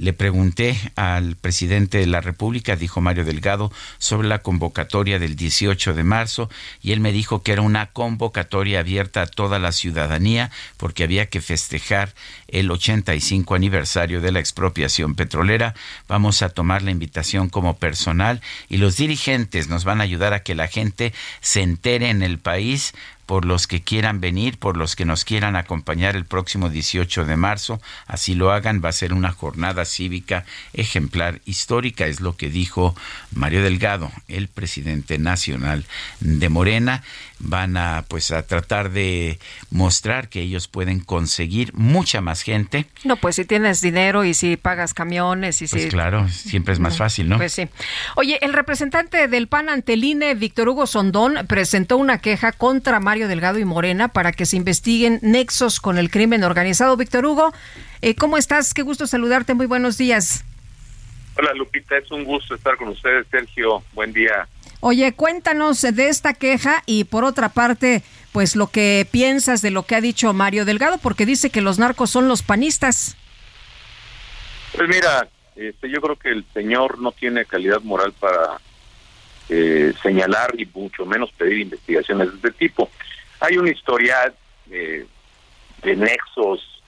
Le 0.02 0.14
pregunté 0.14 0.76
al 0.96 1.36
presidente 1.36 2.00
de 2.00 2.08
la 2.08 2.22
República, 2.22 2.76
dijo 2.76 3.02
Mario 3.02 3.24
Delgado, 3.24 3.72
sobre 4.00 4.28
la 4.28 4.40
convocatoria 4.40 5.20
del 5.20 5.36
18 5.36 5.94
de 5.94 6.04
marzo 6.04 6.50
y 6.82 6.94
él 6.94 7.02
me 7.02 7.12
dijo 7.12 7.44
que 7.44 7.52
era 7.52 7.62
una 7.62 7.86
convocatoria 7.86 8.80
abierta 8.80 9.22
a 9.22 9.28
toda 9.28 9.60
la 9.60 9.72
ciudadanía 9.72 10.50
porque 10.78 11.04
había 11.04 11.28
que 11.28 11.40
festejar 11.40 12.16
el 12.48 12.72
85 12.72 13.54
aniversario 13.54 14.22
de 14.22 14.32
la 14.32 14.40
expropiación 14.40 15.14
petrolera. 15.14 15.76
Vamos 16.08 16.42
a 16.42 16.50
tomar 16.50 16.82
la 16.82 16.90
invitación 16.90 17.50
como 17.50 17.78
personal 17.78 18.42
y 18.70 18.78
los 18.78 18.98
dirigentes 18.98 19.70
nos 19.70 19.84
van 19.84 20.02
a 20.02 20.06
ayudar 20.06 20.34
a 20.34 20.42
que 20.42 20.56
la 20.56 20.68
gente 20.68 21.14
se 21.42 21.62
entere 21.62 22.10
en 22.10 22.24
el 22.24 22.40
país 22.40 22.96
por 23.32 23.46
los 23.46 23.66
que 23.66 23.82
quieran 23.82 24.20
venir, 24.20 24.58
por 24.58 24.76
los 24.76 24.98
que 24.98 25.06
nos 25.06 25.24
quieran 25.24 25.56
acompañar 25.56 26.18
el 26.18 26.26
próximo 26.26 26.68
18 26.68 27.24
de 27.24 27.38
marzo, 27.38 27.80
así 28.06 28.36
lo 28.36 28.52
hagan, 28.52 28.82
va 28.84 28.90
a 28.90 28.92
ser 28.92 29.14
una 29.14 29.32
jornada 29.32 29.86
cívica 29.86 30.44
ejemplar 30.74 31.40
histórica, 31.46 32.08
es 32.08 32.20
lo 32.20 32.36
que 32.36 32.50
dijo 32.50 32.94
Mario 33.34 33.64
Delgado, 33.64 34.12
el 34.28 34.50
presidente 34.50 35.18
nacional 35.18 35.86
de 36.20 36.50
Morena 36.50 37.04
van 37.44 37.78
a 37.78 38.06
pues 38.08 38.32
a 38.32 38.44
tratar 38.44 38.92
de 38.92 39.40
mostrar 39.70 40.30
que 40.30 40.42
ellos 40.42 40.68
pueden 40.68 41.00
conseguir 41.00 41.74
mucha 41.74 42.22
más 42.22 42.42
gente. 42.42 42.86
No, 43.04 43.16
pues 43.16 43.36
si 43.36 43.46
tienes 43.46 43.82
dinero 43.82 44.24
y 44.24 44.34
si 44.34 44.58
pagas 44.58 44.94
camiones 44.94 45.62
y 45.62 45.68
pues 45.68 45.84
si 45.84 45.90
claro, 45.90 46.28
siempre 46.30 46.74
es 46.74 46.80
más 46.80 46.98
fácil, 46.98 47.30
¿no? 47.30 47.38
Pues 47.38 47.54
sí. 47.54 47.68
Oye, 48.16 48.38
el 48.42 48.54
representante 48.54 49.28
del 49.28 49.48
PAN 49.48 49.70
ante 49.70 49.94
el 49.94 50.04
INE, 50.04 50.36
Víctor 50.36 50.70
Hugo 50.70 50.88
Sondón, 50.88 51.36
presentó 51.48 51.98
una 51.98 52.20
queja 52.20 52.52
contra 52.52 53.00
Mario 53.00 53.28
Delgado 53.28 53.60
y 53.60 53.66
Morena 53.66 54.08
para 54.10 54.32
que 54.32 54.46
se 54.46 54.58
investiguen 54.58 55.20
nexos 55.22 55.80
con 55.80 55.98
el 55.98 56.10
crimen 56.10 56.44
organizado. 56.44 56.98
Víctor 56.98 57.26
Hugo, 57.26 57.54
eh, 58.02 58.16
¿cómo 58.16 58.38
estás? 58.38 58.74
Qué 58.74 58.82
gusto 58.82 59.08
saludarte. 59.08 59.54
Muy 59.54 59.66
buenos 59.66 59.98
días. 59.98 60.46
Hola 61.38 61.54
Lupita, 61.54 61.98
es 61.98 62.12
un 62.12 62.26
gusto 62.26 62.56
estar 62.56 62.76
con 62.76 62.90
ustedes, 62.90 63.26
Sergio. 63.32 63.84
Buen 63.94 64.12
día. 64.12 64.48
Oye, 64.82 65.14
cuéntanos 65.14 65.82
de 65.84 66.10
esta 66.10 66.34
queja 66.34 66.82
y 66.88 67.04
por 67.04 67.24
otra 67.24 67.50
parte, 67.50 68.02
pues 68.32 68.56
lo 68.56 68.68
que 68.68 69.08
piensas 69.10 69.62
de 69.62 69.70
lo 69.70 69.84
que 69.84 69.94
ha 69.94 70.02
dicho 70.02 70.34
Mario 70.34 70.66
Delgado, 70.66 70.98
porque 70.98 71.28
dice 71.28 71.52
que 71.52 71.62
los 71.62 71.78
narcos 71.78 72.10
son 72.10 72.28
los 72.28 72.42
panistas. 72.42 73.16
Pues 74.76 74.90
mira, 74.90 75.30
este, 75.56 75.88
yo 75.88 76.02
creo 76.02 76.16
que 76.16 76.30
el 76.30 76.44
señor 76.52 76.98
no 76.98 77.12
tiene 77.12 77.46
calidad 77.46 77.82
moral 77.82 78.12
para 78.14 78.60
eh, 79.50 79.94
señalar 80.02 80.60
y 80.60 80.66
mucho 80.66 81.06
menos 81.06 81.32
pedir 81.34 81.60
investigaciones 81.60 82.30
de 82.30 82.36
este 82.38 82.52
tipo. 82.52 82.90
Hay 83.40 83.58
una 83.58 83.70
historia 83.70 84.34
eh, 84.72 85.06
de 85.84 85.96
nexos, 85.96 86.82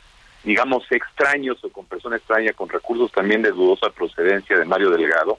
digamos, 0.44 0.84
extraños 0.90 1.64
o 1.64 1.70
con 1.70 1.86
persona 1.86 2.16
extraña, 2.16 2.54
con 2.54 2.70
recursos 2.70 3.12
también 3.12 3.44
de 3.44 3.52
dudosa 3.52 3.92
procedencia 3.92 4.58
de 4.58 4.66
Mario 4.66 4.90
Delgado. 4.90 5.38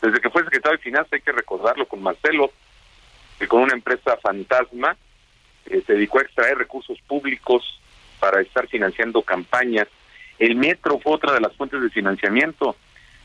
Desde 0.00 0.20
que 0.20 0.30
fue 0.30 0.44
secretario 0.44 0.78
de 0.78 0.84
Finanzas, 0.84 1.12
hay 1.12 1.20
que 1.20 1.32
recordarlo 1.32 1.86
con 1.86 2.02
Marcelo, 2.02 2.52
que 3.38 3.48
con 3.48 3.62
una 3.62 3.74
empresa 3.74 4.16
fantasma 4.16 4.96
eh, 5.66 5.82
se 5.86 5.94
dedicó 5.94 6.18
a 6.18 6.22
extraer 6.22 6.58
recursos 6.58 6.98
públicos 7.06 7.80
para 8.20 8.40
estar 8.40 8.66
financiando 8.68 9.22
campañas 9.22 9.88
el 10.38 10.54
metro 10.54 10.98
fue 11.00 11.14
otra 11.14 11.32
de 11.32 11.40
las 11.40 11.54
fuentes 11.56 11.82
de 11.82 11.90
financiamiento, 11.90 12.76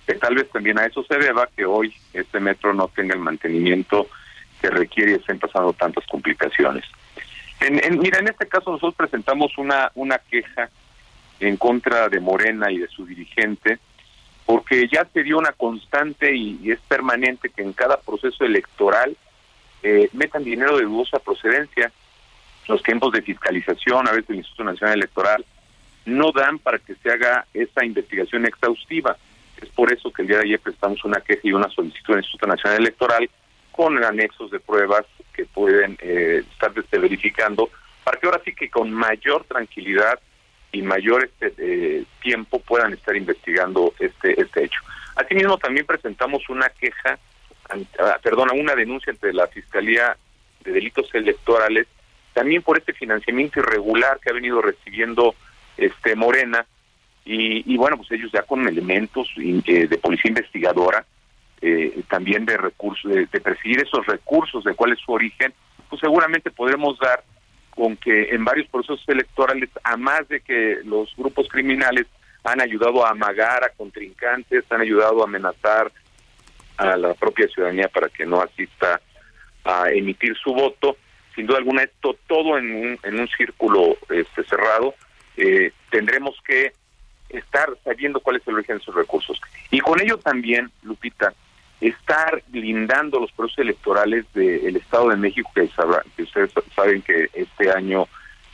que 0.06 0.16
tal 0.16 0.36
vez 0.36 0.50
también 0.50 0.80
a 0.80 0.86
eso 0.86 1.04
se 1.04 1.18
deba 1.18 1.48
que 1.56 1.66
hoy 1.66 1.94
este 2.14 2.40
metro 2.40 2.74
no 2.74 2.88
tenga 2.88 3.14
el 3.14 3.20
mantenimiento 3.20 4.08
que 4.62 4.70
requiere 4.70 5.12
y 5.12 5.16
estén 5.16 5.40
pasando 5.40 5.74
tantas 5.74 6.06
complicaciones. 6.08 6.84
En, 7.60 8.00
mira, 8.00 8.20
en 8.20 8.28
este 8.28 8.48
caso 8.48 8.72
nosotros 8.72 8.96
presentamos 8.96 9.58
una, 9.58 9.92
una 9.96 10.18
queja 10.18 10.70
en 11.40 11.56
contra 11.58 12.10
de 12.10 12.20
Morena 12.20 12.72
y 12.72 12.80
de 12.80 12.88
su 12.88 13.06
dirigente, 13.06 13.80
porque 14.46 14.88
ya 14.92 15.08
se 15.14 15.24
dio 15.24 15.38
una 15.38 15.54
constante 15.54 16.36
y, 16.36 16.72
es 16.72 16.80
permanente 16.82 17.50
que 17.50 17.62
en 17.62 17.74
cada 17.74 17.98
proceso 17.98 18.44
electoral 18.44 19.16
eh, 19.82 20.10
metan 20.14 20.44
dinero 20.44 20.78
de 20.78 20.84
dudosa 20.84 21.20
procedencia. 21.20 21.92
Los 22.68 22.82
tiempos 22.84 23.12
de 23.12 23.22
fiscalización, 23.22 24.08
a 24.08 24.12
veces 24.12 24.30
el 24.30 24.38
Instituto 24.38 24.64
Nacional 24.64 24.98
Electoral, 24.98 25.46
no 26.06 26.32
dan 26.32 26.60
para 26.60 26.80
que 26.80 26.96
se 26.96 27.10
haga 27.12 27.46
esta 27.54 27.86
investigación 27.86 28.46
exhaustiva. 28.46 29.18
Es 29.62 29.70
por 29.70 29.92
eso 29.92 30.12
que 30.12 30.22
el 30.22 30.28
día 30.30 30.38
de 30.38 30.44
ayer 30.44 30.60
prestamos 30.60 31.04
una 31.04 31.22
queja 31.22 31.42
y 31.44 31.54
una 31.54 31.70
solicitud 31.70 32.14
al 32.14 32.20
Instituto 32.20 32.48
Nacional 32.48 32.80
Electoral 32.80 33.30
con 33.72 34.02
anexos 34.04 34.52
de 34.52 34.60
pruebas 34.60 35.06
que 35.34 35.46
pueden 35.46 35.98
eh, 36.02 36.44
estar 36.52 36.72
verificando 36.92 37.70
para 38.04 38.20
que 38.20 38.28
ahora 38.28 38.42
sí 38.46 38.54
que 38.54 38.70
con 38.70 38.92
mayor 38.92 39.46
tranquilidad 39.46 40.20
y 40.74 40.82
mayor 40.82 41.24
este, 41.24 41.54
eh, 41.58 42.04
tiempo 42.22 42.60
puedan 42.60 42.92
estar 42.94 43.16
investigando 43.16 43.94
este 44.00 44.42
este 44.42 44.66
hecho. 44.66 44.82
Asimismo, 45.16 45.58
también 45.58 45.86
presentamos 45.86 46.50
una 46.50 46.68
queja, 46.70 47.20
ah, 48.00 48.18
perdona, 48.22 48.54
una 48.54 48.76
denuncia 48.76 49.14
ante 49.14 49.32
la 49.32 49.48
Fiscalía 49.48 50.18
de 50.64 50.72
Delitos 50.72 51.14
Electorales, 51.14 51.88
también 52.34 52.64
por 52.64 52.78
este 52.78 52.94
financiamiento 52.94 53.60
irregular 53.60 54.20
que 54.20 54.32
ha 54.32 54.34
venido 54.34 54.62
recibiendo 54.62 55.36
este 55.78 56.16
Morena 56.16 56.66
y, 57.26 57.78
bueno 57.78 57.98
pues 57.98 58.12
ellos 58.12 58.32
ya 58.34 58.42
con 58.44 58.68
elementos 58.68 59.30
eh, 59.38 59.88
de 59.88 59.98
policía 59.98 60.30
investigadora 60.30 61.06
eh, 61.62 62.02
también 62.10 62.46
de 62.46 62.58
recursos 62.58 63.10
de, 63.10 63.28
perseguir 63.40 63.82
esos 63.82 64.06
recursos 64.06 64.64
de 64.66 64.74
cuál 64.74 64.92
es 64.92 65.00
su 65.00 65.12
origen 65.14 65.54
pues 65.90 66.02
seguramente 66.02 66.52
podremos 66.52 67.00
dar 67.00 67.24
con 67.76 67.98
que 67.98 68.30
en 68.30 68.46
varios 68.46 68.68
procesos 68.70 69.04
electorales 69.08 69.70
a 69.84 69.98
más 69.98 70.28
de 70.28 70.42
que 70.42 70.80
los 70.84 71.14
grupos 71.16 71.48
criminales 71.48 72.06
han 72.44 72.62
ayudado 72.62 73.06
a 73.06 73.12
amagar 73.12 73.64
a 73.64 73.70
contrincantes 73.70 74.64
han 74.70 74.82
ayudado 74.82 75.22
a 75.22 75.26
amenazar 75.26 75.92
a 76.78 76.98
la 76.98 77.14
propia 77.14 77.48
ciudadanía 77.48 77.88
para 77.88 78.10
que 78.10 78.26
no 78.26 78.42
asista 78.42 79.02
a 79.64 79.90
emitir 79.90 80.36
su 80.36 80.54
voto 80.54 80.98
sin 81.36 81.48
duda 81.48 81.58
alguna 81.58 81.84
esto 81.84 82.18
todo 82.28 82.58
en 82.58 82.76
un, 82.76 83.00
en 83.04 83.20
un 83.20 83.28
círculo 83.30 83.98
este, 84.10 84.44
cerrado 84.44 84.94
eh, 85.38 85.72
tendremos 85.90 86.36
que 86.46 86.74
estar 87.30 87.70
sabiendo 87.84 88.20
cuál 88.20 88.38
es 88.38 88.48
el 88.48 88.56
origen 88.56 88.78
de 88.78 88.82
esos 88.82 88.96
recursos. 88.96 89.40
Y 89.72 89.80
con 89.80 90.00
ello 90.00 90.18
también, 90.18 90.72
Lupita, 90.84 91.34
estar 91.88 92.44
blindando 92.48 93.20
los 93.20 93.32
procesos 93.32 93.60
electorales 93.60 94.26
del 94.34 94.76
Estado 94.78 95.10
de 95.10 95.18
México, 95.18 95.52
que, 95.54 95.70
que 96.16 96.24
ustedes 96.24 96.52
saben 96.76 97.02
que 97.02 97.30
este 97.34 97.72
año 97.72 98.08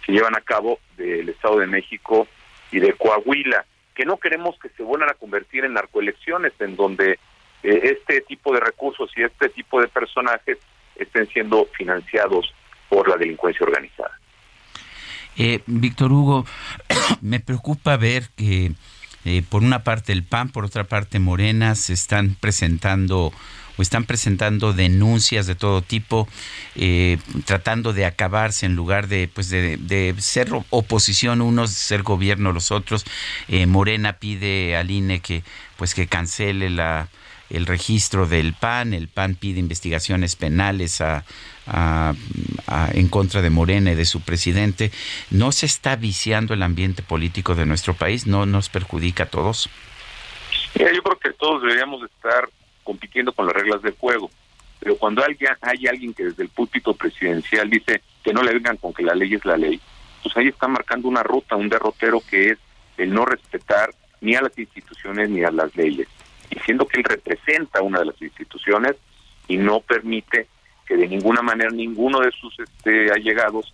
se 0.06 0.14
llevan 0.14 0.36
a 0.36 0.42
cabo 0.42 0.80
del 0.98 1.30
Estado 1.30 1.60
de 1.60 1.68
México 1.68 2.28
y 2.72 2.80
de 2.80 2.94
Coahuila, 2.94 3.66
que 3.94 4.06
no 4.06 4.18
queremos 4.18 4.58
que 4.60 4.70
se 4.70 4.84
vuelvan 4.84 5.10
a 5.10 5.14
convertir 5.14 5.66
en 5.66 5.74
narcoelecciones, 5.74 6.54
en 6.60 6.76
donde 6.76 7.20
eh, 7.62 7.80
este 7.84 8.22
tipo 8.22 8.54
de 8.54 8.62
recursos 8.62 9.12
y 9.16 9.24
este 9.24 9.50
tipo 9.50 9.80
de 9.80 9.88
personajes 9.88 10.58
estén 10.96 11.28
siendo 11.28 11.66
financiados 11.78 12.54
por 12.90 13.08
la 13.08 13.18
delincuencia 13.18 13.66
organizada. 13.66 14.18
Eh, 15.38 15.62
Víctor 15.68 16.12
Hugo, 16.12 16.46
me 17.22 17.40
preocupa 17.40 17.96
ver 17.96 18.30
que 18.36 18.72
eh, 19.26 19.44
por 19.48 19.64
una 19.64 19.84
parte 19.84 20.14
el 20.14 20.24
PAN, 20.24 20.50
por 20.50 20.66
otra 20.66 20.86
parte 20.86 21.20
Morena 21.20 21.76
se 21.76 21.94
están 21.94 22.36
presentando 22.40 23.32
o 23.78 23.82
están 23.82 24.04
presentando 24.04 24.74
denuncias 24.74 25.48
de 25.48 25.56
todo 25.56 25.82
tipo, 25.82 26.28
eh, 26.76 27.18
tratando 27.46 27.94
de 27.94 28.06
acabarse 28.06 28.66
en 28.66 28.76
lugar 28.76 29.08
de, 29.08 29.30
pues 29.34 29.50
de, 29.50 30.16
ser 30.18 30.50
oposición 30.70 31.42
unos, 31.42 31.72
ser 31.72 32.04
gobierno 32.04 32.52
los 32.52 32.72
otros. 32.72 33.06
Morena 33.68 34.14
pide 34.20 34.76
al 34.76 34.92
INE 34.92 35.22
que, 35.22 35.44
pues 35.78 35.94
que 35.94 36.08
cancele 36.08 36.70
la, 36.70 37.08
el 37.50 37.66
registro 37.66 38.28
del 38.28 38.54
PAN, 38.54 38.94
el 38.94 39.08
PAN 39.08 39.36
pide 39.36 39.60
investigaciones 39.60 40.36
penales 40.36 41.02
a, 41.02 41.24
en 42.94 43.08
contra 43.10 43.42
de 43.42 43.50
Morena 43.50 43.92
y 43.92 43.96
de 43.96 44.06
su 44.06 44.22
presidente. 44.22 44.92
¿No 45.30 45.52
se 45.52 45.66
está 45.66 45.96
viciando 45.96 46.54
el 46.54 46.64
ambiente 46.64 47.04
político 47.04 47.56
de 47.56 47.66
nuestro 47.66 47.94
país? 47.94 48.28
¿No 48.28 48.46
nos 48.46 48.70
perjudica 48.70 49.24
a 49.24 49.30
todos? 49.30 49.70
yo 50.76 51.04
creo 51.04 51.20
que 51.20 51.34
todos 51.34 51.62
deberíamos 51.62 52.04
estar 52.04 52.50
compitiendo 52.84 53.34
con 53.34 53.46
las 53.46 53.56
reglas 53.56 53.82
del 53.82 53.94
juego. 53.94 54.30
Pero 54.80 54.96
cuando 54.98 55.24
hay, 55.24 55.38
hay 55.62 55.88
alguien 55.88 56.14
que 56.14 56.26
desde 56.26 56.44
el 56.44 56.50
púlpito 56.50 56.94
presidencial 56.94 57.70
dice 57.70 58.02
que 58.24 58.34
no 58.34 58.44
le 58.44 58.54
vengan 58.54 58.78
con 58.78 58.94
que 58.94 59.04
la 59.04 59.14
ley 59.14 59.34
es 59.34 59.46
la 59.46 59.58
ley, 59.58 59.80
pues 60.24 60.36
ahí 60.38 60.48
está 60.48 60.68
marcando 60.68 61.08
una 61.08 61.24
ruta, 61.24 61.56
un 61.56 61.70
derrotero 61.70 62.22
que 62.22 62.52
es 62.52 62.58
el 62.98 63.14
no 63.14 63.26
respetar 63.26 63.94
ni 64.22 64.36
a 64.36 64.42
las 64.42 64.58
instituciones 64.58 65.30
ni 65.30 65.44
a 65.44 65.52
las 65.52 65.76
leyes. 65.76 66.08
Y 66.50 66.60
siendo 66.60 66.86
que 66.88 67.00
él 67.00 67.04
representa 67.04 67.82
una 67.82 68.00
de 68.00 68.06
las 68.06 68.22
instituciones 68.22 68.96
y 69.48 69.58
no 69.58 69.80
permite 69.82 70.48
que 70.86 70.98
de 70.98 71.08
ninguna 71.08 71.42
manera 71.42 71.70
ninguno 71.70 72.20
de 72.20 72.32
sus 72.32 72.60
este, 72.60 73.12
allegados 73.12 73.74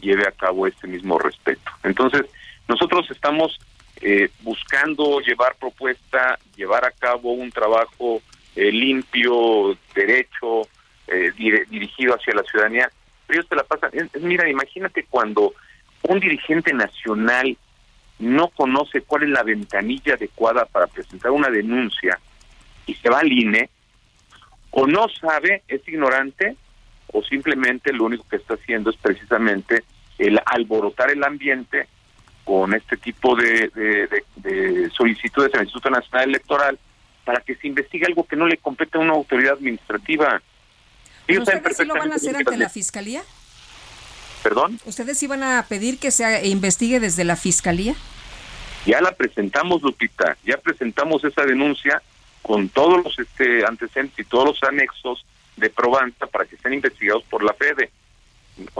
lleve 0.00 0.26
a 0.26 0.32
cabo 0.32 0.66
este 0.66 0.86
mismo 0.86 1.18
respeto. 1.18 1.70
Entonces, 1.84 2.22
nosotros 2.68 3.08
estamos 3.10 3.58
eh, 4.00 4.28
buscando 4.40 5.20
llevar 5.20 5.56
propuesta, 5.56 6.38
llevar 6.56 6.84
a 6.84 6.90
cabo 6.90 7.32
un 7.32 7.50
trabajo 7.50 8.20
eh, 8.54 8.70
limpio, 8.72 9.76
derecho, 9.94 10.62
eh, 11.06 11.32
dirigido 11.70 12.14
hacia 12.14 12.34
la 12.34 12.42
ciudadanía. 12.42 12.90
Pero 13.26 13.40
ellos 13.40 13.48
te 13.48 13.56
la 13.56 13.64
pasan. 13.64 13.90
mira, 14.20 14.48
imagínate 14.48 15.04
cuando 15.08 15.54
un 16.02 16.20
dirigente 16.20 16.72
nacional 16.72 17.56
no 18.18 18.48
conoce 18.48 19.02
cuál 19.02 19.24
es 19.24 19.28
la 19.30 19.42
ventanilla 19.42 20.14
adecuada 20.14 20.64
para 20.64 20.86
presentar 20.86 21.30
una 21.30 21.50
denuncia 21.50 22.18
y 22.86 22.94
se 22.94 23.10
va 23.10 23.20
al 23.20 23.32
INE, 23.32 23.68
o 24.70 24.86
no 24.86 25.06
sabe, 25.08 25.62
es 25.68 25.86
ignorante, 25.88 26.56
o 27.12 27.22
simplemente 27.22 27.92
lo 27.92 28.04
único 28.04 28.26
que 28.28 28.36
está 28.36 28.54
haciendo 28.54 28.90
es 28.90 28.96
precisamente 28.96 29.84
el 30.18 30.40
alborotar 30.44 31.10
el 31.10 31.22
ambiente 31.24 31.88
con 32.44 32.72
este 32.74 32.96
tipo 32.96 33.34
de, 33.34 33.70
de, 34.36 34.90
solicitudes 34.90 35.52
al 35.54 35.62
Instituto 35.62 35.90
Nacional 35.90 36.28
Electoral 36.28 36.78
para 37.24 37.40
que 37.40 37.56
se 37.56 37.66
investigue 37.66 38.06
algo 38.06 38.24
que 38.24 38.36
no 38.36 38.46
le 38.46 38.56
compete 38.58 38.98
a 38.98 39.00
una 39.00 39.14
autoridad 39.14 39.54
administrativa. 39.54 40.40
¿Ustedes 41.28 41.76
sí 41.76 41.84
lo 41.84 41.94
van 41.94 42.12
a 42.12 42.14
hacer 42.14 42.36
ante 42.36 42.56
la 42.56 42.68
Fiscalía? 42.68 43.22
¿Perdón? 44.46 44.78
¿Ustedes 44.84 45.20
iban 45.24 45.42
a 45.42 45.66
pedir 45.68 45.98
que 45.98 46.12
se 46.12 46.46
investigue 46.46 47.00
desde 47.00 47.24
la 47.24 47.34
Fiscalía? 47.34 47.96
Ya 48.84 49.00
la 49.00 49.10
presentamos, 49.10 49.82
Lupita, 49.82 50.36
ya 50.44 50.56
presentamos 50.56 51.24
esa 51.24 51.44
denuncia 51.44 52.00
con 52.42 52.68
todos 52.68 53.02
los 53.02 53.18
este, 53.18 53.66
antecedentes 53.66 54.16
y 54.20 54.28
todos 54.28 54.44
los 54.44 54.62
anexos 54.62 55.26
de 55.56 55.68
probanza 55.68 56.28
para 56.28 56.44
que 56.44 56.54
estén 56.54 56.74
investigados 56.74 57.24
por 57.24 57.42
la 57.42 57.54
FEDE. 57.54 57.90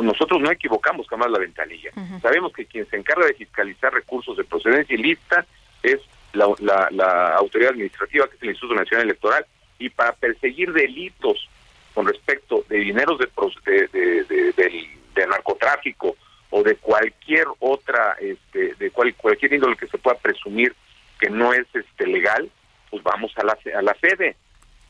Nosotros 0.00 0.40
no 0.40 0.52
equivocamos 0.52 1.08
jamás 1.08 1.32
la 1.32 1.40
ventanilla. 1.40 1.90
Sabemos 2.22 2.52
que 2.52 2.66
quien 2.66 2.88
se 2.88 2.96
encarga 2.96 3.26
de 3.26 3.34
fiscalizar 3.34 3.92
recursos 3.92 4.36
de 4.36 4.44
procedencia 4.44 4.94
ilícita 4.94 5.44
es 5.82 5.98
la, 6.32 6.46
la, 6.92 7.34
autoridad 7.34 7.72
administrativa, 7.72 8.28
que 8.28 8.36
es 8.36 8.42
el 8.42 8.50
Instituto 8.50 8.76
Nacional 8.76 9.06
Electoral, 9.06 9.44
y 9.80 9.88
para 9.88 10.12
perseguir 10.12 10.72
delitos 10.72 11.48
con 11.92 12.06
respecto 12.06 12.64
de 12.68 12.78
dineros 12.78 13.18
de, 13.18 13.88
de, 13.88 14.96
de, 15.16 15.26
narcotráfico 15.26 16.16
o 16.50 16.62
de 16.62 16.76
cualquier 16.76 17.46
otra, 17.58 18.16
este, 18.20 18.74
de 18.74 18.90
cual, 18.90 19.14
cualquier 19.14 19.54
índole 19.54 19.76
que 19.76 19.88
se 19.88 19.98
pueda 19.98 20.16
presumir 20.18 20.74
que 21.18 21.30
no 21.30 21.52
es 21.52 21.66
este 21.74 22.06
legal, 22.06 22.48
pues 22.90 23.02
vamos 23.02 23.32
a 23.36 23.44
la, 23.44 23.58
a 23.76 23.82
la 23.82 23.94
sede. 24.00 24.36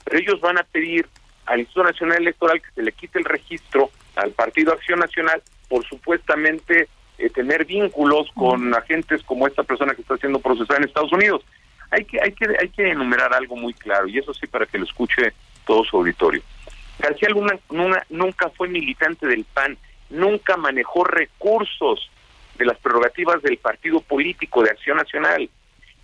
Pero 0.04 0.18
ellos 0.18 0.40
van 0.40 0.58
a 0.58 0.64
pedir 0.64 1.08
al 1.46 1.60
Instituto 1.60 1.84
Nacional 1.84 2.18
Electoral 2.18 2.60
que 2.60 2.70
se 2.74 2.82
le 2.82 2.92
quite 2.92 3.18
el 3.18 3.24
registro 3.24 3.90
al 4.16 4.32
Partido 4.32 4.72
Acción 4.72 4.98
Nacional 4.98 5.42
por 5.68 5.84
supuestamente 5.86 6.88
eh, 7.18 7.30
tener 7.30 7.64
vínculos 7.64 8.28
con 8.34 8.74
agentes 8.74 9.22
como 9.22 9.46
esta 9.46 9.62
persona 9.62 9.94
que 9.94 10.02
está 10.02 10.16
siendo 10.18 10.38
procesada 10.38 10.78
en 10.78 10.84
Estados 10.84 11.12
Unidos. 11.12 11.42
Hay 11.90 12.04
que, 12.04 12.20
hay 12.20 12.32
que, 12.32 12.46
hay 12.60 12.68
que 12.68 12.90
enumerar 12.90 13.32
algo 13.32 13.56
muy 13.56 13.72
claro, 13.72 14.08
y 14.08 14.18
eso 14.18 14.34
sí 14.34 14.46
para 14.46 14.66
que 14.66 14.78
lo 14.78 14.84
escuche 14.84 15.32
todo 15.64 15.84
su 15.84 15.96
auditorio. 15.96 16.42
García 16.98 17.28
Luna, 17.28 18.02
nunca 18.08 18.50
fue 18.50 18.68
militante 18.68 19.26
del 19.26 19.44
PAN, 19.44 19.76
nunca 20.10 20.56
manejó 20.56 21.04
recursos 21.04 22.10
de 22.56 22.64
las 22.64 22.78
prerrogativas 22.78 23.42
del 23.42 23.58
partido 23.58 24.00
político 24.00 24.62
de 24.62 24.70
Acción 24.70 24.96
Nacional, 24.96 25.48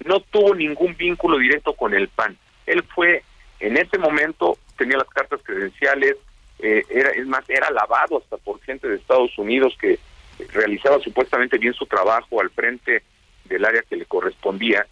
no 0.04 0.20
tuvo 0.20 0.54
ningún 0.54 0.96
vínculo 0.96 1.38
directo 1.38 1.72
con 1.74 1.94
el 1.94 2.08
PAN. 2.08 2.36
Él 2.66 2.82
fue, 2.94 3.22
en 3.60 3.76
ese 3.76 3.98
momento, 3.98 4.58
tenía 4.76 4.98
las 4.98 5.08
cartas 5.08 5.40
credenciales, 5.42 6.16
eh, 6.58 6.84
era, 6.90 7.10
es 7.10 7.26
más, 7.26 7.48
era 7.48 7.68
alabado 7.68 8.18
hasta 8.18 8.36
por 8.36 8.60
gente 8.62 8.88
de 8.88 8.96
Estados 8.96 9.36
Unidos 9.38 9.74
que 9.80 9.98
realizaba 10.52 10.98
supuestamente 11.00 11.58
bien 11.58 11.74
su 11.74 11.86
trabajo 11.86 12.40
al 12.40 12.50
frente 12.50 13.02
del 13.44 13.64
área 13.64 13.82
que 13.82 13.96
le 13.96 14.06
correspondía, 14.06 14.86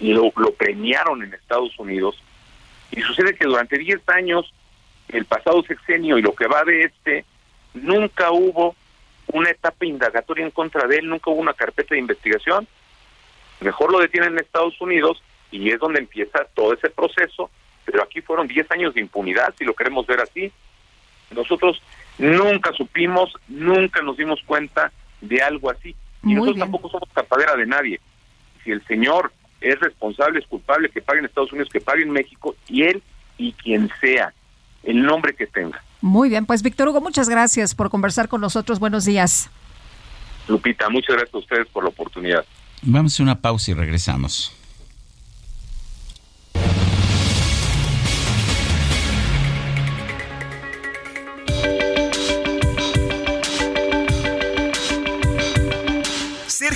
y 0.00 0.12
lo, 0.12 0.32
lo 0.36 0.52
premiaron 0.52 1.22
en 1.22 1.34
Estados 1.34 1.76
Unidos, 1.78 2.22
y 2.90 3.00
sucede 3.02 3.34
que 3.34 3.44
durante 3.44 3.78
10 3.78 4.00
años, 4.08 4.52
el 5.08 5.24
pasado 5.24 5.62
sexenio 5.62 6.18
y 6.18 6.22
lo 6.22 6.34
que 6.34 6.46
va 6.46 6.64
de 6.64 6.82
este, 6.82 7.24
nunca 7.74 8.30
hubo 8.30 8.74
una 9.28 9.50
etapa 9.50 9.84
indagatoria 9.84 10.44
en 10.44 10.50
contra 10.50 10.86
de 10.86 10.98
él, 10.98 11.08
nunca 11.08 11.30
hubo 11.30 11.40
una 11.40 11.54
carpeta 11.54 11.94
de 11.94 12.00
investigación. 12.00 12.66
Mejor 13.60 13.92
lo 13.92 13.98
detienen 13.98 14.32
en 14.32 14.38
Estados 14.38 14.80
Unidos 14.80 15.22
y 15.50 15.70
es 15.70 15.78
donde 15.78 15.98
empieza 15.98 16.44
todo 16.54 16.72
ese 16.72 16.90
proceso, 16.90 17.50
pero 17.84 18.02
aquí 18.02 18.20
fueron 18.20 18.46
10 18.46 18.70
años 18.70 18.94
de 18.94 19.00
impunidad, 19.00 19.54
si 19.58 19.64
lo 19.64 19.74
queremos 19.74 20.06
ver 20.06 20.20
así. 20.20 20.52
Nosotros 21.30 21.82
nunca 22.18 22.72
supimos, 22.72 23.34
nunca 23.48 24.02
nos 24.02 24.16
dimos 24.16 24.42
cuenta 24.46 24.92
de 25.20 25.42
algo 25.42 25.70
así. 25.70 25.94
Y 26.24 26.34
nosotros 26.34 26.58
tampoco 26.58 26.88
somos 26.88 27.08
tapadera 27.10 27.56
de 27.56 27.66
nadie. 27.66 28.00
Si 28.64 28.70
el 28.70 28.84
señor 28.86 29.32
es 29.60 29.78
responsable, 29.80 30.38
es 30.38 30.46
culpable, 30.46 30.90
que 30.90 31.02
pague 31.02 31.20
en 31.20 31.26
Estados 31.26 31.52
Unidos, 31.52 31.68
que 31.70 31.80
pague 31.80 32.02
en 32.02 32.10
México, 32.10 32.56
y 32.68 32.84
él 32.84 33.02
y 33.36 33.52
quien 33.52 33.90
sea, 34.00 34.32
el 34.82 35.02
nombre 35.02 35.34
que 35.34 35.46
tenga. 35.46 35.82
Muy 36.00 36.28
bien, 36.28 36.46
pues 36.46 36.62
Víctor 36.62 36.88
Hugo, 36.88 37.00
muchas 37.00 37.28
gracias 37.28 37.74
por 37.74 37.90
conversar 37.90 38.28
con 38.28 38.40
nosotros. 38.40 38.78
Buenos 38.78 39.04
días. 39.04 39.50
Lupita, 40.46 40.88
muchas 40.88 41.16
gracias 41.16 41.34
a 41.34 41.38
ustedes 41.38 41.66
por 41.68 41.84
la 41.84 41.90
oportunidad. 41.90 42.44
Vamos 42.82 43.18
a 43.18 43.22
una 43.22 43.40
pausa 43.40 43.72
y 43.72 43.74
regresamos. 43.74 44.52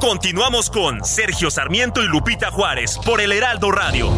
Continuamos 0.00 0.70
con 0.70 1.04
Sergio 1.04 1.50
Sarmiento 1.50 2.02
y 2.02 2.08
Lupita 2.08 2.50
Juárez 2.50 2.98
por 3.04 3.20
el 3.20 3.32
Heraldo 3.32 3.70
Radio. 3.70 4.08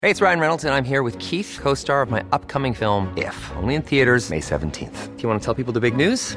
Hey, 0.00 0.10
it's 0.10 0.20
Ryan 0.20 0.38
Reynolds 0.38 0.64
and 0.64 0.74
I'm 0.74 0.84
here 0.84 1.02
with 1.02 1.18
Keith, 1.18 1.58
co-star 1.62 2.02
of 2.02 2.10
my 2.10 2.22
upcoming 2.30 2.74
film 2.74 3.10
If, 3.16 3.34
only 3.56 3.74
in 3.74 3.80
theaters 3.80 4.28
May 4.28 4.40
17th. 4.40 5.16
Do 5.16 5.22
you 5.22 5.28
want 5.30 5.40
to 5.40 5.44
tell 5.44 5.54
people 5.54 5.72
the 5.72 5.80
big 5.80 5.96
news? 5.96 6.36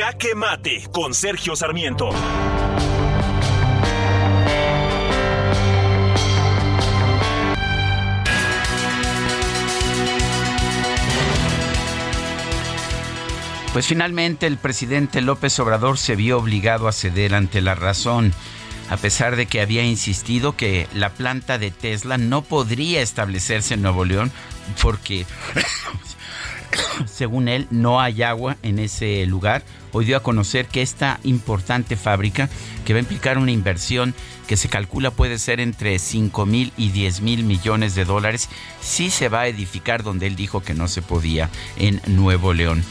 Jaque 0.00 0.34
Mate 0.34 0.88
con 0.94 1.12
Sergio 1.12 1.54
Sarmiento. 1.54 2.08
Pues 13.74 13.86
finalmente 13.86 14.46
el 14.46 14.56
presidente 14.56 15.20
López 15.20 15.58
Obrador 15.58 15.98
se 15.98 16.16
vio 16.16 16.38
obligado 16.38 16.88
a 16.88 16.92
ceder 16.92 17.34
ante 17.34 17.60
la 17.60 17.74
razón, 17.74 18.32
a 18.88 18.96
pesar 18.96 19.36
de 19.36 19.44
que 19.44 19.60
había 19.60 19.84
insistido 19.84 20.56
que 20.56 20.88
la 20.94 21.10
planta 21.10 21.58
de 21.58 21.70
Tesla 21.70 22.16
no 22.16 22.40
podría 22.40 23.02
establecerse 23.02 23.74
en 23.74 23.82
Nuevo 23.82 24.06
León 24.06 24.32
porque, 24.80 25.26
según 27.06 27.48
él, 27.48 27.66
no 27.70 28.00
hay 28.00 28.22
agua 28.22 28.56
en 28.62 28.78
ese 28.78 29.24
lugar. 29.26 29.62
Hoy 29.92 30.04
dio 30.04 30.16
a 30.16 30.22
conocer 30.22 30.66
que 30.66 30.82
esta 30.82 31.18
importante 31.24 31.96
fábrica, 31.96 32.48
que 32.84 32.92
va 32.92 32.98
a 32.98 33.02
implicar 33.02 33.38
una 33.38 33.50
inversión 33.50 34.14
que 34.46 34.56
se 34.56 34.68
calcula 34.68 35.10
puede 35.10 35.38
ser 35.38 35.60
entre 35.60 35.98
5 35.98 36.46
mil 36.46 36.72
y 36.76 36.90
10 36.90 37.20
mil 37.20 37.44
millones 37.44 37.94
de 37.94 38.04
dólares, 38.04 38.48
sí 38.80 39.10
se 39.10 39.28
va 39.28 39.42
a 39.42 39.48
edificar 39.48 40.02
donde 40.02 40.26
él 40.26 40.36
dijo 40.36 40.60
que 40.60 40.74
no 40.74 40.88
se 40.88 41.02
podía, 41.02 41.50
en 41.76 42.00
Nuevo 42.06 42.52
León. 42.52 42.84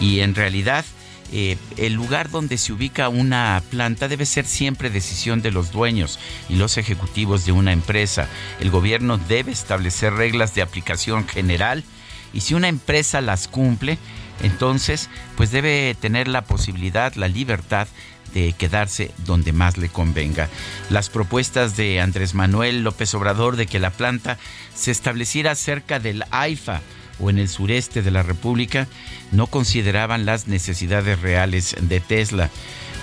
Y 0.00 0.20
en 0.20 0.34
realidad, 0.34 0.84
eh, 1.30 1.56
el 1.78 1.94
lugar 1.94 2.30
donde 2.30 2.58
se 2.58 2.72
ubica 2.72 3.08
una 3.08 3.62
planta 3.70 4.08
debe 4.08 4.26
ser 4.26 4.44
siempre 4.44 4.90
decisión 4.90 5.40
de 5.40 5.50
los 5.50 5.72
dueños 5.72 6.18
y 6.48 6.56
los 6.56 6.76
ejecutivos 6.76 7.46
de 7.46 7.52
una 7.52 7.72
empresa. 7.72 8.28
El 8.60 8.70
gobierno 8.70 9.16
debe 9.16 9.52
establecer 9.52 10.12
reglas 10.12 10.54
de 10.54 10.62
aplicación 10.62 11.26
general 11.26 11.84
y 12.32 12.40
si 12.40 12.54
una 12.54 12.68
empresa 12.68 13.20
las 13.20 13.48
cumple, 13.48 13.98
entonces 14.42 15.08
pues 15.36 15.50
debe 15.50 15.96
tener 15.98 16.28
la 16.28 16.42
posibilidad, 16.42 17.14
la 17.14 17.28
libertad 17.28 17.86
de 18.34 18.54
quedarse 18.54 19.10
donde 19.26 19.52
más 19.52 19.76
le 19.76 19.88
convenga. 19.88 20.48
Las 20.90 21.10
propuestas 21.10 21.76
de 21.76 22.00
Andrés 22.00 22.34
Manuel 22.34 22.82
López 22.82 23.14
Obrador 23.14 23.56
de 23.56 23.66
que 23.66 23.78
la 23.78 23.90
planta 23.90 24.38
se 24.74 24.90
estableciera 24.90 25.54
cerca 25.54 26.00
del 26.00 26.24
AIFA 26.30 26.80
o 27.20 27.30
en 27.30 27.38
el 27.38 27.48
sureste 27.48 28.02
de 28.02 28.10
la 28.10 28.22
República 28.22 28.88
no 29.30 29.46
consideraban 29.46 30.24
las 30.26 30.48
necesidades 30.48 31.20
reales 31.20 31.76
de 31.80 32.00
Tesla. 32.00 32.50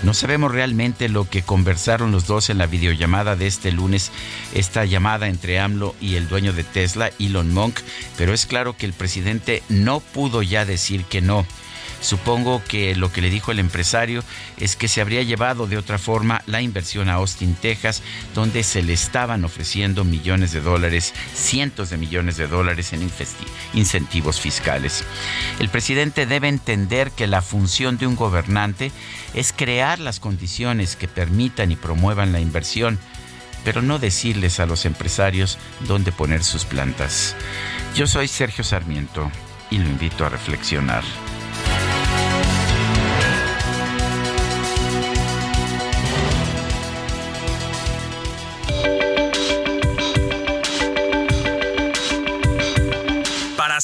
No 0.02 0.14
sabemos 0.14 0.50
realmente 0.50 1.08
lo 1.08 1.28
que 1.28 1.42
conversaron 1.42 2.10
los 2.10 2.26
dos 2.26 2.48
en 2.48 2.56
la 2.56 2.66
videollamada 2.66 3.36
de 3.36 3.46
este 3.46 3.70
lunes, 3.70 4.10
esta 4.54 4.86
llamada 4.86 5.28
entre 5.28 5.60
AMLO 5.60 5.94
y 6.00 6.14
el 6.14 6.28
dueño 6.28 6.54
de 6.54 6.64
Tesla, 6.64 7.10
Elon 7.18 7.52
Musk, 7.52 7.80
pero 8.16 8.32
es 8.32 8.46
claro 8.46 8.76
que 8.76 8.86
el 8.86 8.94
presidente 8.94 9.62
no 9.68 10.00
pudo 10.00 10.42
ya 10.42 10.64
decir 10.64 11.04
que 11.04 11.20
no. 11.20 11.44
Supongo 12.00 12.62
que 12.66 12.94
lo 12.96 13.12
que 13.12 13.20
le 13.20 13.30
dijo 13.30 13.52
el 13.52 13.58
empresario 13.58 14.24
es 14.56 14.76
que 14.76 14.88
se 14.88 15.00
habría 15.00 15.22
llevado 15.22 15.66
de 15.66 15.76
otra 15.76 15.98
forma 15.98 16.42
la 16.46 16.62
inversión 16.62 17.08
a 17.08 17.14
Austin, 17.14 17.54
Texas, 17.54 18.02
donde 18.34 18.62
se 18.62 18.82
le 18.82 18.92
estaban 18.92 19.44
ofreciendo 19.44 20.04
millones 20.04 20.52
de 20.52 20.60
dólares, 20.60 21.12
cientos 21.34 21.90
de 21.90 21.98
millones 21.98 22.36
de 22.36 22.46
dólares 22.46 22.92
en 22.92 23.10
incentivos 23.74 24.40
fiscales. 24.40 25.04
El 25.58 25.68
presidente 25.68 26.26
debe 26.26 26.48
entender 26.48 27.10
que 27.10 27.26
la 27.26 27.42
función 27.42 27.98
de 27.98 28.06
un 28.06 28.16
gobernante 28.16 28.92
es 29.34 29.52
crear 29.52 29.98
las 29.98 30.20
condiciones 30.20 30.96
que 30.96 31.08
permitan 31.08 31.70
y 31.70 31.76
promuevan 31.76 32.32
la 32.32 32.40
inversión 32.40 32.98
pero 33.64 33.82
no 33.82 33.98
decirles 33.98 34.58
a 34.58 34.66
los 34.66 34.86
empresarios 34.86 35.58
dónde 35.80 36.12
poner 36.12 36.44
sus 36.44 36.64
plantas. 36.64 37.36
Yo 37.94 38.06
soy 38.06 38.28
Sergio 38.28 38.64
Sarmiento 38.64 39.30
y 39.70 39.78
lo 39.78 39.88
invito 39.88 40.24
a 40.24 40.28
reflexionar. 40.28 41.04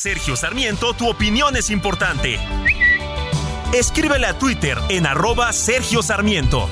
Sergio 0.06 0.36
Sarmiento, 0.36 0.94
tu 0.94 1.08
opinión 1.08 1.56
es 1.56 1.68
importante. 1.68 2.38
Escríbele 3.74 4.28
a 4.28 4.38
Twitter 4.38 4.78
en 4.88 5.04
arroba 5.04 5.52
Sergio 5.52 6.00
Sarmiento. 6.00 6.70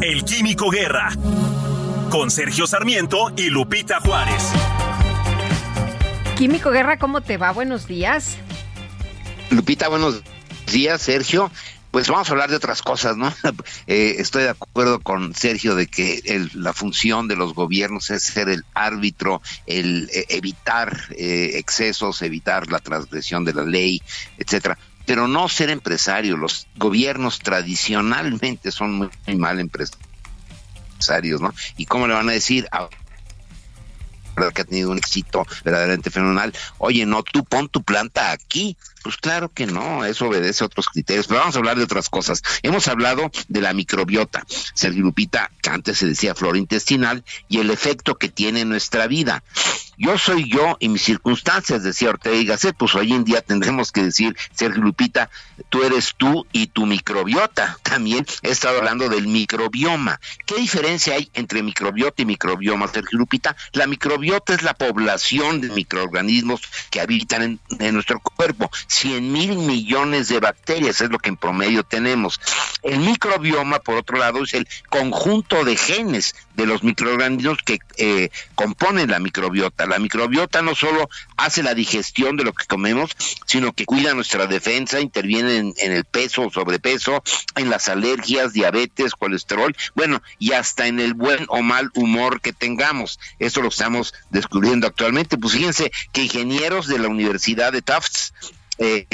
El 0.00 0.24
Químico 0.24 0.70
Guerra. 0.70 1.10
Con 2.08 2.30
Sergio 2.30 2.68
Sarmiento 2.68 3.32
y 3.36 3.50
Lupita 3.50 3.98
Juárez. 3.98 4.52
Químico 6.38 6.70
Guerra, 6.70 7.00
¿cómo 7.00 7.20
te 7.20 7.36
va? 7.36 7.50
Buenos 7.50 7.88
días. 7.88 8.36
Lupita, 9.50 9.88
buenos 9.88 10.22
días, 10.70 11.02
Sergio. 11.02 11.50
Pues 11.90 12.08
vamos 12.08 12.28
a 12.28 12.32
hablar 12.32 12.50
de 12.50 12.56
otras 12.56 12.82
cosas, 12.82 13.16
¿no? 13.16 13.32
Eh, 13.86 14.16
estoy 14.18 14.44
de 14.44 14.50
acuerdo 14.50 15.00
con 15.00 15.34
Sergio 15.34 15.74
de 15.74 15.86
que 15.86 16.48
la 16.54 16.72
función 16.72 17.26
de 17.26 17.34
los 17.34 17.54
gobiernos 17.54 18.10
es 18.10 18.22
ser 18.22 18.48
el 18.48 18.64
árbitro, 18.74 19.42
el 19.66 20.08
eh, 20.12 20.26
evitar 20.28 20.96
eh, 21.16 21.52
excesos, 21.54 22.22
evitar 22.22 22.70
la 22.70 22.78
transgresión 22.78 23.44
de 23.44 23.54
la 23.54 23.64
ley, 23.64 24.02
etcétera 24.38 24.78
pero 25.06 25.26
no 25.26 25.48
ser 25.48 25.70
empresario. 25.70 26.36
Los 26.36 26.68
gobiernos 26.76 27.40
tradicionalmente 27.40 28.70
son 28.70 28.94
muy, 28.94 29.36
mal 29.36 29.58
empresarios, 29.58 31.40
¿no? 31.40 31.52
¿Y 31.76 31.86
cómo 31.86 32.06
le 32.06 32.14
van 32.14 32.28
a 32.28 32.32
decir 32.32 32.68
a 32.70 32.88
que 34.50 34.62
ha 34.62 34.64
tenido 34.64 34.90
un 34.90 34.98
éxito 34.98 35.46
verdaderamente 35.64 36.10
fenomenal. 36.10 36.54
Oye, 36.78 37.04
no, 37.04 37.22
tú 37.22 37.44
pon 37.44 37.68
tu 37.68 37.82
planta 37.82 38.32
aquí. 38.32 38.76
Pues 39.02 39.16
claro 39.16 39.48
que 39.48 39.66
no, 39.66 40.04
eso 40.04 40.26
obedece 40.26 40.62
a 40.62 40.66
otros 40.66 40.86
criterios. 40.86 41.26
Pero 41.26 41.40
vamos 41.40 41.54
a 41.56 41.58
hablar 41.58 41.76
de 41.76 41.84
otras 41.84 42.08
cosas. 42.08 42.42
Hemos 42.62 42.88
hablado 42.88 43.30
de 43.48 43.60
la 43.60 43.72
microbiota, 43.72 44.44
Sergio 44.74 45.02
Lupita, 45.02 45.50
que 45.62 45.70
antes 45.70 45.98
se 45.98 46.06
decía 46.06 46.34
flora 46.34 46.58
intestinal, 46.58 47.24
y 47.48 47.58
el 47.58 47.70
efecto 47.70 48.16
que 48.16 48.28
tiene 48.28 48.60
en 48.60 48.68
nuestra 48.68 49.06
vida. 49.06 49.42
Yo 50.02 50.16
soy 50.16 50.48
yo 50.48 50.78
y 50.80 50.88
mis 50.88 51.02
circunstancias, 51.02 51.82
decía 51.82 52.08
Ortega 52.08 52.36
y 52.36 52.46
Gasset, 52.46 52.74
pues 52.74 52.94
hoy 52.94 53.12
en 53.12 53.24
día 53.24 53.42
tendremos 53.42 53.92
que 53.92 54.02
decir, 54.02 54.34
Sergio 54.54 54.82
Lupita, 54.82 55.28
tú 55.68 55.82
eres 55.82 56.14
tú 56.16 56.46
y 56.52 56.68
tu 56.68 56.86
microbiota. 56.86 57.78
También 57.82 58.24
he 58.42 58.48
estado 58.48 58.78
hablando 58.78 59.10
del 59.10 59.26
microbioma. 59.26 60.18
¿Qué 60.46 60.56
diferencia 60.56 61.16
hay 61.16 61.30
entre 61.34 61.62
microbiota 61.62 62.22
y 62.22 62.24
microbioma, 62.24 62.88
Sergio 62.88 63.18
Lupita? 63.18 63.56
La 63.72 63.86
microbiota 63.86 64.54
es 64.54 64.62
la 64.62 64.72
población 64.72 65.60
de 65.60 65.68
microorganismos 65.68 66.62
que 66.90 67.02
habitan 67.02 67.42
en, 67.42 67.60
en 67.78 67.92
nuestro 67.92 68.20
cuerpo. 68.20 68.70
100 68.90 69.32
mil 69.32 69.56
millones 69.56 70.28
de 70.28 70.40
bacterias 70.40 71.00
es 71.00 71.10
lo 71.10 71.18
que 71.18 71.28
en 71.28 71.36
promedio 71.36 71.84
tenemos. 71.84 72.40
El 72.82 72.98
microbioma, 72.98 73.78
por 73.78 73.96
otro 73.96 74.18
lado, 74.18 74.42
es 74.42 74.52
el 74.54 74.66
conjunto 74.88 75.64
de 75.64 75.76
genes 75.76 76.34
de 76.54 76.66
los 76.66 76.82
microorganismos 76.82 77.58
que 77.64 77.78
eh, 77.98 78.30
componen 78.56 79.10
la 79.10 79.20
microbiota. 79.20 79.86
La 79.86 80.00
microbiota 80.00 80.60
no 80.60 80.74
solo 80.74 81.08
hace 81.36 81.62
la 81.62 81.74
digestión 81.74 82.36
de 82.36 82.42
lo 82.42 82.52
que 82.52 82.66
comemos, 82.66 83.12
sino 83.46 83.72
que 83.72 83.86
cuida 83.86 84.12
nuestra 84.12 84.46
defensa, 84.46 85.00
interviene 85.00 85.58
en, 85.58 85.92
el 85.92 86.04
peso 86.04 86.42
o 86.42 86.50
sobrepeso, 86.50 87.22
en 87.54 87.70
las 87.70 87.88
alergias, 87.88 88.52
diabetes, 88.52 89.14
colesterol, 89.14 89.74
bueno, 89.94 90.20
y 90.40 90.52
hasta 90.52 90.88
en 90.88 90.98
el 90.98 91.14
buen 91.14 91.46
o 91.48 91.62
mal 91.62 91.90
humor 91.94 92.40
que 92.40 92.52
tengamos. 92.52 93.20
Eso 93.38 93.62
lo 93.62 93.68
estamos 93.68 94.14
descubriendo 94.30 94.88
actualmente. 94.88 95.38
Pues 95.38 95.54
fíjense 95.54 95.92
que 96.12 96.24
ingenieros 96.24 96.88
de 96.88 96.98
la 96.98 97.08
Universidad 97.08 97.72
de 97.72 97.82
Tufts 97.82 98.32
eh, 98.80 99.06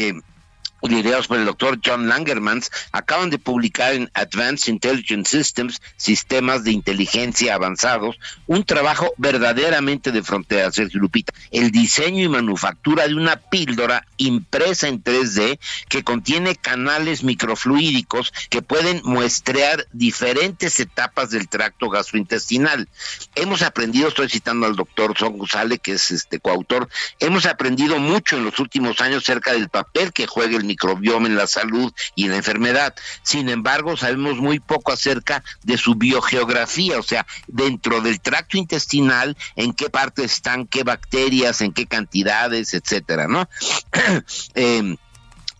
liderados 0.82 1.28
por 1.28 1.38
el 1.38 1.46
doctor 1.46 1.80
John 1.84 2.08
Langermans, 2.08 2.70
acaban 2.92 3.30
de 3.30 3.38
publicar 3.38 3.94
en 3.94 4.10
Advanced 4.14 4.72
Intelligence 4.72 5.36
Systems, 5.36 5.80
Sistemas 5.96 6.64
de 6.64 6.72
Inteligencia 6.72 7.54
Avanzados, 7.54 8.18
un 8.46 8.64
trabajo 8.64 9.12
verdaderamente 9.16 10.12
de 10.12 10.22
frontera, 10.22 10.70
Sergio 10.72 11.00
Lupita, 11.00 11.32
el 11.50 11.70
diseño 11.70 12.24
y 12.24 12.28
manufactura 12.28 13.08
de 13.08 13.14
una 13.14 13.36
píldora 13.36 14.06
impresa 14.16 14.88
en 14.88 15.02
3D 15.02 15.58
que 15.88 16.04
contiene 16.04 16.56
canales 16.56 17.24
microfluídicos 17.24 18.32
que 18.50 18.62
pueden 18.62 19.00
muestrear 19.04 19.86
diferentes 19.92 20.80
etapas 20.80 21.30
del 21.30 21.48
tracto 21.48 21.88
gastrointestinal. 21.88 22.88
Hemos 23.34 23.62
aprendido, 23.62 24.08
estoy 24.08 24.28
citando 24.28 24.66
al 24.66 24.76
doctor 24.76 25.16
Son 25.16 25.38
González, 25.38 25.80
que 25.82 25.92
es 25.92 26.10
este 26.10 26.40
coautor, 26.40 26.88
hemos 27.20 27.46
aprendido 27.46 27.98
mucho 27.98 28.36
en 28.36 28.44
los 28.44 28.58
últimos 28.58 29.00
años 29.00 29.22
acerca 29.22 29.52
del 29.52 29.68
papel 29.68 30.12
que 30.12 30.26
juega 30.26 30.56
el 30.56 30.65
microbioma 30.66 31.26
en 31.26 31.36
la 31.36 31.46
salud 31.46 31.92
y 32.14 32.24
en 32.24 32.30
la 32.30 32.36
enfermedad. 32.36 32.94
Sin 33.22 33.48
embargo, 33.48 33.96
sabemos 33.96 34.36
muy 34.36 34.60
poco 34.60 34.92
acerca 34.92 35.42
de 35.62 35.78
su 35.78 35.94
biogeografía, 35.94 36.98
o 36.98 37.02
sea, 37.02 37.26
dentro 37.46 38.00
del 38.00 38.20
tracto 38.20 38.58
intestinal, 38.58 39.36
en 39.56 39.72
qué 39.72 39.90
parte 39.90 40.24
están, 40.24 40.66
qué 40.66 40.82
bacterias, 40.82 41.60
en 41.60 41.72
qué 41.72 41.86
cantidades, 41.86 42.74
etcétera, 42.74 43.28
¿no? 43.28 43.48
eh, 44.54 44.96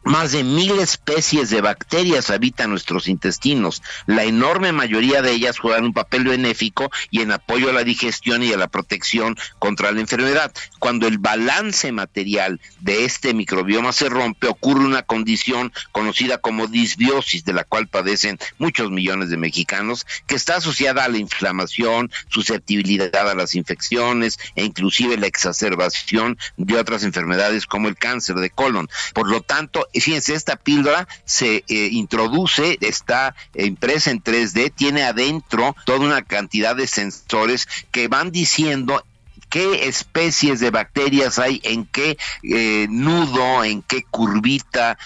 más 0.07 0.31
de 0.31 0.45
mil 0.45 0.79
especies 0.79 1.51
de 1.51 1.61
bacterias 1.61 2.31
habitan 2.31 2.71
nuestros 2.71 3.09
intestinos. 3.09 3.83
La 4.07 4.23
enorme 4.23 4.71
mayoría 4.71 5.21
de 5.21 5.33
ellas 5.33 5.59
juegan 5.59 5.85
un 5.85 5.93
papel 5.93 6.23
benéfico 6.23 6.93
y 7.11 7.23
en 7.23 7.33
apoyo 7.33 7.71
a 7.71 7.73
la 7.73 7.83
digestión 7.83 8.45
y 8.45 8.53
a 8.53 8.57
la 8.57 8.69
protección 8.69 9.37
contra 9.59 9.91
la 9.91 10.01
enfermedad. 10.01 10.53
Cuando 10.79 11.09
el 11.09 11.19
balance 11.19 11.91
material 11.91 12.61
de 12.79 13.05
este 13.05 13.35
microbioma 13.35 13.93
se 13.93 14.09
rompe, 14.09 14.47
ocurre 14.47 14.85
una 14.85 15.03
condición 15.03 15.73
conocida 15.91 16.39
como 16.39 16.69
disbiosis, 16.69 17.45
de 17.45 17.53
la 17.53 17.65
cual 17.65 17.89
padecen 17.89 18.39
muchos 18.59 18.93
millones 18.93 19.29
de 19.31 19.39
mexicanos, 19.39 20.07
que 20.29 20.37
está 20.37 20.57
asociada 20.59 21.05
a 21.05 21.09
la 21.09 21.19
inflamación, 21.19 22.13
susceptibilidad 22.29 23.29
a 23.29 23.35
las 23.35 23.57
infecciones 23.57 24.39
e 24.55 24.65
inclusive 24.65 25.17
la 25.17 25.27
exacerbación 25.27 26.39
de 26.57 26.79
otras 26.79 27.03
enfermedades 27.03 27.67
como 27.67 27.89
el 27.89 27.97
cáncer 27.97 28.37
de 28.37 28.51
colon. 28.51 28.89
Por 29.13 29.29
lo 29.29 29.41
tanto, 29.41 29.89
fíjense, 30.01 30.35
esta 30.35 30.57
píldora 30.57 31.09
se 31.25 31.65
eh, 31.69 31.89
introduce, 31.93 32.79
está 32.81 33.35
impresa 33.55 34.11
en 34.11 34.23
3D, 34.23 34.73
tiene 34.75 35.05
adentro 35.05 35.75
toda 35.85 36.01
una 36.01 36.23
cantidad 36.23 36.77
de 36.77 36.87
sensores 36.87 37.69
que 37.91 38.09
van 38.09 38.31
diciendo 38.31 39.03
qué 39.49 39.89
especies 39.89 40.61
de 40.61 40.71
bacterias 40.71 41.39
hay, 41.39 41.61
en 41.65 41.87
qué 41.87 42.19
eh, 42.43 42.87
nudo, 42.91 43.65
en 43.65 43.83
qué 43.83 44.03
curvita 44.03 44.99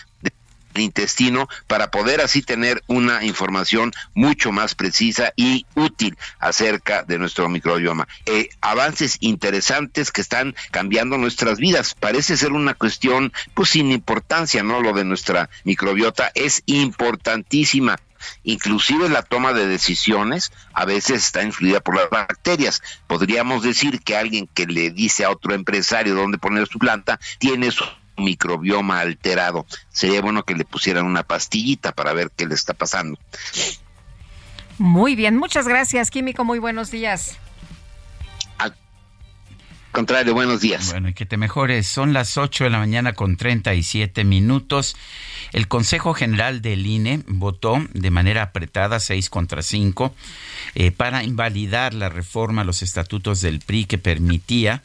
intestino 0.74 1.48
para 1.66 1.90
poder 1.90 2.20
así 2.20 2.42
tener 2.42 2.82
una 2.86 3.24
información 3.24 3.92
mucho 4.14 4.52
más 4.52 4.74
precisa 4.74 5.32
y 5.36 5.66
útil 5.74 6.16
acerca 6.38 7.02
de 7.02 7.18
nuestro 7.18 7.48
microbioma. 7.48 8.08
Eh, 8.26 8.50
avances 8.60 9.16
interesantes 9.20 10.12
que 10.12 10.20
están 10.20 10.54
cambiando 10.70 11.18
nuestras 11.18 11.58
vidas. 11.58 11.94
Parece 11.94 12.36
ser 12.36 12.52
una 12.52 12.74
cuestión 12.74 13.32
pues 13.54 13.70
sin 13.70 13.90
importancia, 13.90 14.62
¿no? 14.62 14.80
Lo 14.80 14.92
de 14.92 15.04
nuestra 15.04 15.50
microbiota 15.64 16.30
es 16.34 16.62
importantísima. 16.66 17.98
Inclusive 18.42 19.08
la 19.08 19.22
toma 19.22 19.52
de 19.52 19.66
decisiones 19.66 20.52
a 20.74 20.84
veces 20.84 21.24
está 21.24 21.42
influida 21.42 21.80
por 21.80 21.96
las 21.96 22.10
bacterias. 22.10 22.82
Podríamos 23.06 23.62
decir 23.62 24.00
que 24.02 24.16
alguien 24.16 24.46
que 24.46 24.66
le 24.66 24.90
dice 24.90 25.24
a 25.24 25.30
otro 25.30 25.54
empresario 25.54 26.14
dónde 26.14 26.38
poner 26.38 26.68
su 26.68 26.78
planta 26.78 27.18
tiene 27.38 27.70
su 27.70 27.84
microbioma 28.20 29.00
alterado. 29.00 29.66
Sería 29.90 30.20
bueno 30.20 30.44
que 30.44 30.54
le 30.54 30.64
pusieran 30.64 31.06
una 31.06 31.22
pastillita 31.22 31.92
para 31.92 32.12
ver 32.12 32.30
qué 32.36 32.46
le 32.46 32.54
está 32.54 32.74
pasando. 32.74 33.18
Muy 34.78 35.14
bien, 35.14 35.36
muchas 35.36 35.68
gracias, 35.68 36.10
Químico. 36.10 36.44
Muy 36.44 36.58
buenos 36.58 36.90
días. 36.90 37.36
Al 38.56 38.74
contrario, 39.92 40.32
buenos 40.32 40.60
días. 40.60 40.90
Bueno, 40.92 41.08
y 41.08 41.14
que 41.14 41.26
te 41.26 41.36
mejores. 41.36 41.86
Son 41.86 42.12
las 42.12 42.38
8 42.38 42.64
de 42.64 42.70
la 42.70 42.78
mañana 42.78 43.12
con 43.12 43.36
37 43.36 44.24
minutos. 44.24 44.96
El 45.52 45.68
Consejo 45.68 46.14
General 46.14 46.62
del 46.62 46.86
INE 46.86 47.24
votó 47.26 47.84
de 47.92 48.10
manera 48.10 48.42
apretada, 48.42 49.00
6 49.00 49.28
contra 49.28 49.62
5, 49.62 50.14
eh, 50.76 50.92
para 50.92 51.24
invalidar 51.24 51.92
la 51.92 52.08
reforma 52.08 52.62
a 52.62 52.64
los 52.64 52.82
estatutos 52.82 53.40
del 53.40 53.60
PRI 53.60 53.84
que 53.84 53.98
permitía 53.98 54.82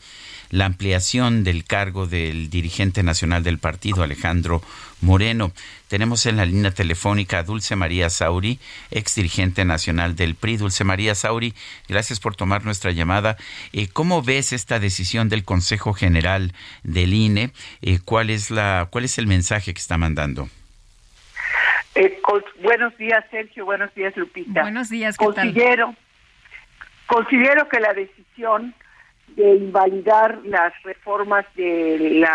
la 0.55 0.65
ampliación 0.65 1.43
del 1.43 1.65
cargo 1.65 2.07
del 2.07 2.49
dirigente 2.49 3.03
nacional 3.03 3.43
del 3.43 3.59
partido, 3.59 4.03
Alejandro 4.03 4.61
Moreno. 5.01 5.51
Tenemos 5.89 6.25
en 6.25 6.37
la 6.37 6.45
línea 6.45 6.71
telefónica 6.71 7.39
a 7.39 7.43
Dulce 7.43 7.75
María 7.75 8.09
Sauri, 8.09 8.57
ex 8.89 9.15
dirigente 9.15 9.65
nacional 9.65 10.15
del 10.15 10.35
PRI. 10.35 10.55
Dulce 10.55 10.85
María 10.85 11.13
Sauri, 11.13 11.53
gracias 11.89 12.21
por 12.21 12.37
tomar 12.37 12.63
nuestra 12.63 12.91
llamada. 12.91 13.35
Eh, 13.73 13.89
¿Cómo 13.91 14.21
ves 14.23 14.53
esta 14.53 14.79
decisión 14.79 15.27
del 15.27 15.43
Consejo 15.43 15.93
General 15.93 16.53
del 16.83 17.13
INE? 17.13 17.51
Eh, 17.81 17.99
¿cuál, 18.05 18.29
es 18.29 18.49
la, 18.49 18.87
¿Cuál 18.89 19.03
es 19.03 19.17
el 19.17 19.27
mensaje 19.27 19.73
que 19.73 19.79
está 19.81 19.97
mandando? 19.97 20.47
Eh, 21.95 22.17
buenos 22.61 22.97
días, 22.97 23.25
Sergio. 23.29 23.65
Buenos 23.65 23.93
días, 23.93 24.15
Lupita. 24.15 24.61
Buenos 24.61 24.89
días, 24.89 25.17
¿qué 25.17 25.25
considero, 25.25 25.95
Considero 27.07 27.67
que 27.67 27.79
la 27.81 27.93
decisión 27.93 28.73
de 29.35 29.55
invalidar 29.55 30.39
las 30.45 30.73
reformas 30.83 31.45
del 31.55 32.25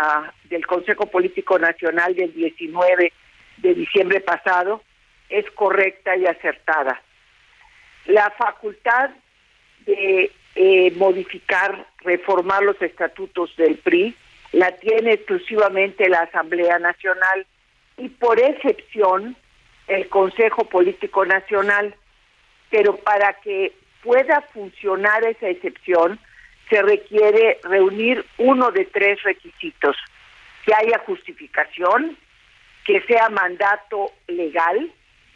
Consejo 0.67 1.07
Político 1.07 1.57
Nacional 1.57 2.15
del 2.15 2.33
19 2.33 3.11
de 3.57 3.73
diciembre 3.73 4.21
pasado 4.21 4.81
es 5.29 5.49
correcta 5.51 6.15
y 6.15 6.27
acertada. 6.27 7.01
La 8.05 8.29
facultad 8.31 9.11
de 9.85 10.31
eh, 10.55 10.91
modificar, 10.97 11.87
reformar 11.99 12.63
los 12.63 12.79
estatutos 12.81 13.55
del 13.55 13.77
PRI, 13.77 14.15
la 14.51 14.71
tiene 14.73 15.13
exclusivamente 15.13 16.09
la 16.09 16.21
Asamblea 16.21 16.77
Nacional 16.77 17.45
y 17.97 18.09
por 18.09 18.39
excepción 18.39 19.35
el 19.87 20.07
Consejo 20.09 20.65
Político 20.65 21.25
Nacional. 21.25 21.95
Pero 22.69 22.97
para 22.97 23.33
que 23.41 23.73
pueda 24.03 24.41
funcionar 24.53 25.23
esa 25.23 25.47
excepción, 25.49 26.19
se 26.71 26.81
requiere 26.81 27.59
reunir 27.63 28.25
uno 28.37 28.71
de 28.71 28.85
tres 28.85 29.21
requisitos. 29.23 29.97
Que 30.65 30.73
haya 30.73 30.99
justificación, 31.05 32.17
que 32.85 33.01
sea 33.01 33.29
mandato 33.29 34.11
legal, 34.27 34.89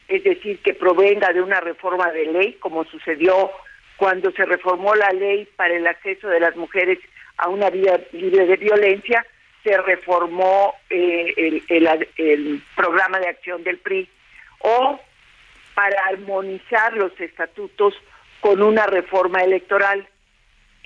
es 0.07 0.23
decir, 0.23 0.59
que 0.59 0.73
provenga 0.73 1.33
de 1.33 1.41
una 1.41 1.59
reforma 1.59 2.09
de 2.11 2.25
ley, 2.27 2.53
como 2.53 2.85
sucedió 2.85 3.51
cuando 3.97 4.31
se 4.31 4.45
reformó 4.45 4.95
la 4.95 5.09
ley 5.09 5.47
para 5.55 5.75
el 5.75 5.85
acceso 5.87 6.27
de 6.27 6.39
las 6.39 6.55
mujeres 6.55 6.99
a 7.37 7.49
una 7.49 7.69
vida 7.69 7.99
libre 8.13 8.45
de 8.45 8.55
violencia, 8.55 9.25
se 9.63 9.77
reformó 9.77 10.75
eh, 10.89 11.61
el, 11.67 12.07
el 12.17 12.61
programa 12.75 13.19
de 13.19 13.27
acción 13.27 13.63
del 13.63 13.79
PRI, 13.79 14.07
o 14.59 14.99
para 15.73 16.01
armonizar 16.05 16.93
los 16.93 17.19
estatutos 17.19 17.93
con 18.39 18.61
una 18.61 18.85
reforma 18.85 19.43
electoral. 19.43 20.07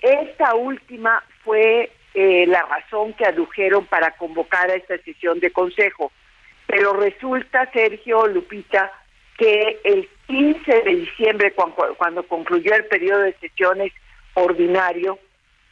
Esta 0.01 0.55
última 0.55 1.23
fue 1.43 1.91
eh, 2.13 2.45
la 2.47 2.63
razón 2.63 3.13
que 3.13 3.25
adujeron 3.25 3.85
para 3.85 4.11
convocar 4.11 4.69
a 4.69 4.75
esta 4.75 4.97
sesión 4.99 5.39
de 5.39 5.51
consejo. 5.51 6.11
Pero 6.67 6.93
resulta, 6.93 7.69
Sergio 7.71 8.27
Lupita, 8.27 8.91
que 9.37 9.79
el 9.83 10.07
15 10.27 10.81
de 10.83 10.95
diciembre, 10.95 11.53
cuando, 11.53 11.95
cuando 11.97 12.23
concluyó 12.27 12.73
el 12.75 12.85
periodo 12.85 13.21
de 13.21 13.33
sesiones 13.39 13.91
ordinario, 14.35 15.19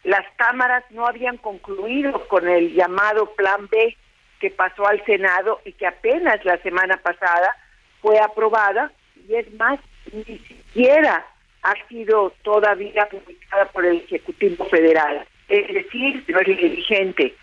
las 0.04 0.26
cámaras 0.36 0.84
no 0.92 1.06
habían 1.06 1.38
concluido 1.38 2.28
con 2.28 2.48
el 2.48 2.74
llamado 2.74 3.34
Plan 3.36 3.68
B 3.70 3.96
que 4.40 4.52
pasó 4.52 4.88
al 4.88 5.04
Senado 5.06 5.62
y 5.66 5.74
que 5.74 5.88
apenas 5.88 6.44
la 6.46 6.58
semana 6.60 6.98
pasada 6.98 7.56
fue 8.02 8.20
aprobada 8.20 8.92
y 9.28 9.36
es 9.36 9.52
más, 9.56 9.80
ni 10.14 10.24
siquiera 10.24 11.26
ha 11.64 11.74
sido 11.88 12.34
todavía 12.44 13.08
publicada 13.08 13.66
por 13.66 13.86
el 13.86 13.98
Ejecutivo 13.98 14.66
Federal, 14.66 15.26
es 15.48 15.74
decir, 15.74 16.24
no 16.28 16.40
es 16.40 16.48
dirigente. 16.48 17.36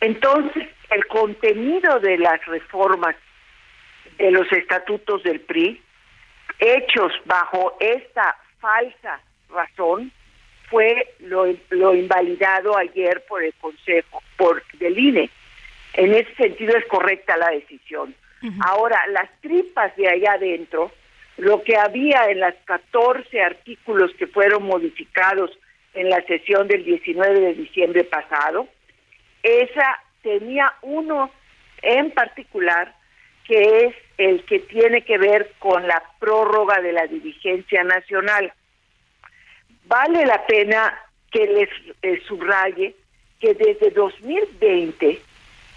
Entonces, 0.00 0.68
el 0.90 1.06
contenido 1.06 1.98
de 2.00 2.18
las 2.18 2.44
reformas 2.46 3.16
de 4.18 4.30
los 4.30 4.50
estatutos 4.52 5.22
del 5.22 5.40
PRI, 5.40 5.80
hechos 6.58 7.12
bajo 7.24 7.76
esta 7.80 8.36
falsa 8.60 9.20
razón, 9.48 10.12
fue 10.68 11.14
lo, 11.18 11.46
lo 11.70 11.94
invalidado 11.94 12.76
ayer 12.76 13.24
por 13.28 13.42
el 13.42 13.52
Consejo, 13.54 14.22
por 14.36 14.62
del 14.74 14.98
INE. 14.98 15.30
En 15.94 16.14
ese 16.14 16.32
sentido 16.36 16.76
es 16.76 16.86
correcta 16.86 17.36
la 17.36 17.50
decisión. 17.50 18.14
Ahora, 18.64 18.98
las 19.08 19.28
tripas 19.42 19.94
de 19.96 20.08
allá 20.08 20.32
adentro, 20.32 20.90
lo 21.40 21.62
que 21.62 21.76
había 21.76 22.26
en 22.26 22.40
las 22.40 22.54
14 22.66 23.40
artículos 23.40 24.12
que 24.18 24.26
fueron 24.26 24.64
modificados 24.64 25.50
en 25.94 26.10
la 26.10 26.22
sesión 26.26 26.68
del 26.68 26.84
19 26.84 27.40
de 27.40 27.54
diciembre 27.54 28.04
pasado, 28.04 28.68
esa 29.42 29.98
tenía 30.22 30.72
uno 30.82 31.30
en 31.82 32.10
particular 32.10 32.94
que 33.44 33.86
es 33.86 33.94
el 34.18 34.44
que 34.44 34.60
tiene 34.60 35.02
que 35.02 35.16
ver 35.16 35.52
con 35.58 35.88
la 35.88 36.02
prórroga 36.18 36.80
de 36.82 36.92
la 36.92 37.06
dirigencia 37.06 37.82
nacional. 37.84 38.52
Vale 39.86 40.26
la 40.26 40.46
pena 40.46 40.96
que 41.32 41.46
les 41.46 41.68
eh, 42.02 42.22
subraye 42.28 42.94
que 43.40 43.54
desde 43.54 43.90
2020 43.90 45.18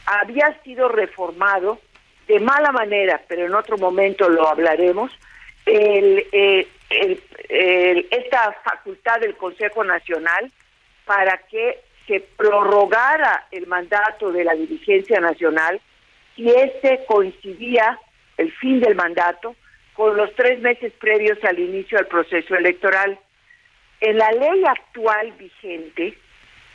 había 0.06 0.62
sido 0.64 0.90
reformado 0.90 1.80
de 2.28 2.40
mala 2.42 2.72
manera, 2.72 3.22
pero 3.28 3.46
en 3.46 3.56
otro 3.56 3.78
momento 3.78 4.28
lo 4.30 4.48
hablaremos, 4.48 5.12
eh, 5.66 6.68
el, 6.90 8.08
esta 8.12 8.52
facultad 8.64 9.20
del 9.20 9.36
Consejo 9.36 9.84
Nacional 9.84 10.52
para 11.06 11.38
que 11.50 11.80
se 12.08 12.20
prorrogara 12.20 13.48
el 13.52 13.68
mandato 13.68 14.32
de 14.32 14.44
la 14.44 14.54
dirigencia 14.54 15.20
nacional 15.20 15.80
si 16.36 16.50
este 16.50 17.06
coincidía 17.06 18.00
el 18.38 18.52
fin 18.54 18.80
del 18.80 18.96
mandato 18.96 19.56
con 19.94 20.18
los 20.18 20.34
tres 20.36 20.60
meses 20.60 20.92
previos 21.00 21.38
al 21.44 21.60
inicio 21.60 21.98
del 21.98 22.08
proceso 22.08 22.56
electoral. 22.56 23.20
En 24.02 24.18
la 24.18 24.32
ley 24.32 24.64
actual 24.66 25.32
vigente 25.34 26.18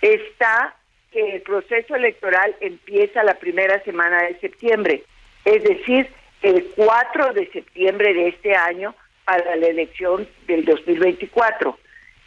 está 0.00 0.74
que 1.10 1.36
el 1.36 1.42
proceso 1.42 1.96
electoral 1.96 2.54
empieza 2.60 3.24
la 3.24 3.34
primera 3.34 3.82
semana 3.82 4.22
de 4.22 4.38
septiembre, 4.38 5.02
es 5.44 5.62
decir, 5.62 6.08
el 6.42 6.66
4 6.76 7.32
de 7.32 7.50
septiembre 7.50 8.14
de 8.14 8.28
este 8.28 8.54
año 8.54 8.94
para 9.24 9.56
la 9.56 9.66
elección 9.66 10.28
del 10.46 10.64
2024. 10.64 11.78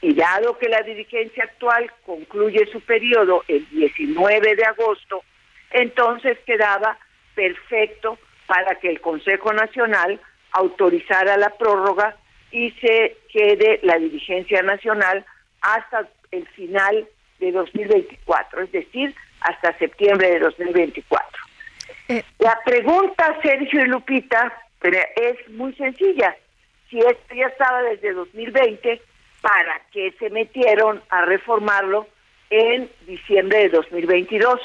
Y 0.02 0.14
dado 0.14 0.58
que 0.58 0.68
la 0.68 0.82
dirigencia 0.82 1.44
actual 1.44 1.92
concluye 2.06 2.66
su 2.72 2.82
periodo 2.82 3.44
el 3.48 3.68
19 3.70 4.56
de 4.56 4.66
agosto, 4.66 5.24
entonces 5.72 6.38
quedaba 6.46 6.98
perfecto 7.36 8.18
para 8.48 8.76
que 8.76 8.90
el 8.90 9.00
Consejo 9.00 9.54
Nacional 9.54 10.20
autorizara 10.52 11.38
la 11.38 11.52
prórroga 11.52 12.18
y 12.52 12.72
se 12.72 13.18
quede 13.32 13.80
la 13.84 13.98
dirigencia 13.98 14.62
nacional 14.62 15.26
hasta 15.62 16.10
el 16.32 16.48
final 16.50 17.08
de 17.40 17.52
2024, 17.52 18.64
es 18.64 18.72
decir, 18.72 19.16
hasta 19.42 19.78
septiembre 19.78 20.32
de 20.32 20.40
2024. 20.40 21.51
Eh, 22.12 22.26
la 22.40 22.60
pregunta, 22.66 23.40
Sergio 23.42 23.86
y 23.86 23.88
Lupita, 23.88 24.52
es 24.82 25.50
muy 25.52 25.74
sencilla. 25.76 26.36
Si 26.90 27.00
esto 27.00 27.34
ya 27.34 27.48
estaba 27.48 27.82
desde 27.84 28.12
2020, 28.12 29.02
¿para 29.40 29.82
qué 29.94 30.14
se 30.20 30.30
metieron 30.30 31.02
a 31.08 31.24
reformarlo 31.24 32.10
en 32.50 32.90
diciembre 33.08 33.60
de 33.60 33.70
2022? 33.70 34.60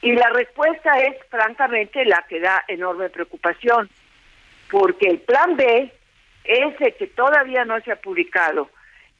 Y 0.00 0.12
la 0.12 0.30
respuesta 0.30 0.98
es, 1.00 1.16
francamente, 1.28 2.02
la 2.06 2.24
que 2.26 2.40
da 2.40 2.64
enorme 2.66 3.10
preocupación, 3.10 3.90
porque 4.70 5.10
el 5.10 5.18
plan 5.18 5.56
B, 5.56 5.92
ese 6.44 6.92
que 6.92 7.08
todavía 7.08 7.66
no 7.66 7.78
se 7.82 7.92
ha 7.92 7.96
publicado, 7.96 8.70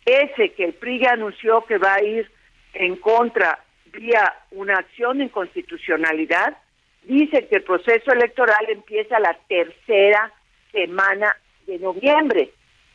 ese 0.07 0.53
que 0.53 0.65
el 0.65 0.73
PRI 0.73 1.01
ya 1.01 1.13
anunció 1.13 1.67
que 1.67 1.77
va 1.77 1.97
a 1.97 2.03
ir 2.03 2.31
en 2.73 2.97
contra 2.97 3.63
vía 3.93 4.35
una 4.51 4.79
acción 4.79 5.19
de 5.19 5.25
inconstitucionalidad, 5.25 6.57
dice 7.03 7.47
que 7.49 7.57
el 7.57 7.63
proceso 7.63 8.13
electoral 8.13 8.69
empieza 8.69 9.19
la 9.19 9.35
tercera 9.49 10.33
semana 10.73 11.35
de 11.67 11.79
noviembre 11.79 12.51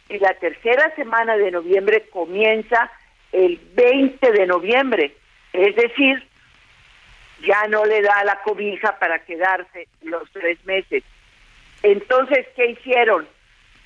y 0.10 0.20
la 0.20 0.34
tercera 0.36 0.94
semana 0.96 1.36
de 1.38 1.52
noviembre 1.52 2.08
comienza 2.10 2.92
el 3.32 3.60
20 3.74 4.32
de 4.32 4.46
noviembre, 4.46 5.16
es 5.52 5.76
decir, 5.76 6.26
ya 7.46 7.68
no 7.68 7.86
le 7.86 8.02
da 8.02 8.24
la 8.24 8.42
cobija 8.44 8.98
para 9.00 9.20
quedarse 9.26 9.88
los 10.04 10.30
tres 10.32 10.64
meses. 10.66 11.04
Entonces, 11.84 12.48
¿qué 12.56 12.68
hicieron? 12.72 13.28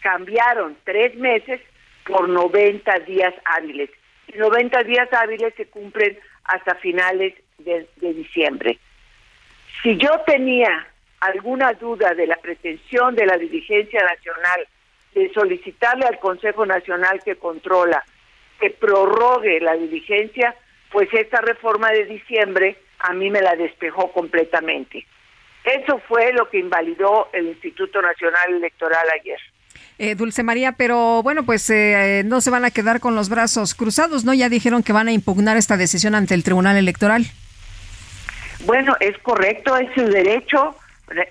Cambiaron 0.01 0.77
tres 0.83 1.15
meses 1.15 1.59
por 2.05 2.29
90 2.29 2.99
días 2.99 3.33
hábiles. 3.45 3.89
Y 4.27 4.37
90 4.37 4.83
días 4.83 5.11
hábiles 5.11 5.53
se 5.55 5.65
cumplen 5.65 6.17
hasta 6.43 6.75
finales 6.75 7.33
de 7.57 8.13
diciembre. 8.13 8.77
Si 9.81 9.97
yo 9.97 10.09
tenía 10.25 10.87
alguna 11.21 11.73
duda 11.73 12.13
de 12.13 12.27
la 12.27 12.35
pretensión 12.37 13.15
de 13.15 13.25
la 13.25 13.37
dirigencia 13.37 14.01
nacional 14.03 14.67
de 15.13 15.31
solicitarle 15.33 16.05
al 16.05 16.19
Consejo 16.19 16.65
Nacional 16.65 17.21
que 17.23 17.35
controla 17.35 18.03
que 18.59 18.71
prorrogue 18.71 19.61
la 19.61 19.75
dirigencia, 19.75 20.53
pues 20.91 21.07
esta 21.13 21.41
reforma 21.41 21.91
de 21.91 22.05
diciembre 22.05 22.77
a 22.99 23.13
mí 23.13 23.29
me 23.29 23.41
la 23.41 23.55
despejó 23.55 24.11
completamente. 24.11 25.05
Eso 25.63 26.01
fue 26.07 26.33
lo 26.33 26.49
que 26.49 26.59
invalidó 26.59 27.29
el 27.33 27.47
Instituto 27.47 28.01
Nacional 28.01 28.55
Electoral 28.55 29.05
ayer. 29.19 29.39
Eh, 29.97 30.15
Dulce 30.15 30.43
María, 30.43 30.73
pero 30.73 31.21
bueno, 31.23 31.43
pues 31.43 31.69
eh, 31.69 32.23
no 32.25 32.41
se 32.41 32.49
van 32.49 32.65
a 32.65 32.71
quedar 32.71 32.99
con 32.99 33.15
los 33.15 33.29
brazos 33.29 33.75
cruzados, 33.75 34.23
¿no? 34.23 34.33
Ya 34.33 34.49
dijeron 34.49 34.83
que 34.83 34.93
van 34.93 35.09
a 35.09 35.11
impugnar 35.11 35.57
esta 35.57 35.77
decisión 35.77 36.15
ante 36.15 36.33
el 36.33 36.43
Tribunal 36.43 36.77
Electoral. 36.77 37.25
Bueno, 38.65 38.95
es 38.99 39.17
correcto, 39.19 39.75
es 39.77 39.93
su 39.93 40.05
derecho 40.05 40.75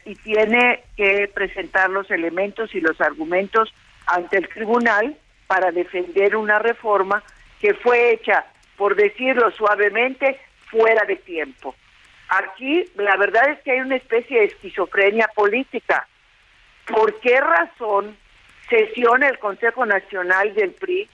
y 0.05 0.15
tiene 0.17 0.83
que 0.97 1.31
presentar 1.33 1.91
los 1.91 2.11
elementos 2.11 2.75
y 2.75 2.81
los 2.81 3.01
argumentos 3.01 3.73
ante 4.07 4.39
el 4.39 4.49
tribunal 4.49 5.17
para 5.47 5.71
defender 5.71 6.37
una 6.37 6.59
reforma 6.59 7.23
que 7.61 7.75
fue 7.75 8.13
hecha, 8.13 8.47
por 8.77 8.97
decirlo 8.97 9.51
suavemente, 9.53 10.41
fuera 10.71 11.05
de 11.05 11.17
tiempo. 11.17 11.75
Aquí 12.29 12.85
la 12.97 13.17
verdad 13.17 13.51
es 13.51 13.61
que 13.61 13.73
hay 13.73 13.81
una 13.81 13.97
especie 13.97 14.41
de 14.41 14.47
esquizofrenia 14.47 15.29
política. 15.35 16.07
¿Por 16.87 17.21
qué 17.21 17.41
razón 17.41 18.17
sesiona 18.69 19.29
el 19.29 19.39
Consejo 19.39 19.87
Nacional 19.87 20.55
del 20.55 20.73
PRI 20.73 21.09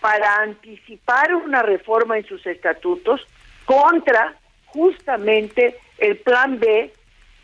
para 0.00 0.36
anticipar 0.36 1.34
una 1.34 1.62
reforma 1.62 2.18
en 2.18 2.26
sus 2.26 2.44
estatutos 2.46 3.26
contra 3.64 4.36
justamente 4.76 5.78
el 5.96 6.18
plan 6.18 6.60
B 6.60 6.92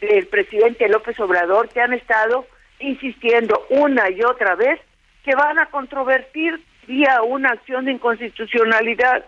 del 0.03 0.27
presidente 0.27 0.87
López 0.89 1.19
Obrador 1.19 1.71
que 1.71 1.81
han 1.81 1.95
estado 1.95 2.47
insistiendo 2.79 3.67
una 3.71 4.11
y 4.11 4.23
otra 4.23 4.55
vez 4.55 4.79
que 5.25 5.35
van 5.35 5.59
a 5.59 5.67
controvertir 5.67 6.61
vía 6.87 7.23
una 7.23 7.51
acción 7.51 7.87
de 7.87 7.93
inconstitucionalidad. 7.93 9.25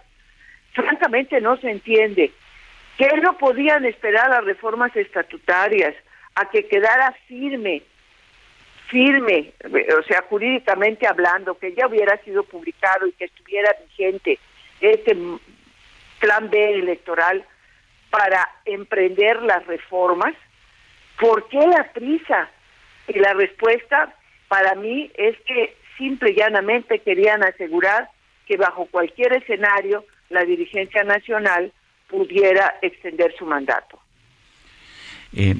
Francamente 0.74 1.40
no 1.40 1.56
se 1.56 1.70
entiende 1.70 2.32
que 2.98 3.08
no 3.22 3.38
podían 3.38 3.86
esperar 3.86 4.28
las 4.28 4.44
reformas 4.44 4.94
estatutarias 4.94 5.94
a 6.34 6.50
que 6.50 6.66
quedara 6.66 7.12
firme, 7.26 7.82
firme, 8.88 9.52
o 9.98 10.02
sea, 10.02 10.24
jurídicamente 10.28 11.06
hablando, 11.06 11.56
que 11.56 11.72
ya 11.74 11.86
hubiera 11.86 12.18
sido 12.18 12.42
publicado 12.42 13.06
y 13.06 13.12
que 13.12 13.24
estuviera 13.26 13.74
vigente 13.86 14.38
este 14.80 15.16
plan 16.20 16.50
B 16.50 16.74
electoral 16.74 17.44
para 18.16 18.48
emprender 18.64 19.42
las 19.42 19.66
reformas. 19.66 20.34
¿Por 21.20 21.48
qué 21.48 21.58
la 21.58 21.92
prisa? 21.92 22.48
Y 23.08 23.18
la 23.18 23.34
respuesta 23.34 24.14
para 24.46 24.76
mí 24.76 25.10
es 25.16 25.36
que 25.46 25.76
simple 25.98 26.30
y 26.30 26.36
llanamente 26.36 27.00
querían 27.00 27.42
asegurar 27.42 28.08
que 28.46 28.56
bajo 28.56 28.86
cualquier 28.86 29.32
escenario 29.32 30.04
la 30.30 30.44
dirigencia 30.44 31.02
nacional 31.02 31.72
pudiera 32.08 32.76
extender 32.82 33.34
su 33.36 33.46
mandato. 33.46 33.98
Eh, 35.32 35.56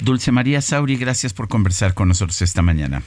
Dulce 0.00 0.32
María 0.32 0.62
Sauri, 0.62 0.96
gracias 0.96 1.34
por 1.34 1.48
conversar 1.48 1.92
con 1.92 2.08
nosotros 2.08 2.40
esta 2.40 2.62
mañana. 2.62 3.02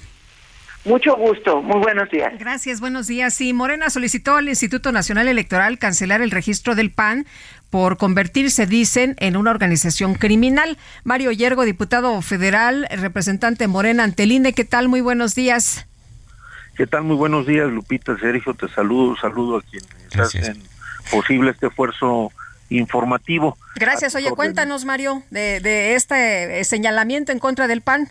Mucho 0.84 1.16
gusto, 1.16 1.62
muy 1.62 1.80
buenos 1.80 2.10
días. 2.10 2.34
Gracias, 2.40 2.82
buenos 2.82 3.06
días. 3.06 3.36
Sí, 3.36 3.54
Morena 3.54 3.92
solicitó 3.92 4.36
al 4.38 4.50
Instituto 4.50 4.92
Nacional 4.92 5.28
Electoral 5.28 5.78
cancelar 5.78 6.22
el 6.22 6.32
registro 6.32 6.74
del 6.74 6.92
PAN 6.92 7.28
por 7.72 7.98
convertirse, 7.98 8.68
dicen, 8.68 9.16
en 9.18 9.38
una 9.38 9.50
organización 9.50 10.14
criminal. 10.14 10.78
Mario 11.04 11.32
Yergo, 11.32 11.64
diputado 11.64 12.22
federal, 12.22 12.88
representante 12.92 13.68
Morena 13.68 14.04
Anteline, 14.04 14.54
¿qué 14.54 14.66
tal? 14.66 14.90
Muy 14.90 15.02
buenos 15.02 15.34
días. 15.34 15.88
¿Qué 16.76 16.86
tal? 16.86 17.04
Muy 17.04 17.16
buenos 17.16 17.48
días, 17.48 17.72
Lupita, 17.72 18.18
Sergio, 18.20 18.54
te 18.54 18.68
saludo, 18.68 19.16
saludo 19.16 19.58
a 19.58 19.62
quienes 19.62 20.20
hacen 20.20 20.62
posible 21.10 21.52
este 21.52 21.68
esfuerzo 21.68 22.32
informativo. 22.70 23.58
Gracias. 23.76 24.16
Oye, 24.16 24.32
cuéntanos, 24.32 24.86
Mario, 24.86 25.24
de, 25.32 25.60
de 25.62 25.96
este 25.96 26.60
eh, 26.60 26.64
señalamiento 26.64 27.32
en 27.32 27.40
contra 27.40 27.68
del 27.68 27.82
PAN. 27.82 28.10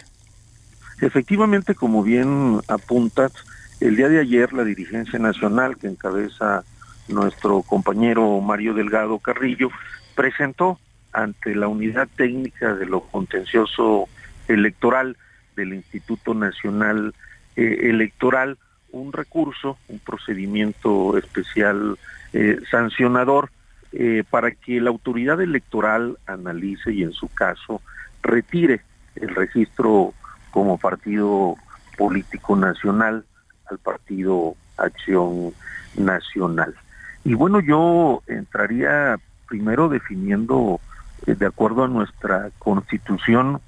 Efectivamente, 1.00 1.74
como 1.74 2.02
bien 2.02 2.60
apuntas, 2.68 3.32
el 3.80 3.96
día 3.96 4.08
de 4.08 4.20
ayer 4.20 4.52
la 4.52 4.64
dirigencia 4.64 5.18
nacional 5.18 5.76
que 5.76 5.86
encabeza 5.86 6.64
nuestro 7.10 7.62
compañero 7.62 8.40
Mario 8.40 8.74
Delgado 8.74 9.18
Carrillo 9.18 9.70
presentó 10.14 10.78
ante 11.12 11.54
la 11.54 11.68
unidad 11.68 12.08
técnica 12.16 12.74
de 12.74 12.86
lo 12.86 13.00
contencioso 13.02 14.08
electoral 14.48 15.16
del 15.56 15.74
Instituto 15.74 16.34
Nacional 16.34 17.14
eh, 17.56 17.88
Electoral 17.90 18.58
un 18.92 19.12
recurso, 19.12 19.78
un 19.88 19.98
procedimiento 20.00 21.16
especial 21.16 21.96
eh, 22.32 22.58
sancionador 22.70 23.50
eh, 23.92 24.24
para 24.28 24.52
que 24.52 24.80
la 24.80 24.90
autoridad 24.90 25.40
electoral 25.40 26.18
analice 26.26 26.92
y 26.92 27.02
en 27.02 27.12
su 27.12 27.28
caso 27.28 27.82
retire 28.22 28.82
el 29.16 29.34
registro 29.34 30.14
como 30.50 30.78
partido 30.78 31.56
político 31.96 32.56
nacional 32.56 33.24
al 33.68 33.78
partido 33.78 34.56
Acción 34.76 35.52
Nacional. 35.96 36.74
Y 37.30 37.34
bueno, 37.34 37.60
yo 37.60 38.24
entraría 38.26 39.16
primero 39.46 39.88
definiendo, 39.88 40.80
eh, 41.28 41.36
de 41.36 41.46
acuerdo 41.46 41.84
a 41.84 41.88
nuestra 41.88 42.50
constitución, 42.58 43.60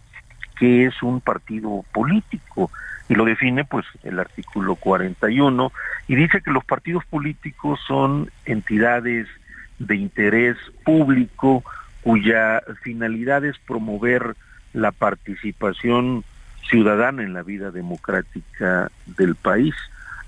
qué 0.59 0.87
es 0.87 1.01
un 1.01 1.21
partido 1.21 1.85
político. 1.93 2.73
Y 3.09 3.15
lo 3.15 3.25
define 3.25 3.65
pues 3.65 3.87
el 4.03 4.19
artículo 4.19 4.75
41 4.75 5.71
y 6.09 6.17
dice 6.17 6.41
que 6.41 6.51
los 6.51 6.65
partidos 6.65 7.05
políticos 7.05 7.79
son 7.87 8.33
entidades 8.47 9.29
de 9.79 9.95
interés 9.95 10.57
público 10.85 11.63
cuya 12.03 12.65
finalidad 12.83 13.45
es 13.45 13.59
promover 13.59 14.35
la 14.73 14.91
participación 14.91 16.25
ciudadana 16.69 17.23
en 17.23 17.33
la 17.33 17.45
vida 17.45 17.71
democrática 17.71 18.91
del 19.07 19.37
país, 19.37 19.77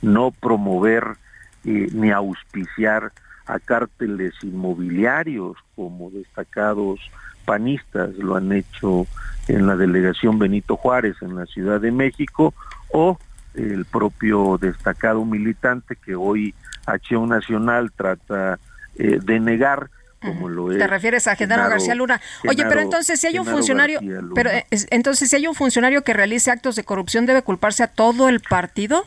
no 0.02 0.30
promover 0.30 1.16
eh, 1.64 1.88
ni 1.92 2.10
auspiciar 2.10 3.12
a 3.46 3.58
cárteles 3.58 4.34
inmobiliarios 4.42 5.56
como 5.76 6.10
destacados 6.10 7.00
panistas 7.44 8.14
lo 8.14 8.36
han 8.36 8.52
hecho 8.52 9.06
en 9.48 9.66
la 9.66 9.76
delegación 9.76 10.38
Benito 10.38 10.76
Juárez 10.76 11.16
en 11.20 11.36
la 11.36 11.46
Ciudad 11.46 11.80
de 11.80 11.92
México 11.92 12.54
o 12.90 13.18
el 13.54 13.84
propio 13.84 14.58
destacado 14.58 15.24
militante 15.24 15.96
que 15.96 16.14
hoy 16.14 16.54
Acción 16.86 17.28
Nacional 17.28 17.92
trata 17.92 18.58
eh, 18.96 19.18
de 19.22 19.40
negar 19.40 19.90
como 20.20 20.48
lo 20.48 20.72
es. 20.72 20.78
Te 20.78 20.86
refieres 20.86 21.26
a 21.26 21.36
Genaro, 21.36 21.68
García 21.68 21.94
Luna. 21.94 22.20
Oye, 22.48 22.64
pero 22.66 22.80
entonces 22.80 23.20
si 23.20 23.26
hay 23.26 23.38
un 23.38 23.44
funcionario, 23.44 24.00
pero 24.34 24.50
eh, 24.50 24.66
entonces 24.90 25.28
si 25.28 25.36
hay 25.36 25.46
un 25.46 25.54
funcionario 25.54 26.02
que 26.02 26.14
realice 26.14 26.50
actos 26.50 26.76
de 26.76 26.84
corrupción 26.84 27.26
debe 27.26 27.42
culparse 27.42 27.82
a 27.82 27.88
todo 27.88 28.28
el 28.28 28.40
partido? 28.40 29.04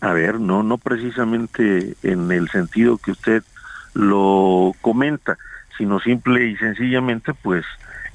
A 0.00 0.12
ver, 0.12 0.40
no, 0.40 0.62
no 0.62 0.78
precisamente 0.78 1.94
en 2.02 2.30
el 2.30 2.48
sentido 2.48 2.98
que 2.98 3.12
usted 3.12 3.42
lo 3.94 4.72
comenta, 4.82 5.38
sino 5.78 6.00
simple 6.00 6.46
y 6.46 6.56
sencillamente, 6.56 7.32
pues, 7.34 7.64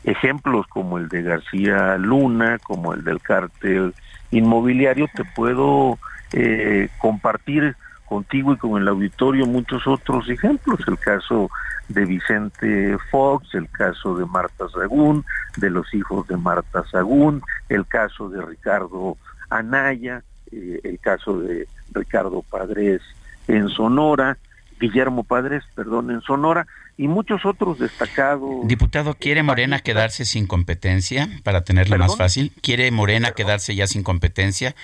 ejemplos 0.03 0.67
como 0.67 0.97
el 0.97 1.09
de 1.09 1.23
García 1.23 1.97
Luna, 1.97 2.59
como 2.59 2.93
el 2.93 3.03
del 3.03 3.19
cártel 3.19 3.93
inmobiliario, 4.31 5.07
te 5.13 5.25
puedo 5.25 5.97
eh, 6.33 6.89
compartir 6.99 7.75
contigo 8.05 8.53
y 8.53 8.57
con 8.57 8.81
el 8.81 8.87
auditorio 8.87 9.45
muchos 9.45 9.87
otros 9.87 10.29
ejemplos, 10.29 10.79
el 10.87 10.97
caso 10.97 11.49
de 11.87 12.05
Vicente 12.05 12.97
Fox, 13.09 13.53
el 13.55 13.69
caso 13.69 14.17
de 14.17 14.25
Marta 14.25 14.67
Sagún, 14.69 15.25
de 15.57 15.69
los 15.69 15.93
hijos 15.93 16.27
de 16.27 16.37
Marta 16.37 16.83
Sagún, 16.91 17.41
el 17.69 17.85
caso 17.87 18.29
de 18.29 18.41
Ricardo 18.41 19.17
Anaya, 19.49 20.23
eh, 20.51 20.79
el 20.83 20.99
caso 20.99 21.39
de 21.39 21.67
Ricardo 21.91 22.41
Padres 22.41 23.01
en 23.47 23.69
Sonora, 23.69 24.37
Guillermo 24.79 25.23
Padres, 25.23 25.63
perdón, 25.75 26.11
en 26.11 26.21
Sonora, 26.21 26.67
y 26.97 27.07
muchos 27.07 27.45
otros 27.45 27.79
destacados. 27.79 28.67
Diputado, 28.67 29.13
¿quiere 29.13 29.43
Morena 29.43 29.79
quedarse 29.79 30.25
sin 30.25 30.47
competencia 30.47 31.29
para 31.43 31.63
tenerla 31.63 31.97
más 31.97 32.17
fácil? 32.17 32.51
¿Quiere 32.61 32.91
Morena 32.91 33.31
quedarse 33.31 33.75
ya 33.75 33.87
sin 33.87 34.03
competencia? 34.03 34.75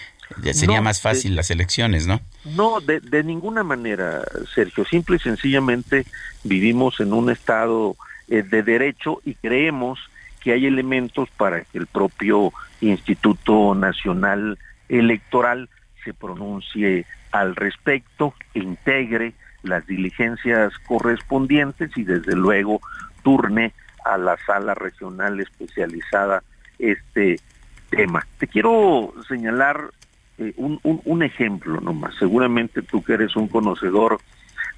sería 0.52 0.82
más 0.82 1.02
fácil 1.02 1.36
las 1.36 1.52
elecciones, 1.52 2.06
¿no? 2.06 2.20
No, 2.44 2.82
de, 2.82 3.00
de 3.00 3.24
ninguna 3.24 3.64
manera, 3.64 4.24
Sergio. 4.54 4.84
Simple 4.86 5.16
y 5.16 5.20
sencillamente 5.20 6.06
vivimos 6.44 7.00
en 7.00 7.14
un 7.14 7.30
estado 7.30 7.96
eh, 8.28 8.44
de 8.44 8.62
derecho 8.62 9.22
y 9.24 9.36
creemos 9.36 10.00
que 10.42 10.52
hay 10.52 10.66
elementos 10.66 11.30
para 11.38 11.62
que 11.62 11.78
el 11.78 11.88
propio 11.88 12.52
Instituto 12.82 13.74
Nacional 13.74 14.58
Electoral 14.90 15.70
se 16.04 16.14
pronuncie 16.14 17.06
al 17.32 17.56
respecto, 17.56 18.34
integre 18.54 19.34
las 19.64 19.86
diligencias 19.86 20.74
correspondientes 20.88 21.92
y 21.98 22.04
desde 22.04 22.36
luego 22.36 22.80
turne 23.24 23.74
a 24.06 24.18
la 24.18 24.38
sala 24.46 24.74
regional 24.74 25.40
especializada 25.40 26.44
este 26.80 27.40
tema. 27.90 28.26
Te 28.38 28.48
quiero 28.48 29.14
señalar 29.28 29.92
eh, 30.38 30.54
un, 30.58 30.80
un, 30.84 31.24
ejemplo 31.24 31.82
nomás. 31.82 32.16
Seguramente 32.18 32.82
tú 32.82 33.04
que 33.04 33.14
eres 33.14 33.36
un 33.36 33.48
conocedor 33.48 34.20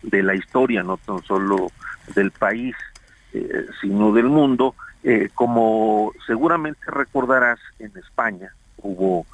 de 0.01 0.23
la 0.23 0.33
historia, 0.33 0.83
no 0.83 0.97
tan 0.97 1.21
solo 1.23 1.71
del 2.15 2.31
país, 2.31 2.75
eh, 3.33 3.65
sino 3.81 4.11
del 4.11 4.25
mundo, 4.25 4.75
eh, 5.03 5.29
como 5.35 6.13
seguramente 6.25 6.79
recordarás, 6.87 7.59
en 7.77 7.91
España 7.97 8.53
hubo 8.77 9.25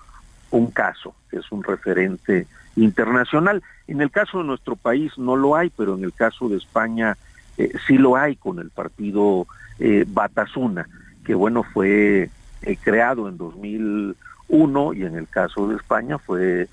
un 0.55 0.71
caso 0.71 1.13
es 1.31 1.51
un 1.51 1.63
referente 1.63 2.47
internacional. 2.75 3.61
En 3.87 4.01
el 4.01 4.11
caso 4.11 4.39
de 4.39 4.45
nuestro 4.45 4.75
país 4.75 5.11
no 5.17 5.35
lo 5.35 5.55
hay, 5.55 5.69
pero 5.69 5.95
en 5.95 6.03
el 6.03 6.13
caso 6.13 6.49
de 6.49 6.57
España 6.57 7.17
eh, 7.57 7.71
sí 7.87 7.97
lo 7.97 8.15
hay 8.15 8.35
con 8.35 8.59
el 8.59 8.69
partido 8.69 9.47
eh, 9.79 10.05
Batasuna, 10.07 10.87
que 11.25 11.35
bueno, 11.35 11.63
fue 11.63 12.29
eh, 12.61 12.77
creado 12.83 13.27
en 13.27 13.37
2001 13.37 14.93
y 14.93 15.03
en 15.03 15.15
el 15.15 15.27
caso 15.27 15.67
de 15.67 15.75
España 15.75 16.17
fue 16.17 16.67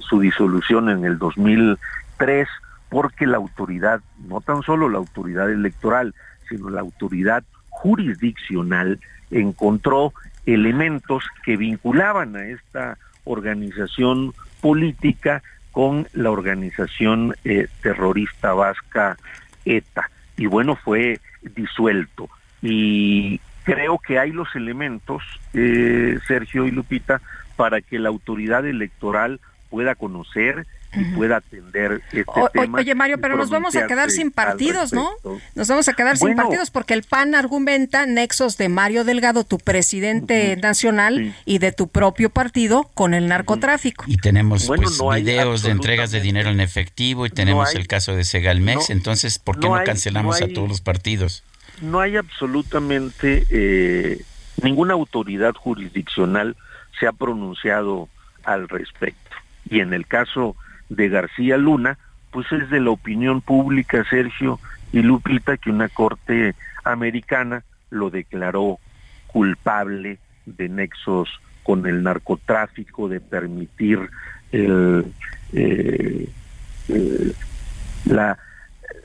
su 0.00 0.18
disolución 0.18 0.88
en 0.88 1.04
el 1.04 1.18
2003 1.18 2.48
porque 2.88 3.26
la 3.26 3.36
autoridad, 3.36 4.00
no 4.26 4.40
tan 4.40 4.62
solo 4.62 4.88
la 4.88 4.96
autoridad 4.96 5.50
electoral, 5.50 6.14
sino 6.48 6.70
la 6.70 6.80
autoridad 6.80 7.44
jurisdiccional 7.68 8.98
encontró 9.30 10.14
elementos 10.46 11.24
que 11.44 11.56
vinculaban 11.56 12.36
a 12.36 12.46
esta 12.46 12.98
organización 13.24 14.34
política 14.60 15.42
con 15.70 16.06
la 16.12 16.30
organización 16.30 17.34
eh, 17.44 17.68
terrorista 17.82 18.52
vasca 18.52 19.16
ETA. 19.64 20.10
Y 20.36 20.46
bueno, 20.46 20.76
fue 20.76 21.20
disuelto. 21.42 22.28
Y 22.60 23.40
creo 23.64 23.98
que 23.98 24.18
hay 24.18 24.32
los 24.32 24.54
elementos, 24.54 25.22
eh, 25.54 26.18
Sergio 26.26 26.66
y 26.66 26.70
Lupita, 26.70 27.20
para 27.56 27.80
que 27.80 27.98
la 27.98 28.08
autoridad 28.08 28.66
electoral 28.66 29.40
pueda 29.70 29.94
conocer 29.94 30.66
y 30.94 31.04
pueda 31.04 31.38
atender 31.38 32.02
este 32.12 32.24
tema. 32.52 32.78
Oye, 32.78 32.94
Mario, 32.94 33.18
pero 33.20 33.36
nos 33.36 33.50
vamos 33.50 33.74
a 33.76 33.86
quedar 33.86 34.10
sin 34.10 34.30
partidos, 34.30 34.92
¿no? 34.92 35.10
Nos 35.54 35.68
vamos 35.68 35.88
a 35.88 35.94
quedar 35.94 36.16
sin 36.16 36.34
partidos 36.36 36.70
porque 36.70 36.94
el 36.94 37.02
PAN 37.02 37.34
argumenta 37.34 38.06
nexos 38.06 38.56
de 38.58 38.68
Mario 38.68 39.04
Delgado, 39.04 39.44
tu 39.44 39.58
presidente 39.58 40.56
nacional, 40.56 41.34
y 41.44 41.58
de 41.58 41.72
tu 41.72 41.88
propio 41.88 42.30
partido 42.30 42.90
con 42.94 43.14
el 43.14 43.28
narcotráfico. 43.28 44.04
Y 44.06 44.16
tenemos 44.16 44.66
pues, 44.66 45.00
videos 45.16 45.62
de 45.62 45.70
entregas 45.70 46.10
de 46.10 46.20
dinero 46.20 46.50
en 46.50 46.60
efectivo 46.60 47.26
y 47.26 47.30
tenemos 47.30 47.74
el 47.74 47.86
caso 47.86 48.14
de 48.14 48.24
Segalmex, 48.24 48.90
entonces, 48.90 49.38
¿por 49.38 49.58
qué 49.58 49.68
no, 49.68 49.82
cancelamos 49.84 50.42
a 50.42 50.48
todos 50.48 50.68
los 50.68 50.80
partidos? 50.80 51.42
No 51.80 52.00
hay 52.00 52.16
absolutamente 52.16 53.46
eh, 53.50 54.22
ninguna 54.62 54.94
autoridad 54.94 55.54
jurisdiccional 55.54 56.56
se 56.98 57.06
ha 57.06 57.12
pronunciado 57.12 58.08
al 58.44 58.68
respecto. 58.68 59.36
Y 59.68 59.80
en 59.80 59.92
el 59.92 60.06
caso 60.06 60.56
de 60.96 61.08
García 61.08 61.56
Luna, 61.56 61.98
pues 62.30 62.50
es 62.52 62.70
de 62.70 62.80
la 62.80 62.90
opinión 62.90 63.40
pública, 63.40 64.04
Sergio 64.08 64.58
y 64.92 65.02
Lupita, 65.02 65.56
que 65.56 65.70
una 65.70 65.88
corte 65.88 66.54
americana 66.84 67.64
lo 67.90 68.10
declaró 68.10 68.78
culpable 69.26 70.18
de 70.46 70.68
nexos 70.68 71.28
con 71.62 71.86
el 71.86 72.02
narcotráfico, 72.02 73.08
de 73.08 73.20
permitir 73.20 73.98
eh, 74.50 75.02
eh, 75.52 76.28
la, 78.04 78.38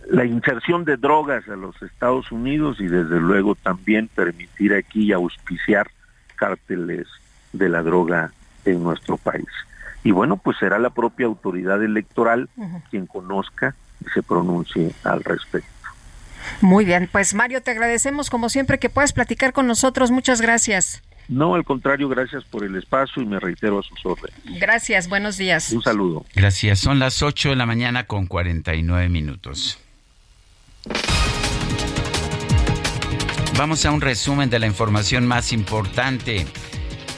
la 0.10 0.26
inserción 0.26 0.84
de 0.86 0.98
drogas 0.98 1.48
a 1.48 1.56
los 1.56 1.80
Estados 1.82 2.32
Unidos 2.32 2.78
y 2.80 2.88
desde 2.88 3.20
luego 3.20 3.56
también 3.56 4.10
permitir 4.14 4.74
aquí 4.74 5.12
auspiciar 5.12 5.90
cárteles 6.36 7.08
de 7.54 7.70
la 7.70 7.84
droga 7.84 8.32
en 8.66 8.84
nuestro 8.84 9.18
país 9.18 9.48
y 10.08 10.12
bueno, 10.12 10.38
pues 10.38 10.56
será 10.58 10.80
la 10.80 10.92
propia 10.92 11.26
autoridad 11.26 11.84
electoral 11.84 12.48
quien 12.90 13.08
conozca 13.08 13.76
y 14.00 14.10
se 14.12 14.24
pronuncie 14.24 14.94
al 15.04 15.22
respecto. 15.22 15.70
Muy 16.62 16.86
bien, 16.86 17.10
pues 17.12 17.34
Mario, 17.34 17.62
te 17.62 17.72
agradecemos 17.72 18.30
como 18.30 18.48
siempre 18.48 18.80
que 18.80 18.90
puedas 18.90 19.12
platicar 19.12 19.52
con 19.52 19.68
nosotros. 19.68 20.10
Muchas 20.10 20.40
gracias. 20.40 21.04
No, 21.28 21.56
al 21.56 21.66
contrario, 21.66 22.08
gracias 22.08 22.46
por 22.46 22.64
el 22.64 22.78
espacio 22.78 23.22
y 23.22 23.26
me 23.26 23.38
reitero 23.38 23.80
a 23.80 23.84
sus 23.84 24.06
órdenes. 24.06 24.40
Gracias, 24.62 25.10
buenos 25.10 25.36
días. 25.36 25.74
Un 25.74 25.84
saludo. 25.84 26.26
Gracias, 26.34 26.80
son 26.80 27.00
las 27.00 27.22
8 27.22 27.50
de 27.50 27.56
la 27.58 27.66
mañana 27.66 28.06
con 28.06 28.28
49 28.28 29.10
minutos. 29.10 29.78
Vamos 33.58 33.86
a 33.86 33.92
un 33.92 34.00
resumen 34.00 34.50
de 34.50 34.60
la 34.60 34.68
información 34.68 35.28
más 35.28 35.52
importante. 35.52 36.48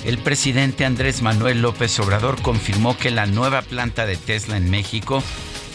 El 0.05 0.17
presidente 0.17 0.85
Andrés 0.85 1.21
Manuel 1.21 1.61
López 1.61 1.99
Obrador 1.99 2.41
confirmó 2.41 2.97
que 2.97 3.11
la 3.11 3.25
nueva 3.25 3.61
planta 3.61 4.05
de 4.05 4.15
Tesla 4.15 4.55
en 4.55 4.69
México 4.69 5.21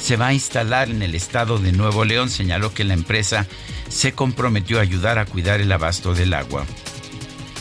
se 0.00 0.16
va 0.16 0.28
a 0.28 0.32
instalar 0.32 0.90
en 0.90 1.02
el 1.02 1.14
estado 1.14 1.58
de 1.58 1.72
Nuevo 1.72 2.04
León. 2.04 2.30
Señaló 2.30 2.72
que 2.72 2.84
la 2.84 2.94
empresa 2.94 3.46
se 3.88 4.12
comprometió 4.12 4.78
a 4.78 4.82
ayudar 4.82 5.18
a 5.18 5.26
cuidar 5.26 5.60
el 5.60 5.70
abasto 5.70 6.14
del 6.14 6.32
agua. 6.32 6.64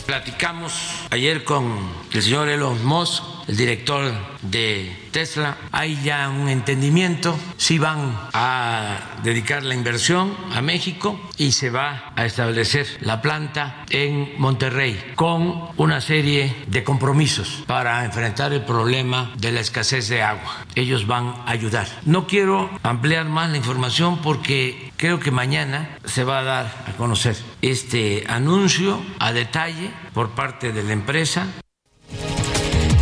Platicamos 0.06 0.72
ayer 1.10 1.44
con 1.44 1.78
el 2.12 2.22
señor 2.22 2.48
Elon 2.48 2.84
Musk, 2.84 3.22
el 3.48 3.56
director 3.56 4.12
de 4.42 4.96
Tesla. 5.10 5.56
Hay 5.72 6.00
ya 6.02 6.28
un 6.28 6.48
entendimiento, 6.48 7.36
si 7.56 7.78
van 7.78 8.18
a 8.32 8.98
dedicar 9.22 9.62
la 9.62 9.74
inversión 9.74 10.36
a 10.52 10.60
México 10.60 11.20
y 11.36 11.52
se 11.52 11.70
va 11.70 12.12
a 12.16 12.24
establecer 12.24 12.86
la 13.00 13.22
planta 13.22 13.84
en 13.90 14.34
Monterrey 14.38 15.12
con 15.14 15.68
una 15.76 16.00
serie 16.00 16.54
de 16.66 16.84
compromisos 16.84 17.64
para 17.66 18.04
enfrentar 18.04 18.52
el 18.52 18.62
problema 18.62 19.32
de 19.36 19.52
la 19.52 19.60
escasez 19.60 20.08
de 20.08 20.22
agua. 20.22 20.64
Ellos 20.74 21.06
van 21.06 21.28
a 21.46 21.50
ayudar. 21.50 21.86
No 22.04 22.26
quiero 22.26 22.70
ampliar 22.82 23.26
más 23.26 23.50
la 23.50 23.56
información 23.56 24.18
porque 24.18 24.92
creo 24.96 25.20
que 25.20 25.30
mañana 25.30 25.98
se 26.04 26.24
va 26.24 26.40
a 26.40 26.44
dar 26.44 26.84
a 26.88 26.92
conocer 26.96 27.36
este 27.62 28.24
anuncio 28.28 29.00
a 29.18 29.32
detalle 29.32 29.90
por 30.12 30.30
parte 30.30 30.72
de 30.72 30.82
la 30.82 30.92
empresa 30.92 31.46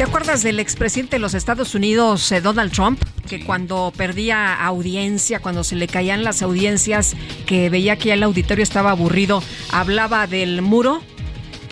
¿Te 0.03 0.09
acuerdas 0.09 0.43
del 0.43 0.59
expresidente 0.59 1.15
de 1.15 1.21
los 1.21 1.33
Estados 1.33 1.77
Unidos, 1.77 2.33
eh, 2.33 2.41
Donald 2.41 2.73
Trump, 2.73 3.01
que 3.29 3.45
cuando 3.45 3.93
perdía 3.97 4.53
audiencia, 4.53 5.39
cuando 5.39 5.63
se 5.63 5.77
le 5.77 5.87
caían 5.87 6.25
las 6.25 6.43
audiencias, 6.43 7.15
que 7.47 7.71
veía 7.71 7.97
que 7.97 8.09
ya 8.09 8.15
el 8.15 8.25
auditorio 8.25 8.65
estaba 8.65 8.91
aburrido, 8.91 9.45
hablaba 9.71 10.27
del 10.27 10.61
muro? 10.61 11.05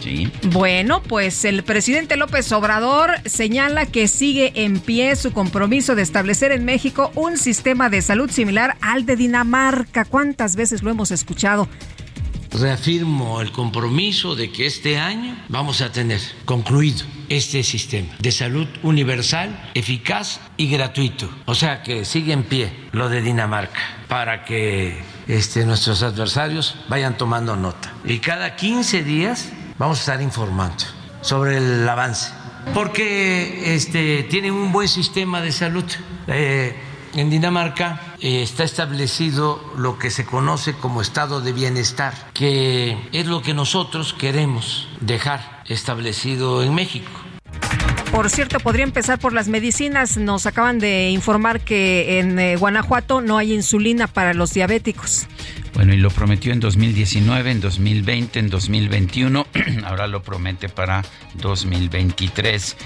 Sí. 0.01 0.31
Bueno, 0.45 1.03
pues 1.03 1.45
el 1.45 1.65
presidente 1.65 2.17
López 2.17 2.53
Obrador 2.53 3.11
señala 3.25 3.87
que 3.87 4.07
sigue 4.07 4.53
en 4.55 4.79
pie 4.79 5.17
su 5.17 5.33
compromiso 5.33 5.97
de 5.97 6.03
establecer 6.03 6.53
en 6.53 6.65
México 6.65 7.11
un 7.17 7.37
sistema 7.37 7.91
de 7.91 8.01
salud 8.01 8.31
similar 8.31 8.77
al 8.81 9.07
de 9.07 9.17
Dinamarca. 9.17 10.05
¿Cuántas 10.05 10.55
veces 10.55 10.85
lo 10.85 10.91
hemos 10.93 11.11
escuchado? 11.11 11.69
Reafirmo 12.51 13.41
el 13.41 13.53
compromiso 13.53 14.35
de 14.35 14.51
que 14.51 14.67
este 14.67 14.99
año 14.99 15.37
vamos 15.49 15.81
a 15.81 15.93
tener 15.93 16.21
concluido 16.45 17.05
este 17.29 17.63
sistema 17.63 18.09
de 18.19 18.33
salud 18.33 18.67
universal, 18.83 19.71
eficaz 19.75 20.41
y 20.57 20.69
gratuito. 20.69 21.29
O 21.47 21.55
sea 21.55 21.83
que 21.83 22.05
sigue 22.05 22.33
en 22.33 22.43
pie 22.43 22.73
lo 22.93 23.09
de 23.09 23.23
Dinamarca 23.23 23.81
para 24.09 24.45
que 24.45 25.01
este, 25.29 25.65
nuestros 25.65 26.03
adversarios 26.03 26.77
vayan 26.89 27.17
tomando 27.17 27.57
nota. 27.57 27.93
Y 28.05 28.19
cada 28.19 28.57
15 28.57 29.05
días 29.05 29.51
vamos 29.79 29.99
a 29.99 30.01
estar 30.01 30.23
informando 30.23 30.85
sobre 31.21 31.59
el 31.59 31.89
avance, 31.89 32.33
porque 32.75 33.75
este, 33.75 34.25
tienen 34.25 34.53
un 34.53 34.73
buen 34.73 34.89
sistema 34.89 35.41
de 35.41 35.53
salud. 35.53 35.85
Eh, 36.27 36.77
en 37.15 37.31
Dinamarca 37.31 38.01
eh, 38.21 38.43
está 38.43 38.65
establecido 38.65 39.61
lo 39.77 39.99
que 39.99 40.11
se 40.11 40.25
conoce 40.25 40.75
como 40.75 41.01
estado 41.01 41.41
de 41.41 41.53
bienestar, 41.53 42.15
que 42.35 42.97
es 43.13 43.27
lo 43.27 43.43
que 43.43 43.55
nosotros 43.55 44.13
queremos 44.15 44.89
dejar 45.01 45.63
establecido 45.67 46.63
en 46.63 46.75
México. 46.75 47.11
Por 48.13 48.29
cierto, 48.29 48.59
podría 48.59 48.85
empezar 48.85 49.21
por 49.21 49.33
las 49.33 49.47
medicinas. 49.47 50.17
Nos 50.17 50.45
acaban 50.47 50.81
de 50.81 51.11
informar 51.11 51.61
que 51.61 52.19
en 52.19 52.39
eh, 52.41 52.57
Guanajuato 52.57 53.21
no 53.21 53.39
hay 53.39 53.53
insulina 53.53 54.09
para 54.09 54.35
los 54.35 54.53
diabéticos. 54.53 55.29
Bueno, 55.75 55.95
y 55.95 55.97
lo 55.97 56.11
prometió 56.11 56.53
en 56.53 56.61
2019, 56.61 57.51
en 57.51 57.61
2020, 57.61 58.39
en 58.39 58.51
2021, 58.51 59.47
ahora 59.85 60.07
lo 60.07 60.23
promete 60.23 60.69
para 60.69 61.05
2023. 61.35 62.77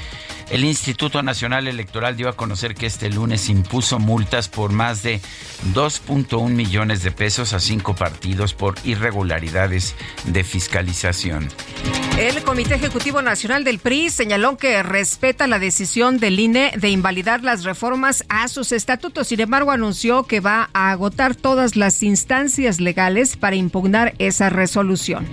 El 0.51 0.65
Instituto 0.65 1.23
Nacional 1.23 1.69
Electoral 1.69 2.16
dio 2.16 2.28
a 2.28 2.36
conocer 2.36 2.74
que 2.74 2.86
este 2.86 3.09
lunes 3.09 3.48
impuso 3.48 3.98
multas 3.98 4.48
por 4.48 4.73
más 4.73 5.02
de 5.02 5.20
2.1 5.73 6.51
millones 6.51 7.02
de 7.02 7.11
pesos 7.11 7.55
a 7.55 7.61
cinco 7.61 7.94
partidos 7.94 8.52
por 8.52 8.74
irregularidades 8.85 9.94
de 10.27 10.44
fiscalización. 10.44 11.48
El 12.19 12.44
Comité 12.44 12.74
Ejecutivo 12.74 13.23
Nacional 13.23 13.65
del 13.65 13.81
PRI 13.81 14.11
señaló 14.11 14.56
que 14.56 14.82
respeta 14.82 15.48
la 15.48 15.59
decisión 15.59 16.19
del 16.19 16.39
INE 16.39 16.73
de 16.77 16.90
invalidar 16.90 17.43
las 17.43 17.65
reformas 17.65 18.24
a 18.28 18.47
sus 18.47 18.70
estatutos. 18.70 19.28
Sin 19.28 19.40
embargo, 19.40 19.73
anunció 19.73 20.24
que 20.24 20.39
va 20.40 20.70
a 20.74 20.93
agotar 20.93 21.35
todas 21.35 21.74
las 21.74 22.02
instancias 22.05 22.74
legales 22.81 23.37
para 23.37 23.57
impugnar 23.57 24.15
esa 24.19 24.51
resolución. 24.51 25.27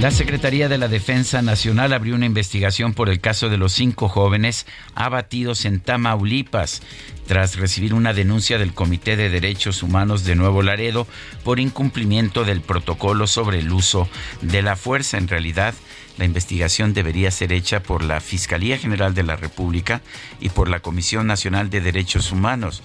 La 0.00 0.12
Secretaría 0.12 0.68
de 0.68 0.78
la 0.78 0.86
Defensa 0.86 1.42
Nacional 1.42 1.92
abrió 1.92 2.14
una 2.14 2.26
investigación 2.26 2.94
por 2.94 3.08
el 3.08 3.18
caso 3.18 3.48
de 3.48 3.56
los 3.56 3.72
cinco 3.72 4.08
jóvenes 4.08 4.64
abatidos 4.94 5.64
en 5.64 5.80
Tamaulipas 5.80 6.82
tras 7.26 7.56
recibir 7.56 7.94
una 7.94 8.12
denuncia 8.12 8.58
del 8.58 8.74
Comité 8.74 9.16
de 9.16 9.28
Derechos 9.28 9.82
Humanos 9.82 10.22
de 10.24 10.36
Nuevo 10.36 10.62
Laredo 10.62 11.08
por 11.42 11.58
incumplimiento 11.58 12.44
del 12.44 12.60
protocolo 12.60 13.26
sobre 13.26 13.58
el 13.58 13.72
uso 13.72 14.08
de 14.40 14.62
la 14.62 14.76
fuerza. 14.76 15.18
En 15.18 15.26
realidad, 15.26 15.74
la 16.18 16.24
investigación 16.24 16.92
debería 16.92 17.30
ser 17.30 17.52
hecha 17.52 17.82
por 17.82 18.04
la 18.04 18.20
Fiscalía 18.20 18.78
General 18.78 19.14
de 19.14 19.22
la 19.22 19.36
República 19.36 20.02
y 20.40 20.50
por 20.50 20.68
la 20.68 20.80
Comisión 20.80 21.26
Nacional 21.26 21.70
de 21.70 21.80
Derechos 21.80 22.32
Humanos, 22.32 22.82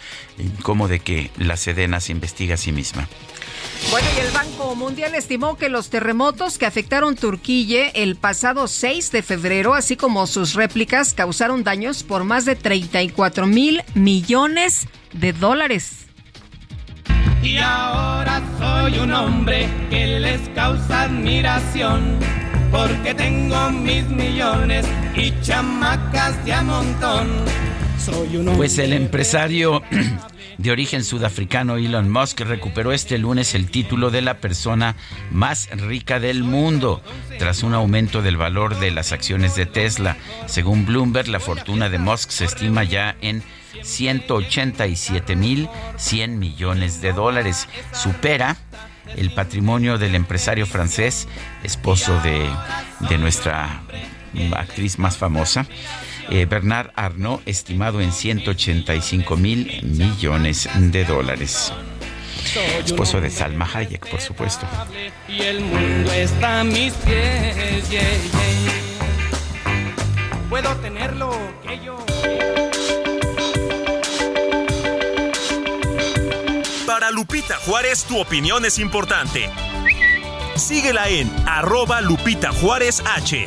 como 0.62 0.88
de 0.88 1.00
que 1.00 1.32
la 1.38 1.58
Sedena 1.58 2.00
se 2.00 2.12
investiga 2.12 2.56
a 2.56 2.58
sí 2.58 2.72
misma. 2.72 3.08
Bueno, 3.92 4.08
y 4.16 4.20
el 4.20 4.32
Banco 4.32 4.76
Mundial 4.76 5.14
estimó 5.16 5.58
que 5.58 5.70
los 5.70 5.90
terremotos 5.90 6.58
que 6.58 6.66
afectaron 6.66 7.16
Turquía 7.16 7.90
el 7.90 8.16
pasado 8.16 8.68
6 8.68 9.12
de 9.12 9.22
febrero, 9.22 9.74
así 9.74 9.98
como 9.98 10.26
sus 10.28 10.54
réplicas, 10.54 11.14
causaron 11.14 11.64
daños 11.64 12.04
por 12.04 12.24
más 12.24 12.46
de 12.46 12.56
34 12.56 13.46
mil 13.46 13.84
millones 13.94 14.88
de 15.12 15.34
dólares. 15.34 16.08
Y 17.44 17.58
ahora 17.58 18.42
soy 18.58 19.00
un 19.00 19.14
hombre 19.14 19.68
que 19.90 20.20
les 20.20 20.48
causa 20.56 21.04
admiración, 21.04 22.18
porque 22.74 23.14
tengo 23.14 23.70
mis 23.70 24.04
millones 24.10 24.86
y 25.16 25.32
chamacas 25.42 26.44
de 26.44 26.54
a 26.54 26.64
montón 26.64 27.30
Pues 28.58 28.80
el 28.80 28.94
empresario 28.94 29.84
de 30.58 30.72
origen 30.72 31.04
sudafricano 31.04 31.78
Elon 31.78 32.10
Musk 32.10 32.40
recuperó 32.42 32.92
este 32.92 33.20
lunes 33.20 33.54
el 33.54 33.70
título 33.70 34.10
de 34.10 34.24
la 34.24 34.40
persona 34.40 34.96
más 35.30 35.70
rica 35.70 36.20
del 36.20 36.44
mundo 36.44 37.04
tras 37.38 37.62
un 37.62 37.76
aumento 37.76 38.24
del 38.24 38.38
valor 38.38 38.80
de 38.80 38.90
las 38.90 39.12
acciones 39.12 39.56
de 39.56 39.68
Tesla. 39.68 40.18
Según 40.48 40.88
Bloomberg, 40.88 41.28
la 41.28 41.40
fortuna 41.40 41.90
de 41.90 42.00
Musk 42.00 42.32
se 42.32 42.46
estima 42.46 42.84
ya 42.84 43.16
en 43.22 43.44
187 43.84 45.36
mil 45.36 45.70
100 45.98 46.40
millones 46.40 47.02
de 47.02 47.14
dólares. 47.14 47.68
Supera 47.92 48.58
el 49.16 49.32
patrimonio 49.32 49.98
del 49.98 50.16
empresario 50.16 50.66
francés, 50.66 51.28
esposo 51.64 52.20
de, 52.22 52.50
de 53.10 53.18
nuestra 53.18 53.84
actriz 54.56 55.00
más 55.00 55.18
famosa, 55.18 55.66
eh, 56.30 56.46
Bernard 56.46 56.92
Arnault, 56.96 57.48
estimado 57.48 58.02
en 58.02 58.12
185 58.12 59.38
mil 59.38 59.82
millones 59.84 60.70
de 60.76 61.06
dólares. 61.06 61.74
Esposo 62.84 63.22
de 63.22 63.30
Salma 63.30 63.70
Hayek, 63.72 64.10
por 64.10 64.22
supuesto. 64.22 64.68
Y 65.28 65.42
el 65.42 65.62
mundo 65.62 66.12
está 66.12 66.62
a 66.62 66.64
mis 66.64 66.94
pies. 66.94 67.86
Puedo 70.50 70.82
que 70.82 71.80
yo. 71.84 72.53
Para 77.04 77.16
Lupita 77.16 77.58
Juárez, 77.58 78.06
tu 78.06 78.18
opinión 78.18 78.64
es 78.64 78.80
importante. 78.80 79.50
Síguela 80.56 81.10
en 81.10 81.30
arroba 81.46 82.00
Lupita 82.00 82.54
Juárez 82.54 83.04
H. 83.06 83.46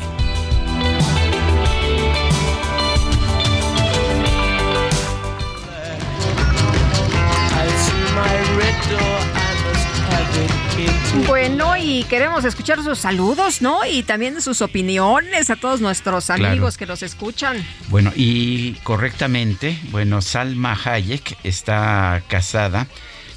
Bueno, 11.26 11.78
y 11.78 12.04
queremos 12.04 12.44
escuchar 12.44 12.82
sus 12.84 12.98
saludos, 12.98 13.62
¿no? 13.62 13.86
Y 13.90 14.02
también 14.02 14.42
sus 14.42 14.60
opiniones 14.60 15.48
a 15.48 15.56
todos 15.56 15.80
nuestros 15.80 16.26
Claro. 16.26 16.46
amigos 16.48 16.76
que 16.76 16.84
nos 16.84 17.02
escuchan. 17.02 17.66
Bueno, 17.88 18.12
y 18.14 18.74
correctamente, 18.82 19.78
bueno, 19.92 20.20
Salma 20.20 20.78
Hayek 20.84 21.38
está 21.42 22.22
casada 22.28 22.86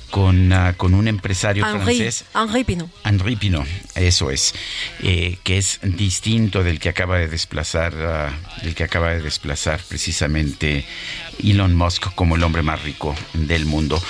con, 0.09 0.51
ah, 0.53 0.73
con 0.75 0.93
un 0.93 1.07
empresario 1.07 1.65
Henri, 1.65 1.83
francés. 1.83 2.25
Henri 2.35 2.63
Pinot. 2.63 2.89
Henri 3.03 3.35
Pinot, 3.35 3.67
eso 3.95 4.31
es, 4.31 4.53
eh, 5.03 5.37
que 5.43 5.57
es 5.57 5.79
distinto 5.83 6.63
del 6.63 6.79
que 6.79 6.89
acaba 6.89 7.17
de 7.17 7.27
desplazar, 7.27 7.93
ah, 7.95 8.31
del 8.63 8.75
que 8.75 8.83
acaba 8.83 9.09
de 9.09 9.21
desplazar 9.21 9.79
precisamente 9.87 10.85
Elon 11.43 11.75
Musk 11.75 12.13
como 12.15 12.35
el 12.35 12.43
hombre 12.43 12.61
más 12.61 12.81
rico 12.83 13.15
del 13.33 13.65
mundo. 13.65 14.01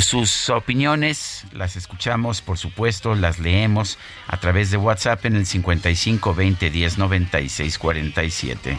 Sus 0.00 0.50
opiniones 0.50 1.44
las 1.52 1.76
escuchamos, 1.76 2.42
por 2.42 2.58
supuesto, 2.58 3.14
las 3.14 3.38
leemos 3.38 3.98
a 4.26 4.38
través 4.38 4.70
de 4.70 4.76
WhatsApp 4.76 5.24
en 5.26 5.36
el 5.36 5.46
55 5.46 6.34
20 6.34 6.70
10 6.70 6.98
96 6.98 7.78
47. 7.78 8.78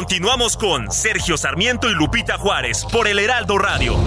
Continuamos 0.00 0.56
con 0.56 0.90
Sergio 0.90 1.36
Sarmiento 1.36 1.90
y 1.90 1.92
Lupita 1.92 2.38
Juárez 2.38 2.86
por 2.90 3.06
el 3.06 3.18
Heraldo 3.18 3.58
Radio. 3.58 3.98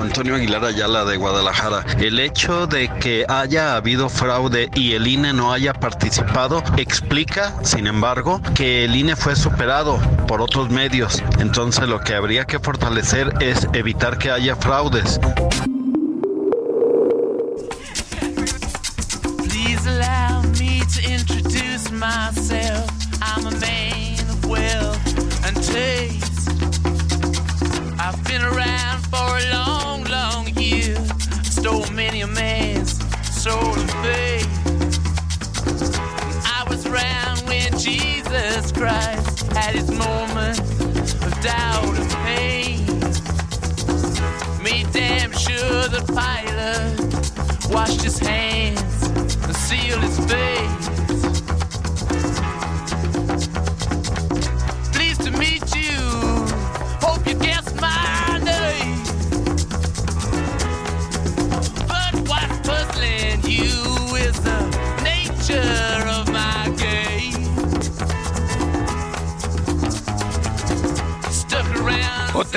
Antonio 0.00 0.34
Aguilar 0.34 0.64
Ayala 0.64 1.04
de 1.04 1.16
Guadalajara. 1.16 1.84
El 1.98 2.18
hecho 2.18 2.66
de 2.66 2.88
que 2.88 3.24
haya 3.28 3.76
habido 3.76 4.08
fraude 4.08 4.68
y 4.74 4.94
el 4.94 5.06
INE 5.06 5.32
no 5.32 5.52
haya 5.52 5.72
participado 5.72 6.62
explica, 6.76 7.54
sin 7.62 7.86
embargo, 7.86 8.40
que 8.56 8.84
el 8.84 8.96
INE 8.96 9.14
fue 9.14 9.36
superado 9.36 10.00
por 10.26 10.40
otros 10.40 10.70
medios. 10.70 11.22
Entonces 11.38 11.86
lo 11.88 12.00
que 12.00 12.14
habría 12.14 12.46
que 12.46 12.58
fortalecer 12.58 13.32
es 13.40 13.68
evitar 13.72 14.18
que 14.18 14.32
haya 14.32 14.56
fraudes. 14.56 15.20
Myself. 22.08 22.88
I'm 23.20 23.44
a 23.46 23.54
man 23.60 24.18
of 24.34 24.40
wealth 24.46 25.04
and 25.46 25.54
taste. 25.62 26.48
I've 28.04 28.20
been 28.24 28.44
around 28.52 28.98
for 29.12 29.28
a 29.42 29.44
long, 29.52 30.04
long 30.04 30.48
year. 30.56 30.96
Stole 31.42 31.86
many 31.90 32.22
a 32.22 32.26
man's 32.26 32.92
soul 33.42 33.74
and 33.82 33.90
faith. 34.04 34.48
I 36.58 36.60
was 36.70 36.86
around 36.86 37.36
when 37.50 37.70
Jesus 37.78 38.72
Christ 38.72 39.52
had 39.52 39.74
his 39.74 39.90
moment 39.90 40.60
of 41.26 41.32
doubt 41.42 41.94
and 42.00 42.10
pain. 42.26 42.86
Made 44.62 44.90
damn 44.92 45.32
sure 45.32 45.82
the 45.96 46.04
pilot 46.20 47.70
washed 47.74 48.02
his 48.02 48.18
hands 48.18 49.02
and 49.44 49.56
sealed 49.56 50.02
his 50.02 50.18
face. 50.32 51.07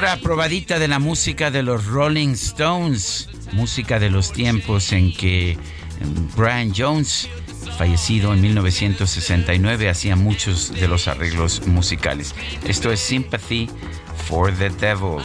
Otra 0.01 0.17
probadita 0.17 0.79
de 0.79 0.87
la 0.87 0.97
música 0.97 1.51
de 1.51 1.61
los 1.61 1.85
Rolling 1.85 2.29
Stones, 2.29 3.29
música 3.51 3.99
de 3.99 4.09
los 4.09 4.33
tiempos 4.33 4.93
en 4.93 5.15
que 5.15 5.59
mm, 5.99 6.35
Brian 6.35 6.73
Jones, 6.75 7.29
fallecido 7.77 8.33
en 8.33 8.41
1969, 8.41 9.89
hacía 9.89 10.15
muchos 10.15 10.73
de 10.73 10.87
los 10.87 11.07
arreglos 11.07 11.67
musicales. 11.67 12.33
Esto 12.65 12.91
es 12.91 12.99
Sympathy 12.99 13.69
for 14.27 14.51
the 14.51 14.71
Devil 14.71 15.23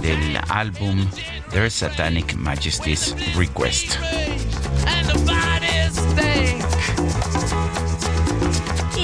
del 0.00 0.38
álbum 0.48 1.04
Their 1.50 1.68
Satanic 1.68 2.36
Majesty's 2.36 3.16
Request. 3.34 3.96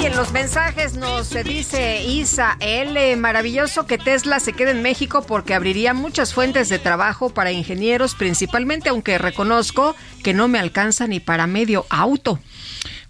En 0.09 0.16
los 0.16 0.32
mensajes 0.32 0.94
nos 0.94 1.35
dice 1.44 2.02
Isa 2.02 2.56
L. 2.60 3.16
Maravilloso 3.16 3.86
que 3.86 3.98
Tesla 3.98 4.40
se 4.40 4.55
quede 4.55 4.70
en 4.70 4.80
México 4.80 5.22
porque 5.26 5.52
abriría 5.52 5.93
muchas 5.93 6.32
fuentes 6.32 6.70
de 6.70 6.78
trabajo 6.78 7.28
para 7.35 7.52
ingenieros, 7.52 8.14
principalmente, 8.14 8.89
aunque 8.89 9.18
reconozco 9.18 9.94
que 10.24 10.32
no 10.32 10.48
me 10.48 10.59
alcanza 10.59 11.06
ni 11.06 11.20
para 11.20 11.47
medio 11.47 11.85
auto. 11.90 12.40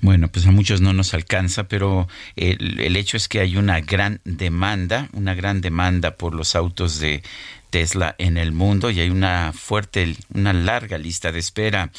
Bueno, 0.01 0.29
pues 0.29 0.47
a 0.47 0.51
muchos 0.51 0.81
no 0.81 0.93
nos 0.93 1.15
alcanza, 1.15 1.69
pero 1.69 2.09
el, 2.35 2.81
el 2.81 2.97
hecho 2.97 3.17
es 3.17 3.29
que 3.29 3.41
hay 3.41 3.57
una 3.57 3.81
gran 3.81 4.21
demanda, 4.25 5.09
una 5.13 5.35
gran 5.35 5.61
demanda 5.61 6.17
por 6.17 6.35
los 6.35 6.57
autos 6.57 6.99
de, 6.99 7.23
Tesla 7.71 8.15
en 8.19 8.39
el 8.39 8.53
mundo 8.53 8.91
y 8.91 9.01
hay 9.01 9.11
una 9.11 9.53
fuerte, 9.53 10.17
una 10.33 10.53
larga 10.53 10.99
lista 10.99 11.33
de 11.33 11.39
espera. 11.39 11.91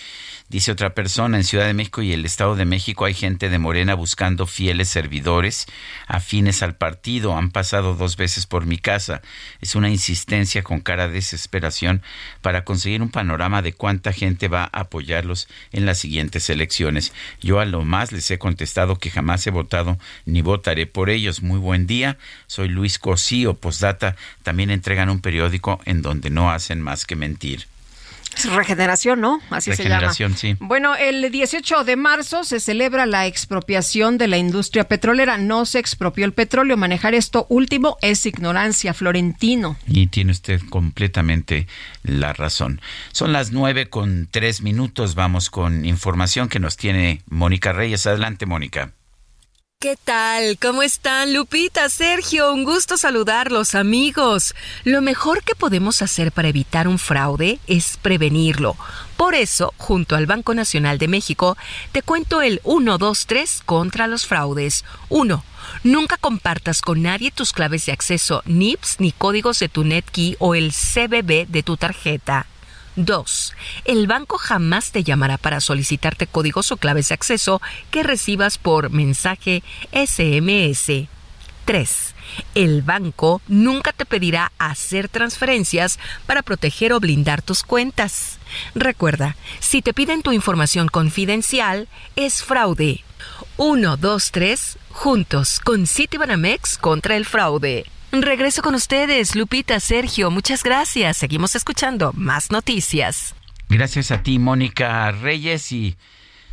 Dice 0.50 0.72
otra 0.72 0.96
persona, 0.96 1.38
en 1.38 1.44
Ciudad 1.44 1.66
de 1.66 1.76
México 1.76 2.02
y 2.02 2.12
el 2.12 2.26
Estado 2.26 2.56
de 2.56 2.66
México 2.66 3.06
hay 3.06 3.14
gente 3.14 3.50
de 3.50 3.60
Morena 3.60 3.94
buscando 3.94 4.48
fieles 4.48 4.90
servidores 4.90 5.68
afines 6.08 6.64
al 6.64 6.76
partido. 6.76 7.38
Han 7.38 7.52
pasado 7.52 7.96
dos 7.96 8.18
veces 8.18 8.48
por 8.48 8.66
mi 8.66 8.80
casa. 8.80 9.22
Es 9.62 9.76
una 9.76 9.90
insistencia 9.90 10.64
con 10.64 10.82
cara 10.82 11.08
de 11.08 11.14
desesperación 11.14 12.02
para 12.41 12.64
conseguir 12.64 13.04
un 13.04 13.10
panorama 13.10 13.62
de 13.62 13.74
cuánta 13.74 14.12
gente 14.12 14.48
va 14.48 14.64
a 14.64 14.80
apoyarlos 14.82 15.48
en 15.72 15.86
las 15.86 16.00
siguientes 16.00 16.50
elecciones. 16.50 17.14
Yo 17.41 17.60
a 17.60 17.66
lo 17.66 17.84
más 17.84 18.12
les 18.12 18.32
he 18.32 18.40
contestado 18.40 18.98
que 18.98 19.12
jamás 19.12 19.46
he 19.46 19.52
votado 19.52 20.00
ni 20.26 20.41
votaré 20.41 20.88
por 20.88 21.12
ellos. 21.12 21.44
Muy 21.44 21.60
buen 21.60 21.86
día. 21.86 22.18
Soy 22.48 22.70
Luis 22.70 22.98
Cosío. 22.98 23.54
Postdata 23.54 24.16
también 24.41 24.72
entregan 24.72 25.10
un 25.10 25.20
periódico 25.22 25.59
en 25.86 26.02
donde 26.02 26.30
no 26.30 26.52
hacen 26.52 26.81
más 26.81 27.06
que 27.06 27.15
mentir. 27.15 27.68
Es 28.36 28.45
regeneración, 28.45 29.19
¿no? 29.22 29.41
Así 29.49 29.72
Regeneración, 29.72 30.38
se 30.38 30.49
llama. 30.49 30.60
sí. 30.60 30.65
Bueno, 30.65 30.95
el 30.95 31.31
18 31.31 31.84
de 31.84 31.95
marzo 31.95 32.44
se 32.44 32.60
celebra 32.60 33.06
la 33.06 33.26
expropiación 33.26 34.18
de 34.19 34.27
la 34.27 34.38
industria 34.38 34.88
petrolera. 34.88 35.38
No 35.38 35.65
se 35.65 35.80
expropió 35.80 36.26
el 36.26 36.34
petróleo. 36.34 36.77
Manejar 36.77 37.15
esto 37.15 37.48
último 37.49 37.98
es 38.02 38.26
ignorancia, 38.26 38.94
Florentino. 38.94 39.77
Y 39.88 40.07
tiene 40.07 40.31
usted 40.31 40.61
completamente 40.69 41.68
la 42.03 42.31
razón. 42.34 42.81
Son 43.11 43.34
las 43.34 43.52
nueve 43.52 43.90
con 43.90 44.27
tres 44.30 44.61
minutos. 44.61 45.15
Vamos 45.15 45.49
con 45.49 45.84
información 45.86 46.49
que 46.49 46.60
nos 46.60 46.77
tiene 46.77 47.23
Mónica 47.27 47.73
Reyes. 47.73 48.06
Adelante, 48.06 48.45
Mónica. 48.45 48.91
¿Qué 49.82 49.96
tal? 49.96 50.58
¿Cómo 50.60 50.84
están 50.84 51.34
Lupita, 51.34 51.88
Sergio? 51.88 52.52
Un 52.52 52.66
gusto 52.66 52.98
saludarlos, 52.98 53.76
amigos. 53.76 54.54
Lo 54.84 55.02
mejor 55.02 55.42
que 55.42 55.56
podemos 55.56 56.02
hacer 56.02 56.34
para 56.34 56.50
evitar 56.50 56.90
un 56.90 57.00
fraude 57.00 57.60
es 57.66 57.96
prevenirlo. 57.96 58.76
Por 59.16 59.36
eso, 59.36 59.74
junto 59.78 60.18
al 60.18 60.26
Banco 60.26 60.54
Nacional 60.54 60.98
de 60.98 61.08
México, 61.08 61.56
te 61.94 62.02
cuento 62.02 62.42
el 62.42 62.60
1, 62.66 62.98
2, 62.98 63.26
3 63.26 63.62
contra 63.66 64.08
los 64.08 64.26
fraudes. 64.26 64.84
1. 65.08 65.46
Nunca 65.86 66.18
compartas 66.18 66.82
con 66.82 67.02
nadie 67.02 67.32
tus 67.32 67.54
claves 67.54 67.86
de 67.86 67.94
acceso, 67.94 68.44
NIPS 68.46 68.98
ni 69.00 69.14
códigos 69.14 69.60
de 69.60 69.70
tu 69.70 69.86
NetKey 69.86 70.36
o 70.40 70.56
el 70.56 70.74
CBB 70.74 71.48
de 71.48 71.64
tu 71.64 71.78
tarjeta. 71.78 72.48
2. 73.06 73.54
El 73.86 74.08
banco 74.08 74.38
jamás 74.38 74.92
te 74.92 75.04
llamará 75.04 75.38
para 75.38 75.62
solicitarte 75.62 76.28
códigos 76.28 76.72
o 76.72 76.78
claves 76.78 77.10
de 77.10 77.16
acceso 77.16 77.62
que 77.92 78.04
recibas 78.04 78.58
por 78.58 78.90
mensaje 78.90 79.64
SMS. 79.92 81.08
3. 81.66 82.16
El 82.56 82.82
banco 82.82 83.42
nunca 83.48 83.92
te 83.92 84.06
pedirá 84.06 84.52
hacer 84.58 85.08
transferencias 85.08 86.00
para 86.26 86.42
proteger 86.42 86.94
o 86.94 87.00
blindar 87.00 87.42
tus 87.42 87.64
cuentas. 87.64 88.40
Recuerda, 88.74 89.36
si 89.60 89.82
te 89.82 89.94
piden 89.94 90.22
tu 90.22 90.32
información 90.32 90.88
confidencial, 90.88 91.88
es 92.16 92.44
fraude. 92.44 93.04
1, 93.58 93.98
2, 93.98 94.32
3, 94.32 94.78
juntos 94.90 95.60
con 95.60 95.86
Citibanamex 95.86 96.78
contra 96.78 97.16
el 97.18 97.26
fraude. 97.26 97.86
Regreso 98.11 98.64
con 98.64 98.73
ustedes, 98.73 99.36
Lupita, 99.36 99.80
Sergio, 99.80 100.31
muchas 100.31 100.64
gracias. 100.64 101.18
Seguimos 101.18 101.56
escuchando 101.56 102.11
más 102.14 102.49
noticias. 102.49 103.36
Gracias 103.69 104.10
a 104.10 104.23
ti, 104.23 104.40
Mónica 104.40 105.11
Reyes. 105.11 105.72
Y 105.72 105.95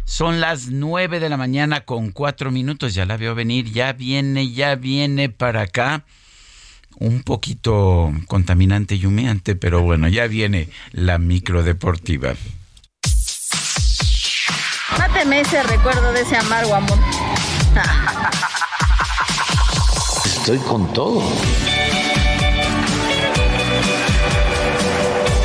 son 0.04 0.40
las 0.40 0.66
nueve 0.66 1.18
de 1.18 1.30
la 1.30 1.38
mañana 1.38 1.80
con 1.80 2.10
cuatro 2.10 2.50
minutos. 2.50 2.94
Ya 2.94 3.06
la 3.06 3.16
veo 3.16 3.34
venir. 3.34 3.72
Ya 3.72 3.94
viene, 3.94 4.52
ya 4.52 4.74
viene 4.74 5.30
para 5.30 5.62
acá. 5.62 6.04
Un 6.98 7.22
poquito 7.22 8.12
contaminante 8.26 8.94
y 8.96 9.06
humeante, 9.06 9.56
pero 9.56 9.82
bueno, 9.82 10.08
ya 10.08 10.26
viene 10.26 10.68
la 10.92 11.18
microdeportiva. 11.18 12.34
Máteme 14.98 15.40
ese 15.40 15.62
recuerdo 15.62 16.12
de 16.12 16.20
ese 16.20 16.36
amargo 16.36 16.74
amor. 16.74 16.98
Estoy 20.46 20.58
con 20.58 20.86
todo. 20.92 21.22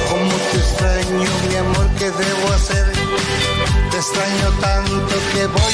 ¿Cómo 0.10 0.32
te 0.52 0.58
extraño, 0.58 1.30
mi 1.50 1.56
amor? 1.56 1.90
¿Qué 1.98 2.06
debo 2.06 2.54
hacer? 2.54 2.86
Te 3.90 3.98
extraño 3.98 4.50
tanto 4.62 5.16
que 5.34 5.48
voy 5.48 5.74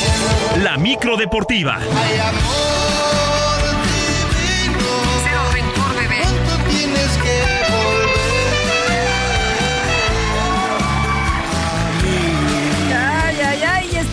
a... 0.56 0.64
La 0.64 0.78
microdeportiva. 0.78 1.76
Ay, 1.76 2.20
amor 2.20 3.27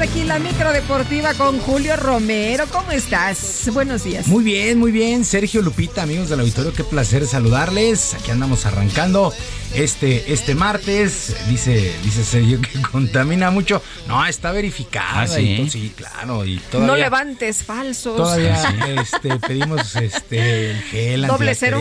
aquí 0.04 0.22
la 0.24 0.38
micro 0.38 0.70
deportiva 0.70 1.32
con 1.32 1.58
Julio 1.60 1.96
Romero. 1.96 2.66
¿Cómo 2.70 2.90
estás? 2.90 3.70
Buenos 3.72 4.04
días. 4.04 4.26
Muy 4.26 4.44
bien, 4.44 4.78
muy 4.78 4.92
bien. 4.92 5.24
Sergio 5.24 5.62
Lupita, 5.62 6.02
amigos 6.02 6.28
del 6.28 6.40
auditorio, 6.40 6.74
qué 6.74 6.84
placer 6.84 7.26
saludarles. 7.26 8.12
Aquí 8.12 8.30
andamos 8.30 8.66
arrancando 8.66 9.32
este, 9.74 10.32
este 10.32 10.54
martes. 10.54 11.34
Dice, 11.48 11.94
dice 12.02 12.24
Sergio 12.24 12.60
que 12.60 12.80
contamina 12.92 13.50
mucho. 13.50 13.82
No, 14.06 14.24
está 14.26 14.52
verificada. 14.52 15.22
¿Ah, 15.22 15.26
sí? 15.26 15.40
y 15.40 15.56
todo, 15.56 15.70
sí, 15.70 15.92
claro. 15.96 16.44
Y 16.44 16.58
todavía, 16.58 16.86
No 16.86 16.96
levantes 16.96 17.62
falsos. 17.62 18.16
Todavía 18.16 18.62
este, 19.00 19.38
pedimos 19.38 19.96
este, 19.96 20.70
el 20.70 20.82
gel 20.82 21.26
¿Doble 21.26 21.54
cero? 21.54 21.80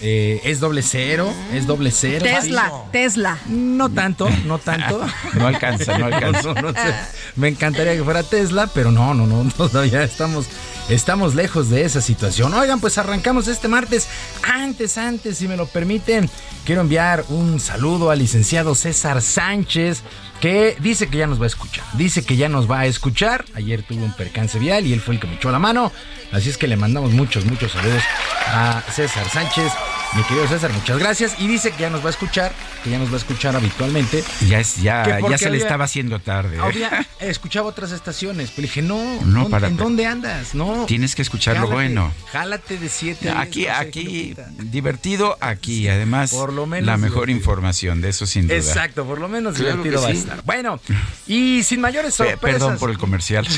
Eh, 0.00 0.40
es 0.44 0.60
doble 0.60 0.82
cero, 0.82 1.32
es 1.52 1.66
doble 1.66 1.90
cero. 1.90 2.24
Tesla, 2.24 2.72
Tesla. 2.92 3.38
No 3.48 3.90
tanto, 3.90 4.28
no 4.46 4.58
tanto. 4.58 5.04
No 5.34 5.46
alcanza, 5.46 5.98
no 5.98 6.06
alcanza. 6.14 6.54
No, 6.54 6.62
no 6.62 6.72
sé. 6.72 6.94
Me 7.36 7.48
encantaría 7.48 7.94
que 7.94 8.04
fuera 8.04 8.22
Tesla, 8.22 8.68
pero 8.72 8.90
no, 8.90 9.14
no, 9.14 9.26
no, 9.26 9.50
todavía 9.50 10.02
estamos, 10.02 10.46
estamos 10.88 11.34
lejos 11.34 11.70
de 11.70 11.84
esa 11.84 12.00
situación. 12.00 12.52
Oigan, 12.54 12.80
pues 12.80 12.98
arrancamos 12.98 13.48
este 13.48 13.68
martes. 13.68 14.08
Antes, 14.42 14.98
antes, 14.98 15.38
si 15.38 15.48
me 15.48 15.56
lo 15.56 15.66
permiten, 15.66 16.28
quiero 16.64 16.82
enviar 16.82 17.24
un 17.28 17.60
saludo 17.60 18.10
al 18.10 18.18
licenciado 18.18 18.74
César 18.74 19.22
Sánchez, 19.22 20.02
que 20.44 20.76
dice 20.78 21.06
que 21.08 21.16
ya 21.16 21.26
nos 21.26 21.40
va 21.40 21.44
a 21.44 21.46
escuchar. 21.46 21.86
Dice 21.94 22.22
que 22.22 22.36
ya 22.36 22.50
nos 22.50 22.70
va 22.70 22.80
a 22.80 22.86
escuchar. 22.86 23.46
Ayer 23.54 23.82
tuvo 23.82 24.04
un 24.04 24.12
percance 24.12 24.58
vial 24.58 24.86
y 24.86 24.92
él 24.92 25.00
fue 25.00 25.14
el 25.14 25.20
que 25.20 25.26
me 25.26 25.36
echó 25.36 25.50
la 25.50 25.58
mano. 25.58 25.90
Así 26.32 26.50
es 26.50 26.58
que 26.58 26.66
le 26.68 26.76
mandamos 26.76 27.12
muchos, 27.12 27.46
muchos 27.46 27.72
saludos 27.72 28.02
a 28.48 28.82
César 28.92 29.26
Sánchez. 29.30 29.72
Mi 30.14 30.22
querido 30.24 30.46
César, 30.46 30.70
muchas 30.72 30.98
gracias. 30.98 31.34
Y 31.40 31.46
dice 31.48 31.70
que 31.72 31.78
ya 31.82 31.90
nos 31.90 32.02
va 32.02 32.08
a 32.08 32.10
escuchar, 32.10 32.52
que 32.84 32.90
ya 32.90 32.98
nos 32.98 33.08
va 33.08 33.14
a 33.14 33.16
escuchar 33.16 33.56
habitualmente. 33.56 34.22
Ya, 34.46 34.60
es, 34.60 34.76
ya, 34.82 35.18
ya 35.28 35.38
se 35.38 35.48
le 35.50 35.56
estaba 35.56 35.84
haciendo 35.86 36.18
tarde. 36.20 36.56
¿eh? 36.56 36.60
Había- 36.62 37.06
escuchaba 37.20 37.68
otras 37.68 37.90
estaciones, 37.90 38.50
pero 38.50 38.62
le 38.62 38.68
dije, 38.68 38.82
no, 38.82 39.02
No, 39.22 39.40
¿dónde- 39.40 39.50
para- 39.50 39.68
¿en 39.68 39.76
dónde 39.78 40.06
andas? 40.06 40.54
No. 40.54 40.84
Tienes 40.86 41.14
que 41.16 41.22
escuchar 41.22 41.54
lo 41.54 41.62
Jálate, 41.68 41.74
bueno. 41.74 42.12
Jálate 42.30 42.78
de 42.78 42.88
7 42.90 43.30
Aquí, 43.30 43.66
aquí, 43.66 44.36
divertido, 44.60 45.36
aquí. 45.40 45.88
Además, 45.88 46.30
Por 46.32 46.52
lo 46.52 46.66
menos 46.66 46.86
la 46.86 46.96
mejor 46.96 47.26
divertido. 47.26 47.38
información, 47.38 48.00
de 48.00 48.10
eso 48.10 48.26
sin 48.26 48.46
duda. 48.46 48.56
Exacto, 48.56 49.04
por 49.04 49.18
lo 49.18 49.28
menos 49.28 49.54
Claro 49.56 49.82
divertido 49.82 50.02
va 50.02 50.08
a 50.08 50.12
sí. 50.12 50.18
Bueno, 50.44 50.80
y 51.26 51.62
sin 51.62 51.80
mayores 51.80 52.14
sorpresas. 52.14 52.40
Perdón 52.40 52.78
por 52.78 52.90
el 52.90 52.98
comercial. 52.98 53.46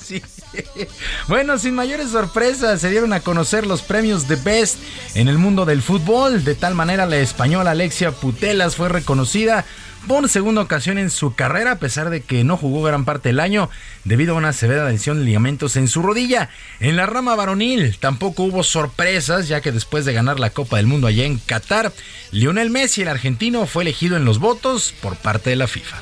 Sí. 0.00 0.22
Bueno, 1.26 1.58
sin 1.58 1.74
mayores 1.74 2.10
sorpresas, 2.10 2.80
se 2.80 2.90
dieron 2.90 3.12
a 3.12 3.20
conocer 3.20 3.66
los 3.66 3.82
premios 3.82 4.28
de 4.28 4.36
Best 4.36 4.78
en 5.14 5.28
el 5.28 5.36
mundo 5.38 5.64
del 5.64 5.82
fútbol. 5.82 6.44
De 6.44 6.54
tal 6.54 6.74
manera, 6.74 7.06
la 7.06 7.16
española 7.16 7.72
Alexia 7.72 8.12
Putelas 8.12 8.76
fue 8.76 8.88
reconocida 8.88 9.64
por 10.10 10.28
segunda 10.28 10.60
ocasión 10.60 10.98
en 10.98 11.08
su 11.08 11.36
carrera, 11.36 11.70
a 11.70 11.78
pesar 11.78 12.10
de 12.10 12.20
que 12.20 12.42
no 12.42 12.56
jugó 12.56 12.82
gran 12.82 13.04
parte 13.04 13.28
del 13.28 13.38
año 13.38 13.70
debido 14.02 14.34
a 14.34 14.38
una 14.38 14.52
severa 14.52 14.90
lesión 14.90 15.20
de 15.20 15.24
ligamentos 15.24 15.76
en 15.76 15.86
su 15.86 16.02
rodilla. 16.02 16.50
En 16.80 16.96
la 16.96 17.06
rama 17.06 17.36
varonil 17.36 17.96
tampoco 17.96 18.42
hubo 18.42 18.64
sorpresas, 18.64 19.46
ya 19.46 19.60
que 19.60 19.70
después 19.70 20.04
de 20.04 20.12
ganar 20.12 20.40
la 20.40 20.50
Copa 20.50 20.78
del 20.78 20.88
Mundo 20.88 21.06
allá 21.06 21.26
en 21.26 21.38
Qatar, 21.38 21.92
Lionel 22.32 22.70
Messi, 22.70 23.02
el 23.02 23.08
argentino, 23.08 23.66
fue 23.66 23.84
elegido 23.84 24.16
en 24.16 24.24
los 24.24 24.40
votos 24.40 24.92
por 25.00 25.14
parte 25.14 25.50
de 25.50 25.56
la 25.56 25.68
FIFA. 25.68 25.98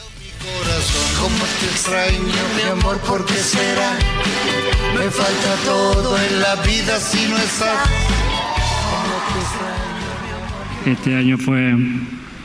¿Cómo 1.21 1.45
te 1.61 1.67
extraño, 1.67 2.19
mi 2.57 2.63
amor? 2.63 2.97
¿Por 3.01 3.27
qué 3.27 3.35
será? 3.35 3.91
Me 4.99 5.11
falta 5.11 5.55
todo 5.67 6.19
en 6.19 6.41
la 6.41 6.55
vida 6.63 6.99
si 6.99 7.27
no 7.27 7.37
estás. 7.37 7.89
Este 10.87 11.15
año 11.15 11.37
fue, 11.37 11.75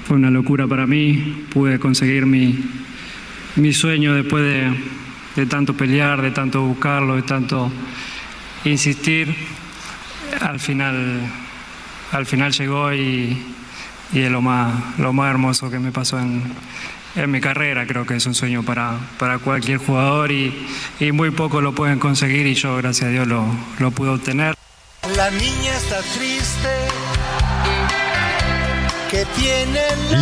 fue 0.06 0.18
una 0.18 0.30
locura 0.30 0.68
para 0.68 0.86
mí. 0.86 1.46
Pude 1.52 1.80
conseguir 1.80 2.26
mi, 2.26 2.60
mi 3.56 3.74
sueño 3.74 4.14
después 4.14 4.44
de, 4.44 4.74
de 5.36 5.46
tanto 5.46 5.76
pelear, 5.76 6.22
de 6.22 6.32
tanto 6.32 6.62
buscarlo, 6.62 7.16
de 7.16 7.24
tanto 7.24 7.72
insistir. 8.66 9.36
Al 10.42 10.60
final, 10.60 11.22
al 12.12 12.26
final 12.26 12.52
llegó 12.52 12.94
y, 12.94 13.38
y 14.14 14.20
es 14.20 14.32
lo 14.32 14.42
más, 14.42 14.98
lo 14.98 15.14
más 15.14 15.30
hermoso 15.30 15.70
que 15.70 15.80
me 15.80 15.92
pasó 15.92 16.20
en, 16.20 16.44
en 17.16 17.32
mi 17.32 17.40
carrera. 17.40 17.86
Creo 17.86 18.06
que 18.06 18.16
es 18.16 18.26
un 18.26 18.34
sueño 18.34 18.64
para, 18.64 18.98
para 19.20 19.40
cualquier 19.40 19.78
jugador 19.78 20.32
y, 20.32 20.54
y 21.00 21.12
muy 21.12 21.32
pocos 21.32 21.62
lo 21.64 21.74
pueden 21.74 22.00
conseguir 22.00 22.48
y 22.48 22.56
yo, 22.56 22.78
gracias 22.78 23.10
a 23.10 23.12
Dios, 23.12 23.28
lo, 23.28 23.46
lo 23.80 23.92
pude 23.92 24.10
obtener. 24.10 24.56
La 25.16 25.30
niña 25.32 25.76
está 25.76 26.00
triste 26.18 26.70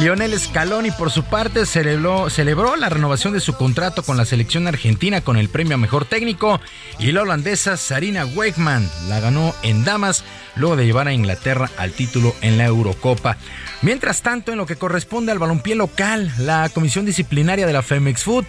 Lionel 0.01 0.37
Scaloni, 0.37 0.91
por 0.91 1.11
su 1.11 1.23
parte, 1.23 1.65
celebró, 1.65 2.75
la 2.75 2.89
renovación 2.89 3.33
de 3.33 3.39
su 3.39 3.55
contrato 3.55 4.03
con 4.03 4.17
la 4.17 4.25
selección 4.25 4.67
argentina 4.67 5.21
con 5.21 5.37
el 5.37 5.47
premio 5.47 5.75
a 5.75 5.77
mejor 5.77 6.05
técnico 6.05 6.59
y 6.99 7.11
la 7.11 7.21
holandesa 7.21 7.77
Sarina 7.77 8.25
Weigman 8.25 8.89
la 9.07 9.19
ganó 9.19 9.55
en 9.63 9.85
damas 9.85 10.25
luego 10.55 10.75
de 10.75 10.85
llevar 10.85 11.07
a 11.07 11.13
Inglaterra 11.13 11.69
al 11.77 11.93
título 11.93 12.35
en 12.41 12.57
la 12.57 12.65
Eurocopa. 12.65 13.37
Mientras 13.81 14.21
tanto, 14.21 14.51
en 14.51 14.57
lo 14.57 14.65
que 14.65 14.75
corresponde 14.75 15.31
al 15.31 15.39
balompié 15.39 15.75
local, 15.75 16.31
la 16.37 16.67
Comisión 16.69 17.05
Disciplinaria 17.05 17.65
de 17.65 17.73
la 17.73 17.81
Femex 17.81 18.23
Food 18.23 18.45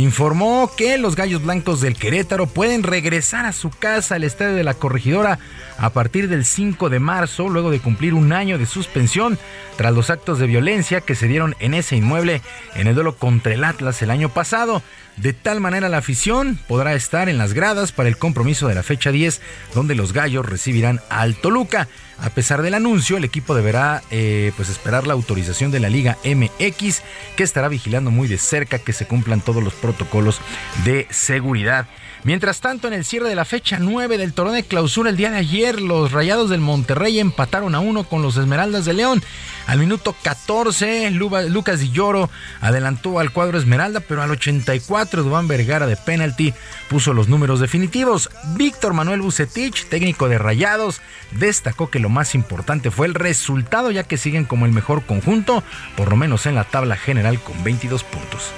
informó 0.00 0.70
que 0.76 0.98
los 0.98 1.16
Gallos 1.16 1.42
Blancos 1.42 1.80
del 1.80 1.96
Querétaro 1.96 2.46
pueden 2.46 2.82
regresar 2.82 3.46
a 3.46 3.52
su 3.52 3.70
casa 3.70 4.16
al 4.16 4.24
Estadio 4.24 4.54
de 4.54 4.64
la 4.64 4.74
Corregidora 4.74 5.38
a 5.78 5.90
partir 5.90 6.28
del 6.28 6.44
5 6.44 6.90
de 6.90 6.98
marzo, 6.98 7.48
luego 7.48 7.70
de 7.70 7.80
cumplir 7.80 8.14
un 8.14 8.32
año 8.32 8.58
de 8.58 8.66
suspensión 8.66 9.38
tras 9.76 9.94
los 9.94 10.10
actos 10.10 10.38
de 10.38 10.46
violencia 10.46 11.00
que 11.00 11.14
se 11.14 11.28
dieron 11.28 11.54
en 11.60 11.74
ese 11.74 11.96
inmueble 11.96 12.42
en 12.74 12.88
el 12.88 12.94
duelo 12.94 13.16
contra 13.16 13.54
el 13.54 13.64
Atlas 13.64 14.02
el 14.02 14.10
año 14.10 14.28
pasado. 14.28 14.82
De 15.16 15.32
tal 15.32 15.60
manera 15.60 15.88
la 15.88 15.98
afición 15.98 16.58
podrá 16.68 16.94
estar 16.94 17.28
en 17.28 17.38
las 17.38 17.54
gradas 17.54 17.92
para 17.92 18.08
el 18.08 18.18
compromiso 18.18 18.68
de 18.68 18.74
la 18.74 18.82
fecha 18.82 19.12
10, 19.12 19.40
donde 19.74 19.94
los 19.94 20.12
gallos 20.12 20.44
recibirán 20.44 21.00
al 21.08 21.36
Toluca. 21.36 21.88
A 22.18 22.30
pesar 22.30 22.62
del 22.62 22.74
anuncio, 22.74 23.16
el 23.16 23.24
equipo 23.24 23.54
deberá 23.54 24.02
eh, 24.10 24.52
pues 24.56 24.68
esperar 24.68 25.06
la 25.06 25.12
autorización 25.12 25.70
de 25.70 25.80
la 25.80 25.90
Liga 25.90 26.16
MX, 26.24 27.02
que 27.36 27.42
estará 27.42 27.68
vigilando 27.68 28.10
muy 28.10 28.26
de 28.26 28.38
cerca 28.38 28.78
que 28.78 28.92
se 28.92 29.06
cumplan 29.06 29.40
todos 29.40 29.62
los 29.62 29.74
protocolos 29.74 30.40
de 30.84 31.06
seguridad. 31.10 31.86
Mientras 32.26 32.60
tanto, 32.60 32.88
en 32.88 32.94
el 32.94 33.04
cierre 33.04 33.28
de 33.28 33.36
la 33.36 33.44
fecha 33.44 33.78
9 33.78 34.18
del 34.18 34.32
torneo 34.32 34.52
de 34.52 34.64
clausura 34.64 35.10
el 35.10 35.16
día 35.16 35.30
de 35.30 35.36
ayer, 35.36 35.80
los 35.80 36.10
Rayados 36.10 36.50
del 36.50 36.60
Monterrey 36.60 37.20
empataron 37.20 37.76
a 37.76 37.78
uno 37.78 38.02
con 38.02 38.20
los 38.20 38.36
Esmeraldas 38.36 38.84
de 38.84 38.94
León. 38.94 39.22
Al 39.68 39.78
minuto 39.78 40.12
14, 40.24 41.12
Luba- 41.12 41.42
Lucas 41.44 41.78
Di 41.78 41.92
Lloro 41.92 42.28
adelantó 42.60 43.20
al 43.20 43.30
cuadro 43.30 43.58
Esmeralda, 43.58 44.00
pero 44.00 44.22
al 44.22 44.32
84, 44.32 45.22
Dubán 45.22 45.46
Vergara 45.46 45.86
de 45.86 45.96
penalti 45.96 46.52
puso 46.90 47.12
los 47.12 47.28
números 47.28 47.60
definitivos. 47.60 48.28
Víctor 48.56 48.92
Manuel 48.92 49.20
Bucetich, 49.22 49.84
técnico 49.86 50.28
de 50.28 50.38
Rayados, 50.38 51.00
destacó 51.30 51.90
que 51.90 52.00
lo 52.00 52.08
más 52.08 52.34
importante 52.34 52.90
fue 52.90 53.06
el 53.06 53.14
resultado, 53.14 53.92
ya 53.92 54.02
que 54.02 54.16
siguen 54.16 54.46
como 54.46 54.66
el 54.66 54.72
mejor 54.72 55.04
conjunto, 55.06 55.62
por 55.96 56.10
lo 56.10 56.16
menos 56.16 56.46
en 56.46 56.56
la 56.56 56.64
tabla 56.64 56.96
general 56.96 57.38
con 57.40 57.62
22 57.62 58.02
puntos. 58.02 58.50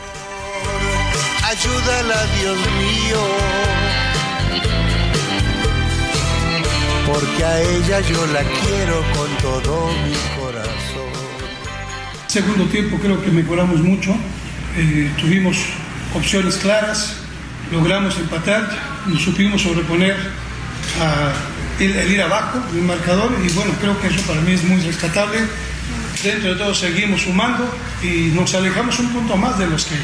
Ayúdala, 1.61 2.25
Dios 2.41 2.57
mío. 2.79 3.21
Porque 7.05 7.45
a 7.45 7.61
ella 7.61 8.01
yo 8.01 8.27
la 8.29 8.43
quiero 8.45 9.03
con 9.17 9.29
todo 9.43 9.89
mi 10.05 10.15
corazón. 10.41 11.11
Segundo 12.29 12.65
tiempo 12.67 12.97
creo 12.99 13.21
que 13.21 13.33
mejoramos 13.33 13.81
mucho, 13.81 14.15
eh, 14.77 15.11
tuvimos 15.21 15.57
opciones 16.15 16.59
claras, 16.59 17.17
logramos 17.73 18.17
empatar, 18.19 18.71
nos 19.07 19.21
supimos 19.21 19.61
sobreponer 19.63 20.17
el 21.81 22.13
ir 22.13 22.23
abajo 22.23 22.61
del 22.73 22.85
marcador 22.85 23.33
y 23.45 23.49
bueno, 23.51 23.73
creo 23.81 24.01
que 24.01 24.07
eso 24.07 24.21
para 24.29 24.41
mí 24.43 24.53
es 24.53 24.63
muy 24.63 24.81
rescatable. 24.81 25.41
Dentro 26.23 26.51
de 26.51 26.57
todo 26.57 26.73
seguimos 26.73 27.23
sumando 27.23 27.69
y 28.01 28.31
nos 28.33 28.55
alejamos 28.55 28.97
un 29.01 29.09
punto 29.09 29.37
más 29.37 29.59
de 29.59 29.67
los 29.67 29.87
que 29.87 29.97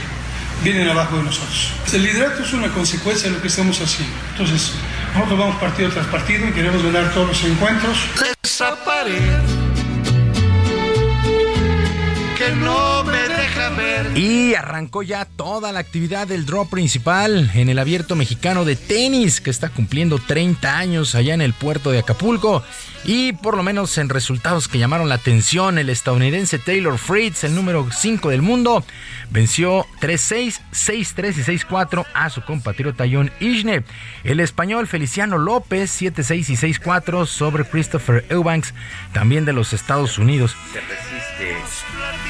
vienen 0.62 0.88
abajo 0.88 1.16
de 1.18 1.24
nosotros. 1.24 1.72
El 1.92 2.02
liderato 2.02 2.42
es 2.42 2.52
una 2.52 2.68
consecuencia 2.68 3.28
de 3.28 3.36
lo 3.36 3.42
que 3.42 3.48
estamos 3.48 3.80
haciendo. 3.80 4.14
Entonces, 4.32 4.72
nosotros 5.14 5.38
vamos 5.38 5.56
partido 5.56 5.90
tras 5.90 6.06
partido 6.06 6.48
y 6.48 6.52
queremos 6.52 6.82
ganar 6.82 7.12
todos 7.12 7.28
los 7.28 7.44
encuentros. 7.44 7.98
Esa 8.42 8.76
que 12.36 12.50
no 12.56 13.04
me. 13.04 13.23
Y 14.14 14.54
arrancó 14.54 15.02
ya 15.02 15.24
toda 15.24 15.72
la 15.72 15.80
actividad 15.80 16.28
del 16.28 16.46
draw 16.46 16.68
principal 16.68 17.50
en 17.54 17.68
el 17.68 17.78
abierto 17.78 18.14
mexicano 18.14 18.64
de 18.64 18.76
tenis, 18.76 19.40
que 19.40 19.50
está 19.50 19.68
cumpliendo 19.68 20.18
30 20.18 20.78
años 20.78 21.14
allá 21.14 21.34
en 21.34 21.40
el 21.40 21.52
puerto 21.52 21.90
de 21.90 21.98
Acapulco. 21.98 22.62
Y 23.04 23.32
por 23.32 23.56
lo 23.56 23.62
menos 23.62 23.98
en 23.98 24.08
resultados 24.08 24.66
que 24.68 24.78
llamaron 24.78 25.08
la 25.08 25.16
atención, 25.16 25.78
el 25.78 25.90
estadounidense 25.90 26.58
Taylor 26.58 26.96
Fritz, 26.96 27.44
el 27.44 27.54
número 27.54 27.86
5 27.90 28.30
del 28.30 28.40
mundo, 28.40 28.84
venció 29.30 29.86
3-6, 30.00 30.60
6-3 30.72 31.38
y 31.38 31.58
6-4 31.58 32.06
a 32.14 32.30
su 32.30 32.42
compatriota 32.42 33.04
John 33.10 33.30
Isner. 33.40 33.84
El 34.22 34.40
español 34.40 34.86
Feliciano 34.86 35.36
López, 35.38 36.00
7-6 36.00 36.48
y 36.48 36.78
6-4 36.78 37.26
sobre 37.26 37.64
Christopher 37.64 38.24
Eubanks, 38.30 38.72
también 39.12 39.44
de 39.44 39.52
los 39.52 39.72
Estados 39.72 40.18
Unidos. 40.18 40.56
Se 40.72 40.80
resiste. 40.80 42.23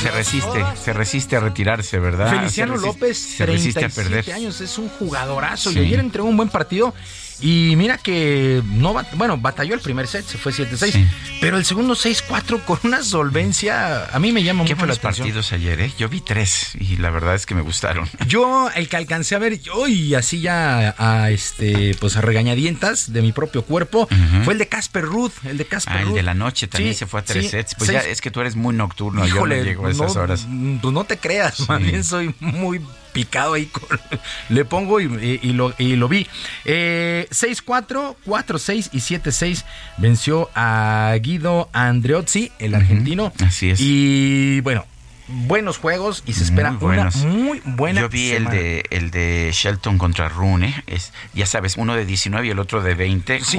Se 0.00 0.10
resiste, 0.10 0.64
se 0.82 0.92
resiste 0.92 1.36
a 1.36 1.40
retirarse, 1.40 1.98
¿verdad? 1.98 2.30
Feliciano 2.30 2.74
resiste- 2.74 2.86
López, 2.86 3.18
se 3.18 3.46
resiste 3.46 3.78
a 3.84 3.88
37 3.88 4.02
perder. 4.22 4.34
años, 4.34 4.60
es 4.60 4.78
un 4.78 4.88
jugadorazo. 4.88 5.70
Sí. 5.70 5.78
Y 5.80 5.86
ayer 5.86 6.00
entregó 6.00 6.28
un 6.28 6.36
buen 6.36 6.48
partido. 6.48 6.94
Y 7.40 7.74
mira 7.76 7.98
que 7.98 8.62
no 8.64 8.94
bueno, 9.14 9.36
batalló 9.38 9.74
el 9.74 9.80
primer 9.80 10.06
set, 10.06 10.24
se 10.24 10.38
fue 10.38 10.52
7-6, 10.52 11.06
pero 11.40 11.58
el 11.58 11.64
segundo 11.64 11.94
6-4 11.94 12.62
con 12.64 12.78
una 12.84 13.02
solvencia, 13.02 14.06
a 14.06 14.18
mí 14.18 14.32
me 14.32 14.42
llama 14.42 14.64
Qué 14.64 14.74
mucho 14.74 14.86
la 14.86 14.94
atención. 14.94 15.26
partidos 15.26 15.52
ayer, 15.52 15.80
¿eh? 15.80 15.92
Yo 15.98 16.08
vi 16.08 16.20
tres 16.20 16.72
y 16.78 16.96
la 16.96 17.10
verdad 17.10 17.34
es 17.34 17.44
que 17.46 17.54
me 17.54 17.62
gustaron. 17.62 18.08
Yo, 18.26 18.70
el 18.74 18.88
que 18.88 18.96
alcancé 18.96 19.34
a 19.34 19.38
ver, 19.38 19.60
yo 19.60 19.86
y 19.86 20.14
así 20.14 20.40
ya 20.40 20.94
a 20.98 21.30
este, 21.30 21.94
pues 22.00 22.16
a 22.16 22.20
regañadientas 22.20 23.12
de 23.12 23.22
mi 23.22 23.32
propio 23.32 23.62
cuerpo, 23.64 24.08
fue 24.44 24.54
el 24.54 24.58
de 24.58 24.68
Casper 24.68 25.04
Ruth, 25.04 25.32
el 25.44 25.58
de 25.58 25.66
Casper 25.66 25.96
Ah, 25.96 26.00
el 26.00 26.06
Ruth. 26.08 26.14
de 26.16 26.22
la 26.22 26.34
noche 26.34 26.66
también 26.66 26.94
Sí, 26.94 26.98
se 27.00 27.06
fue 27.06 27.20
a 27.20 27.24
tres 27.24 27.44
sí, 27.44 27.50
sets. 27.50 27.74
Pues 27.76 27.90
ya 27.90 28.00
es 28.00 28.20
que 28.20 28.30
tú 28.30 28.40
eres 28.40 28.56
muy 28.56 28.74
nocturno, 28.74 29.26
Híjole, 29.26 29.56
yo 29.58 29.62
no 29.62 29.68
llego 29.68 29.86
a 29.86 29.90
esas 29.90 30.14
no, 30.16 30.22
horas. 30.22 30.46
Pues 30.80 30.92
no 30.94 31.04
te 31.04 31.18
creas, 31.18 31.60
más 31.68 31.82
bien 31.82 32.02
soy 32.02 32.34
muy 32.40 32.80
picado 33.16 33.54
ahí. 33.54 33.66
con- 33.66 33.98
le 34.50 34.64
pongo 34.66 35.00
y, 35.00 35.04
y- 35.06 35.40
y 35.42 35.52
lo, 35.54 35.74
y 35.78 35.96
lo 35.96 36.06
vi. 36.08 36.26
Eh, 36.66 37.26
6-4, 37.30 38.16
4-6 38.26 38.90
y 38.92 38.98
7-6 38.98 39.64
venció 39.96 40.50
a 40.54 41.14
Guido 41.22 41.68
Andreozzi, 41.72 42.52
el 42.58 42.74
argentino. 42.74 43.32
Así 43.44 43.70
es. 43.70 43.80
Y 43.80 44.60
bueno, 44.60 44.84
buenos 45.28 45.78
juegos 45.78 46.22
y 46.26 46.34
se 46.34 46.44
espera 46.44 46.70
Muy 46.72 46.94
una 46.98 47.10
muy 47.26 47.60
buena 47.64 48.02
Yo 48.02 48.08
vi 48.08 48.28
semana. 48.28 48.50
el 48.50 48.56
de 48.56 48.84
el 48.90 49.10
de 49.10 49.50
Shelton 49.52 49.98
contra 49.98 50.28
Rune, 50.28 50.84
es 50.86 51.12
ya 51.34 51.46
sabes, 51.46 51.76
uno 51.76 51.96
de 51.96 52.04
19 52.06 52.46
y 52.46 52.50
el 52.50 52.58
otro 52.60 52.82
de 52.82 52.94
20, 52.94 53.40
Sí, 53.40 53.58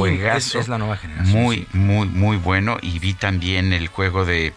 es 0.57 0.67
la 0.69 0.77
nueva 0.77 0.95
generación, 0.97 1.41
Muy 1.41 1.67
muy 1.73 2.07
muy 2.07 2.37
bueno 2.37 2.77
y 2.81 2.99
vi 2.99 3.15
también 3.15 3.73
el 3.73 3.87
juego 3.87 4.23
de 4.23 4.53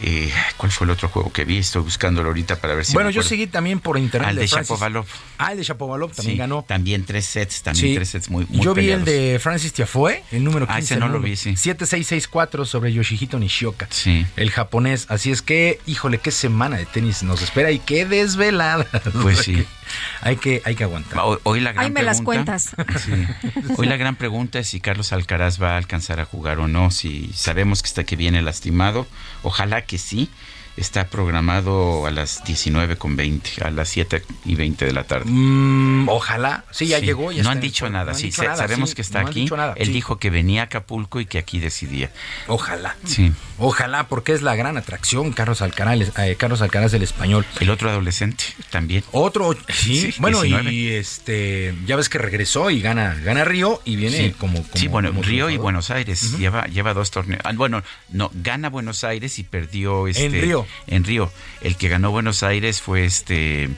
eh, 0.00 0.32
¿cuál 0.56 0.70
fue 0.72 0.84
el 0.86 0.90
otro 0.90 1.08
juego 1.08 1.32
que 1.32 1.44
vi? 1.44 1.58
Estoy 1.58 1.82
buscándolo 1.82 2.28
ahorita 2.28 2.56
para 2.60 2.74
ver 2.74 2.84
si 2.84 2.92
Bueno, 2.92 3.08
me 3.08 3.14
yo 3.14 3.22
seguí 3.22 3.46
también 3.46 3.80
por 3.80 3.98
internet. 3.98 4.30
Al 4.30 4.36
de 4.36 4.46
Francis- 4.48 4.68
Shapovalov. 4.70 5.06
Ah, 5.38 5.52
el 5.52 5.58
de 5.58 5.64
Shapovalov 5.64 6.12
también 6.12 6.34
Sí, 6.36 6.38
ganó. 6.38 6.64
También 6.66 7.04
tres 7.04 7.26
sets, 7.26 7.62
también 7.62 7.86
Sí. 7.88 7.94
tres 7.94 8.08
sets 8.10 8.30
muy, 8.30 8.46
muy 8.48 8.64
Yo 8.64 8.74
vi 8.74 8.90
el 8.90 9.04
de 9.04 9.38
Francis 9.42 9.72
Tiafoe, 9.72 10.22
el 10.32 10.44
número 10.44 10.66
15. 10.66 10.76
Ah, 10.76 10.78
ese 10.84 10.96
no 10.96 11.08
lo 11.08 11.20
vi, 11.20 11.36
sí. 11.36 11.56
7-6-6-4 11.56 12.64
sobre 12.64 12.92
Yoshihito 12.92 13.38
Nishioka. 13.38 13.88
Sí. 13.90 14.26
El 14.36 14.50
japonés. 14.50 15.06
Así 15.08 15.30
es 15.30 15.42
que, 15.42 15.80
híjole, 15.86 16.18
qué 16.18 16.30
semana 16.30 16.76
de 16.76 16.86
tenis 16.86 17.22
nos 17.22 17.42
espera 17.42 17.70
y 17.70 17.78
qué 17.78 18.04
desvelada. 18.06 18.86
Pues 19.22 19.38
sí. 19.38 19.64
hay 20.22 20.36
que, 20.36 20.62
hay 20.64 20.74
que 20.74 20.84
aguantar. 20.84 21.20
Hoy, 21.24 21.38
hoy 21.44 21.60
la 21.60 21.72
gran 21.72 21.84
Ahí 21.86 21.90
me 21.90 22.02
las 22.02 22.20
pregunta- 22.22 22.56
cuentas. 22.58 23.00
Sí. 23.04 23.12
Hoy 23.76 23.86
la 23.86 23.96
gran 23.96 24.16
pregunta 24.16 24.58
es 24.58 24.68
si 24.68 24.80
Carlos 24.80 25.12
Alcaraz 25.12 25.60
va 25.62 25.74
a 25.74 25.76
alcanzar 25.76 26.20
a 26.20 26.24
jugar 26.24 26.58
o 26.58 26.68
no, 26.68 26.90
si 26.90 27.30
sabemos 27.34 27.82
que 27.82 27.88
está 27.88 28.04
que 28.04 28.16
viene 28.16 28.42
lastimado, 28.42 29.06
ojalá 29.42 29.82
que 29.82 29.98
sí. 29.98 30.30
Está 30.78 31.06
programado 31.08 32.06
a 32.06 32.10
las 32.10 32.44
19 32.44 32.96
con 32.96 33.16
20, 33.16 33.64
a 33.64 33.70
las 33.70 33.88
7 33.88 34.22
y 34.44 34.54
20 34.54 34.84
de 34.86 34.92
la 34.92 35.04
tarde. 35.04 35.24
Mm, 35.28 36.08
ojalá. 36.08 36.64
Sí, 36.70 36.86
ya 36.86 37.00
Sí, 37.00 37.06
llegó. 37.06 37.32
ya 37.32 37.42
no 37.42 37.50
han 37.50 37.60
dicho 37.60 37.88
nada, 37.90 38.04
no 38.06 38.10
han 38.12 38.16
sí, 38.16 38.26
dicho 38.26 38.42
sa- 38.42 38.48
nada, 38.48 38.56
sabemos 38.56 38.90
sí, 38.90 38.96
que 38.96 39.02
está 39.02 39.22
no 39.22 39.28
aquí. 39.28 39.46
nada, 39.46 39.74
Él 39.76 39.86
sí. 39.88 39.92
dijo 39.92 40.18
que 40.18 40.30
venía 40.30 40.62
a 40.62 40.64
Acapulco 40.64 41.20
y 41.20 41.26
que 41.26 41.38
aquí 41.38 41.58
decidía. 41.58 42.10
Ojalá. 42.46 42.96
Sí. 43.04 43.32
Ojalá, 43.58 44.06
porque 44.08 44.32
es 44.32 44.42
la 44.42 44.54
gran 44.54 44.76
atracción, 44.76 45.32
Carlos 45.32 45.62
Alcaraz, 45.62 45.98
eh, 46.18 46.36
Carlos 46.38 46.62
Alcaraz 46.62 46.92
el 46.94 47.02
español. 47.02 47.44
El 47.58 47.70
otro 47.70 47.90
adolescente 47.90 48.44
también. 48.70 49.02
Otro, 49.10 49.56
sí, 49.68 50.14
bueno, 50.18 50.42
19. 50.42 50.72
y 50.72 50.88
este, 50.92 51.74
ya 51.86 51.96
ves 51.96 52.08
que 52.08 52.18
regresó 52.18 52.70
y 52.70 52.80
gana, 52.80 53.14
gana 53.24 53.44
Río 53.44 53.82
y 53.84 53.96
viene 53.96 54.32
como, 54.38 54.62
como- 54.62 54.68
sí, 54.76 54.86
bueno, 54.86 55.08
como 55.10 55.22
Río 55.22 55.50
y. 55.50 55.56
Buenos 55.56 55.90
Aires 55.90 56.38
lleva 56.38 56.66
lleva 56.66 56.94
dos 56.94 57.10
torneos. 57.10 57.40
Ah, 57.44 57.50
bueno, 57.52 57.82
no 58.10 58.30
gana 58.32 58.70
Buenos 58.70 59.02
Aires 59.02 59.40
y 59.40 59.42
perdió 59.42 60.06
este 60.06 60.26
En 60.26 60.32
Río. 60.32 60.66
En 60.86 61.04
Río. 61.04 61.30
El 61.60 61.76
que 61.76 61.88
ganó 61.88 62.10
Buenos 62.10 62.42
Aires 62.42 62.80
fue 62.80 63.04
este 63.04 63.68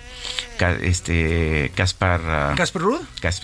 este 0.83 1.73
Caspar 1.75 2.21
ah, 2.27 2.55
¿Casper 2.57 2.83
Ruud? 2.83 3.01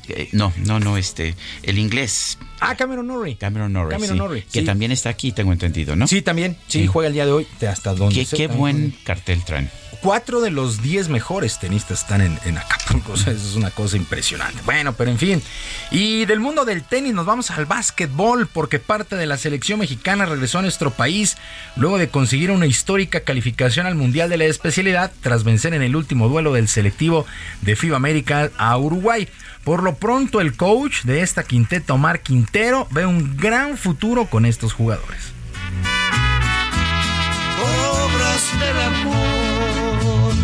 Eh, 0.08 0.28
no, 0.32 0.52
no, 0.58 0.80
no, 0.80 0.96
este 0.96 1.34
el 1.62 1.78
inglés 1.78 2.38
Ah, 2.60 2.74
Cameron 2.74 3.06
Norrie. 3.06 3.36
Cameron 3.36 3.72
Norrie, 3.72 3.90
Cameron 3.92 4.16
sí, 4.16 4.18
Norrie, 4.18 4.42
que 4.50 4.60
sí. 4.60 4.64
también 4.64 4.92
está 4.92 5.10
aquí, 5.10 5.32
tengo 5.32 5.52
entendido, 5.52 5.96
¿no? 5.96 6.06
Sí, 6.06 6.22
también. 6.22 6.56
Sí, 6.68 6.86
juega 6.86 7.08
el 7.08 7.14
día 7.14 7.26
de 7.26 7.32
hoy. 7.32 7.46
Hasta 7.68 7.94
donde 7.94 8.24
Qué, 8.26 8.36
qué 8.36 8.46
buen 8.48 8.94
cartel 9.04 9.42
traen. 9.44 9.70
Cuatro 10.02 10.40
de 10.40 10.50
los 10.50 10.82
diez 10.82 11.08
mejores 11.08 11.58
tenistas 11.58 12.02
están 12.02 12.20
en, 12.20 12.38
en 12.44 12.58
Acapulco. 12.58 13.14
Eso 13.14 13.30
es 13.30 13.54
una 13.56 13.70
cosa 13.70 13.96
impresionante. 13.96 14.60
Bueno, 14.64 14.92
pero 14.92 15.10
en 15.10 15.18
fin. 15.18 15.42
Y 15.90 16.26
del 16.26 16.38
mundo 16.40 16.64
del 16.64 16.82
tenis 16.82 17.14
nos 17.14 17.26
vamos 17.26 17.50
al 17.50 17.66
básquetbol 17.66 18.46
porque 18.46 18.78
parte 18.78 19.16
de 19.16 19.26
la 19.26 19.36
selección 19.36 19.80
mexicana 19.80 20.26
regresó 20.26 20.58
a 20.58 20.62
nuestro 20.62 20.90
país 20.90 21.36
luego 21.76 21.98
de 21.98 22.08
conseguir 22.08 22.50
una 22.50 22.66
histórica 22.66 23.20
calificación 23.20 23.86
al 23.86 23.94
Mundial 23.94 24.28
de 24.28 24.36
la 24.36 24.44
especialidad 24.44 25.12
tras 25.22 25.44
vencer 25.44 25.74
en 25.74 25.82
el 25.82 25.96
último 25.96 26.28
duelo 26.28 26.52
del 26.52 26.68
selectivo 26.68 27.26
de 27.62 27.74
FIBA 27.76 27.96
América 27.96 28.50
a 28.58 28.76
Uruguay. 28.76 29.28
Por 29.66 29.82
lo 29.82 29.96
pronto, 29.96 30.40
el 30.40 30.56
coach 30.56 31.02
de 31.02 31.22
esta 31.22 31.42
quinteta, 31.42 31.92
Omar 31.92 32.20
Quintero, 32.20 32.86
ve 32.92 33.04
un 33.04 33.36
gran 33.36 33.76
futuro 33.76 34.26
con 34.26 34.46
estos 34.46 34.72
jugadores. 34.72 35.32
obras 37.60 38.60
del 38.60 38.80
amor. 38.80 40.34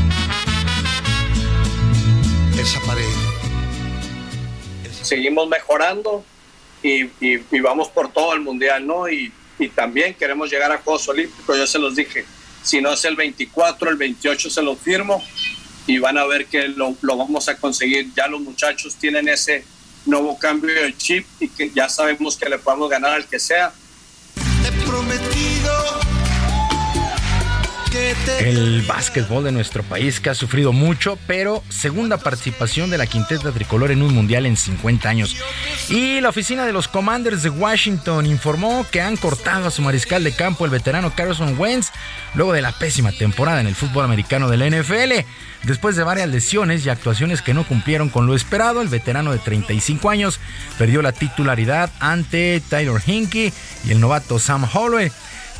Esa 2.60 2.80
pared. 2.80 3.04
seguimos 5.02 5.48
mejorando 5.48 6.24
y, 6.82 7.04
y- 7.20 7.44
y 7.50 7.60
vamos 7.60 7.88
por 7.90 8.08
todo 8.12 8.34
el 8.34 8.40
mundial, 8.40 8.84
¿no? 8.86 9.08
Y, 9.08 9.32
y 9.58 9.68
también 9.68 10.14
queremos 10.14 10.50
llegar 10.50 10.72
a 10.72 10.78
Juegos 10.78 11.08
Olímpicos, 11.08 11.56
ya 11.56 11.66
se 11.66 11.78
los 11.78 11.94
dije. 11.94 12.24
Si 12.62 12.80
no 12.80 12.92
es 12.92 13.04
el 13.04 13.14
24, 13.16 13.88
el 13.90 13.96
28 13.96 14.50
se 14.50 14.62
los 14.62 14.78
firmo 14.78 15.22
y 15.86 15.98
van 15.98 16.18
a 16.18 16.24
ver 16.26 16.46
que 16.46 16.68
lo, 16.68 16.96
vamos 17.02 17.48
a 17.48 17.56
conseguir. 17.56 18.12
Ya 18.14 18.26
los 18.26 18.40
muchachos 18.40 18.96
tienen 18.96 19.28
ese 19.28 19.64
nuevo 20.06 20.38
cambio 20.38 20.74
de 20.74 20.96
chip 20.96 21.26
y 21.40 21.48
que 21.48 21.70
ya 21.70 21.88
sabemos 21.88 22.36
que 22.36 22.48
le 22.48 22.58
podemos 22.58 22.90
ganar 22.90 23.14
al 23.14 23.26
que 23.26 23.38
sea. 23.38 23.72
El 28.40 28.82
básquetbol 28.82 29.44
de 29.44 29.52
nuestro 29.52 29.82
país 29.82 30.18
que 30.18 30.30
ha 30.30 30.34
sufrido 30.34 30.72
mucho, 30.72 31.18
pero 31.26 31.62
segunda 31.68 32.16
participación 32.16 32.88
de 32.88 32.96
la 32.96 33.06
quinteta 33.06 33.52
tricolor 33.52 33.90
en 33.90 34.02
un 34.02 34.14
mundial 34.14 34.46
en 34.46 34.56
50 34.56 35.08
años. 35.10 35.36
Y 35.90 36.20
la 36.22 36.30
oficina 36.30 36.64
de 36.64 36.72
los 36.72 36.88
Commanders 36.88 37.42
de 37.42 37.50
Washington 37.50 38.24
informó 38.24 38.86
que 38.90 39.02
han 39.02 39.18
cortado 39.18 39.68
a 39.68 39.70
su 39.70 39.82
mariscal 39.82 40.24
de 40.24 40.32
campo, 40.32 40.64
el 40.64 40.70
veterano 40.70 41.12
Carson 41.14 41.58
Wentz, 41.58 41.90
luego 42.34 42.54
de 42.54 42.62
la 42.62 42.72
pésima 42.72 43.12
temporada 43.12 43.60
en 43.60 43.66
el 43.66 43.74
fútbol 43.74 44.06
americano 44.06 44.48
de 44.48 44.56
la 44.56 44.70
NFL. 44.70 45.26
Después 45.64 45.94
de 45.94 46.02
varias 46.02 46.30
lesiones 46.30 46.86
y 46.86 46.88
actuaciones 46.88 47.42
que 47.42 47.52
no 47.52 47.66
cumplieron 47.66 48.08
con 48.08 48.26
lo 48.26 48.34
esperado, 48.34 48.80
el 48.80 48.88
veterano 48.88 49.32
de 49.32 49.38
35 49.38 50.08
años 50.08 50.40
perdió 50.78 51.02
la 51.02 51.12
titularidad 51.12 51.90
ante 52.00 52.62
Tyler 52.70 53.02
Hinkey 53.04 53.52
y 53.84 53.90
el 53.90 54.00
novato 54.00 54.38
Sam 54.38 54.66
Holloway. 54.72 55.12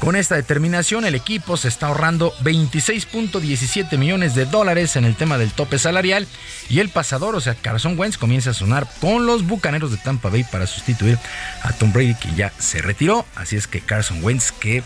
Con 0.03 0.17
esta 0.17 0.35
determinación, 0.35 1.05
el 1.05 1.15
equipo 1.15 1.57
se 1.57 1.69
está 1.69 1.87
ahorrando 1.87 2.35
26.17 2.43 3.97
millones 3.99 4.35
de 4.35 4.47
dólares 4.47 4.97
en 4.97 5.05
el 5.05 5.15
tema 5.15 5.39
del 5.39 5.53
tope 5.53 5.79
salarial 5.79 6.27
y 6.69 6.81
el 6.81 6.89
pasador, 6.89 7.37
o 7.37 7.41
sea, 7.41 7.55
Carson 7.55 7.97
Wentz, 7.97 8.19
comienza 8.19 8.51
a 8.51 8.55
sonar 8.55 8.89
con 9.01 9.27
los 9.27 9.47
bucaneros 9.47 9.93
de 9.93 9.99
Tampa 9.99 10.29
Bay 10.29 10.43
para 10.43 10.67
sustituir 10.67 11.21
a 11.63 11.73
Tom 11.75 11.93
Brady, 11.93 12.17
que 12.17 12.35
ya 12.35 12.53
se 12.59 12.83
retiró. 12.83 13.25
Así 13.37 13.55
es 13.55 13.69
que 13.69 13.81
Carson 13.81 14.25
Wentz, 14.25 14.51
que 14.51 14.83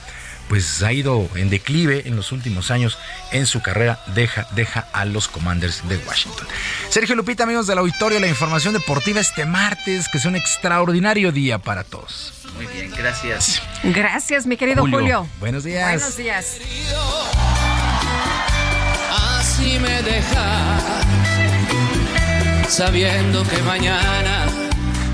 pues 0.48 0.82
ha 0.82 0.92
ido 0.92 1.28
en 1.34 1.50
declive 1.50 2.02
en 2.06 2.16
los 2.16 2.32
últimos 2.32 2.70
años 2.70 2.98
en 3.32 3.46
su 3.46 3.62
carrera, 3.62 4.00
deja, 4.14 4.46
deja 4.52 4.86
a 4.92 5.04
los 5.04 5.28
Commanders 5.28 5.88
de 5.88 5.96
Washington. 5.98 6.46
Sergio 6.88 7.14
Lupita, 7.14 7.44
amigos 7.44 7.66
del 7.66 7.78
auditorio, 7.78 8.20
la 8.20 8.28
información 8.28 8.74
deportiva 8.74 9.20
este 9.20 9.44
martes, 9.44 10.08
que 10.08 10.18
es 10.18 10.24
un 10.24 10.36
extraordinario 10.36 11.32
día 11.32 11.58
para 11.58 11.84
todos. 11.84 12.32
Muy 12.54 12.66
bien, 12.66 12.90
gracias. 12.96 13.62
Gracias, 13.82 14.46
mi 14.46 14.56
querido 14.56 14.82
Julio, 14.82 14.98
Julio. 14.98 15.28
buenos 15.40 15.64
días. 15.64 15.90
Buenos 15.90 16.16
días. 16.16 16.58
Así 19.38 19.78
me 19.78 20.02
dejas, 20.02 20.82
sabiendo 22.68 23.42
que 23.44 23.58
mañana 23.62 24.46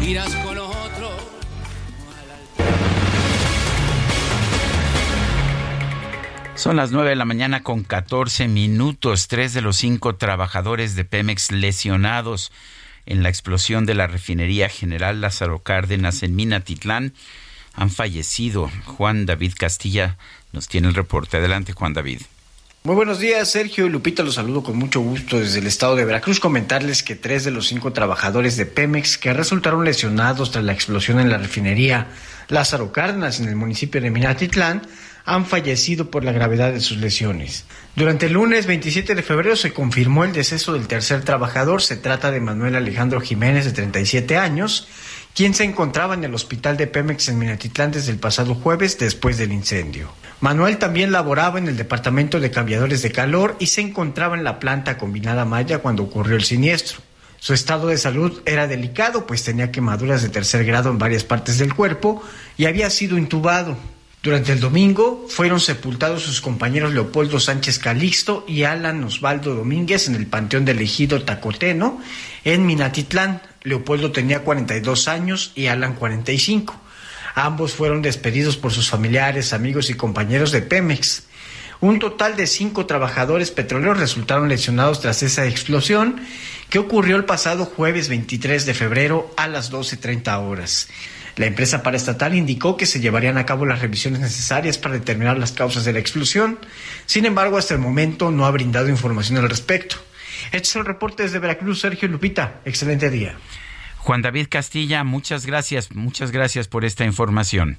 irás 0.02 0.34
con 0.36 0.51
Son 6.54 6.76
las 6.76 6.92
9 6.92 7.10
de 7.10 7.16
la 7.16 7.24
mañana 7.24 7.62
con 7.62 7.82
14 7.82 8.46
minutos. 8.46 9.26
Tres 9.26 9.54
de 9.54 9.62
los 9.62 9.78
cinco 9.78 10.16
trabajadores 10.16 10.94
de 10.94 11.04
Pemex 11.04 11.50
lesionados 11.50 12.52
en 13.06 13.22
la 13.22 13.30
explosión 13.30 13.86
de 13.86 13.94
la 13.94 14.06
refinería 14.06 14.68
General 14.68 15.20
Lázaro 15.20 15.60
Cárdenas 15.60 16.22
en 16.22 16.36
Minatitlán 16.36 17.14
han 17.74 17.90
fallecido. 17.90 18.70
Juan 18.84 19.24
David 19.24 19.54
Castilla 19.58 20.18
nos 20.52 20.68
tiene 20.68 20.88
el 20.88 20.94
reporte. 20.94 21.38
Adelante, 21.38 21.72
Juan 21.72 21.94
David. 21.94 22.20
Muy 22.84 22.96
buenos 22.96 23.18
días, 23.18 23.48
Sergio 23.48 23.86
y 23.86 23.90
Lupita, 23.90 24.24
los 24.24 24.34
saludo 24.34 24.64
con 24.64 24.76
mucho 24.76 25.00
gusto 25.00 25.38
desde 25.38 25.60
el 25.60 25.68
estado 25.68 25.94
de 25.94 26.04
Veracruz. 26.04 26.40
Comentarles 26.40 27.02
que 27.02 27.14
tres 27.14 27.44
de 27.44 27.52
los 27.52 27.68
cinco 27.68 27.92
trabajadores 27.92 28.56
de 28.56 28.66
Pemex 28.66 29.18
que 29.18 29.32
resultaron 29.32 29.84
lesionados 29.84 30.50
tras 30.50 30.64
la 30.64 30.72
explosión 30.72 31.18
en 31.18 31.30
la 31.30 31.38
refinería 31.38 32.08
Lázaro 32.48 32.92
Cárdenas 32.92 33.40
en 33.40 33.48
el 33.48 33.56
municipio 33.56 34.00
de 34.00 34.10
Minatitlán 34.10 34.82
han 35.24 35.46
fallecido 35.46 36.10
por 36.10 36.24
la 36.24 36.32
gravedad 36.32 36.72
de 36.72 36.80
sus 36.80 36.98
lesiones. 36.98 37.64
Durante 37.94 38.26
el 38.26 38.32
lunes 38.32 38.66
27 38.66 39.14
de 39.14 39.22
febrero 39.22 39.56
se 39.56 39.72
confirmó 39.72 40.24
el 40.24 40.32
deceso 40.32 40.72
del 40.72 40.88
tercer 40.88 41.22
trabajador. 41.22 41.82
Se 41.82 41.96
trata 41.96 42.30
de 42.30 42.40
Manuel 42.40 42.74
Alejandro 42.74 43.20
Jiménez, 43.20 43.64
de 43.64 43.72
37 43.72 44.36
años, 44.36 44.88
quien 45.34 45.54
se 45.54 45.64
encontraba 45.64 46.14
en 46.14 46.24
el 46.24 46.34
hospital 46.34 46.76
de 46.76 46.86
Pemex 46.86 47.28
en 47.28 47.38
Minatitlán 47.38 47.92
desde 47.92 48.12
el 48.12 48.18
pasado 48.18 48.54
jueves 48.54 48.98
después 48.98 49.38
del 49.38 49.52
incendio. 49.52 50.12
Manuel 50.40 50.78
también 50.78 51.12
laboraba 51.12 51.58
en 51.58 51.68
el 51.68 51.76
departamento 51.76 52.40
de 52.40 52.50
cambiadores 52.50 53.02
de 53.02 53.12
calor 53.12 53.56
y 53.60 53.66
se 53.66 53.80
encontraba 53.80 54.36
en 54.36 54.44
la 54.44 54.58
planta 54.58 54.98
combinada 54.98 55.44
Maya 55.44 55.78
cuando 55.78 56.02
ocurrió 56.02 56.36
el 56.36 56.44
siniestro. 56.44 56.98
Su 57.38 57.54
estado 57.54 57.88
de 57.88 57.98
salud 57.98 58.40
era 58.46 58.68
delicado, 58.68 59.26
pues 59.26 59.42
tenía 59.42 59.72
quemaduras 59.72 60.22
de 60.22 60.28
tercer 60.28 60.64
grado 60.64 60.90
en 60.90 60.98
varias 60.98 61.24
partes 61.24 61.58
del 61.58 61.74
cuerpo 61.74 62.22
y 62.56 62.66
había 62.66 62.88
sido 62.88 63.18
intubado. 63.18 63.76
Durante 64.22 64.52
el 64.52 64.60
domingo 64.60 65.26
fueron 65.28 65.58
sepultados 65.58 66.22
sus 66.22 66.40
compañeros 66.40 66.94
Leopoldo 66.94 67.40
Sánchez 67.40 67.80
Calixto 67.80 68.44
y 68.46 68.62
Alan 68.62 69.02
Osvaldo 69.02 69.52
Domínguez 69.56 70.06
en 70.06 70.14
el 70.14 70.28
Panteón 70.28 70.64
del 70.64 70.80
Ejido 70.80 71.24
Tacoteno 71.24 72.00
en 72.44 72.64
Minatitlán. 72.64 73.42
Leopoldo 73.64 74.12
tenía 74.12 74.44
42 74.44 75.08
años 75.08 75.50
y 75.56 75.66
Alan 75.66 75.94
45. 75.94 76.80
Ambos 77.34 77.72
fueron 77.72 78.00
despedidos 78.00 78.56
por 78.56 78.72
sus 78.72 78.88
familiares, 78.88 79.52
amigos 79.52 79.90
y 79.90 79.94
compañeros 79.94 80.52
de 80.52 80.62
Pemex. 80.62 81.24
Un 81.80 81.98
total 81.98 82.36
de 82.36 82.46
cinco 82.46 82.86
trabajadores 82.86 83.50
petroleros 83.50 83.98
resultaron 83.98 84.48
lesionados 84.48 85.00
tras 85.00 85.24
esa 85.24 85.48
explosión 85.48 86.20
que 86.70 86.78
ocurrió 86.78 87.16
el 87.16 87.24
pasado 87.24 87.64
jueves 87.64 88.08
23 88.08 88.66
de 88.66 88.74
febrero 88.74 89.34
a 89.36 89.48
las 89.48 89.72
12.30 89.72 90.48
horas. 90.48 90.86
La 91.36 91.46
empresa 91.46 91.82
paraestatal 91.82 92.34
indicó 92.34 92.76
que 92.76 92.86
se 92.86 93.00
llevarían 93.00 93.38
a 93.38 93.46
cabo 93.46 93.64
las 93.64 93.80
revisiones 93.80 94.20
necesarias 94.20 94.78
para 94.78 94.94
determinar 94.94 95.38
las 95.38 95.52
causas 95.52 95.84
de 95.84 95.92
la 95.92 95.98
explosión. 95.98 96.58
Sin 97.06 97.24
embargo, 97.24 97.56
hasta 97.56 97.74
el 97.74 97.80
momento 97.80 98.30
no 98.30 98.44
ha 98.44 98.50
brindado 98.50 98.88
información 98.88 99.38
al 99.38 99.48
respecto. 99.48 99.96
Este 100.46 100.68
es 100.68 100.76
el 100.76 100.84
reporte 100.84 101.22
desde 101.22 101.38
Veracruz, 101.38 101.80
Sergio 101.80 102.08
Lupita. 102.08 102.60
Excelente 102.64 103.08
día. 103.08 103.36
Juan 103.98 104.20
David 104.20 104.48
Castilla, 104.50 105.04
muchas 105.04 105.46
gracias, 105.46 105.94
muchas 105.94 106.32
gracias 106.32 106.66
por 106.68 106.84
esta 106.84 107.04
información. 107.04 107.78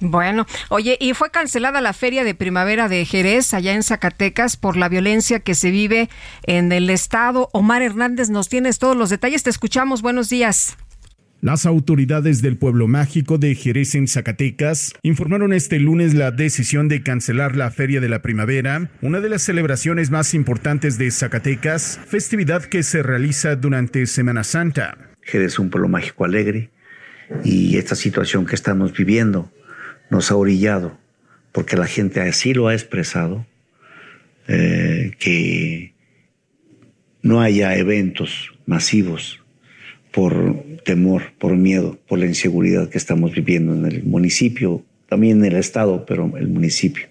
Bueno, 0.00 0.46
oye, 0.68 0.98
y 1.00 1.14
fue 1.14 1.30
cancelada 1.30 1.80
la 1.80 1.94
feria 1.94 2.22
de 2.22 2.34
primavera 2.34 2.88
de 2.88 3.04
Jerez, 3.06 3.54
allá 3.54 3.72
en 3.72 3.82
Zacatecas, 3.82 4.56
por 4.56 4.76
la 4.76 4.88
violencia 4.88 5.40
que 5.40 5.54
se 5.54 5.70
vive 5.70 6.10
en 6.44 6.70
el 6.70 6.90
estado. 6.90 7.48
Omar 7.52 7.82
Hernández, 7.82 8.28
nos 8.28 8.48
tienes 8.48 8.78
todos 8.78 8.94
los 8.94 9.10
detalles. 9.10 9.42
Te 9.42 9.50
escuchamos. 9.50 10.02
Buenos 10.02 10.28
días. 10.28 10.76
Las 11.42 11.66
autoridades 11.66 12.40
del 12.40 12.56
pueblo 12.56 12.88
mágico 12.88 13.36
de 13.36 13.54
Jerez 13.54 13.94
en 13.94 14.08
Zacatecas 14.08 14.94
informaron 15.02 15.52
este 15.52 15.78
lunes 15.78 16.14
la 16.14 16.30
decisión 16.30 16.88
de 16.88 17.02
cancelar 17.02 17.56
la 17.56 17.70
Feria 17.70 18.00
de 18.00 18.08
la 18.08 18.22
Primavera, 18.22 18.90
una 19.02 19.20
de 19.20 19.28
las 19.28 19.42
celebraciones 19.42 20.10
más 20.10 20.32
importantes 20.32 20.96
de 20.96 21.10
Zacatecas, 21.10 22.00
festividad 22.06 22.64
que 22.64 22.82
se 22.82 23.02
realiza 23.02 23.54
durante 23.54 24.06
Semana 24.06 24.44
Santa. 24.44 24.96
Jerez 25.20 25.52
es 25.52 25.58
un 25.58 25.68
pueblo 25.68 25.88
mágico 25.88 26.24
alegre 26.24 26.70
y 27.44 27.76
esta 27.76 27.96
situación 27.96 28.46
que 28.46 28.54
estamos 28.54 28.94
viviendo 28.94 29.52
nos 30.08 30.30
ha 30.30 30.36
orillado, 30.36 30.98
porque 31.52 31.76
la 31.76 31.86
gente 31.86 32.22
así 32.22 32.54
lo 32.54 32.68
ha 32.68 32.72
expresado, 32.72 33.46
eh, 34.48 35.12
que 35.18 35.92
no 37.20 37.42
haya 37.42 37.76
eventos 37.76 38.54
masivos 38.64 39.42
por 40.16 40.64
temor, 40.86 41.24
por 41.38 41.54
miedo, 41.56 41.98
por 42.08 42.18
la 42.18 42.24
inseguridad 42.24 42.88
que 42.88 42.96
estamos 42.96 43.32
viviendo 43.32 43.74
en 43.74 43.84
el 43.84 44.02
municipio, 44.02 44.82
también 45.10 45.44
en 45.44 45.52
el 45.52 45.56
estado, 45.56 46.06
pero 46.06 46.34
el 46.38 46.48
municipio. 46.48 47.06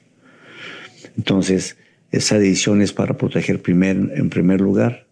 Entonces, 1.16 1.78
esa 2.12 2.40
decisión 2.40 2.82
es 2.82 2.94
para 2.94 3.16
proteger 3.16 3.62
primer, 3.62 3.96
en 3.96 4.32
primer 4.32 4.60
lugar 4.60 5.06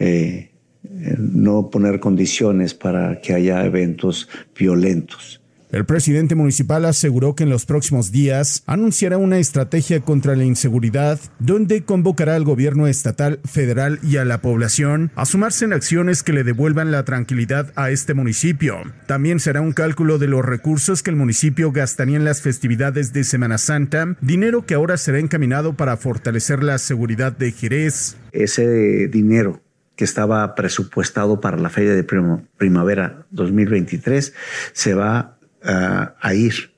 eh, 0.00 0.50
no 0.82 1.70
poner 1.70 2.00
condiciones 2.00 2.74
para 2.74 3.20
que 3.20 3.32
haya 3.32 3.64
eventos 3.64 4.28
violentos. 4.58 5.40
El 5.76 5.84
presidente 5.84 6.34
municipal 6.34 6.86
aseguró 6.86 7.34
que 7.34 7.42
en 7.42 7.50
los 7.50 7.66
próximos 7.66 8.10
días 8.10 8.62
anunciará 8.64 9.18
una 9.18 9.38
estrategia 9.38 10.00
contra 10.00 10.34
la 10.34 10.44
inseguridad 10.44 11.20
donde 11.38 11.84
convocará 11.84 12.34
al 12.34 12.44
gobierno 12.44 12.86
estatal, 12.86 13.40
federal 13.44 13.98
y 14.02 14.16
a 14.16 14.24
la 14.24 14.40
población 14.40 15.10
a 15.16 15.26
sumarse 15.26 15.66
en 15.66 15.74
acciones 15.74 16.22
que 16.22 16.32
le 16.32 16.44
devuelvan 16.44 16.92
la 16.92 17.04
tranquilidad 17.04 17.74
a 17.76 17.90
este 17.90 18.14
municipio. 18.14 18.78
También 19.06 19.38
será 19.38 19.60
un 19.60 19.74
cálculo 19.74 20.16
de 20.16 20.28
los 20.28 20.46
recursos 20.46 21.02
que 21.02 21.10
el 21.10 21.16
municipio 21.16 21.72
gastaría 21.72 22.16
en 22.16 22.24
las 22.24 22.40
festividades 22.40 23.12
de 23.12 23.24
Semana 23.24 23.58
Santa, 23.58 24.16
dinero 24.22 24.64
que 24.64 24.72
ahora 24.72 24.96
será 24.96 25.18
encaminado 25.18 25.74
para 25.74 25.98
fortalecer 25.98 26.62
la 26.62 26.78
seguridad 26.78 27.36
de 27.36 27.52
Jerez. 27.52 28.16
Ese 28.32 29.08
dinero 29.08 29.60
que 29.96 30.04
estaba 30.04 30.54
presupuestado 30.54 31.40
para 31.40 31.56
la 31.56 31.70
Feria 31.70 31.94
de 31.94 32.04
Primavera 32.04 33.26
2023 33.30 34.34
se 34.72 34.94
va 34.94 35.35
uh, 35.66 36.12
a 36.20 36.34
ir 36.34 36.70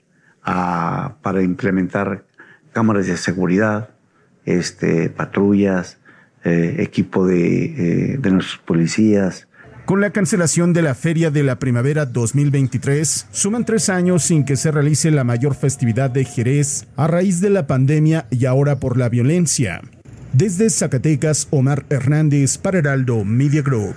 para 1.23 1.43
implementar 1.43 2.25
cámaras 2.73 3.07
de 3.07 3.17
seguridad, 3.17 3.91
este, 4.47 5.11
patrullas, 5.11 5.99
eh, 6.45 6.77
equipo 6.79 7.27
de, 7.27 7.65
eh, 8.13 8.19
de 8.19 8.31
nuestros 8.31 8.59
policías, 8.59 9.49
con 9.85 10.03
la 10.03 10.11
cancelación 10.11 10.75
de 10.75 10.83
la 10.83 10.95
Feria 10.95 11.31
de 11.31 11.43
la 11.43 11.59
Primavera 11.59 12.05
2023, 12.05 13.29
suman 13.31 13.65
tres 13.65 13.89
años 13.89 14.23
sin 14.23 14.45
que 14.45 14.57
se 14.57 14.71
realice 14.71 15.11
la 15.11 15.25
mayor 15.25 15.55
festividad 15.55 16.11
de 16.11 16.27
Jerez 16.27 16.87
a 16.97 17.07
raíz 17.07 17.41
de 17.41 17.49
la 17.49 17.67
pandemia 17.67 18.27
y 18.31 18.45
ahora 18.45 18.81
por 18.81 18.99
la 18.99 19.09
violencia. 19.09 19.81
Desde 20.35 20.69
Zacatecas, 20.69 21.49
Omar 21.51 21.87
Hernández 21.89 22.59
para 22.59 22.81
Heraldo 22.81 23.25
Media 23.25 23.63
Group. 23.63 23.97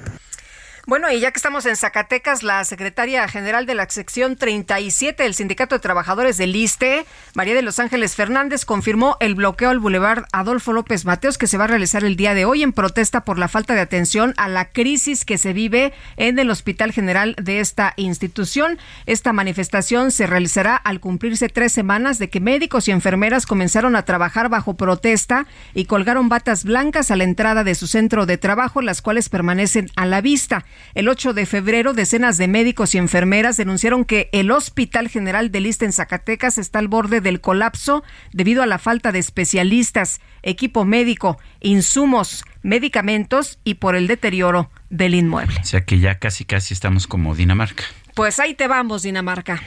Bueno, 0.92 1.10
y 1.10 1.22
ya 1.22 1.32
que 1.32 1.38
estamos 1.38 1.66
en 1.68 1.78
Zacatecas, 1.78 2.44
la 2.44 2.66
secretaria 2.66 3.26
general 3.30 3.66
de 3.66 3.76
la 3.76 3.90
sección 3.90 4.36
37 4.36 5.24
del 5.24 5.34
Sindicato 5.34 5.74
de 5.74 5.80
Trabajadores 5.80 6.36
del 6.36 6.54
ISTE, 6.54 7.06
María 7.34 7.56
de 7.56 7.62
Los 7.62 7.80
Ángeles 7.80 8.14
Fernández, 8.18 8.66
confirmó 8.66 9.16
el 9.22 9.36
bloqueo 9.36 9.70
al 9.70 9.80
Boulevard 9.80 10.26
Adolfo 10.34 10.74
López 10.74 11.06
Mateos 11.06 11.38
que 11.38 11.48
se 11.48 11.58
va 11.58 11.64
a 11.64 11.68
realizar 11.68 12.04
el 12.04 12.18
día 12.18 12.34
de 12.34 12.44
hoy 12.44 12.62
en 12.62 12.74
protesta 12.74 13.24
por 13.24 13.40
la 13.40 13.48
falta 13.48 13.74
de 13.74 13.80
atención 13.80 14.34
a 14.36 14.50
la 14.50 14.66
crisis 14.66 15.24
que 15.24 15.38
se 15.38 15.54
vive 15.54 15.94
en 16.18 16.38
el 16.40 16.50
Hospital 16.50 16.92
General 16.92 17.38
de 17.42 17.62
esta 17.62 17.94
institución. 17.96 18.78
Esta 19.06 19.32
manifestación 19.32 20.12
se 20.12 20.28
realizará 20.28 20.76
al 20.76 21.00
cumplirse 21.00 21.48
tres 21.48 21.72
semanas 21.72 22.20
de 22.20 22.30
que 22.30 22.42
médicos 22.42 22.90
y 22.90 22.92
enfermeras 22.92 23.46
comenzaron 23.46 23.96
a 23.96 24.04
trabajar 24.04 24.50
bajo 24.50 24.74
protesta 24.74 25.48
y 25.74 25.86
colgaron 25.86 26.28
batas 26.28 26.66
blancas 26.66 27.12
a 27.12 27.16
la 27.16 27.24
entrada 27.24 27.64
de 27.64 27.76
su 27.76 27.88
centro 27.88 28.26
de 28.26 28.38
trabajo, 28.38 28.82
las 28.82 29.02
cuales 29.02 29.30
permanecen 29.30 29.90
a 29.96 30.06
la 30.06 30.20
vista. 30.20 30.66
El 30.94 31.08
8 31.08 31.34
de 31.34 31.46
febrero, 31.46 31.94
decenas 31.94 32.38
de 32.38 32.48
médicos 32.48 32.96
y 32.96 32.98
enfermeras 32.98 33.58
denunciaron 33.58 34.06
que 34.06 34.30
el 34.32 34.52
Hospital 34.52 35.10
General 35.10 35.52
de 35.52 35.62
Lista 35.62 35.86
en 35.86 35.94
Zacatecas 35.94 36.58
está 36.58 36.80
al 36.80 36.88
borde 36.88 37.22
del 37.22 37.42
colapso 37.42 38.04
debido 38.34 38.64
a 38.64 38.66
la 38.66 38.78
falta 38.78 39.12
de 39.12 39.20
especialistas, 39.20 40.22
equipo 40.44 40.86
médico, 40.86 41.38
insumos, 41.60 42.44
medicamentos 42.62 43.60
y 43.64 43.76
por 43.76 43.96
el 43.96 44.08
deterioro 44.08 44.70
del 44.90 45.16
inmueble. 45.16 45.60
O 45.62 45.66
sea 45.66 45.82
que 45.82 46.00
ya 46.00 46.20
casi 46.20 46.46
casi 46.46 46.74
estamos 46.74 47.08
como 47.08 47.36
Dinamarca. 47.36 47.84
Pues 48.16 48.40
ahí 48.40 48.54
te 48.54 48.68
vamos, 48.68 49.04
Dinamarca. 49.04 49.62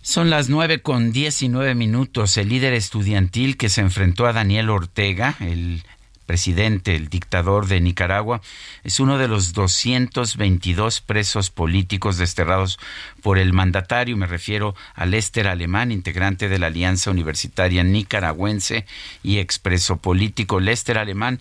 Son 0.00 0.30
las 0.30 0.48
nueve 0.48 0.80
con 0.80 1.12
diecinueve 1.12 1.74
minutos. 1.74 2.36
El 2.38 2.48
líder 2.48 2.72
estudiantil 2.72 3.56
que 3.56 3.68
se 3.68 3.82
enfrentó 3.82 4.26
a 4.26 4.32
Daniel 4.32 4.70
Ortega, 4.70 5.36
el 5.40 5.82
presidente, 6.28 6.94
el 6.94 7.08
dictador 7.08 7.68
de 7.68 7.80
Nicaragua, 7.80 8.42
es 8.84 9.00
uno 9.00 9.16
de 9.16 9.28
los 9.28 9.54
222 9.54 11.00
presos 11.00 11.48
políticos 11.48 12.18
desterrados 12.18 12.78
por 13.22 13.38
el 13.38 13.54
mandatario. 13.54 14.14
Me 14.18 14.26
refiero 14.26 14.74
a 14.94 15.06
Lester 15.06 15.48
Alemán, 15.48 15.90
integrante 15.90 16.50
de 16.50 16.58
la 16.58 16.66
Alianza 16.66 17.10
Universitaria 17.10 17.82
Nicaragüense 17.82 18.84
y 19.22 19.38
expreso 19.38 19.96
político. 19.96 20.60
Lester 20.60 20.98
Alemán, 20.98 21.40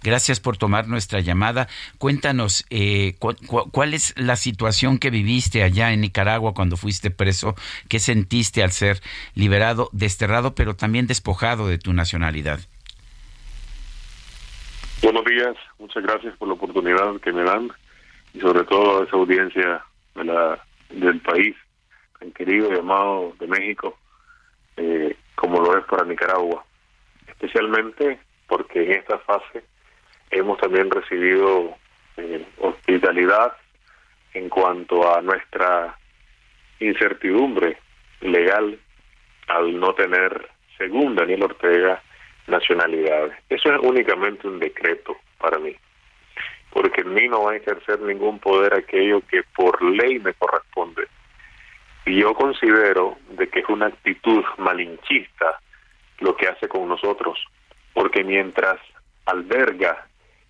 Gracias 0.00 0.38
por 0.38 0.56
tomar 0.56 0.86
nuestra 0.86 1.18
llamada. 1.18 1.66
Cuéntanos, 1.98 2.64
eh, 2.70 3.16
cu 3.18 3.34
cu 3.48 3.68
¿cuál 3.72 3.94
es 3.94 4.14
la 4.16 4.36
situación 4.36 4.98
que 4.98 5.10
viviste 5.10 5.64
allá 5.64 5.92
en 5.92 6.02
Nicaragua 6.02 6.54
cuando 6.54 6.76
fuiste 6.76 7.10
preso? 7.10 7.56
¿Qué 7.88 7.98
sentiste 7.98 8.62
al 8.62 8.70
ser 8.70 9.02
liberado, 9.34 9.90
desterrado, 9.90 10.54
pero 10.54 10.76
también 10.76 11.08
despojado 11.08 11.66
de 11.66 11.78
tu 11.78 11.92
nacionalidad? 11.94 12.60
Buenos 15.00 15.24
días, 15.26 15.54
muchas 15.78 16.02
gracias 16.02 16.36
por 16.38 16.48
la 16.48 16.54
oportunidad 16.54 17.20
que 17.20 17.32
me 17.32 17.44
dan 17.44 17.70
y 18.34 18.40
sobre 18.40 18.64
todo 18.64 19.00
a 19.00 19.04
esa 19.04 19.16
audiencia 19.16 19.84
de 20.16 20.24
la, 20.24 20.58
del 20.90 21.20
país 21.20 21.54
tan 22.18 22.32
querido 22.32 22.74
y 22.74 22.78
amado 22.78 23.32
de 23.38 23.46
México, 23.46 23.96
eh, 24.76 25.16
como 25.36 25.60
lo 25.60 25.78
es 25.78 25.84
para 25.84 26.04
Nicaragua, 26.04 26.64
especialmente 27.28 28.18
porque 28.48 28.82
en 28.82 28.92
esta 28.98 29.18
fase 29.20 29.62
hemos 30.32 30.58
también 30.58 30.90
recibido 30.90 31.76
eh, 32.16 32.44
hospitalidad 32.58 33.56
en 34.34 34.48
cuanto 34.48 35.14
a 35.14 35.22
nuestra 35.22 35.96
incertidumbre 36.80 37.78
legal 38.20 38.76
al 39.46 39.78
no 39.78 39.94
tener, 39.94 40.48
según 40.76 41.14
Daniel 41.14 41.44
Ortega, 41.44 42.02
nacionalidades. 42.48 43.32
Eso 43.48 43.72
es 43.72 43.80
únicamente 43.82 44.46
un 44.46 44.58
decreto 44.58 45.16
para 45.38 45.58
mí, 45.58 45.74
porque 46.70 47.02
en 47.02 47.14
mí 47.14 47.28
no 47.28 47.44
va 47.44 47.52
a 47.52 47.56
ejercer 47.56 48.00
ningún 48.00 48.38
poder 48.38 48.74
aquello 48.74 49.20
que 49.30 49.42
por 49.56 49.82
ley 49.82 50.18
me 50.18 50.34
corresponde. 50.34 51.06
Y 52.06 52.20
yo 52.20 52.34
considero 52.34 53.18
de 53.30 53.48
que 53.48 53.60
es 53.60 53.68
una 53.68 53.86
actitud 53.86 54.42
malinchista 54.56 55.60
lo 56.20 56.36
que 56.36 56.48
hace 56.48 56.68
con 56.68 56.88
nosotros, 56.88 57.38
porque 57.92 58.24
mientras 58.24 58.78
alberga 59.26 60.06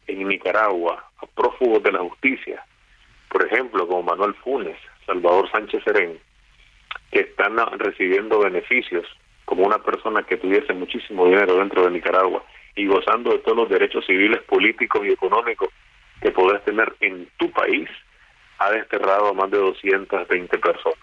en 0.06 0.26
Nicaragua 0.28 1.04
a 1.20 1.26
prófugos 1.26 1.82
de 1.82 1.92
la 1.92 2.00
justicia, 2.00 2.64
por 3.28 3.44
ejemplo, 3.44 3.86
como 3.86 4.04
Manuel 4.04 4.34
Funes, 4.34 4.78
Salvador 5.04 5.50
Sánchez 5.50 5.82
Serén, 5.84 6.18
que 7.10 7.20
están 7.20 7.56
recibiendo 7.78 8.38
beneficios 8.38 9.06
como 9.48 9.64
una 9.64 9.78
persona 9.78 10.24
que 10.24 10.36
tuviese 10.36 10.74
muchísimo 10.74 11.24
dinero 11.24 11.56
dentro 11.56 11.82
de 11.82 11.90
Nicaragua 11.90 12.44
y 12.76 12.86
gozando 12.86 13.30
de 13.30 13.38
todos 13.38 13.56
los 13.56 13.70
derechos 13.70 14.04
civiles, 14.04 14.42
políticos 14.42 15.00
y 15.06 15.10
económicos 15.10 15.70
que 16.20 16.30
podés 16.32 16.62
tener 16.64 16.94
en 17.00 17.26
tu 17.38 17.50
país, 17.50 17.88
ha 18.58 18.70
desterrado 18.72 19.28
a 19.28 19.32
más 19.32 19.50
de 19.50 19.56
220 19.56 20.58
personas. 20.58 20.98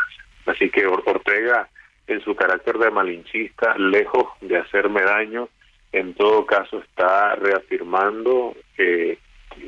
Así 0.45 0.69
que 0.69 0.85
Ortega, 0.85 1.67
en 2.05 2.22
su 2.22 2.35
carácter 2.35 2.77
de 2.77 2.91
malinchista, 2.91 3.76
lejos 3.80 4.26
de 4.41 4.57
hacerme 4.57 5.01
daño, 5.01 5.49
en 5.91 6.13
todo 6.13 6.45
caso 6.45 6.77
está 6.77 7.34
reafirmando 7.38 8.55
que 8.77 9.17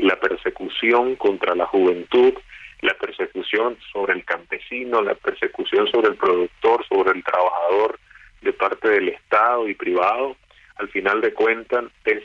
la 0.01 0.19
persecución 0.19 1.15
contra 1.15 1.55
la 1.55 1.65
juventud, 1.65 2.35
la 2.81 2.93
persecución 2.93 3.75
sobre 3.91 4.13
el 4.13 4.23
campesino, 4.23 5.01
la 5.01 5.15
persecución 5.15 5.87
sobre 5.87 6.09
el 6.09 6.15
productor, 6.15 6.85
sobre 6.87 7.17
el 7.17 7.23
trabajador, 7.23 7.99
de 8.41 8.53
parte 8.53 8.89
del 8.89 9.09
Estado 9.09 9.67
y 9.67 9.75
privado, 9.75 10.35
al 10.77 10.89
final 10.89 11.21
de 11.21 11.33
cuentas 11.33 11.85
es 12.05 12.23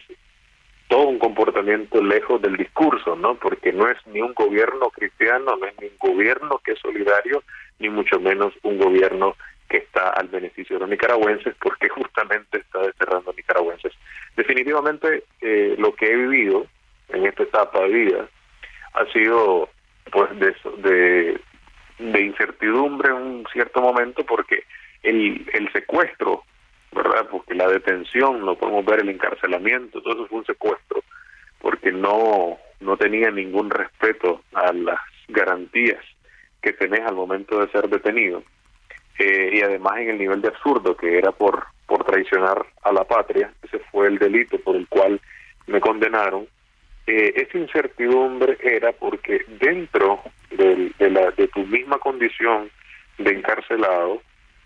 todo 0.89 1.09
un 1.09 1.19
comportamiento 1.19 2.03
lejos 2.03 2.43
del 2.43 2.57
discurso, 2.57 3.17
¿no? 3.17 3.35
Porque 3.37 3.73
no 3.73 3.89
es 3.89 3.97
ni 4.07 4.21
un 4.21 4.35
gobierno 4.35 4.91
cristiano, 4.91 5.57
no 5.57 5.67
es 5.67 5.75
ni 5.81 5.87
un 5.87 5.97
gobierno 5.99 6.59
que 6.59 6.73
es 6.73 6.79
solidario, 6.81 7.43
ni 7.79 7.89
mucho 7.89 8.21
menos 8.21 8.53
un 8.63 8.79
gobierno 8.79 9.35
que 9.71 9.79
está 9.79 10.11
al 10.11 10.29
beneficio 10.29 10.77
de 10.77 10.81
los 10.81 10.91
nicaragüenses, 10.91 11.55
porque 11.59 11.89
justamente 11.89 12.59
está 12.59 12.81
desterrando 12.81 13.33
nicaragüenses. 13.35 13.95
Definitivamente, 14.37 15.25
eh, 15.41 15.77
lo 15.79 15.95
que 15.95 16.13
he 16.13 16.17
vivido 16.17 16.67
en 17.09 17.25
esta 17.25 17.45
etapa 17.45 17.81
de 17.81 17.89
vida 17.89 18.29
ha 18.93 19.07
sido, 19.13 19.71
pues, 20.11 20.29
de, 20.39 20.55
de, 20.83 21.41
de 21.99 22.21
incertidumbre 22.21 23.09
en 23.09 23.17
un 23.17 23.47
cierto 23.51 23.81
momento, 23.81 24.27
porque 24.27 24.65
el, 25.03 25.47
el 25.53 25.73
secuestro, 25.73 26.45
¿verdad? 26.93 27.29
Porque 27.31 27.55
la 27.55 27.69
detención, 27.69 28.45
no 28.45 28.57
podemos 28.57 28.85
ver 28.85 29.01
el 29.01 29.09
encarcelamiento, 29.09 30.03
todo 30.03 30.15
eso 30.15 30.27
fue 30.27 30.39
un 30.39 30.47
secuestro, 30.47 31.03
porque 31.61 31.93
no, 31.93 32.59
no 32.81 32.97
tenía 32.97 33.31
ningún 33.31 33.71
respeto 33.71 34.43
a 34.53 34.73
las 34.73 35.01
garantías 35.29 36.05
que 36.61 36.73
tenés 36.73 37.01
al 37.01 37.15
momento 37.15 37.61
de 37.61 37.71
ser 37.73 37.89
detenido. 37.89 38.43
Eh, 39.19 39.51
y 39.55 39.61
además 39.61 39.99
en 39.99 40.11
el 40.11 40.19
nivel 40.19 40.41
de 40.41 40.49
absurdo 40.49 40.97
que 40.97 41.19
era 41.19 41.33
por, 41.33 41.67
por 41.87 42.05
traicionar 42.05 42.65
a 42.83 42.93
la 42.93 43.05
patria, 43.05 43.53
ese 43.63 43.79
fue 43.91 44.09
el 44.09 44.19
delito 44.19 44.59
por 44.59 44.77
el 44.77 44.89
cual 44.89 45.21
me 45.67 45.81
condenaron. 45.81 46.47
Eh, 47.07 47.33
esa 47.37 47.59
incertidumbre 47.59 48.57
era 48.63 48.93
porque 48.93 49.45
dentro 49.61 50.21
de, 50.51 50.93
de, 50.99 51.11
la, 51.11 51.31
de 51.33 51.49
tu 51.49 51.61
misma 51.67 51.99
condición 51.99 52.71
de 53.19 53.33
encarcelado, 53.33 54.23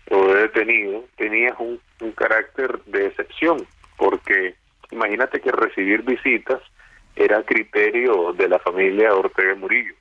o 0.09 0.27
de 0.27 0.41
detenido, 0.41 1.03
tenías 1.17 1.55
un, 1.59 1.79
carácter 2.15 2.79
de 2.85 3.07
excepción, 3.07 3.65
porque 3.97 4.55
imagínate 4.91 5.39
que 5.39 5.51
recibir 5.51 6.01
visitas 6.03 6.61
era 7.15 7.43
criterio 7.43 8.33
de 8.33 8.47
la 8.47 8.59
familia 8.59 9.13
Ortega 9.13 9.55
Murillo. 9.55 9.93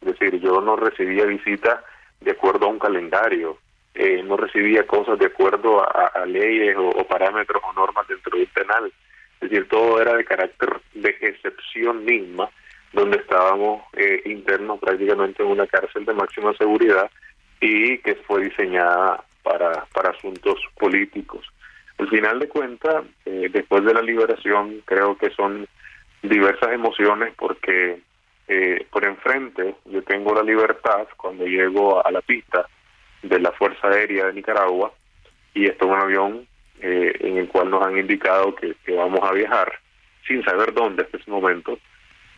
Es 0.00 0.18
decir, 0.18 0.40
yo 0.40 0.60
no 0.60 0.76
recibía 0.76 1.24
visitas 1.24 1.80
de 2.20 2.32
acuerdo 2.32 2.66
a 2.66 2.70
un 2.70 2.78
calendario, 2.78 3.58
eh, 3.94 4.22
no 4.22 4.36
recibía 4.36 4.86
cosas 4.86 5.18
de 5.18 5.26
acuerdo 5.26 5.82
a, 5.82 6.24
leyes 6.26 6.76
o, 6.76 6.88
o, 6.88 7.06
parámetros 7.06 7.62
o 7.64 7.72
normas 7.72 8.08
dentro 8.08 8.36
del 8.36 8.48
penal. 8.48 8.92
Es 9.40 9.50
decir, 9.50 9.68
todo 9.68 10.00
era 10.00 10.14
de 10.14 10.24
carácter 10.24 10.80
de 10.94 11.16
excepción 11.20 12.04
misma, 12.04 12.48
donde 12.92 13.18
estábamos 13.18 13.82
eh, 13.94 14.22
internos 14.26 14.78
prácticamente 14.80 15.42
en 15.42 15.50
una 15.50 15.66
cárcel 15.66 16.04
de 16.04 16.14
máxima 16.14 16.52
seguridad 16.54 17.10
y 17.60 17.98
que 17.98 18.14
fue 18.16 18.44
diseñada 18.44 19.24
para, 19.42 19.86
para 19.92 20.10
asuntos 20.10 20.58
políticos. 20.78 21.46
Al 21.98 22.08
final 22.08 22.38
de 22.38 22.48
cuentas, 22.48 23.04
eh, 23.26 23.48
después 23.52 23.84
de 23.84 23.94
la 23.94 24.02
liberación, 24.02 24.82
creo 24.84 25.16
que 25.16 25.30
son 25.30 25.66
diversas 26.22 26.72
emociones 26.72 27.34
porque 27.36 28.00
eh, 28.48 28.86
por 28.90 29.04
enfrente 29.04 29.74
yo 29.84 30.02
tengo 30.02 30.34
la 30.34 30.42
libertad 30.42 31.06
cuando 31.16 31.46
llego 31.46 32.04
a 32.04 32.10
la 32.10 32.20
pista 32.20 32.68
de 33.22 33.38
la 33.38 33.52
Fuerza 33.52 33.88
Aérea 33.88 34.26
de 34.26 34.32
Nicaragua 34.32 34.92
y 35.54 35.66
esto 35.66 35.84
es 35.86 35.90
un 35.90 35.98
avión 35.98 36.46
eh, 36.80 37.12
en 37.20 37.36
el 37.36 37.48
cual 37.48 37.70
nos 37.70 37.86
han 37.86 37.96
indicado 37.96 38.54
que, 38.54 38.74
vamos 38.94 39.20
a 39.22 39.32
viajar 39.32 39.72
sin 40.26 40.42
saber 40.44 40.72
dónde 40.72 41.02
hasta 41.02 41.16
ese 41.16 41.30
momento. 41.30 41.78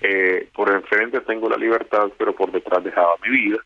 Eh, 0.01 0.49
por 0.55 0.71
enfrente 0.71 1.21
tengo 1.21 1.49
la 1.49 1.57
libertad, 1.57 2.11
pero 2.19 2.35
por 2.35 2.53
detrás 2.53 2.85
dejaba 2.85 3.15
mi 3.23 3.31
vida, 3.31 3.59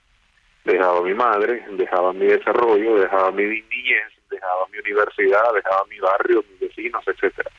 dejaba 0.73 1.03
mi 1.03 1.15
madre, 1.15 1.65
dejaba 1.71 2.13
mi 2.13 2.27
desarrollo, 2.27 3.01
dejaba 3.01 3.31
mi 3.33 3.45
niñez, 3.45 4.13
dejaba 4.31 4.67
mi 4.73 4.79
universidad, 4.79 5.55
dejaba 5.55 5.85
mi 5.89 5.99
barrio, 5.99 6.45
mis 6.51 6.61
vecinos, 6.61 7.03
etcétera. 7.07 7.51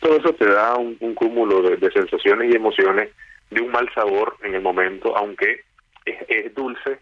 todo 0.00 0.16
eso 0.16 0.32
te 0.34 0.46
da 0.46 0.76
un, 0.76 0.96
cúmulo 1.14 1.62
de, 1.62 1.90
sensaciones 1.90 2.52
y 2.52 2.56
emociones 2.56 3.10
de 3.50 3.60
un 3.60 3.72
mal 3.72 3.90
sabor 3.94 4.36
en 4.42 4.54
el 4.54 4.62
momento, 4.62 5.16
aunque 5.16 5.62
es, 6.04 6.54
dulce, 6.54 6.98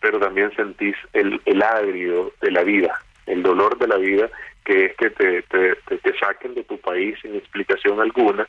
pero 0.00 0.18
también 0.18 0.54
sentís 0.54 0.96
el, 1.12 1.40
el 1.44 1.62
agrio 1.62 2.32
de 2.40 2.50
la 2.50 2.62
vida, 2.62 3.00
el 3.26 3.42
dolor 3.42 3.78
de 3.78 3.88
la 3.88 3.96
vida, 3.96 4.30
que 4.64 4.86
es 4.86 4.96
que 4.96 5.10
te 5.10 6.18
saquen 6.18 6.54
de 6.54 6.64
tu 6.64 6.78
país 6.78 7.18
sin 7.20 7.34
explicación 7.34 8.00
alguna 8.00 8.46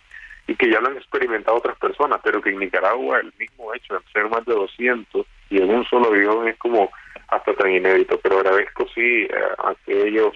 y 0.48 0.56
que 0.56 0.69
ya 0.69 0.80
lo 0.80 0.90
han 0.90 0.98
experimentado 0.98 1.57
otras 1.57 1.77
personas, 1.77 2.19
pero 2.23 2.41
que 2.41 2.49
en 2.49 2.60
Nicaragua 2.60 3.19
el 3.19 3.34
mismo 3.40 3.73
hecho 3.73 3.94
de 3.94 3.99
ser 4.11 4.30
más 4.30 4.45
de 4.45 4.53
200 4.53 5.26
y 5.53 5.61
en 5.61 5.69
un 5.69 5.85
solo 5.85 6.07
avión 6.07 6.47
es 6.47 6.57
como 6.57 6.91
hasta 7.27 7.53
tan 7.53 7.71
inédito. 7.71 8.19
Pero 8.19 8.39
agradezco 8.39 8.88
sí 8.93 9.27
a 9.59 9.69
aquellos 9.69 10.35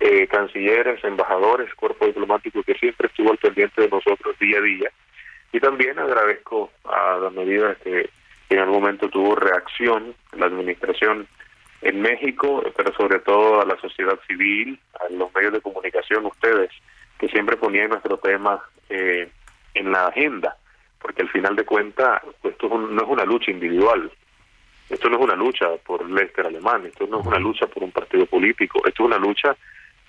eh, 0.00 0.26
cancilleres, 0.26 1.02
embajadores, 1.04 1.72
cuerpo 1.74 2.06
diplomático 2.06 2.64
que 2.64 2.74
siempre 2.74 3.06
estuvo 3.06 3.30
al 3.30 3.38
pendiente 3.38 3.82
de 3.82 3.88
nosotros 3.88 4.36
día 4.40 4.58
a 4.58 4.62
día. 4.62 4.90
Y 5.52 5.60
también 5.60 5.98
agradezco 5.98 6.72
a 6.84 7.18
las 7.22 7.32
medidas 7.32 7.78
que 7.78 8.10
en 8.50 8.58
algún 8.58 8.80
momento 8.80 9.08
tuvo 9.08 9.36
reacción 9.36 10.14
la 10.36 10.46
administración 10.46 11.28
en 11.82 12.02
México, 12.02 12.64
pero 12.76 12.92
sobre 12.94 13.20
todo 13.20 13.60
a 13.60 13.64
la 13.64 13.78
sociedad 13.80 14.18
civil, 14.26 14.78
a 15.00 15.12
los 15.12 15.32
medios 15.34 15.52
de 15.52 15.60
comunicación, 15.60 16.26
ustedes, 16.26 16.70
que 17.16 17.28
siempre 17.28 17.56
ponían 17.56 17.90
nuestro 17.90 18.18
tema 18.18 18.60
eh, 18.88 19.30
en 19.74 19.92
la 19.92 20.08
agenda, 20.08 20.56
porque 21.00 21.22
al 21.22 21.28
final 21.28 21.54
de 21.54 21.64
cuentas 21.64 22.22
esto 22.42 22.66
es 22.66 22.72
un, 22.72 22.96
no 22.96 23.02
es 23.02 23.08
una 23.08 23.24
lucha 23.24 23.52
individual, 23.52 24.10
esto 24.88 25.08
no 25.08 25.18
es 25.18 25.24
una 25.24 25.36
lucha 25.36 25.76
por 25.84 26.08
Lester 26.08 26.46
alemán, 26.46 26.86
esto 26.86 27.06
no 27.06 27.20
es 27.20 27.26
una 27.26 27.38
lucha 27.38 27.66
por 27.66 27.82
un 27.82 27.92
partido 27.92 28.26
político, 28.26 28.78
esto 28.86 29.02
es 29.02 29.06
una 29.06 29.18
lucha 29.18 29.56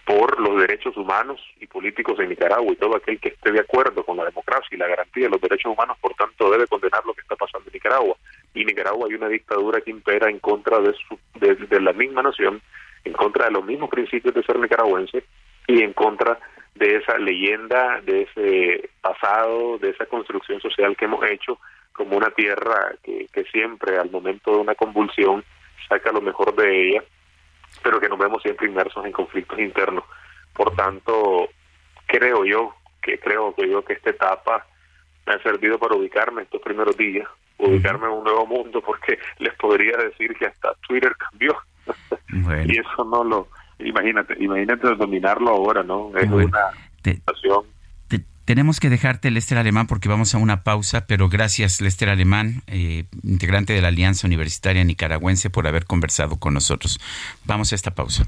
por 0.06 0.40
los 0.40 0.60
derechos 0.60 0.98
humanos 0.98 1.40
y 1.60 1.68
políticos 1.68 2.20
en 2.20 2.30
Nicaragua 2.30 2.72
y 2.72 2.78
todo 2.78 2.96
aquel 2.96 3.20
que 3.20 3.30
esté 3.30 3.52
de 3.52 3.60
acuerdo 3.60 4.04
con 4.04 4.18
la 4.18 4.26
democracia 4.26 4.70
y 4.72 4.78
la 4.78 4.88
garantía 4.88 5.26
de 5.26 5.30
los 5.30 5.42
derechos 5.42 5.72
humanos, 5.72 5.98
por 6.02 6.16
tanto, 6.16 6.50
debe 6.50 6.66
condenar 6.66 7.06
lo 7.06 7.14
que 7.14 7.22
está 7.22 7.36
pasando 7.36 7.68
en 7.68 7.74
Nicaragua. 7.74 8.16
Y 8.56 8.62
en 8.62 8.68
Nicaragua 8.68 9.08
hay 9.08 9.16
una 9.16 9.28
dictadura 9.28 9.82
que 9.82 9.92
impera 9.92 10.30
en 10.30 10.40
contra 10.40 10.80
de, 10.80 10.94
su, 10.94 11.20
de, 11.40 11.54
de 11.54 11.82
la 11.82 11.94
misma 11.94 12.24
nación, 12.24 12.60
en 13.04 13.14
contra 13.14 13.46
de 13.46 13.52
los 13.52 13.64
mismos 13.64 13.90
principios 13.90 14.34
de 14.34 14.44
ser 14.44 14.58
nicaragüense 14.58 15.24
y 15.68 15.84
en 15.84 15.94
contra 15.94 16.40
de 16.74 16.96
esa 16.96 17.18
leyenda, 17.20 18.02
de 18.02 18.24
ese 18.24 18.90
pasado, 19.02 19.78
de 19.78 19.90
esa 19.90 20.06
construcción 20.08 20.60
social 20.60 20.96
que 20.98 21.06
hemos 21.06 21.24
hecho 21.30 21.60
como 22.00 22.18
una 22.18 22.32
tierra 22.32 22.94
que, 23.04 23.28
que 23.34 23.44
siempre 23.44 23.98
al 23.98 24.10
momento 24.10 24.52
de 24.52 24.58
una 24.58 24.76
convulsión 24.76 25.44
saca 25.88 26.12
lo 26.12 26.22
mejor 26.22 26.56
de 26.56 26.90
ella 26.90 27.04
pero 27.84 28.00
que 28.00 28.10
nos 28.10 28.20
vemos 28.20 28.42
siempre 28.42 28.68
inmersos 28.68 29.06
en 29.06 29.12
conflictos 29.12 29.60
internos. 29.60 30.04
Por 30.54 30.76
tanto, 30.76 31.50
creo 32.06 32.46
yo 32.46 32.74
que 33.02 33.20
creo 33.20 33.54
que 33.56 33.70
yo 33.70 33.84
que 33.84 33.94
esta 33.94 34.10
etapa 34.10 34.66
me 35.26 35.34
ha 35.34 35.44
servido 35.44 35.80
para 35.80 35.96
ubicarme 35.96 36.44
estos 36.44 36.62
primeros 36.62 36.98
días, 36.98 37.28
ubicarme 37.58 38.08
en 38.08 38.14
un 38.14 38.24
nuevo 38.24 38.46
mundo, 38.46 38.82
porque 38.82 39.20
les 39.40 39.54
podría 39.56 39.96
decir 39.98 40.36
que 40.36 40.48
hasta 40.48 40.74
Twitter 40.88 41.16
cambió. 41.16 41.58
Bueno. 42.32 42.72
y 42.72 42.78
eso 42.78 43.04
no 43.06 43.24
lo, 43.24 43.48
imagínate, 43.80 44.36
imagínate 44.40 44.96
dominarlo 44.96 45.50
ahora, 45.50 45.82
¿no? 45.82 46.12
Es 46.16 46.30
bueno. 46.30 46.48
una 46.48 46.72
situación 47.04 47.66
tenemos 48.50 48.80
que 48.80 48.90
dejarte, 48.90 49.30
Lester 49.30 49.60
Alemán, 49.60 49.86
porque 49.86 50.10
vamos 50.10 50.34
a 50.34 50.40
una 50.40 50.64
pausa, 50.64 51.06
pero 51.06 51.30
gracias, 51.30 51.82
Lester 51.82 52.10
Alemán, 52.10 52.64
eh, 52.66 53.06
integrante 53.22 53.74
de 53.74 53.82
la 53.84 53.90
Alianza 53.90 54.26
Universitaria 54.26 54.84
Nicaragüense, 54.84 55.52
por 55.52 55.68
haber 55.68 55.86
conversado 55.86 56.38
con 56.38 56.56
nosotros. 56.56 57.00
Vamos 57.46 57.72
a 57.72 57.76
esta 57.76 57.94
pausa. 57.94 58.28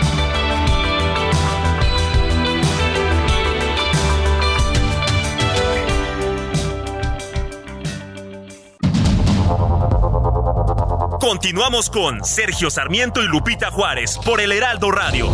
Continuamos 11.21 11.91
con 11.91 12.25
Sergio 12.25 12.71
Sarmiento 12.71 13.21
y 13.21 13.27
Lupita 13.27 13.69
Juárez 13.69 14.17
por 14.25 14.41
el 14.41 14.51
Heraldo 14.51 14.89
Radio. 14.89 15.29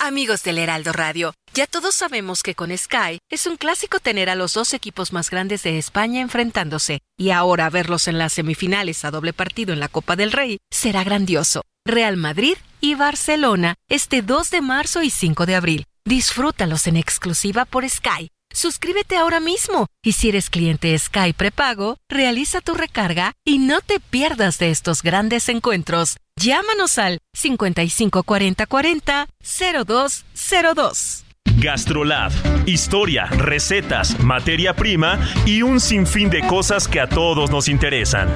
Amigos 0.00 0.42
del 0.42 0.58
Heraldo 0.58 0.92
Radio, 0.92 1.32
ya 1.54 1.68
todos 1.68 1.94
sabemos 1.94 2.42
que 2.42 2.56
con 2.56 2.76
Sky 2.76 3.20
es 3.30 3.46
un 3.46 3.56
clásico 3.56 4.00
tener 4.00 4.28
a 4.28 4.34
los 4.34 4.54
dos 4.54 4.74
equipos 4.74 5.12
más 5.12 5.30
grandes 5.30 5.62
de 5.62 5.78
España 5.78 6.20
enfrentándose, 6.20 6.98
y 7.16 7.30
ahora 7.30 7.70
verlos 7.70 8.08
en 8.08 8.18
las 8.18 8.32
semifinales 8.32 9.04
a 9.04 9.12
doble 9.12 9.32
partido 9.32 9.72
en 9.72 9.78
la 9.78 9.88
Copa 9.88 10.16
del 10.16 10.32
Rey 10.32 10.58
será 10.72 11.04
grandioso. 11.04 11.62
Real 11.84 12.16
Madrid 12.16 12.56
y 12.80 12.96
Barcelona 12.96 13.76
este 13.88 14.22
2 14.22 14.50
de 14.50 14.60
marzo 14.62 15.02
y 15.02 15.10
5 15.10 15.46
de 15.46 15.54
abril. 15.54 15.84
Disfrútalos 16.04 16.88
en 16.88 16.96
exclusiva 16.96 17.64
por 17.64 17.88
Sky. 17.88 18.28
Suscríbete 18.52 19.16
ahora 19.16 19.40
mismo 19.40 19.86
y 20.02 20.12
si 20.12 20.28
eres 20.28 20.50
cliente 20.50 20.98
Sky 20.98 21.32
prepago, 21.32 21.96
realiza 22.08 22.60
tu 22.60 22.74
recarga 22.74 23.32
y 23.46 23.58
no 23.58 23.80
te 23.80 24.00
pierdas 24.00 24.58
de 24.58 24.70
estos 24.70 25.02
grandes 25.02 25.48
encuentros. 25.48 26.16
Llámanos 26.36 26.98
al 26.98 27.18
554040 27.34 29.26
0202. 29.86 31.24
Gastrolab. 31.58 32.32
Historia, 32.66 33.26
recetas, 33.26 34.18
materia 34.20 34.74
prima 34.74 35.20
y 35.46 35.62
un 35.62 35.80
sinfín 35.80 36.30
de 36.30 36.44
cosas 36.46 36.88
que 36.88 37.00
a 37.00 37.08
todos 37.08 37.50
nos 37.50 37.68
interesan. 37.68 38.28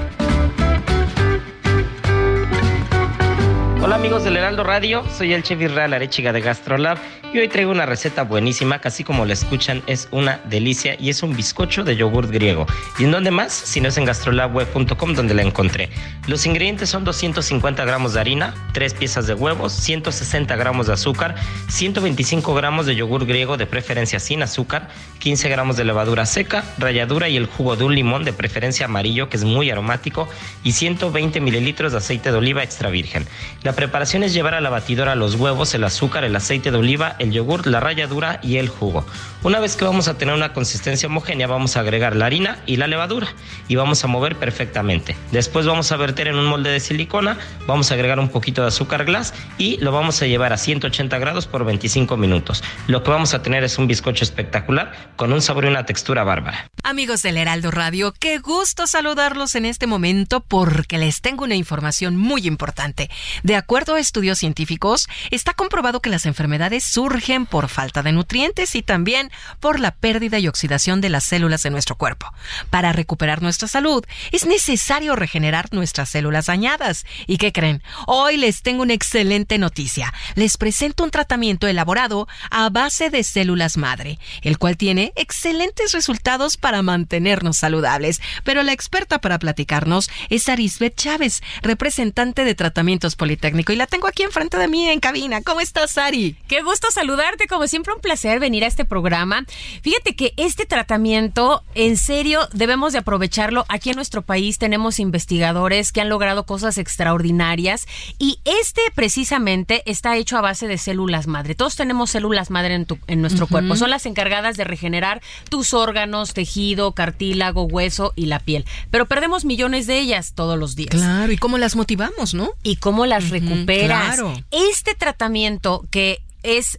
Hola 3.83 3.97
amigos 3.97 4.25
del 4.25 4.39
Heraldo 4.39 4.65
Radio, 4.65 5.05
soy 5.17 5.35
el 5.35 5.43
chef 5.43 5.61
Israel 5.61 5.93
Arechiga 5.93 6.33
de 6.33 6.41
Gastrolab 6.41 6.99
y 7.33 7.39
hoy 7.39 7.49
traigo 7.49 7.71
una 7.71 7.85
receta 7.85 8.23
buenísima 8.23 8.81
que 8.81 8.89
así 8.89 9.05
como 9.05 9.27
la 9.27 9.35
escuchan 9.35 9.83
es 9.87 10.09
una 10.11 10.41
delicia 10.47 10.97
y 10.99 11.11
es 11.11 11.23
un 11.23 11.37
bizcocho 11.37 11.85
de 11.85 11.95
yogurt 11.95 12.31
griego. 12.31 12.67
¿Y 12.99 13.05
en 13.05 13.11
dónde 13.11 13.31
más? 13.31 13.53
Si 13.53 13.83
no 13.83 13.89
es 13.89 13.99
en 13.99 14.07
gastrolabweb.com 14.07 15.15
donde 15.15 15.35
la 15.35 15.43
encontré. 15.43 15.91
Los 16.27 16.47
ingredientes 16.47 16.89
son 16.89 17.05
250 17.05 17.85
gramos 17.85 18.15
de 18.15 18.21
harina, 18.21 18.55
3 18.73 18.95
piezas 18.95 19.27
de 19.27 19.35
huevos, 19.35 19.73
160 19.75 20.57
gramos 20.57 20.87
de 20.87 20.95
azúcar, 20.95 21.35
125 21.69 22.55
gramos 22.55 22.87
de 22.87 22.97
yogur 22.97 23.27
griego 23.27 23.59
de 23.59 23.67
preferencia 23.67 24.19
sin 24.19 24.43
azúcar, 24.43 24.89
15 25.19 25.49
gramos 25.51 25.77
de 25.77 25.85
levadura 25.85 26.25
seca, 26.25 26.65
ralladura 26.79 27.29
y 27.29 27.37
el 27.37 27.47
jugo 27.47 27.77
de 27.77 27.85
un 27.85 27.95
limón 27.95 28.25
de 28.25 28.33
preferencia 28.33 28.87
amarillo 28.87 29.29
que 29.29 29.37
es 29.37 29.45
muy 29.45 29.71
aromático 29.71 30.29
y 30.65 30.73
120 30.73 31.41
mililitros 31.41 31.93
de 31.93 31.99
aceite 31.99 32.33
de 32.33 32.39
oliva 32.39 32.63
extra 32.63 32.89
virgen. 32.89 33.27
La 33.67 33.73
preparación 33.73 34.23
es 34.23 34.33
llevar 34.33 34.55
a 34.55 34.61
la 34.61 34.71
batidora 34.71 35.17
los 35.17 35.35
huevos, 35.35 35.75
el 35.75 35.83
azúcar, 35.83 36.23
el 36.23 36.37
aceite 36.37 36.71
de 36.71 36.79
oliva, 36.79 37.17
el 37.19 37.33
yogur, 37.33 37.67
la 37.67 37.81
ralladura 37.81 38.39
y 38.41 38.59
el 38.59 38.69
jugo. 38.69 39.05
Una 39.43 39.59
vez 39.59 39.75
que 39.75 39.85
vamos 39.85 40.07
a 40.07 40.17
tener 40.17 40.37
una 40.37 40.53
consistencia 40.53 41.09
homogénea, 41.09 41.49
vamos 41.49 41.77
a 41.77 41.81
agregar 41.81 42.15
la 42.15 42.27
harina 42.27 42.59
y 42.65 42.77
la 42.77 42.87
levadura 42.87 43.27
y 43.67 43.75
vamos 43.75 44.05
a 44.05 44.07
mover 44.07 44.37
perfectamente. 44.37 45.17
Después 45.33 45.67
vamos 45.67 45.91
a 45.91 45.97
verter 45.97 46.29
en 46.29 46.37
un 46.37 46.47
molde 46.47 46.71
de 46.71 46.79
silicona, 46.79 47.39
vamos 47.67 47.91
a 47.91 47.95
agregar 47.95 48.21
un 48.21 48.29
poquito 48.29 48.63
de 48.63 48.69
azúcar 48.69 49.05
glass 49.05 49.35
y 49.59 49.79
lo 49.79 49.91
vamos 49.91 50.23
a 50.23 50.27
llevar 50.27 50.53
a 50.53 50.59
180 50.59 51.19
grados 51.19 51.49
por 51.49 51.65
25 51.65 52.17
minutos. 52.17 52.63
Lo 52.87 53.03
que 53.03 53.11
vamos 53.11 53.35
a 53.35 53.43
tener 53.43 53.65
es 53.65 53.79
un 53.79 53.89
bizcocho 53.89 54.23
espectacular 54.23 54.93
con 55.17 55.33
un 55.33 55.43
sabor 55.43 55.65
y 55.65 55.69
una 55.69 55.87
textura 55.87 56.23
bárbara. 56.23 56.71
Amigos 56.85 57.23
del 57.23 57.37
Heraldo 57.37 57.73
Radio, 57.73 58.15
qué 58.17 58.39
gusto 58.39 58.87
saludarlos 58.87 59.57
en 59.57 59.67
este 59.67 59.89
momento 59.89 60.41
porque 60.41 60.99
les 60.99 61.21
tengo 61.21 61.43
una 61.43 61.57
información 61.57 62.17
muy 62.17 62.47
importante. 62.47 63.11
De 63.43 63.56
acuerdo 63.57 63.95
a 63.95 64.01
estudios 64.01 64.39
científicos, 64.39 65.09
está 65.31 65.55
comprobado 65.55 66.01
que 66.01 66.11
las 66.11 66.27
enfermedades 66.27 66.85
surgen 66.85 67.47
por 67.47 67.69
falta 67.69 68.03
de 68.03 68.13
nutrientes 68.13 68.75
y 68.75 68.83
también 68.83 69.31
por 69.61 69.81
la 69.81 69.93
pérdida 69.93 70.39
y 70.39 70.49
oxidación 70.49 71.01
de 71.01 71.11
las 71.11 71.25
células 71.25 71.63
de 71.63 71.71
nuestro 71.71 71.97
cuerpo. 71.97 72.33
Para 72.71 72.93
recuperar 72.93 73.43
nuestra 73.43 73.69
salud, 73.69 74.05
es 74.33 74.47
necesario 74.47 75.17
regenerar 75.17 75.69
nuestras 75.73 76.11
células 76.11 76.47
dañadas. 76.47 77.05
¿Y 77.27 77.39
qué 77.39 77.53
creen? 77.53 77.83
Hoy 78.07 78.37
les 78.37 78.63
tengo 78.63 78.83
una 78.83 78.95
excelente 78.95 79.59
noticia. 79.59 80.13
Les 80.35 80.57
presento 80.57 81.05
un 81.05 81.11
tratamiento 81.11 81.67
elaborado 81.67 82.29
a 82.51 82.69
base 82.71 83.11
de 83.11 83.25
células 83.25 83.77
madre, 83.77 84.19
el 84.43 84.59
cual 84.59 84.77
tiene 84.77 85.13
excelentes 85.17 85.93
resultados 85.93 86.57
para 86.57 86.83
mantenernos 86.83 87.57
saludables. 87.57 88.21
Pero 88.45 88.63
la 88.63 88.73
experta 88.73 89.21
para 89.21 89.39
platicarnos 89.39 90.11
es 90.29 90.49
Arisbet 90.49 90.95
Chávez, 90.97 91.43
representante 91.63 92.45
de 92.45 92.55
Tratamientos 92.55 93.17
Politécnico, 93.47 93.73
y 93.73 93.77
la 93.77 93.87
tengo 93.87 94.09
aquí 94.09 94.25
enfrente 94.25 94.57
de 94.59 94.67
mí 94.67 94.89
en 94.89 94.99
cabina. 94.99 95.41
¿Cómo 95.41 95.61
estás, 95.61 95.97
Ari? 95.99 96.37
Qué 96.49 96.63
gusto 96.63 96.89
saludarte, 96.91 97.47
como 97.47 97.67
siempre 97.69 97.95
un 97.95 98.01
placer 98.01 98.41
venir 98.41 98.65
a 98.65 98.67
este 98.67 98.85
programa. 98.85 99.45
Fíjate 99.83 100.17
que 100.17 100.33
este 100.37 100.67
tratamiento, 100.67 101.63
en 101.77 101.97
serio, 101.97 102.49
debemos 102.53 102.93
de 102.93 102.99
aprovecharlo. 102.99 103.65
Aquí 103.69 103.91
en 103.91 103.97
nuestro 103.97 104.23
país 104.23 104.59
tenemos 104.59 104.99
investigadores 104.99 105.93
que 105.93 106.01
han 106.01 106.09
logrado 106.09 106.45
cosas 106.45 106.77
extraordinarias 106.79 107.87
y 108.19 108.41
este 108.45 108.81
precisamente 108.95 109.83
está 109.87 110.17
hecho 110.17 110.37
a 110.37 110.41
base 110.41 110.67
de 110.67 110.77
células 110.79 111.27
madre. 111.29 111.55
Todos 111.55 111.77
tenemos 111.77 112.11
células 112.11 112.51
madre 112.51 112.75
en, 112.75 112.85
tu- 112.87 112.99
en 113.07 113.21
nuestro 113.21 113.47
cuerpo. 113.47 113.77
Son 113.77 113.91
las 113.91 114.07
encargadas 114.07 114.57
de 114.57 114.65
regenerar 114.65 115.23
tus 115.51 115.73
órganos, 115.73 116.35
tejido, 116.35 116.93
cartílago, 116.93 117.63
hueso 117.65 118.13
y 118.17 118.27
la 118.27 118.41
piel. 118.41 118.65
Pero 118.91 119.07
perdemos 119.07 119.45
millones 119.45 119.87
de 119.87 119.99
ellas 120.01 120.33
todos 120.35 120.59
los 120.59 120.75
días. 120.75 120.91
Claro, 120.91 121.31
¿y 121.33 121.37
cómo 121.37 121.59
las 121.59 121.77
motivamos, 121.77 122.35
no? 122.35 122.51
Y 122.63 122.77
cómo 122.77 123.07
las 123.07 123.31
recuperas. 123.41 124.17
claro. 124.17 124.35
Este 124.51 124.95
tratamiento 124.95 125.83
que 125.91 126.23
es 126.43 126.79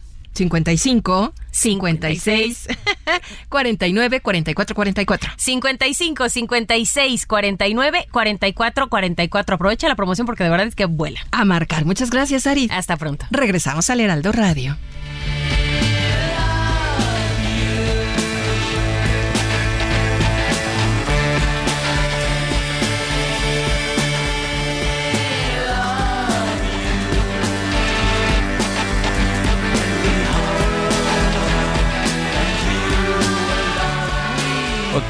55 0.33 1.33
56 1.51 2.67
49 3.49 4.21
44 4.21 4.75
44. 4.75 5.31
55 5.37 6.29
56 6.29 7.25
49 7.25 8.07
44 8.11 8.89
44. 8.89 9.55
Aprovecha 9.55 9.87
la 9.87 9.95
promoción 9.95 10.25
porque 10.25 10.43
de 10.43 10.49
verdad 10.49 10.67
es 10.67 10.75
que 10.75 10.85
vuela. 10.85 11.19
A 11.31 11.45
marcar. 11.45 11.85
Muchas 11.85 12.09
gracias, 12.09 12.47
Ari. 12.47 12.69
Hasta 12.71 12.97
pronto. 12.97 13.25
Regresamos 13.31 13.89
al 13.89 13.99
Heraldo 13.99 14.31
Radio. 14.31 14.77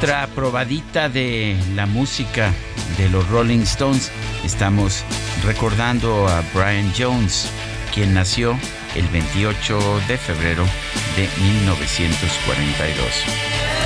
Otra 0.02 0.26
probadita 0.34 1.10
de 1.10 1.56
la 1.76 1.86
música 1.86 2.52
de 2.98 3.08
los 3.10 3.30
Rolling 3.30 3.60
Stones. 3.60 4.12
Estamos 4.44 5.04
recordando 5.46 6.28
a 6.28 6.42
Brian 6.56 6.92
Jones, 6.98 7.48
quien 7.94 8.16
nació 8.16 8.58
el 8.96 9.08
28 9.10 10.02
de 10.08 10.18
febrero 10.18 10.66
de 11.16 11.30
1942. 11.44 13.81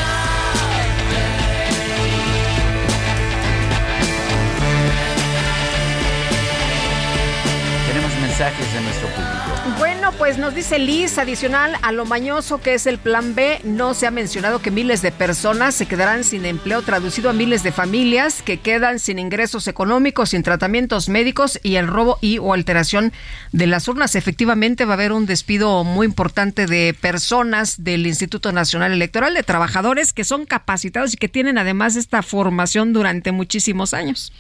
Bueno, 9.80 10.12
pues 10.18 10.38
nos 10.38 10.54
dice 10.54 10.78
Liz, 10.78 11.18
adicional 11.18 11.78
a 11.82 11.94
lo 11.94 12.04
mañoso 12.06 12.60
que 12.60 12.74
es 12.74 12.86
el 12.86 12.98
plan 12.98 13.34
B, 13.34 13.62
no 13.64 13.94
se 13.94 14.08
ha 14.08 14.12
mencionado 14.12 14.62
que 14.62 14.72
miles 14.72 15.02
de 15.02 15.14
personas 15.14 15.74
se 15.74 15.86
quedarán 15.86 16.26
sin 16.26 16.46
empleo, 16.46 16.82
traducido 16.82 17.30
a 17.30 17.34
miles 17.34 17.64
de 17.64 17.72
familias 17.72 18.42
que 18.42 18.60
quedan 18.60 19.00
sin 19.00 19.20
ingresos 19.20 19.70
económicos, 19.70 20.32
sin 20.32 20.44
tratamientos 20.44 21.08
médicos 21.08 21.62
y 21.64 21.76
el 21.76 21.88
robo 21.88 22.18
y 22.20 22.38
o 22.38 22.54
alteración 22.54 23.14
de 23.54 23.68
las 23.68 23.88
urnas. 23.88 24.16
Efectivamente 24.16 24.84
va 24.84 24.92
a 24.92 24.96
haber 24.96 25.14
un 25.14 25.26
despido 25.26 25.86
muy 25.86 26.06
importante 26.06 26.66
de 26.66 26.94
personas 26.94 27.86
del 27.86 28.06
Instituto 28.06 28.52
Nacional 28.52 28.92
Electoral, 28.92 29.34
de 29.34 29.44
trabajadores 29.44 30.12
que 30.12 30.26
son 30.26 30.46
capacitados 30.46 31.14
y 31.14 31.18
que 31.18 31.30
tienen 31.30 31.58
además 31.58 31.96
esta 31.96 32.22
formación 32.22 32.92
durante 32.92 33.32
muchísimos 33.32 33.94
años. 33.94 34.34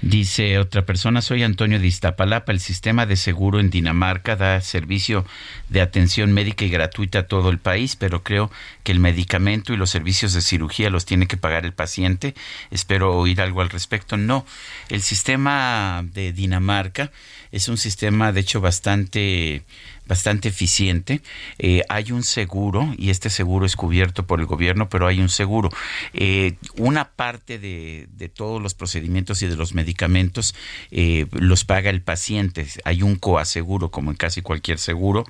Dice 0.00 0.58
otra 0.60 0.86
persona, 0.86 1.22
soy 1.22 1.42
Antonio 1.42 1.80
de 1.80 1.86
Iztapalapa. 1.88 2.52
El 2.52 2.60
sistema 2.60 3.04
de 3.04 3.16
seguro 3.16 3.58
en 3.58 3.68
Dinamarca 3.68 4.36
da 4.36 4.60
servicio 4.60 5.26
de 5.70 5.80
atención 5.80 6.32
médica 6.32 6.64
y 6.64 6.70
gratuita 6.70 7.20
a 7.20 7.26
todo 7.26 7.50
el 7.50 7.58
país, 7.58 7.96
pero 7.96 8.22
creo 8.22 8.48
que 8.84 8.92
el 8.92 9.00
medicamento 9.00 9.72
y 9.72 9.76
los 9.76 9.90
servicios 9.90 10.34
de 10.34 10.40
cirugía 10.40 10.88
los 10.88 11.04
tiene 11.04 11.26
que 11.26 11.36
pagar 11.36 11.64
el 11.64 11.72
paciente. 11.72 12.36
Espero 12.70 13.16
oír 13.16 13.40
algo 13.40 13.60
al 13.60 13.70
respecto. 13.70 14.16
No, 14.16 14.46
el 14.88 15.02
sistema 15.02 16.04
de 16.14 16.32
Dinamarca 16.32 17.10
es 17.50 17.68
un 17.68 17.76
sistema, 17.76 18.30
de 18.30 18.40
hecho, 18.40 18.60
bastante 18.60 19.64
bastante 20.08 20.48
eficiente. 20.48 21.20
Eh, 21.58 21.82
hay 21.88 22.10
un 22.10 22.22
seguro 22.22 22.92
y 22.96 23.10
este 23.10 23.30
seguro 23.30 23.66
es 23.66 23.76
cubierto 23.76 24.26
por 24.26 24.40
el 24.40 24.46
gobierno, 24.46 24.88
pero 24.88 25.06
hay 25.06 25.20
un 25.20 25.28
seguro. 25.28 25.68
Eh, 26.14 26.54
una 26.76 27.10
parte 27.10 27.58
de, 27.58 28.08
de, 28.16 28.28
todos 28.28 28.60
los 28.62 28.74
procedimientos 28.74 29.42
y 29.42 29.46
de 29.46 29.56
los 29.56 29.74
medicamentos 29.74 30.54
eh, 30.90 31.26
los 31.32 31.64
paga 31.64 31.90
el 31.90 32.00
paciente. 32.00 32.66
Hay 32.84 33.02
un 33.02 33.16
coaseguro, 33.16 33.90
como 33.90 34.10
en 34.10 34.16
casi 34.16 34.40
cualquier 34.42 34.78
seguro, 34.78 35.24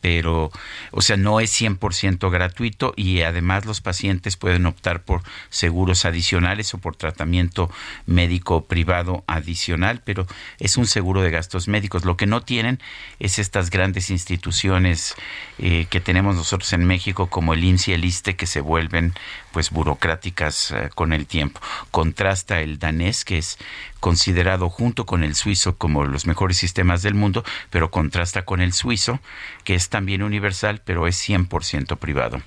pero, 0.00 0.52
o 0.92 1.00
sea, 1.00 1.16
no 1.16 1.40
es 1.40 1.60
100% 1.60 2.30
gratuito 2.30 2.92
y 2.96 3.22
además 3.22 3.64
los 3.64 3.80
pacientes 3.80 4.36
pueden 4.36 4.66
optar 4.66 5.02
por 5.02 5.22
seguros 5.50 6.04
adicionales 6.04 6.72
o 6.74 6.78
por 6.78 6.96
tratamiento 6.96 7.70
médico 8.06 8.64
privado 8.64 9.24
adicional, 9.26 10.02
pero 10.04 10.26
es 10.60 10.76
un 10.76 10.86
seguro 10.86 11.22
de 11.22 11.30
gastos 11.30 11.66
médicos. 11.66 12.04
Lo 12.04 12.16
que 12.16 12.26
no 12.26 12.42
tienen 12.42 12.78
es 13.18 13.38
estas 13.38 13.70
grandes 13.70 13.87
instituciones 14.10 15.14
eh, 15.58 15.86
que 15.90 16.00
tenemos 16.00 16.36
nosotros 16.36 16.72
en 16.72 16.84
México 16.84 17.28
como 17.28 17.54
el 17.54 17.64
IMSS 17.64 17.88
y 17.88 17.92
el 17.92 18.04
ISTE 18.04 18.36
que 18.36 18.46
se 18.46 18.60
vuelven 18.60 19.14
pues 19.52 19.70
burocráticas 19.70 20.70
eh, 20.70 20.90
con 20.94 21.12
el 21.12 21.26
tiempo. 21.26 21.60
Contrasta 21.90 22.60
el 22.60 22.78
danés 22.78 23.24
que 23.24 23.38
es 23.38 23.58
considerado 24.00 24.68
junto 24.68 25.06
con 25.06 25.24
el 25.24 25.34
suizo 25.34 25.76
como 25.76 26.04
los 26.04 26.26
mejores 26.26 26.56
sistemas 26.56 27.02
del 27.02 27.14
mundo, 27.14 27.44
pero 27.70 27.90
contrasta 27.90 28.44
con 28.44 28.60
el 28.60 28.72
suizo 28.72 29.20
que 29.64 29.74
es 29.74 29.88
también 29.88 30.22
universal 30.22 30.82
pero 30.84 31.06
es 31.06 31.16
100% 31.28 31.98
privado. 31.98 32.40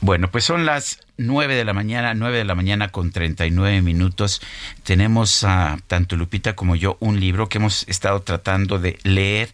Bueno, 0.00 0.30
pues 0.30 0.44
son 0.44 0.64
las 0.64 1.00
9 1.16 1.56
de 1.56 1.64
la 1.64 1.72
mañana, 1.72 2.14
9 2.14 2.38
de 2.38 2.44
la 2.44 2.54
mañana 2.54 2.88
con 2.88 3.10
39 3.10 3.82
minutos. 3.82 4.40
Tenemos 4.84 5.42
a 5.42 5.78
tanto 5.88 6.16
Lupita 6.16 6.54
como 6.54 6.76
yo 6.76 6.96
un 7.00 7.18
libro 7.18 7.48
que 7.48 7.58
hemos 7.58 7.86
estado 7.88 8.22
tratando 8.22 8.78
de 8.78 8.98
leer 9.02 9.50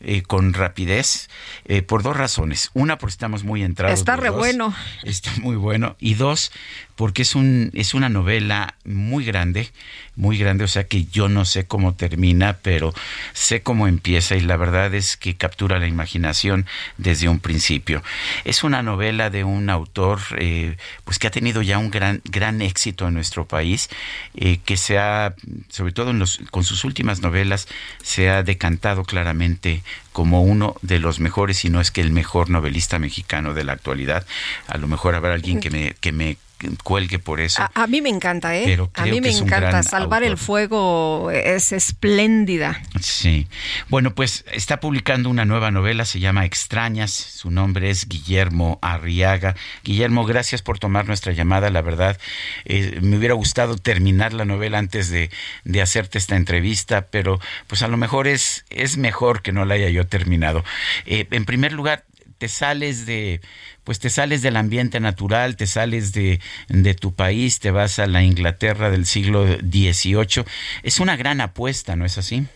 eh, 0.00 0.20
con 0.20 0.52
rapidez 0.52 1.30
eh, 1.64 1.80
por 1.80 2.02
dos 2.02 2.14
razones. 2.14 2.70
Una, 2.74 2.98
porque 2.98 3.12
estamos 3.12 3.44
muy 3.44 3.62
entrados. 3.62 3.98
Está 3.98 4.16
re 4.16 4.28
dos. 4.28 4.36
bueno. 4.36 4.74
Está 5.02 5.32
muy 5.40 5.56
bueno. 5.56 5.96
Y 5.98 6.14
dos, 6.14 6.52
porque 6.96 7.22
es, 7.22 7.34
un, 7.34 7.70
es 7.74 7.94
una 7.94 8.08
novela 8.08 8.74
muy 8.84 9.24
grande, 9.24 9.70
muy 10.16 10.38
grande, 10.38 10.64
o 10.64 10.68
sea 10.68 10.84
que 10.84 11.04
yo 11.04 11.28
no 11.28 11.44
sé 11.44 11.66
cómo 11.66 11.94
termina, 11.94 12.56
pero 12.62 12.94
sé 13.34 13.62
cómo 13.62 13.86
empieza 13.86 14.34
y 14.34 14.40
la 14.40 14.56
verdad 14.56 14.94
es 14.94 15.18
que 15.18 15.36
captura 15.36 15.78
la 15.78 15.86
imaginación 15.86 16.66
desde 16.96 17.28
un 17.28 17.38
principio. 17.38 18.02
Es 18.44 18.64
una 18.64 18.82
novela 18.82 19.28
de 19.28 19.44
un 19.44 19.68
autor 19.68 20.20
eh, 20.38 20.76
pues 21.04 21.18
que 21.18 21.26
ha 21.26 21.30
tenido 21.30 21.60
ya 21.60 21.76
un 21.78 21.90
gran, 21.90 22.22
gran 22.24 22.62
éxito 22.62 23.06
en 23.06 23.14
nuestro 23.14 23.46
país, 23.46 23.90
eh, 24.34 24.58
que 24.64 24.78
se 24.78 24.98
ha, 24.98 25.34
sobre 25.68 25.92
todo 25.92 26.10
en 26.10 26.18
los, 26.18 26.40
con 26.50 26.64
sus 26.64 26.84
últimas 26.84 27.20
novelas, 27.20 27.68
se 28.02 28.30
ha 28.30 28.42
decantado 28.42 29.04
claramente 29.04 29.82
como 30.12 30.42
uno 30.42 30.76
de 30.80 30.98
los 30.98 31.20
mejores, 31.20 31.58
si 31.58 31.68
no 31.68 31.78
es 31.78 31.90
que 31.90 32.00
el 32.00 32.10
mejor 32.10 32.48
novelista 32.48 32.98
mexicano 32.98 33.52
de 33.52 33.64
la 33.64 33.74
actualidad. 33.74 34.26
A 34.66 34.78
lo 34.78 34.88
mejor 34.88 35.14
habrá 35.14 35.34
alguien 35.34 35.60
que 35.60 35.68
me, 35.68 35.94
que 36.00 36.12
me 36.12 36.38
cuelgue 36.82 37.18
por 37.18 37.40
eso. 37.40 37.62
A, 37.62 37.70
a, 37.74 37.86
mí 37.86 38.00
me 38.00 38.08
encanta, 38.08 38.56
¿eh? 38.56 38.62
Pero 38.64 38.90
a 38.94 39.04
mí 39.04 39.20
me 39.20 39.30
encanta. 39.30 39.82
Salvar 39.82 40.22
el 40.22 40.38
fuego 40.38 41.30
es 41.30 41.72
espléndida. 41.72 42.80
Sí. 43.00 43.46
Bueno, 43.88 44.14
pues 44.14 44.44
está 44.52 44.80
publicando 44.80 45.28
una 45.28 45.44
nueva 45.44 45.70
novela, 45.70 46.04
se 46.04 46.20
llama 46.20 46.44
Extrañas. 46.44 47.10
Su 47.10 47.50
nombre 47.50 47.90
es 47.90 48.08
Guillermo 48.08 48.78
Arriaga. 48.82 49.54
Guillermo, 49.84 50.24
gracias 50.24 50.62
por 50.62 50.78
tomar 50.78 51.06
nuestra 51.06 51.32
llamada. 51.32 51.70
La 51.70 51.82
verdad, 51.82 52.18
eh, 52.64 52.98
me 53.02 53.18
hubiera 53.18 53.34
gustado 53.34 53.76
terminar 53.76 54.32
la 54.32 54.44
novela 54.44 54.78
antes 54.78 55.10
de, 55.10 55.30
de, 55.64 55.82
hacerte 55.82 56.18
esta 56.18 56.36
entrevista, 56.36 57.06
pero 57.10 57.38
pues 57.66 57.82
a 57.82 57.88
lo 57.88 57.96
mejor 57.96 58.26
es, 58.26 58.64
es 58.70 58.96
mejor 58.96 59.42
que 59.42 59.52
no 59.52 59.64
la 59.64 59.74
haya 59.74 59.90
yo 59.90 60.06
terminado. 60.06 60.64
Eh, 61.04 61.26
en 61.30 61.44
primer 61.44 61.72
lugar, 61.72 62.04
te 62.38 62.48
sales 62.48 63.06
de 63.06 63.40
pues 63.86 64.00
te 64.00 64.10
sales 64.10 64.42
del 64.42 64.56
ambiente 64.56 64.98
natural, 64.98 65.56
te 65.56 65.68
sales 65.68 66.12
de, 66.12 66.40
de, 66.68 66.94
tu 66.94 67.14
país, 67.14 67.60
te 67.60 67.70
vas 67.70 68.00
a 68.00 68.06
la 68.08 68.24
Inglaterra 68.24 68.90
del 68.90 69.06
siglo 69.06 69.46
XVIII. 69.46 70.44
Es 70.82 70.98
una 70.98 71.16
gran 71.16 71.40
apuesta, 71.40 71.94
¿no 71.94 72.04
es 72.04 72.18
así? 72.18 72.48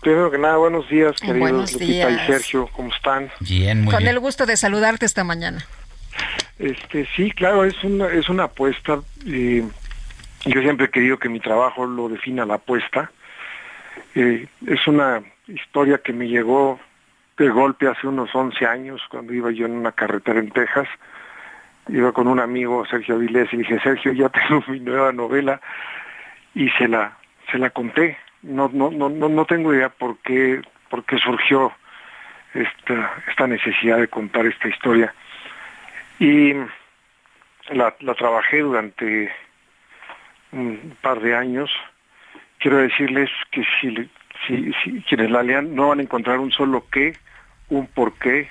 Primero 0.00 0.30
que 0.30 0.38
nada, 0.38 0.58
buenos 0.58 0.88
días, 0.88 1.16
queridos 1.16 1.40
buenos 1.40 1.72
Lupita 1.72 2.06
días. 2.06 2.22
y 2.22 2.26
Sergio, 2.32 2.68
¿cómo 2.72 2.94
están? 2.94 3.32
Bien, 3.40 3.82
muy 3.82 3.92
Con 3.92 4.04
bien. 4.04 4.12
el 4.12 4.20
gusto 4.20 4.46
de 4.46 4.56
saludarte 4.56 5.04
esta 5.04 5.24
mañana. 5.24 5.66
Este, 6.60 7.08
sí, 7.16 7.32
claro, 7.32 7.64
es 7.64 7.82
una, 7.82 8.06
es 8.06 8.28
una 8.28 8.44
apuesta. 8.44 9.00
Eh, 9.26 9.64
yo 10.44 10.60
siempre 10.62 10.86
he 10.86 10.90
querido 10.90 11.18
que 11.18 11.28
mi 11.28 11.40
trabajo 11.40 11.84
lo 11.84 12.08
defina 12.08 12.46
la 12.46 12.54
apuesta. 12.54 13.10
Eh, 14.14 14.46
es 14.68 14.86
una 14.86 15.20
historia 15.48 15.98
que 15.98 16.12
me 16.12 16.28
llegó 16.28 16.78
de 17.36 17.48
golpe 17.50 17.86
hace 17.86 18.06
unos 18.06 18.34
11 18.34 18.66
años, 18.66 19.02
cuando 19.10 19.34
iba 19.34 19.50
yo 19.50 19.66
en 19.66 19.72
una 19.72 19.92
carretera 19.92 20.40
en 20.40 20.50
Texas. 20.50 20.88
Iba 21.88 22.12
con 22.12 22.26
un 22.26 22.40
amigo, 22.40 22.84
Sergio 22.86 23.14
Avilés, 23.14 23.52
y 23.52 23.58
dije, 23.58 23.78
Sergio, 23.80 24.12
ya 24.12 24.28
tengo 24.48 24.64
mi 24.68 24.80
nueva 24.80 25.12
novela. 25.12 25.60
Y 26.54 26.70
se 26.70 26.88
la, 26.88 27.16
se 27.50 27.58
la 27.58 27.70
conté. 27.70 28.16
No, 28.42 28.70
no, 28.72 28.90
no, 28.90 29.08
no, 29.08 29.44
tengo 29.44 29.74
idea 29.74 29.88
por 29.88 30.18
qué, 30.18 30.62
por 30.88 31.04
qué 31.04 31.18
surgió 31.18 31.72
esta, 32.54 33.12
esta 33.28 33.46
necesidad 33.46 33.98
de 33.98 34.08
contar 34.08 34.46
esta 34.46 34.68
historia. 34.68 35.14
Y 36.18 36.54
la, 37.70 37.94
la 38.00 38.14
trabajé 38.14 38.60
durante 38.60 39.30
un 40.52 40.96
par 41.02 41.20
de 41.20 41.34
años. 41.34 41.70
Quiero 42.58 42.78
decirles 42.78 43.30
que 43.50 43.64
si, 43.80 44.08
si 44.46 45.02
quienes 45.02 45.30
la 45.30 45.42
lean 45.42 45.74
no 45.74 45.88
van 45.88 45.98
a 45.98 46.02
encontrar 46.02 46.38
un 46.38 46.52
solo 46.52 46.86
qué, 46.90 47.14
un 47.68 47.86
por 47.86 48.14
qué 48.14 48.48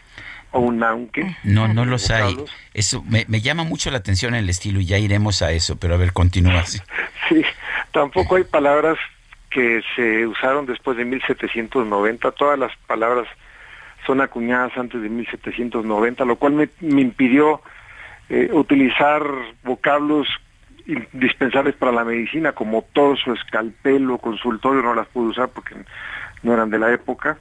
o 0.51 0.59
un 0.59 0.83
aunque. 0.83 1.35
No, 1.43 1.67
no 1.67 1.85
los 1.85 2.09
hay. 2.11 2.37
Eso 2.73 3.03
me, 3.03 3.25
me 3.27 3.41
llama 3.41 3.63
mucho 3.63 3.91
la 3.91 3.97
atención 3.97 4.35
el 4.35 4.49
estilo 4.49 4.79
y 4.79 4.85
ya 4.85 4.97
iremos 4.97 5.41
a 5.41 5.51
eso, 5.51 5.77
pero 5.77 5.95
a 5.95 5.97
ver, 5.97 6.13
continúa. 6.13 6.65
Sí, 6.65 6.79
Sí, 7.29 7.43
tampoco 7.91 8.35
hay 8.35 8.43
palabras 8.43 8.97
que 9.49 9.81
se 9.95 10.27
usaron 10.27 10.65
después 10.65 10.97
de 10.97 11.05
1790. 11.05 12.31
Todas 12.31 12.59
las 12.59 12.75
palabras 12.87 13.27
son 14.05 14.21
acuñadas 14.21 14.77
antes 14.77 15.01
de 15.01 15.09
1790, 15.09 16.25
lo 16.25 16.35
cual 16.35 16.53
me, 16.53 16.69
me 16.81 17.01
impidió 17.01 17.61
eh, 18.29 18.49
utilizar 18.51 19.23
vocablos 19.63 20.27
indispensables 20.85 21.75
para 21.75 21.91
la 21.91 22.03
medicina, 22.03 22.51
como 22.51 22.83
torso, 22.93 23.33
escalpelo, 23.33 24.19
consultorio, 24.19 24.83
no 24.83 24.93
las 24.93 25.07
pude 25.07 25.29
usar 25.29 25.49
porque 25.49 25.75
no 26.43 26.53
eran 26.53 26.69
de 26.69 26.79
la 26.79 26.93
época. 26.93 27.39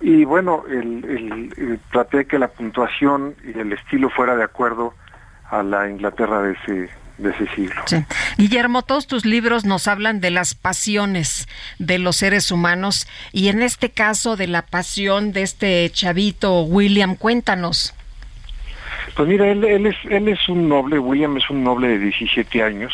Y 0.00 0.24
bueno, 0.24 0.64
el, 0.68 1.04
el- 1.04 1.54
el- 1.56 1.80
traté 1.92 2.26
que 2.26 2.38
la 2.38 2.48
puntuación 2.48 3.34
y 3.44 3.58
el 3.58 3.72
estilo 3.72 4.08
fuera 4.10 4.34
de 4.36 4.44
acuerdo 4.44 4.94
a 5.50 5.62
la 5.62 5.88
Inglaterra 5.90 6.40
de 6.42 6.52
ese, 6.52 6.88
de 7.18 7.30
ese 7.30 7.46
siglo. 7.54 7.82
Sí. 7.86 7.96
Guillermo, 8.38 8.82
todos 8.82 9.06
tus 9.06 9.26
libros 9.26 9.64
nos 9.64 9.88
hablan 9.88 10.20
de 10.20 10.30
las 10.30 10.54
pasiones 10.54 11.48
de 11.78 11.98
los 11.98 12.16
seres 12.16 12.50
humanos 12.50 13.06
y 13.32 13.48
en 13.48 13.62
este 13.62 13.90
caso 13.90 14.36
de 14.36 14.46
la 14.46 14.62
pasión 14.62 15.32
de 15.32 15.42
este 15.42 15.90
chavito 15.90 16.62
William, 16.62 17.14
cuéntanos. 17.16 17.94
Pues 19.16 19.28
mira, 19.28 19.48
él, 19.48 19.64
él 19.64 19.86
es, 19.86 19.96
él 20.08 20.28
es 20.28 20.48
un 20.48 20.68
noble, 20.68 20.98
William 20.98 21.36
es 21.36 21.50
un 21.50 21.62
noble 21.64 21.88
de 21.88 21.98
17 21.98 22.62
años, 22.62 22.92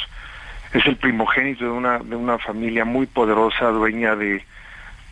es 0.73 0.85
el 0.87 0.97
primogénito 0.97 1.65
de 1.65 1.71
una, 1.71 1.99
de 1.99 2.17
una 2.17 2.39
familia 2.39 2.85
muy 2.85 3.07
poderosa, 3.07 3.67
dueña 3.69 4.17
de, 4.17 4.43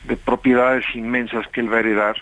de 0.04 0.16
propiedades 0.16 0.84
inmensas 0.94 1.46
que 1.48 1.60
él 1.60 1.72
va 1.72 1.76
a 1.76 1.80
heredar, 1.80 2.16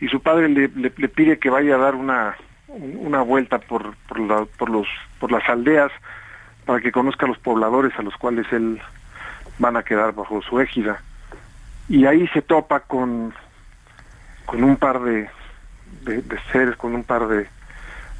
y 0.00 0.08
su 0.08 0.20
padre 0.20 0.48
le, 0.48 0.68
pide 0.90 1.38
que 1.38 1.50
vaya 1.50 1.74
a 1.74 1.78
dar 1.78 1.94
una, 1.94 2.36
una 2.68 3.22
vuelta 3.22 3.58
por, 3.58 3.94
por, 4.08 4.20
la- 4.20 4.46
por, 4.58 4.70
los, 4.70 4.86
por 5.18 5.30
las 5.30 5.48
aldeas 5.48 5.92
para 6.64 6.80
que 6.80 6.92
conozca 6.92 7.26
a 7.26 7.28
los 7.28 7.38
pobladores 7.38 7.92
a 7.98 8.02
los 8.02 8.14
cuales 8.16 8.46
él 8.52 8.80
van 9.58 9.76
a 9.76 9.82
quedar 9.82 10.12
bajo 10.14 10.40
su 10.42 10.58
égida. 10.60 11.00
Y 11.88 12.06
ahí 12.06 12.26
se 12.28 12.40
topa 12.42 12.80
con, 12.80 13.34
con 14.46 14.62
un 14.64 14.76
par 14.76 15.00
de, 15.00 15.28
de- 16.02 16.22
de 16.22 16.38
seres, 16.52 16.76
con 16.76 16.94
un 16.94 17.04
par 17.04 17.26
de, 17.28 17.46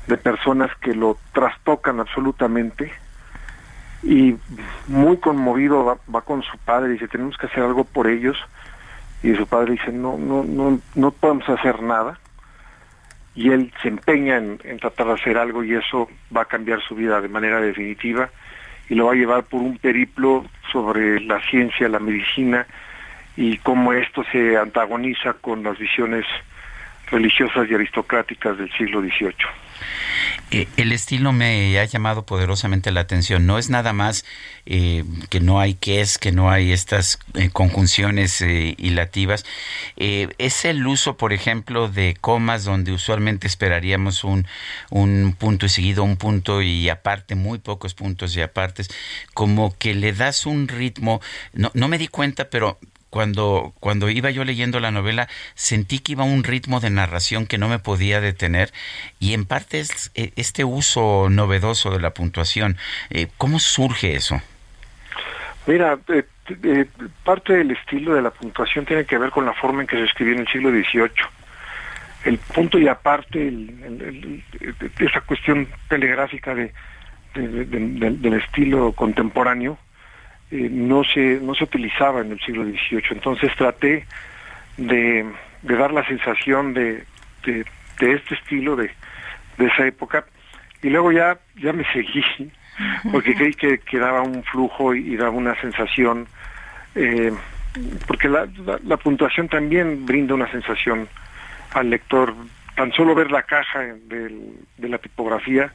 de 0.07 0.17
personas 0.19 0.71
que 0.81 0.95
lo 0.95 1.17
trastocan 1.33 1.99
absolutamente 2.01 2.93
y 4.03 4.35
muy 4.87 5.19
conmovido 5.19 5.85
va, 5.85 5.97
va 6.15 6.23
con 6.23 6.43
su 6.43 6.57
padre 6.59 6.91
y 6.91 6.93
dice 6.95 7.09
tenemos 7.09 7.37
que 7.37 7.47
hacer 7.47 7.63
algo 7.63 7.85
por 7.85 8.07
ellos 8.07 8.37
y 9.23 9.35
su 9.35 9.47
padre 9.47 9.73
dice 9.73 9.93
no 9.93 10.17
no 10.17 10.45
no 10.45 10.81
no 10.95 11.11
podemos 11.11 11.49
hacer 11.49 11.83
nada 11.83 12.19
y 13.35 13.51
él 13.51 13.73
se 13.81 13.89
empeña 13.89 14.39
en, 14.39 14.61
en 14.65 14.79
tratar 14.79 15.07
de 15.09 15.13
hacer 15.15 15.39
algo 15.39 15.63
y 15.63 15.75
eso 15.75 16.09
va 16.37 16.43
a 16.43 16.47
cambiar 16.47 16.81
su 16.83 16.95
vida 16.95 17.21
de 17.21 17.29
manera 17.29 17.61
definitiva 17.61 18.31
y 18.89 18.95
lo 18.95 19.07
va 19.07 19.13
a 19.13 19.17
llevar 19.17 19.45
por 19.45 19.61
un 19.63 19.79
periplo 19.79 20.45
sobre 20.73 21.21
la 21.21 21.41
ciencia, 21.49 21.89
la 21.89 22.01
medicina 22.01 22.67
y 23.37 23.59
cómo 23.59 23.93
esto 23.93 24.25
se 24.33 24.57
antagoniza 24.57 25.35
con 25.35 25.63
las 25.63 25.79
visiones 25.79 26.27
religiosas 27.11 27.69
y 27.71 27.75
aristocráticas 27.75 28.59
del 28.59 28.71
siglo 28.73 29.01
XVIII. 29.01 29.35
Eh, 30.51 30.69
el 30.77 30.93
estilo 30.93 31.33
me 31.33 31.79
ha 31.79 31.85
llamado 31.85 32.27
poderosamente 32.27 32.91
la 32.91 33.01
atención. 33.01 33.47
No 33.47 33.59
es 33.59 33.71
nada 33.71 33.93
más 33.93 34.25
eh, 34.67 35.05
que 35.29 35.41
no 35.41 35.61
hay 35.61 35.75
que 35.75 36.01
es, 36.01 36.19
que 36.19 36.33
no 36.33 36.51
hay 36.51 36.73
estas 36.73 37.19
eh, 37.35 37.51
conjunciones 37.51 38.41
eh, 38.43 38.75
hilativas. 38.77 39.45
Eh, 39.97 40.29
es 40.39 40.65
el 40.65 40.87
uso, 40.87 41.17
por 41.17 41.33
ejemplo, 41.33 41.89
de 41.89 42.17
comas 42.21 42.65
donde 42.65 42.93
usualmente 42.93 43.47
esperaríamos 43.47 44.25
un, 44.25 44.47
un 44.91 45.35
punto 45.39 45.67
y 45.67 45.69
seguido, 45.69 46.03
un 46.05 46.17
punto 46.17 46.63
y 46.63 46.89
aparte, 46.89 47.35
muy 47.35 47.59
pocos 47.59 47.95
puntos 47.95 48.37
y 48.37 48.43
apartes, 48.43 48.91
como 49.35 49.77
que 49.79 49.95
le 49.95 50.13
das 50.13 50.47
un 50.47 50.69
ritmo. 50.69 51.21
No, 51.53 51.71
no 51.75 51.89
me 51.89 51.99
di 51.99 52.09
cuenta, 52.09 52.51
pero 52.51 52.79
cuando, 53.11 53.75
cuando 53.81 54.09
iba 54.09 54.31
yo 54.31 54.45
leyendo 54.45 54.81
la 54.81 54.91
novela, 54.93 55.29
sentí 55.55 55.99
que 55.99 56.13
iba 56.13 56.25
un 56.25 56.45
ritmo 56.45 56.81
de 56.81 56.91
narración 56.91 57.47
que 57.47 57.59
no 57.59 57.69
me 57.69 57.79
podía 57.79 58.21
detener 58.21 58.73
y 59.19 59.35
en 59.35 59.45
parte 59.45 59.81
es 59.81 60.11
eh, 60.15 60.33
este 60.37 60.65
uso 60.65 61.29
novedoso 61.29 61.91
de 61.91 62.01
la 62.01 62.15
puntuación. 62.15 62.77
Eh, 63.11 63.27
¿Cómo 63.37 63.59
surge 63.59 64.15
eso? 64.15 64.41
Mira, 65.67 65.99
eh, 66.09 66.25
eh, 66.63 66.87
parte 67.25 67.53
del 67.53 67.73
estilo 67.73 68.15
de 68.15 68.23
la 68.23 68.31
puntuación 68.31 68.87
tiene 68.87 69.05
que 69.05 69.19
ver 69.19 69.31
con 69.31 69.45
la 69.45 69.53
forma 69.53 69.83
en 69.83 69.87
que 69.87 69.97
se 69.97 70.05
escribió 70.05 70.35
en 70.35 70.41
el 70.41 70.49
siglo 70.49 70.71
XVIII. 70.71 71.11
El 72.25 72.39
punto 72.39 72.79
y 72.79 72.87
aparte, 72.89 73.49
el- 73.49 74.43
esa 74.99 75.21
cuestión 75.23 75.69
telegráfica 75.89 76.55
de- 76.55 76.73
del 77.35 78.35
estilo 78.35 78.93
contemporáneo, 78.93 79.79
eh, 80.51 80.69
no 80.71 81.05
se 81.05 81.39
no 81.41 81.55
se 81.55 81.65
utilizaba 81.65 82.21
en 82.21 82.33
el 82.33 82.41
siglo 82.41 82.65
XVIII. 82.65 83.03
Entonces 83.13 83.55
traté 83.57 84.07
de, 84.77 85.25
de 85.63 85.77
dar 85.77 85.93
la 85.93 86.05
sensación 86.07 86.75
de, 86.75 87.05
de, 87.45 87.65
de 88.01 88.13
este 88.13 88.35
estilo 88.35 88.77
de, 88.77 88.91
de 89.59 89.67
esa 89.67 89.87
época. 89.87 90.25
Y 90.83 90.89
luego 90.91 91.13
ya 91.13 91.39
ya 91.57 91.73
me 91.73 91.85
seguí 91.93 92.25
porque 93.13 93.35
creí 93.35 93.53
que, 93.55 93.79
que 93.79 93.99
daba 93.99 94.23
un 94.23 94.43
flujo 94.45 94.95
y, 94.95 95.13
y 95.13 95.17
daba 95.17 95.31
una 95.31 95.55
sensación 95.61 96.27
eh, 96.95 97.33
porque 98.07 98.29
la, 98.29 98.47
la, 98.67 98.81
la 98.85 98.97
puntuación 98.97 99.49
también 99.49 100.05
brinda 100.07 100.35
una 100.35 100.51
sensación 100.51 101.07
al 101.73 101.91
lector. 101.91 102.35
Tan 102.75 102.93
solo 102.93 103.15
ver 103.15 103.31
la 103.31 103.43
caja 103.43 103.81
del- 104.09 104.55
de 104.79 104.89
la 104.89 104.99
tipografía 104.99 105.71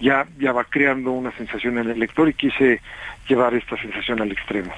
ya 0.00 0.26
ya 0.38 0.52
va 0.52 0.64
creando 0.64 1.12
una 1.12 1.32
sensación 1.32 1.78
en 1.78 1.90
el 1.90 1.98
lector 1.98 2.28
y 2.28 2.34
quise 2.34 2.80
llevar 3.28 3.54
esta 3.54 3.76
sensación 3.80 4.20
al 4.20 4.32
extremo 4.32 4.72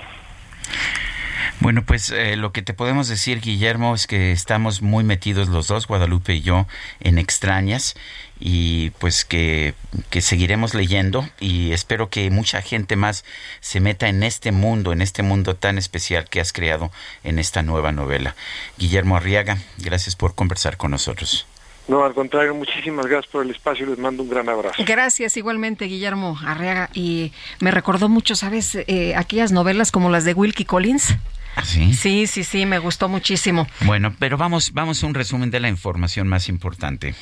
Bueno, 1.60 1.82
pues 1.82 2.10
eh, 2.10 2.36
lo 2.36 2.52
que 2.52 2.62
te 2.62 2.72
podemos 2.72 3.08
decir, 3.08 3.40
Guillermo, 3.40 3.94
es 3.94 4.06
que 4.06 4.30
estamos 4.30 4.80
muy 4.80 5.02
metidos 5.02 5.48
los 5.48 5.66
dos, 5.66 5.88
Guadalupe 5.88 6.34
y 6.34 6.40
yo, 6.42 6.66
en 7.00 7.18
extrañas 7.18 7.96
y 8.40 8.90
pues 9.00 9.24
que, 9.24 9.74
que 10.10 10.20
seguiremos 10.20 10.74
leyendo 10.74 11.28
y 11.40 11.72
espero 11.72 12.08
que 12.10 12.30
mucha 12.30 12.62
gente 12.62 12.94
más 12.94 13.24
se 13.60 13.80
meta 13.80 14.08
en 14.08 14.22
este 14.22 14.52
mundo, 14.52 14.92
en 14.92 15.02
este 15.02 15.24
mundo 15.24 15.56
tan 15.56 15.78
especial 15.78 16.28
que 16.28 16.40
has 16.40 16.52
creado 16.52 16.92
en 17.24 17.40
esta 17.40 17.62
nueva 17.62 17.90
novela. 17.90 18.36
Guillermo 18.78 19.16
Arriaga, 19.16 19.58
gracias 19.78 20.14
por 20.14 20.36
conversar 20.36 20.76
con 20.76 20.92
nosotros. 20.92 21.46
No 21.88 22.04
al 22.04 22.14
contrario 22.14 22.54
muchísimas 22.54 23.06
gracias 23.06 23.32
por 23.32 23.44
el 23.44 23.50
espacio 23.50 23.86
y 23.86 23.90
les 23.90 23.98
mando 23.98 24.22
un 24.22 24.28
gran 24.28 24.48
abrazo 24.48 24.82
Gracias 24.86 25.36
igualmente, 25.36 25.86
Guillermo 25.86 26.38
Arriaga. 26.44 26.90
Y 26.94 27.32
me 27.60 27.70
recordó 27.70 28.08
mucho, 28.08 28.34
¿sabes? 28.36 28.74
Eh, 28.74 29.14
aquellas 29.16 29.52
novelas 29.52 29.90
como 29.90 30.10
las 30.10 30.24
de 30.24 30.34
Wilkie 30.34 30.64
Collins. 30.64 31.16
¿Sí? 31.64 31.92
Sí, 31.94 32.26
sí, 32.26 32.44
sí, 32.44 32.66
me 32.66 32.78
gustó 32.78 33.08
muchísimo. 33.08 33.66
Bueno, 33.80 34.14
pero 34.18 34.36
vamos, 34.36 34.72
vamos 34.72 35.02
a 35.02 35.06
un 35.06 35.14
resumen 35.14 35.50
de 35.50 35.60
la 35.60 35.68
información 35.68 36.28
más 36.28 36.48
importante. 36.48 37.14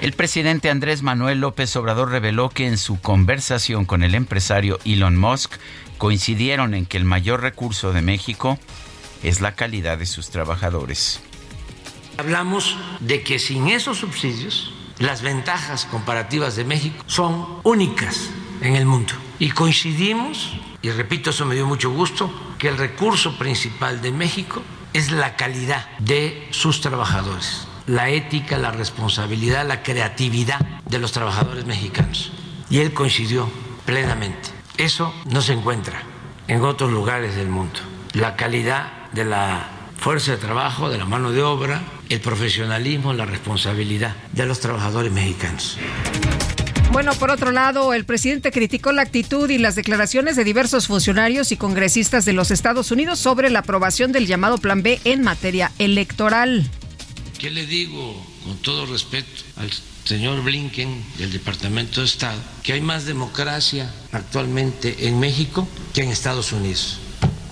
El 0.00 0.12
presidente 0.12 0.70
Andrés 0.70 1.02
Manuel 1.02 1.40
López 1.40 1.76
Obrador 1.76 2.10
reveló 2.10 2.48
que 2.48 2.66
en 2.66 2.78
su 2.78 3.00
conversación 3.00 3.84
con 3.84 4.02
el 4.02 4.14
empresario 4.14 4.78
Elon 4.84 5.16
Musk 5.16 5.52
coincidieron 5.98 6.74
en 6.74 6.86
que 6.86 6.96
el 6.96 7.04
mayor 7.04 7.42
recurso 7.42 7.92
de 7.92 8.00
México 8.00 8.58
es 9.22 9.40
la 9.40 9.52
calidad 9.52 9.98
de 9.98 10.06
sus 10.06 10.30
trabajadores. 10.30 11.20
Hablamos 12.20 12.76
de 13.00 13.22
que 13.22 13.38
sin 13.38 13.68
esos 13.68 13.96
subsidios, 13.96 14.74
las 14.98 15.22
ventajas 15.22 15.86
comparativas 15.86 16.54
de 16.54 16.66
México 16.66 17.02
son 17.06 17.46
únicas 17.62 18.28
en 18.60 18.76
el 18.76 18.84
mundo. 18.84 19.14
Y 19.38 19.52
coincidimos, 19.52 20.52
y 20.82 20.90
repito, 20.90 21.30
eso 21.30 21.46
me 21.46 21.54
dio 21.54 21.66
mucho 21.66 21.90
gusto, 21.90 22.30
que 22.58 22.68
el 22.68 22.76
recurso 22.76 23.38
principal 23.38 24.02
de 24.02 24.12
México 24.12 24.60
es 24.92 25.10
la 25.10 25.34
calidad 25.36 25.88
de 25.98 26.46
sus 26.50 26.82
trabajadores, 26.82 27.66
la 27.86 28.10
ética, 28.10 28.58
la 28.58 28.70
responsabilidad, 28.70 29.66
la 29.66 29.82
creatividad 29.82 30.60
de 30.84 30.98
los 30.98 31.12
trabajadores 31.12 31.64
mexicanos. 31.64 32.32
Y 32.68 32.80
él 32.80 32.92
coincidió 32.92 33.48
plenamente. 33.86 34.50
Eso 34.76 35.14
no 35.24 35.40
se 35.40 35.54
encuentra 35.54 36.02
en 36.48 36.66
otros 36.66 36.92
lugares 36.92 37.34
del 37.34 37.48
mundo. 37.48 37.80
La 38.12 38.36
calidad 38.36 39.08
de 39.12 39.24
la 39.24 39.79
fuerza 40.00 40.32
de 40.32 40.38
trabajo, 40.38 40.88
de 40.88 40.96
la 40.96 41.04
mano 41.04 41.30
de 41.30 41.42
obra, 41.42 41.82
el 42.08 42.20
profesionalismo, 42.20 43.12
la 43.12 43.26
responsabilidad 43.26 44.16
de 44.32 44.46
los 44.46 44.58
trabajadores 44.60 45.12
mexicanos. 45.12 45.76
Bueno, 46.90 47.12
por 47.14 47.30
otro 47.30 47.52
lado, 47.52 47.92
el 47.92 48.04
presidente 48.04 48.50
criticó 48.50 48.92
la 48.92 49.02
actitud 49.02 49.48
y 49.50 49.58
las 49.58 49.76
declaraciones 49.76 50.36
de 50.36 50.44
diversos 50.44 50.86
funcionarios 50.86 51.52
y 51.52 51.56
congresistas 51.56 52.24
de 52.24 52.32
los 52.32 52.50
Estados 52.50 52.90
Unidos 52.90 53.18
sobre 53.18 53.50
la 53.50 53.60
aprobación 53.60 54.10
del 54.10 54.26
llamado 54.26 54.58
Plan 54.58 54.82
B 54.82 54.98
en 55.04 55.22
materia 55.22 55.70
electoral. 55.78 56.68
¿Qué 57.38 57.50
le 57.50 57.66
digo 57.66 58.26
con 58.44 58.56
todo 58.58 58.86
respeto 58.86 59.28
al 59.56 59.70
señor 60.04 60.42
Blinken 60.42 61.04
del 61.18 61.30
Departamento 61.30 62.00
de 62.00 62.06
Estado? 62.06 62.40
Que 62.62 62.72
hay 62.72 62.80
más 62.80 63.04
democracia 63.04 63.92
actualmente 64.12 65.06
en 65.06 65.20
México 65.20 65.68
que 65.94 66.02
en 66.02 66.10
Estados 66.10 66.52
Unidos. 66.52 67.00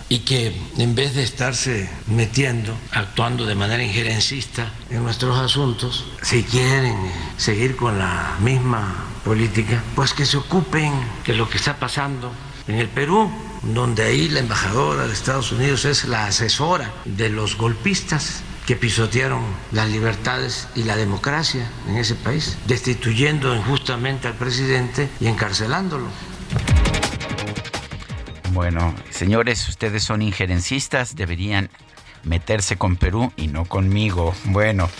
Y 0.08 0.20
que 0.20 0.54
en 0.78 0.94
vez 0.94 1.14
de 1.14 1.22
estarse 1.22 1.88
metiendo, 2.06 2.76
actuando 2.92 3.44
de 3.44 3.54
manera 3.54 3.82
injerencista 3.82 4.72
en 4.90 5.02
nuestros 5.02 5.38
asuntos, 5.38 6.06
si 6.22 6.42
quieren 6.44 6.96
seguir 7.36 7.76
con 7.76 7.98
la 7.98 8.36
misma 8.40 9.04
política, 9.24 9.82
pues 9.94 10.14
que 10.14 10.24
se 10.24 10.38
ocupen 10.38 10.92
de 11.26 11.34
lo 11.34 11.48
que 11.48 11.58
está 11.58 11.76
pasando 11.78 12.32
en 12.66 12.76
el 12.76 12.88
Perú, 12.88 13.30
donde 13.62 14.04
ahí 14.04 14.28
la 14.28 14.40
embajadora 14.40 15.06
de 15.06 15.12
Estados 15.12 15.52
Unidos 15.52 15.84
es 15.84 16.04
la 16.04 16.26
asesora 16.26 16.92
de 17.04 17.28
los 17.28 17.56
golpistas 17.56 18.42
que 18.68 18.76
pisotearon 18.76 19.42
las 19.72 19.88
libertades 19.88 20.68
y 20.74 20.82
la 20.82 20.94
democracia 20.94 21.70
en 21.88 21.96
ese 21.96 22.14
país, 22.14 22.58
destituyendo 22.66 23.56
injustamente 23.56 24.28
al 24.28 24.34
presidente 24.34 25.08
y 25.20 25.26
encarcelándolo. 25.26 26.04
Bueno, 28.58 28.92
señores, 29.10 29.68
ustedes 29.68 30.02
son 30.02 30.20
injerencistas, 30.20 31.14
deberían 31.14 31.70
meterse 32.24 32.76
con 32.76 32.96
Perú 32.96 33.32
y 33.36 33.46
no 33.46 33.66
conmigo. 33.66 34.34
Bueno, 34.46 34.90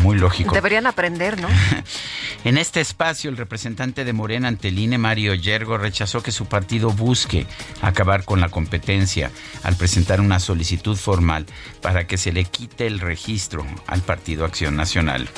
muy 0.00 0.18
lógico. 0.18 0.54
Deberían 0.54 0.86
aprender, 0.86 1.40
¿no? 1.40 1.48
En 2.44 2.58
este 2.58 2.82
espacio, 2.82 3.30
el 3.30 3.38
representante 3.38 4.04
de 4.04 4.12
Morena 4.12 4.48
ante 4.48 4.68
el 4.68 4.78
INE, 4.78 4.98
Mario 4.98 5.34
Yergo, 5.34 5.78
rechazó 5.78 6.22
que 6.22 6.30
su 6.30 6.44
partido 6.44 6.90
busque 6.90 7.46
acabar 7.80 8.24
con 8.24 8.40
la 8.40 8.50
competencia 8.50 9.30
al 9.62 9.76
presentar 9.76 10.20
una 10.20 10.40
solicitud 10.40 10.96
formal 10.96 11.46
para 11.80 12.06
que 12.06 12.18
se 12.18 12.32
le 12.32 12.44
quite 12.44 12.86
el 12.86 13.00
registro 13.00 13.66
al 13.86 14.02
Partido 14.02 14.44
Acción 14.44 14.76
Nacional. 14.76 15.28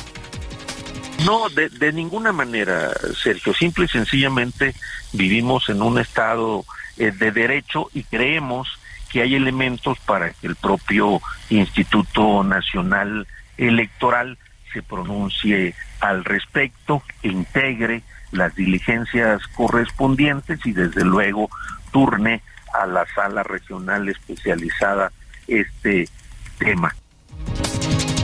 No, 1.25 1.49
de, 1.51 1.69
de 1.69 1.93
ninguna 1.93 2.33
manera, 2.33 2.91
Sergio. 3.23 3.55
Simple 3.55 3.85
y 3.85 3.89
sencillamente 3.89 4.75
vivimos 5.13 5.69
en 5.69 5.83
un 5.83 5.99
estado 5.99 6.65
eh, 6.97 7.13
de 7.13 7.31
derecho 7.31 7.91
y 7.95 8.03
creemos 8.05 8.69
que 9.11 9.23
hay 9.23 9.35
elementos 9.35 9.99
para 10.01 10.31
que 10.31 10.47
el 10.47 10.57
propio 10.57 11.21
Instituto 11.51 12.43
Nacional 12.43 13.27
Electoral 13.59 14.39
se 14.73 14.83
pronuncie 14.83 15.75
al 16.01 16.25
respecto, 16.25 17.03
integre 17.23 18.03
las 18.33 18.55
diligencias 18.55 19.47
correspondientes 19.49 20.65
y 20.65 20.73
desde 20.73 21.05
luego 21.05 21.51
turne 21.93 22.43
a 22.73 22.87
la 22.87 23.07
sala 23.15 23.43
regional 23.43 24.09
especializada 24.09 25.13
este 25.47 26.09
tema. 26.59 26.95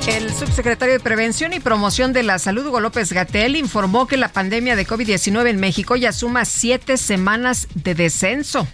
El 0.07 0.33
subsecretario 0.33 0.95
de 0.95 1.01
Prevención 1.01 1.53
y 1.53 1.61
Promoción 1.61 2.13
de 2.13 2.23
la 2.23 2.39
Salud, 2.39 2.67
Hugo 2.67 2.81
López 2.81 3.13
Gatel, 3.13 3.57
informó 3.57 4.07
que 4.07 4.17
la 4.17 4.29
pandemia 4.29 4.77
de 4.77 4.87
COVID-19 4.87 5.49
en 5.49 5.61
México 5.61 5.97
ya 5.97 6.13
suma 6.13 6.45
siete 6.45 6.97
semanas 6.97 7.69
de 7.75 7.95
descenso. 7.95 8.67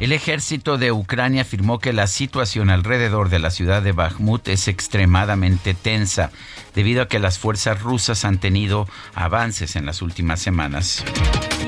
El 0.00 0.12
ejército 0.12 0.78
de 0.78 0.92
Ucrania 0.92 1.42
afirmó 1.42 1.78
que 1.78 1.92
la 1.92 2.06
situación 2.06 2.70
alrededor 2.70 3.28
de 3.28 3.38
la 3.38 3.50
ciudad 3.50 3.82
de 3.82 3.92
Bakhmut 3.92 4.48
es 4.48 4.66
extremadamente 4.66 5.74
tensa, 5.74 6.30
debido 6.74 7.02
a 7.02 7.08
que 7.08 7.18
las 7.18 7.38
fuerzas 7.38 7.82
rusas 7.82 8.24
han 8.24 8.38
tenido 8.38 8.88
avances 9.14 9.76
en 9.76 9.84
las 9.84 10.00
últimas 10.00 10.40
semanas. 10.40 11.04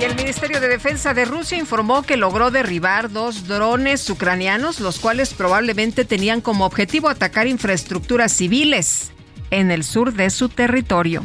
El 0.02 0.16
Ministerio 0.16 0.60
de 0.60 0.66
Defensa 0.66 1.14
de 1.14 1.24
Rusia 1.24 1.56
informó 1.56 2.02
que 2.02 2.16
logró 2.16 2.50
derribar 2.50 3.12
dos 3.12 3.46
drones 3.46 4.10
ucranianos, 4.10 4.80
los 4.80 4.98
cuales 4.98 5.32
probablemente 5.32 6.04
tenían 6.04 6.40
como 6.40 6.66
objetivo 6.66 7.08
atacar 7.08 7.46
infraestructuras 7.46 8.32
civiles 8.32 9.12
en 9.52 9.70
el 9.70 9.84
sur 9.84 10.12
de 10.12 10.28
su 10.30 10.48
territorio. 10.48 11.24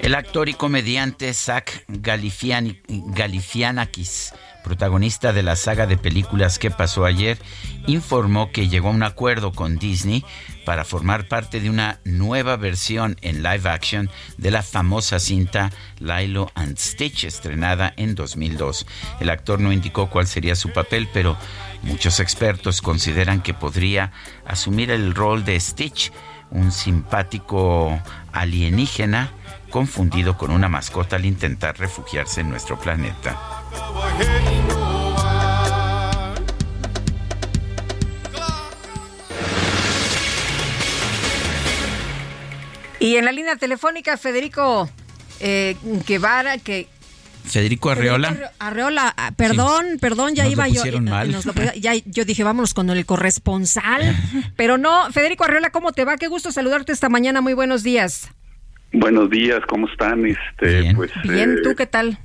El 0.00 0.14
actor 0.14 0.48
y 0.48 0.54
comediante 0.54 1.34
Zach 1.34 1.84
Galifianakis, 1.88 4.32
protagonista 4.62 5.32
de 5.32 5.42
la 5.42 5.56
saga 5.56 5.86
de 5.86 5.96
películas 5.96 6.58
que 6.58 6.70
pasó 6.70 7.04
ayer, 7.04 7.38
informó 7.86 8.50
que 8.52 8.68
llegó 8.68 8.88
a 8.88 8.92
un 8.92 9.02
acuerdo 9.02 9.52
con 9.52 9.76
Disney 9.76 10.24
para 10.64 10.84
formar 10.84 11.28
parte 11.28 11.60
de 11.60 11.68
una 11.68 12.00
nueva 12.04 12.56
versión 12.56 13.16
en 13.22 13.42
live 13.42 13.68
action 13.68 14.10
de 14.38 14.50
la 14.50 14.62
famosa 14.62 15.18
cinta 15.18 15.70
Lilo 15.98 16.50
and 16.54 16.78
Stitch, 16.78 17.24
estrenada 17.24 17.92
en 17.96 18.14
2002. 18.14 18.86
El 19.20 19.30
actor 19.30 19.60
no 19.60 19.72
indicó 19.72 20.08
cuál 20.08 20.26
sería 20.26 20.54
su 20.54 20.72
papel, 20.72 21.08
pero 21.12 21.36
muchos 21.82 22.20
expertos 22.20 22.80
consideran 22.80 23.42
que 23.42 23.54
podría 23.54 24.12
asumir 24.46 24.90
el 24.90 25.14
rol 25.14 25.44
de 25.44 25.58
Stitch, 25.58 26.12
un 26.50 26.70
simpático 26.70 28.00
alienígena 28.32 29.32
confundido 29.70 30.36
con 30.36 30.50
una 30.50 30.68
mascota 30.68 31.16
al 31.16 31.24
intentar 31.24 31.78
refugiarse 31.78 32.42
en 32.42 32.50
nuestro 32.50 32.78
planeta. 32.78 33.61
Y 43.00 43.16
en 43.16 43.24
la 43.24 43.32
línea 43.32 43.56
telefónica, 43.56 44.16
Federico 44.16 44.88
eh, 45.40 45.76
Guevara, 46.06 46.58
que 46.58 46.86
Federico 47.44 47.90
Arreola. 47.90 48.52
Arreola, 48.60 49.12
ah, 49.16 49.32
perdón, 49.36 49.98
perdón, 50.00 50.34
ya 50.36 50.44
Nos 50.44 50.52
lo 50.52 50.56
iba 50.56 50.68
yo. 50.68 50.74
pusieron 50.76 51.08
eh, 51.08 51.10
mal. 51.10 51.32
nos 51.32 51.44
lo- 51.44 51.52
ya, 51.74 51.94
yo 52.06 52.24
dije, 52.24 52.44
vámonos 52.44 52.72
con 52.72 52.88
el 52.90 53.04
corresponsal. 53.04 54.14
pero 54.56 54.78
no, 54.78 55.10
Federico 55.10 55.42
Arreola, 55.44 55.70
¿cómo 55.70 55.90
te 55.90 56.04
va? 56.04 56.16
Qué 56.16 56.28
gusto 56.28 56.52
saludarte 56.52 56.92
esta 56.92 57.08
mañana. 57.08 57.40
Muy 57.40 57.54
buenos 57.54 57.82
días. 57.82 58.30
Buenos 58.92 59.28
días, 59.30 59.58
¿cómo 59.68 59.88
están? 59.88 60.24
Este, 60.24 60.94
pues, 60.94 61.10
Bien, 61.24 61.54
eh, 61.58 61.60
¿tú 61.64 61.74
qué 61.74 61.86
tal? 61.86 62.18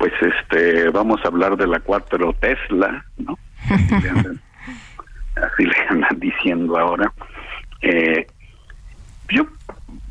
Pues 0.00 0.14
este, 0.22 0.88
vamos 0.88 1.20
a 1.22 1.28
hablar 1.28 1.58
de 1.58 1.66
la 1.66 1.78
4 1.78 2.32
Tesla, 2.40 3.04
¿no? 3.18 3.38
Así 3.68 4.00
le 4.02 4.08
andan, 4.08 4.40
así 5.36 5.64
le 5.64 5.76
andan 5.90 6.18
diciendo 6.18 6.78
ahora. 6.78 7.12
Eh, 7.82 8.26
yo 9.28 9.46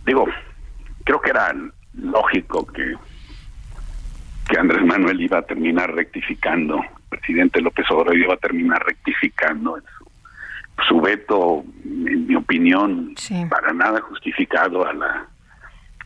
digo, 0.05 0.27
creo 1.03 1.19
que 1.19 1.31
era 1.31 1.55
lógico 1.93 2.67
que 2.67 2.93
que 4.47 4.59
Andrés 4.59 4.85
Manuel 4.85 5.21
iba 5.21 5.39
a 5.39 5.41
terminar 5.43 5.93
rectificando, 5.93 6.77
el 6.77 7.09
presidente 7.09 7.59
López 7.59 7.85
Obrador 7.89 8.15
iba 8.15 8.33
a 8.35 8.37
terminar 8.37 8.83
rectificando 8.85 9.77
en 9.77 9.83
su, 9.97 10.11
su 10.87 11.01
veto, 11.01 11.63
en 11.83 12.27
mi 12.27 12.35
opinión, 12.35 13.15
para 13.49 13.73
nada 13.73 14.01
justificado 14.01 14.87
a 14.87 14.93
la 14.93 15.27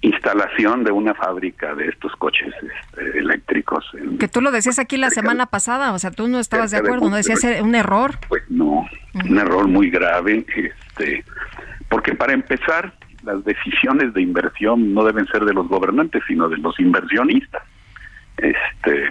instalación 0.03 0.83
de 0.83 0.91
una 0.91 1.13
fábrica 1.15 1.73
de 1.75 1.87
estos 1.87 2.15
coches 2.17 2.53
este, 2.61 3.17
eléctricos. 3.19 3.85
en- 3.93 4.17
Que 4.17 4.27
tú 4.27 4.41
lo 4.41 4.51
decías 4.51 4.77
aquí 4.77 4.97
la 4.97 5.09
semana 5.09 5.45
pasada, 5.47 5.93
o 5.93 5.99
sea, 5.99 6.11
tú 6.11 6.27
no 6.27 6.39
estabas 6.39 6.71
de 6.71 6.77
acuerdo, 6.77 7.09
no 7.09 7.15
decías 7.15 7.43
un 7.61 7.73
error. 7.73 8.11
Pues 8.27 8.43
no, 8.49 8.87
un 9.13 9.37
error 9.37 9.67
muy 9.67 9.89
grave, 9.89 10.45
este, 10.55 11.23
porque 11.89 12.13
para 12.15 12.33
empezar, 12.33 12.93
las 13.23 13.43
decisiones 13.45 14.13
de 14.13 14.21
inversión 14.21 14.93
no 14.93 15.05
deben 15.05 15.25
ser 15.27 15.45
de 15.45 15.53
los 15.53 15.67
gobernantes, 15.69 16.21
sino 16.27 16.49
de 16.49 16.57
los 16.57 16.77
inversionistas. 16.79 17.63
Este, 18.37 19.09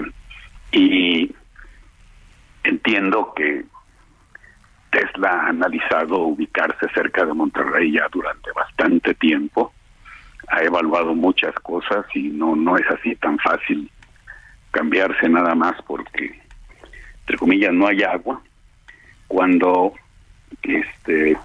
y 0.73 1.35
entiendo 2.65 3.33
que 3.35 3.65
Tesla 4.91 5.31
ha 5.31 5.49
analizado 5.49 6.19
ubicarse 6.19 6.87
cerca 6.95 7.25
de 7.25 7.33
Monterrey 7.33 7.93
ya 7.93 8.07
durante 8.13 8.53
bastante 8.53 9.15
tiempo, 9.15 9.73
ha 10.53 10.63
evaluado 10.63 11.15
muchas 11.15 11.55
cosas 11.57 12.05
y 12.15 12.29
no 12.29 12.55
no 12.55 12.77
es 12.77 12.87
así 12.91 13.17
tan 13.17 13.39
fácil 13.39 13.91
cambiarse 14.71 15.29
nada 15.29 15.55
más 15.55 15.75
porque 15.87 16.39
entre 17.21 17.39
comillas 17.39 17.73
no 17.73 17.87
hay 17.87 18.03
agua 18.03 18.41
cuando 19.29 19.95
este 20.63 21.37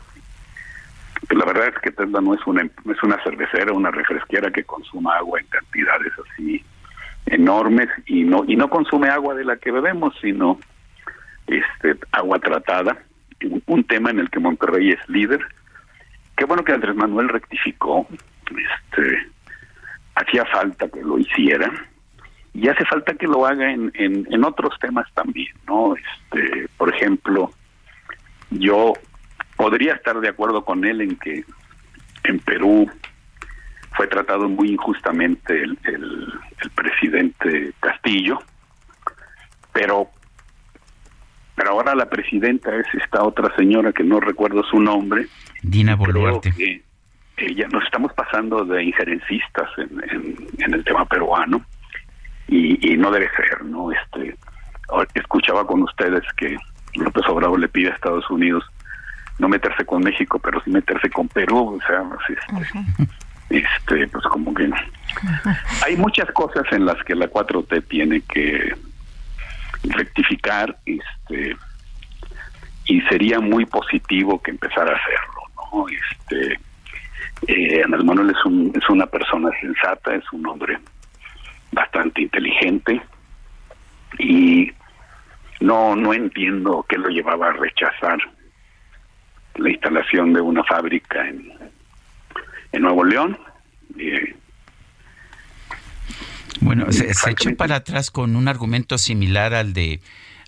pues 1.28 1.40
la 1.40 1.46
verdad 1.46 1.70
es 1.70 1.82
que 1.82 1.92
Tesla 1.92 2.20
no 2.22 2.34
es 2.34 2.46
una 2.46 2.64
es 2.64 3.04
una 3.04 3.22
cervecera, 3.24 3.74
una 3.74 3.92
refresquera 3.92 4.52
que 4.52 4.66
consuma 4.66 5.16
agua 5.18 5.40
en 5.40 5.48
cantidades 5.48 6.14
así 6.26 6.64
enormes 7.28 7.90
y 8.06 8.24
no 8.24 8.44
y 8.46 8.56
no 8.56 8.70
consume 8.70 9.10
agua 9.10 9.36
de 9.36 9.46
la 9.46 9.56
que 9.56 9.72
bebemos, 9.72 10.14
sino 10.22 10.60
este 11.48 11.96
agua 12.12 12.40
tratada, 12.40 12.98
un 13.68 13.84
tema 13.86 14.10
en 14.10 14.20
el 14.20 14.30
que 14.30 14.40
Monterrey 14.40 14.92
es 14.92 15.10
líder. 15.10 15.40
Qué 16.36 16.46
bueno 16.46 16.64
que 16.64 16.74
Andrés 16.74 16.96
Manuel 16.96 17.30
rectificó, 17.30 18.06
este 18.56 19.28
hacía 20.16 20.46
falta 20.46 20.88
que 20.90 21.02
lo 21.02 21.20
hiciera 21.20 21.72
y 22.54 22.68
hace 22.68 22.86
falta 22.86 23.14
que 23.14 23.28
lo 23.28 23.46
haga 23.46 23.72
en, 23.72 23.92
en, 23.94 24.28
en 24.32 24.44
otros 24.44 24.74
temas 24.80 25.06
también, 25.14 25.54
¿no? 25.68 25.96
Este, 25.96 26.68
por 26.78 26.94
ejemplo, 26.94 27.52
yo 28.50 28.94
podría 29.56 29.94
estar 29.94 30.20
de 30.20 30.30
acuerdo 30.30 30.66
con 30.66 30.84
él 30.84 31.02
en 31.02 31.16
que 31.18 31.44
en 32.24 32.40
Perú 32.40 32.90
fue 33.96 34.08
tratado 34.08 34.50
muy 34.50 34.70
injustamente 34.70 35.54
el, 35.54 35.78
el, 35.84 36.34
el 36.64 36.70
presidente 36.72 37.74
Castillo, 37.80 38.40
pero 39.72 40.10
pero 41.56 41.72
ahora 41.72 41.96
la 41.96 42.08
presidenta 42.08 42.76
es 42.76 42.86
esta 42.94 43.24
otra 43.24 43.56
señora 43.56 43.92
que 43.92 44.04
no 44.04 44.20
recuerdo 44.20 44.64
su 44.64 44.80
nombre. 44.80 45.26
Dina 45.64 45.96
Boluarte. 45.96 46.54
Creo 46.54 46.56
que 46.56 46.87
ella 47.38 47.68
nos 47.72 47.84
estamos 47.84 48.12
pasando 48.14 48.66
de 48.66 48.84
injerencistas 48.84 49.70
en, 49.78 50.38
en, 50.60 50.74
el 50.74 50.84
tema 50.84 51.06
peruano 51.06 51.64
y, 52.48 52.94
y, 52.94 52.98
no 52.98 53.12
debe 53.12 53.30
ser, 53.36 53.64
¿no? 53.64 53.92
Este, 53.92 54.36
escuchaba 55.14 55.66
con 55.68 55.84
ustedes 55.84 56.24
que 56.36 56.58
López 56.96 57.24
Obrador 57.28 57.60
le 57.60 57.68
pide 57.68 57.92
a 57.92 57.94
Estados 57.94 58.30
Unidos 58.30 58.64
no 59.40 59.48
meterse 59.48 59.86
con 59.86 60.04
México, 60.04 60.40
pero 60.40 60.62
sí 60.64 60.72
meterse 60.72 61.10
con 61.10 61.28
Perú, 61.28 61.80
o 61.80 61.88
sea, 61.88 62.04
este, 62.28 63.08
este 63.50 64.08
pues 64.08 64.24
como 64.26 64.54
que 64.54 64.70
hay 65.86 65.96
muchas 65.96 66.32
cosas 66.32 66.64
en 66.72 66.86
las 66.86 67.02
que 67.04 67.16
la 67.16 67.30
4T 67.30 67.88
tiene 67.88 68.22
que 68.22 68.76
rectificar, 69.84 70.76
este, 70.86 71.56
y 72.86 73.02
sería 73.02 73.40
muy 73.40 73.66
positivo 73.66 74.42
que 74.42 74.52
empezara 74.52 74.94
a 74.94 74.96
hacerlo, 74.96 75.42
¿no? 75.56 75.86
Este, 75.90 76.60
eh, 77.46 77.82
Andrés 77.84 78.04
Manuel 78.04 78.32
es, 78.32 78.46
un, 78.46 78.72
es 78.76 78.90
una 78.90 79.06
persona 79.06 79.50
sensata, 79.62 80.16
es 80.16 80.24
un 80.32 80.46
hombre 80.48 80.78
bastante 81.72 82.22
inteligente 82.22 83.02
y 84.18 84.72
no 85.60 85.96
no 85.96 86.14
entiendo 86.14 86.86
qué 86.88 86.98
lo 86.98 87.10
llevaba 87.10 87.50
a 87.50 87.54
rechazar 87.54 88.18
la 89.56 89.70
instalación 89.70 90.34
de 90.34 90.42
una 90.42 90.64
fábrica 90.64 91.28
en, 91.28 91.52
en 92.72 92.82
Nuevo 92.82 93.04
León. 93.04 93.38
Eh, 93.98 94.36
bueno, 96.62 96.92
se, 96.92 97.12
echó 97.30 97.56
para 97.56 97.76
atrás 97.76 98.12
con 98.12 98.36
un 98.36 98.48
argumento 98.48 98.98
similar 98.98 99.54
al 99.54 99.74
de 99.74 100.00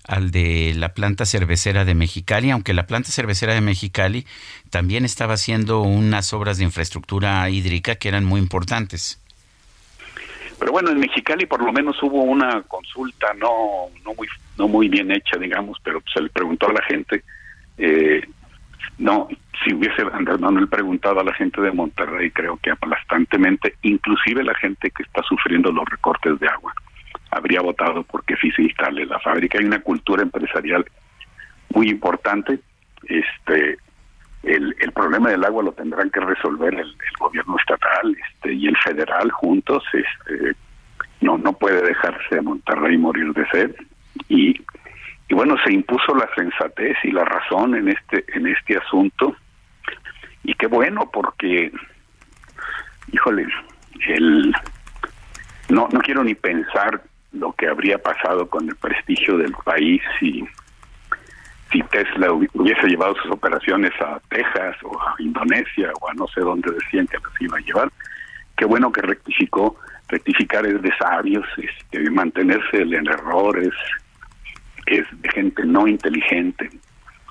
al 0.06 0.30
de 0.30 0.74
la 0.76 0.94
planta 0.94 1.24
cervecera 1.24 1.84
de 1.84 1.94
Mexicali, 1.94 2.50
aunque 2.50 2.74
la 2.74 2.86
planta 2.86 3.10
cervecera 3.10 3.54
de 3.54 3.60
Mexicali 3.60 4.26
también 4.70 5.04
estaba 5.04 5.34
haciendo 5.34 5.82
unas 5.82 6.32
obras 6.32 6.58
de 6.58 6.64
infraestructura 6.64 7.48
hídrica 7.50 7.96
que 7.96 8.08
eran 8.08 8.24
muy 8.24 8.40
importantes. 8.40 9.20
Pero 10.58 10.72
bueno, 10.72 10.90
en 10.90 10.98
Mexicali 11.00 11.46
por 11.46 11.62
lo 11.62 11.72
menos 11.72 12.02
hubo 12.02 12.22
una 12.22 12.62
consulta 12.62 13.32
no 13.34 13.88
no 14.58 14.68
muy 14.68 14.88
bien 14.88 15.10
hecha, 15.10 15.38
digamos, 15.38 15.78
pero 15.82 16.02
se 16.12 16.20
le 16.20 16.28
preguntó 16.28 16.68
a 16.68 16.72
la 16.74 16.82
gente 16.82 17.24
eh, 17.78 18.22
no, 18.98 19.28
si 19.64 19.72
hubiese 19.72 20.02
Andrés 20.12 20.38
Manuel 20.38 20.68
preguntado 20.68 21.20
a 21.20 21.24
la 21.24 21.32
gente 21.32 21.60
de 21.62 21.72
Monterrey, 21.72 22.30
creo 22.30 22.58
que 22.58 22.70
aplastantemente, 22.70 23.74
inclusive 23.82 24.44
la 24.44 24.54
gente 24.54 24.90
que 24.90 25.02
está 25.02 25.22
sufriendo 25.22 25.72
los 25.72 25.88
recortes 25.88 26.38
de 26.38 26.46
agua, 26.48 26.74
habría 27.30 27.60
votado 27.60 28.02
porque 28.04 28.36
sí 28.36 28.50
se 28.52 28.62
instale 28.62 29.06
la 29.06 29.18
fábrica. 29.20 29.58
Hay 29.58 29.64
una 29.64 29.80
cultura 29.80 30.22
empresarial 30.22 30.84
muy 31.74 31.88
importante. 31.88 32.58
Este, 33.04 33.78
el, 34.42 34.74
el 34.78 34.92
problema 34.92 35.30
del 35.30 35.44
agua 35.44 35.62
lo 35.62 35.72
tendrán 35.72 36.10
que 36.10 36.20
resolver 36.20 36.74
el, 36.74 36.94
gobierno 37.18 37.56
estatal 37.58 38.16
este, 38.30 38.52
y 38.54 38.66
el 38.66 38.76
federal 38.78 39.30
juntos. 39.30 39.84
Este, 39.92 40.56
no, 41.20 41.38
no 41.38 41.52
puede 41.52 41.82
dejarse 41.82 42.40
Monterrey 42.40 42.96
morir 42.96 43.32
de 43.34 43.46
sed 43.50 43.74
y 44.28 44.60
y 45.30 45.34
bueno 45.34 45.56
se 45.64 45.72
impuso 45.72 46.14
la 46.14 46.28
sensatez 46.34 46.96
y 47.04 47.12
la 47.12 47.24
razón 47.24 47.76
en 47.76 47.88
este 47.88 48.24
en 48.34 48.48
este 48.48 48.76
asunto 48.76 49.36
y 50.42 50.54
qué 50.54 50.66
bueno 50.66 51.08
porque 51.12 51.72
híjole 53.12 53.46
el 54.08 54.52
no 55.70 55.88
no 55.92 56.00
quiero 56.00 56.24
ni 56.24 56.34
pensar 56.34 57.02
lo 57.32 57.52
que 57.52 57.68
habría 57.68 57.98
pasado 57.98 58.48
con 58.48 58.68
el 58.68 58.76
prestigio 58.76 59.36
del 59.38 59.52
país 59.64 60.02
si 60.18 60.44
si 61.72 61.82
Tesla 61.84 62.32
hubiese 62.32 62.88
llevado 62.88 63.14
sus 63.22 63.30
operaciones 63.30 63.92
a 64.00 64.20
Texas 64.28 64.76
o 64.82 65.00
a 65.00 65.14
Indonesia 65.20 65.92
o 66.00 66.10
a 66.10 66.14
no 66.14 66.26
sé 66.28 66.40
dónde 66.40 66.70
decían 66.72 67.06
que 67.06 67.18
las 67.18 67.40
iba 67.40 67.56
a 67.56 67.60
llevar 67.60 67.92
qué 68.56 68.64
bueno 68.64 68.90
que 68.90 69.02
rectificó 69.02 69.76
rectificar 70.08 70.66
es 70.66 70.82
de 70.82 70.90
sabios 70.98 71.46
este, 71.56 72.10
mantenerse 72.10 72.82
en 72.82 73.06
errores 73.06 73.72
es 74.90 75.06
de 75.22 75.28
gente 75.30 75.64
no 75.64 75.86
inteligente. 75.86 76.70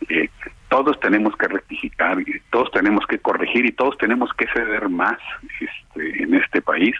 Eh, 0.07 0.29
todos 0.69 0.99
tenemos 0.99 1.35
que 1.35 1.47
rectificar, 1.47 2.17
todos 2.51 2.71
tenemos 2.71 3.05
que 3.07 3.19
corregir 3.19 3.65
y 3.65 3.71
todos 3.71 3.97
tenemos 3.97 4.31
que 4.33 4.47
ceder 4.53 4.87
más 4.89 5.17
este, 5.59 6.23
en 6.23 6.35
este 6.35 6.61
país. 6.61 6.95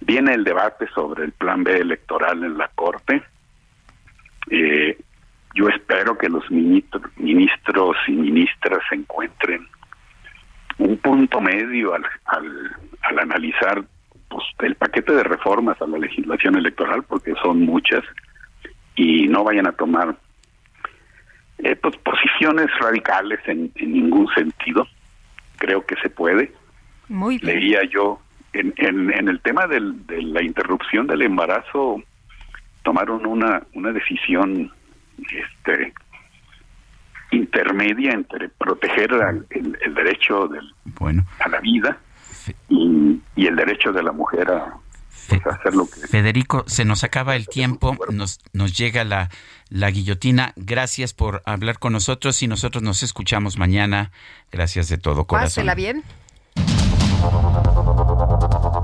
Viene 0.00 0.34
el 0.34 0.44
debate 0.44 0.86
sobre 0.94 1.24
el 1.24 1.32
plan 1.32 1.64
B 1.64 1.76
electoral 1.76 2.44
en 2.44 2.58
la 2.58 2.68
Corte. 2.74 3.22
Eh, 4.50 4.98
yo 5.54 5.68
espero 5.68 6.16
que 6.16 6.28
los 6.28 6.48
ministros, 6.50 7.02
ministros 7.16 7.96
y 8.06 8.12
ministras 8.12 8.80
encuentren 8.90 9.66
un 10.78 10.96
punto 10.98 11.40
medio 11.40 11.94
al, 11.94 12.04
al, 12.26 12.76
al 13.02 13.18
analizar 13.18 13.82
pues, 14.28 14.44
el 14.58 14.74
paquete 14.74 15.14
de 15.14 15.24
reformas 15.24 15.80
a 15.80 15.86
la 15.86 15.98
legislación 15.98 16.56
electoral, 16.56 17.02
porque 17.04 17.32
son 17.42 17.60
muchas, 17.60 18.02
y 18.94 19.28
no 19.28 19.44
vayan 19.44 19.66
a 19.66 19.72
tomar 19.72 20.16
eh, 21.58 21.76
pues, 21.76 21.96
posiciones 21.98 22.66
radicales 22.78 23.40
en, 23.46 23.72
ningún 23.76 24.28
sentido. 24.34 24.86
Creo 25.56 25.86
que 25.86 25.96
se 26.02 26.10
puede. 26.10 26.52
Muy 27.08 27.38
Leía 27.38 27.80
yo 27.84 28.20
en, 28.60 28.74
en, 29.12 29.28
el 29.28 29.40
tema 29.40 29.66
del, 29.66 30.06
de 30.06 30.22
la 30.22 30.42
interrupción 30.42 31.06
del 31.06 31.22
embarazo, 31.22 32.02
tomaron 32.82 33.26
una, 33.26 33.62
una 33.74 33.92
decisión 33.92 34.72
este 35.18 35.92
intermedia 37.32 38.12
entre 38.12 38.48
proteger 38.50 39.10
el, 39.50 39.94
derecho 39.94 40.46
del, 40.46 40.72
bueno. 40.84 41.24
a 41.40 41.48
la 41.48 41.60
vida 41.60 41.98
y, 42.68 43.20
y 43.34 43.46
el 43.46 43.56
derecho 43.56 43.92
de 43.92 44.02
la 44.02 44.12
mujer 44.12 44.48
a, 44.50 44.78
Federico, 46.08 46.64
se 46.66 46.84
nos 46.84 47.04
acaba 47.04 47.36
el 47.36 47.48
tiempo, 47.48 47.96
nos, 48.10 48.40
nos 48.52 48.76
llega 48.76 49.04
la, 49.04 49.28
la 49.68 49.90
guillotina. 49.90 50.52
Gracias 50.56 51.14
por 51.14 51.42
hablar 51.46 51.78
con 51.78 51.92
nosotros 51.92 52.42
y 52.42 52.48
nosotros 52.48 52.82
nos 52.82 53.02
escuchamos 53.02 53.58
mañana. 53.58 54.12
Gracias 54.52 54.88
de 54.88 54.98
todo 54.98 55.26
corazón. 55.26 55.66
Pásela 55.66 55.74
bien. 55.74 56.04